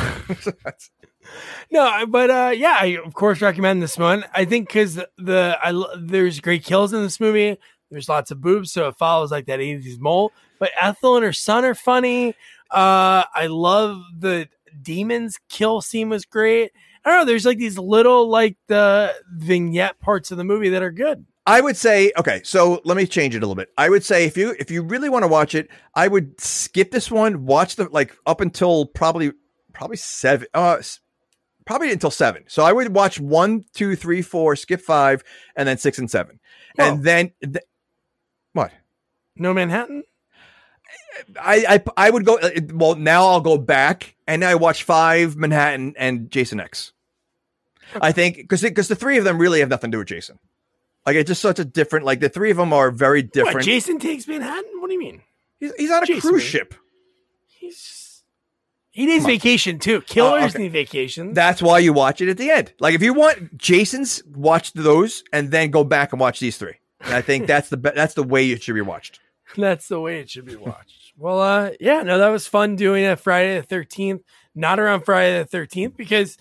No, 1.71 2.07
but 2.07 2.31
uh, 2.31 2.53
yeah, 2.55 2.77
I 2.81 2.99
of 3.05 3.15
course 3.15 3.41
recommend 3.41 3.83
this 3.83 3.97
one. 3.97 4.25
I 4.35 4.45
think 4.45 4.69
because 4.69 4.97
the 5.19 5.59
I 5.63 5.97
there's 5.99 6.41
great 6.41 6.65
kills 6.65 6.93
in 6.93 7.03
this 7.03 7.21
movie. 7.21 7.59
There's 7.91 8.09
lots 8.09 8.31
of 8.31 8.41
boobs, 8.41 8.73
so 8.73 8.89
it 8.89 8.97
follows 8.97 9.31
like 9.31 9.47
that 9.47 9.61
80s 9.61 9.99
mole. 9.99 10.33
But 10.59 10.71
Ethel 10.81 11.17
and 11.17 11.25
her 11.25 11.33
son 11.33 11.65
are 11.65 11.75
funny. 11.75 12.35
Uh, 12.71 13.25
I 13.35 13.49
love 13.49 14.03
the 14.17 14.49
demons 14.83 15.39
kill 15.49 15.81
scene 15.81 16.09
was 16.09 16.25
great. 16.25 16.73
I 17.05 17.11
don't 17.11 17.21
know. 17.21 17.25
There's 17.25 17.47
like 17.47 17.59
these 17.59 17.79
little 17.79 18.29
like 18.29 18.57
the 18.67 19.15
vignette 19.35 20.01
parts 20.01 20.31
of 20.31 20.37
the 20.37 20.45
movie 20.45 20.71
that 20.71 20.83
are 20.83 20.91
good. 20.91 21.25
I 21.47 21.61
would 21.61 21.77
say 21.77 22.13
okay, 22.19 22.43
so 22.45 22.81
let 22.85 22.97
me 22.97 23.07
change 23.07 23.35
it 23.35 23.39
a 23.39 23.41
little 23.41 23.55
bit. 23.55 23.71
I 23.79 23.89
would 23.89 24.05
say 24.05 24.25
if 24.27 24.37
you 24.37 24.55
if 24.59 24.71
you 24.71 24.83
really 24.83 25.09
want 25.09 25.23
to 25.23 25.29
watch 25.29 25.55
it, 25.55 25.69
I 25.95 26.09
would 26.09 26.41
skip 26.41 26.91
this 26.91 27.11
one. 27.11 27.47
Watch 27.47 27.77
the 27.77 27.89
like 27.89 28.17
up 28.27 28.41
until 28.41 28.87
probably 28.87 29.33
probably 29.73 29.97
seven. 29.97 30.47
Uh, 30.53 30.83
probably 31.65 31.93
until 31.93 32.11
seven. 32.11 32.45
So 32.49 32.63
I 32.63 32.73
would 32.73 32.95
watch 32.95 33.19
one, 33.19 33.65
two, 33.75 33.97
three, 33.97 34.23
four, 34.23 34.55
skip 34.57 34.81
five, 34.81 35.25
and 35.57 35.67
then 35.67 35.79
six 35.79 35.99
and 35.99 36.11
seven, 36.11 36.39
Whoa. 36.77 36.85
and 36.85 37.05
then 37.05 37.33
th- 37.43 37.65
what? 38.53 38.73
No 39.37 39.55
Manhattan. 39.55 40.03
I, 41.41 41.65
I 41.97 42.07
I 42.07 42.11
would 42.11 42.25
go. 42.25 42.39
uh, 42.39 42.51
Well, 42.73 42.95
now 42.97 43.27
I'll 43.27 43.41
go 43.41 43.59
back 43.59 44.15
and 44.27 44.45
I 44.45 44.55
watch 44.55 44.83
five, 44.85 45.37
Manhattan, 45.37 45.95
and 45.97 46.31
Jason 46.31 46.61
X. 46.61 46.93
I 48.01 48.13
think 48.13 48.37
because 48.37 48.63
because 48.63 48.89
the 48.89 48.97
three 48.97 49.19
of 49.19 49.25
them 49.25 49.39
really 49.39 49.61
have 49.61 49.69
nothing 49.69 49.91
to 49.91 49.97
do 49.97 49.99
with 50.01 50.09
Jason. 50.09 50.39
Like 51.07 51.17
it's 51.17 51.29
just 51.29 51.41
such 51.43 51.59
a 51.59 51.65
different. 51.65 52.05
Like 52.07 52.21
the 52.21 52.29
three 52.29 52.51
of 52.51 52.57
them 52.57 52.73
are 52.73 52.91
very 52.91 53.23
different. 53.23 53.57
What, 53.57 53.65
Jason 53.65 53.99
takes 53.99 54.29
Manhattan. 54.29 54.71
What 54.81 54.89
do 54.89 54.93
you 54.95 55.01
mean? 55.01 55.23
he's, 55.59 55.75
he's 55.77 55.91
on 55.91 56.03
a 56.03 56.07
Jason, 56.07 56.31
cruise 56.31 56.43
ship. 56.43 56.75
He's 57.49 57.77
just, 57.77 58.23
he 58.91 59.07
needs 59.07 59.25
Come 59.25 59.31
on. 59.33 59.37
vacation 59.39 59.79
too. 59.79 60.03
Killers 60.03 60.55
okay. 60.55 60.63
need 60.65 60.73
vacation. 60.73 61.33
That's 61.35 61.61
why 61.63 61.79
you 61.79 61.93
watch 61.93 62.21
it 62.21 62.29
at 62.29 62.37
the 62.39 62.51
end. 62.51 62.73
Like 62.81 62.95
if 62.95 63.03
you 63.03 63.13
want 63.15 63.57
Jason's, 63.59 64.23
watch 64.27 64.73
those 64.73 65.25
and 65.33 65.51
then 65.51 65.71
go 65.71 65.83
back 65.85 66.13
and 66.13 66.21
watch 66.21 66.39
these 66.41 66.57
three. 66.59 66.75
And 67.01 67.15
I 67.15 67.23
think 67.23 67.47
that's 67.49 67.71
the 67.71 67.77
be- 67.77 67.91
that's 67.95 68.15
the 68.15 68.23
way 68.23 68.51
it 68.51 68.63
should 68.63 68.75
be 68.75 68.81
watched. 68.83 69.19
That's 69.57 69.89
the 69.89 70.01
way 70.01 70.21
it 70.21 70.31
should 70.31 70.45
be 70.45 70.55
watched. 70.57 71.00
Well, 71.21 71.41
uh, 71.41 71.71
yeah, 71.79 72.03
no, 72.03 72.19
that 72.19 72.29
was 72.29 72.47
fun 72.47 72.77
doing 72.77 73.05
it 73.05 73.21
Friday 73.21 73.57
the 73.57 73.63
thirteenth, 73.63 74.23
not 74.55 74.81
around 74.81 75.05
Friday 75.05 75.39
the 75.39 75.45
thirteenth, 75.45 75.97
because 75.97 76.39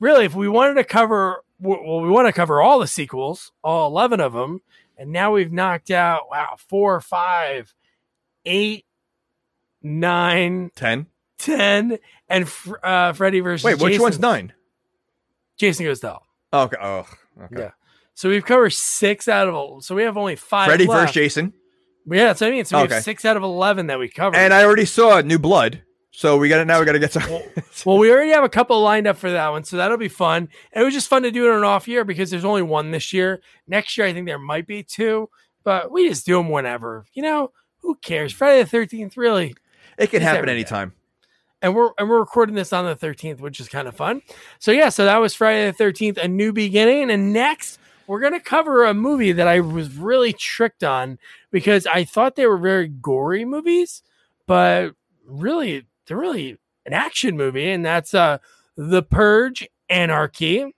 really, 0.00 0.26
if 0.26 0.34
we 0.34 0.48
wanted 0.48 0.74
to 0.74 0.84
cover, 0.84 1.42
well, 1.58 2.00
we 2.02 2.10
want 2.10 2.28
to 2.28 2.32
cover 2.32 2.60
all 2.60 2.78
the 2.78 2.86
sequels, 2.86 3.52
all 3.64 3.88
eleven 3.88 4.20
of 4.20 4.34
them, 4.34 4.60
and 4.98 5.10
now 5.10 5.32
we've 5.32 5.50
knocked 5.52 5.90
out 5.90 6.30
wow, 6.30 6.56
four, 6.68 7.00
five, 7.00 7.74
eight, 8.44 8.84
nine, 9.82 10.70
Ten. 10.76 11.06
ten, 11.38 11.98
and 12.28 12.46
uh, 12.82 13.14
Freddy 13.14 13.40
versus 13.40 13.64
Wait, 13.64 13.80
which 13.80 13.92
Jason. 13.92 14.02
one's 14.02 14.18
nine? 14.18 14.52
Jason 15.56 15.86
goes 15.86 16.00
to 16.00 16.08
hell. 16.08 16.22
Oh, 16.52 16.62
okay. 16.64 16.76
Oh, 16.80 17.06
okay. 17.44 17.62
Yeah. 17.62 17.70
So 18.14 18.28
we've 18.28 18.44
covered 18.44 18.70
six 18.70 19.26
out 19.26 19.48
of 19.48 19.54
all. 19.54 19.80
so 19.80 19.94
we 19.94 20.02
have 20.02 20.16
only 20.16 20.36
five. 20.36 20.66
Freddy 20.66 20.86
left. 20.86 21.00
versus 21.00 21.14
Jason. 21.14 21.54
Yeah, 22.06 22.26
that's 22.26 22.40
what 22.40 22.48
I 22.48 22.50
mean. 22.50 22.64
So 22.64 22.78
we 22.78 22.84
Okay. 22.84 22.94
have 22.94 23.02
six 23.04 23.24
out 23.24 23.36
of 23.36 23.42
eleven 23.42 23.86
that 23.88 23.98
we 23.98 24.08
covered. 24.08 24.36
And 24.36 24.52
I 24.54 24.64
already 24.64 24.84
saw 24.84 25.20
New 25.20 25.38
Blood. 25.38 25.82
So 26.10 26.36
we 26.36 26.48
got 26.48 26.60
it. 26.60 26.64
now 26.64 26.80
we 26.80 26.86
got 26.86 26.92
to 26.92 26.98
get 26.98 27.12
some. 27.12 27.22
well, 27.86 27.98
we 27.98 28.10
already 28.10 28.32
have 28.32 28.42
a 28.42 28.48
couple 28.48 28.80
lined 28.82 29.06
up 29.06 29.16
for 29.18 29.30
that 29.30 29.50
one, 29.50 29.62
so 29.62 29.76
that'll 29.76 29.98
be 29.98 30.08
fun. 30.08 30.48
And 30.72 30.82
it 30.82 30.84
was 30.84 30.94
just 30.94 31.08
fun 31.08 31.22
to 31.22 31.30
do 31.30 31.46
it 31.46 31.50
on 31.52 31.58
an 31.58 31.64
off 31.64 31.86
year 31.86 32.04
because 32.04 32.30
there's 32.30 32.44
only 32.44 32.62
one 32.62 32.90
this 32.90 33.12
year. 33.12 33.40
Next 33.68 33.96
year, 33.96 34.06
I 34.06 34.12
think 34.12 34.26
there 34.26 34.38
might 34.38 34.66
be 34.66 34.82
two, 34.82 35.28
but 35.62 35.92
we 35.92 36.08
just 36.08 36.26
do 36.26 36.36
them 36.38 36.48
whenever. 36.48 37.04
You 37.12 37.22
know, 37.22 37.52
who 37.82 37.94
cares? 37.96 38.32
Friday 38.32 38.62
the 38.62 38.68
Thirteenth, 38.68 39.16
really. 39.16 39.54
it 39.96 40.10
can 40.10 40.20
happen 40.22 40.46
day. 40.46 40.52
anytime. 40.52 40.92
And 41.62 41.74
we're 41.74 41.90
and 41.98 42.08
we're 42.08 42.20
recording 42.20 42.54
this 42.54 42.72
on 42.72 42.84
the 42.84 42.94
13th, 42.96 43.40
which 43.40 43.58
is 43.60 43.68
kind 43.68 43.86
of 43.88 43.96
fun. 43.96 44.22
So 44.60 44.70
yeah, 44.72 44.88
so 44.90 45.04
that 45.04 45.16
was 45.18 45.34
Friday 45.34 45.70
the 45.70 45.84
13th, 45.84 46.16
a 46.16 46.28
new 46.28 46.52
beginning. 46.52 47.10
And 47.10 47.32
next, 47.32 47.77
we're 48.08 48.20
gonna 48.20 48.40
cover 48.40 48.84
a 48.84 48.94
movie 48.94 49.32
that 49.32 49.46
I 49.46 49.60
was 49.60 49.94
really 49.94 50.32
tricked 50.32 50.82
on 50.82 51.18
because 51.52 51.86
I 51.86 52.04
thought 52.04 52.34
they 52.34 52.46
were 52.46 52.56
very 52.56 52.88
gory 52.88 53.44
movies, 53.44 54.02
but 54.46 54.94
really 55.26 55.86
they're 56.06 56.16
really 56.16 56.56
an 56.86 56.94
action 56.94 57.36
movie, 57.36 57.70
and 57.70 57.84
that's 57.84 58.14
uh 58.14 58.38
The 58.76 59.02
Purge 59.02 59.68
Anarchy, 59.90 60.74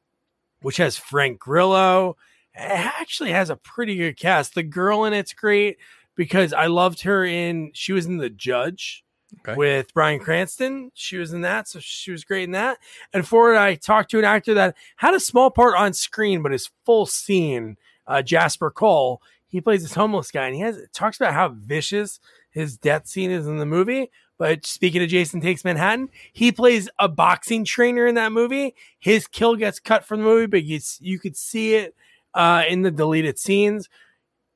which 0.61 0.79
has 0.79 0.97
Frank 0.97 1.39
Grillo. 1.39 2.17
It 2.53 2.63
actually 2.63 3.31
has 3.31 3.49
a 3.49 3.57
pretty 3.57 3.97
good 3.97 4.19
cast. 4.19 4.55
The 4.57 4.65
girl 4.65 5.05
in 5.05 5.13
it's 5.13 5.33
great 5.33 5.79
because 6.17 6.53
I 6.53 6.67
loved 6.67 7.03
her 7.03 7.25
in 7.25 7.71
she 7.75 7.93
was 7.93 8.07
in 8.07 8.17
The 8.17 8.29
Judge 8.29 9.05
Okay. 9.41 9.55
with 9.55 9.95
Bryan 9.95 10.21
Cranston. 10.21 10.91
She 10.95 11.17
was 11.17 11.33
in 11.33 11.43
that, 11.43 11.69
so 11.69 11.79
she 11.81 12.11
was 12.11 12.25
great 12.25 12.45
in 12.45 12.53
that. 12.53 12.79
And 13.13 13.27
for 13.27 13.55
I 13.55 13.75
talked 13.77 14.11
to 14.11 14.19
an 14.19 14.25
actor 14.25 14.55
that 14.55 14.77
had 14.97 15.15
a 15.15 15.21
small 15.21 15.51
part 15.51 15.77
on 15.77 15.93
screen, 15.93 16.43
but 16.43 16.53
his 16.53 16.71
full 16.85 17.07
scene, 17.07 17.77
uh, 18.07 18.23
Jasper 18.23 18.71
Cole, 18.71 19.23
he 19.47 19.61
plays 19.61 19.83
this 19.83 19.95
homeless 19.95 20.31
guy, 20.31 20.47
and 20.47 20.55
he 20.55 20.61
has 20.61 20.79
talks 20.93 21.17
about 21.17 21.35
how 21.35 21.49
vicious 21.49 22.21
his 22.51 22.77
death 22.77 23.07
scene 23.07 23.31
is 23.31 23.47
in 23.47 23.59
the 23.59 23.67
movie. 23.67 24.11
But 24.39 24.65
speaking 24.65 25.03
of 25.03 25.11
Jason 25.11 25.41
Takes 25.41 25.65
Manhattan, 25.65 26.09
he 26.33 26.51
plays 26.51 26.89
a 26.99 27.09
boxing 27.09 27.65
trainer 27.65 28.07
in 28.07 28.15
that 28.15 28.33
movie. 28.33 28.75
His 28.99 29.27
kill 29.27 29.55
gets 29.55 29.79
cut 29.79 30.05
from 30.05 30.21
the 30.21 30.25
movie, 30.25 30.47
but 30.47 30.65
you, 30.65 30.81
you 31.01 31.19
could 31.19 31.37
see 31.37 31.75
it 31.75 31.95
uh, 32.33 32.63
in 32.67 32.81
the 32.83 32.91
deleted 32.91 33.39
scenes. 33.39 33.91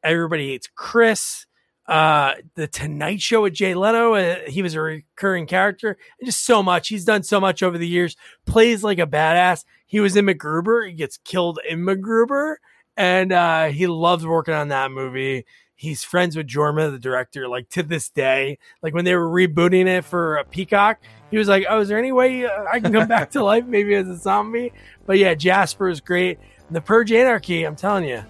Everybody 0.02 0.48
hates 0.48 0.70
Chris 0.74 1.46
uh 1.86 2.32
the 2.54 2.66
tonight 2.66 3.20
show 3.20 3.42
with 3.42 3.52
jay 3.52 3.74
leno 3.74 4.14
uh, 4.14 4.36
he 4.46 4.62
was 4.62 4.74
a 4.74 4.80
recurring 4.80 5.46
character. 5.46 5.98
And 6.18 6.26
just 6.26 6.44
so 6.44 6.62
much. 6.62 6.88
He's 6.88 7.04
done 7.04 7.22
so 7.22 7.40
much 7.40 7.62
over 7.62 7.76
the 7.76 7.88
years. 7.88 8.16
Plays 8.46 8.82
like 8.82 8.98
a 8.98 9.06
badass. 9.06 9.64
He 9.86 10.00
was 10.00 10.16
in 10.16 10.24
MacGruber 10.24 10.88
he 10.88 10.94
gets 10.94 11.18
killed 11.18 11.58
in 11.68 11.80
MacGruber 11.80 12.56
and 12.96 13.32
uh 13.32 13.66
he 13.66 13.86
loves 13.86 14.26
working 14.26 14.54
on 14.54 14.68
that 14.68 14.92
movie. 14.92 15.44
He's 15.76 16.02
friends 16.02 16.36
with 16.36 16.48
jorma 16.48 16.90
the 16.90 16.98
director 16.98 17.48
like 17.48 17.68
to 17.70 17.82
this 17.82 18.08
day. 18.08 18.58
Like 18.82 18.94
when 18.94 19.04
they 19.04 19.14
were 19.14 19.28
rebooting 19.28 19.86
it 19.86 20.04
for 20.04 20.36
a 20.36 20.44
peacock 20.44 21.00
he 21.30 21.36
was 21.36 21.48
like 21.48 21.66
oh 21.68 21.80
is 21.80 21.88
there 21.88 21.98
any 21.98 22.12
way 22.12 22.46
uh, 22.46 22.64
i 22.72 22.80
can 22.80 22.92
come 22.92 23.08
back 23.08 23.30
to 23.32 23.44
life 23.44 23.66
maybe 23.66 23.94
as 23.94 24.08
a 24.08 24.16
zombie? 24.16 24.72
But 25.04 25.18
yeah 25.18 25.34
jasper 25.34 25.90
is 25.90 26.00
great. 26.00 26.38
The 26.70 26.80
purge 26.80 27.12
anarchy 27.12 27.64
i'm 27.64 27.76
telling 27.76 28.04
you 28.04 28.24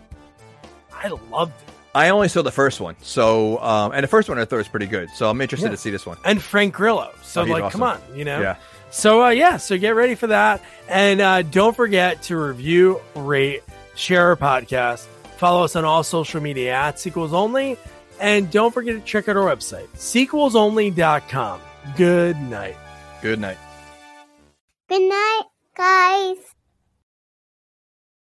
i 0.93 1.07
loved 1.31 1.53
it 1.63 1.64
I 1.95 2.09
only 2.09 2.29
saw 2.29 2.43
the 2.43 2.51
first 2.51 2.81
one, 2.81 2.97
so 3.03 3.59
um, 3.63 3.93
and 3.93 4.03
the 4.03 4.09
first 4.09 4.29
one 4.29 4.39
I 4.39 4.45
thought 4.45 4.57
was 4.57 4.69
pretty 4.69 4.87
good. 4.87 5.11
So 5.11 5.31
I'm 5.31 5.41
interested 5.41 5.67
Yeah. 5.67 5.71
to 5.73 5.77
see 5.77 5.91
this 5.91 6.05
one. 6.05 6.17
and 6.25 6.43
Frank 6.43 6.75
Grillo. 6.75 7.13
So 7.23 7.43
Oh, 7.43 7.45
he's 7.45 7.53
like, 7.53 7.73
come 7.73 7.83
on, 7.85 8.01
you 8.15 8.25
know. 8.25 8.41
Yeah. 8.41 8.57
So 8.91 9.25
uh, 9.25 9.31
yeah, 9.31 9.57
so 9.59 9.77
get 9.79 9.95
ready 9.95 10.15
for 10.15 10.27
that, 10.29 10.61
and 10.89 11.21
uh, 11.21 11.43
don't 11.43 11.75
forget 11.75 12.23
to 12.25 12.37
review, 12.37 13.01
rate, 13.15 13.63
share 13.97 14.27
our 14.29 14.37
podcast. 14.37 15.07
Follow 15.39 15.65
us 15.65 15.75
on 15.77 15.85
all 15.85 16.03
social 16.05 16.41
media 16.41 16.73
at 16.75 16.99
Sequels 17.01 17.33
Only, 17.33 17.77
and 18.21 18.51
don't 18.51 18.73
forget 18.73 18.95
to 18.95 19.01
check 19.01 19.29
out 19.29 19.37
our 19.37 19.45
website 19.45 19.89
sequelsonly.com. 19.97 21.61
Good 21.97 22.37
night. 22.41 22.77
Good 23.23 23.39
night. 23.41 23.59
Good 24.89 25.03
night, 25.09 25.43
guys. 25.77 26.54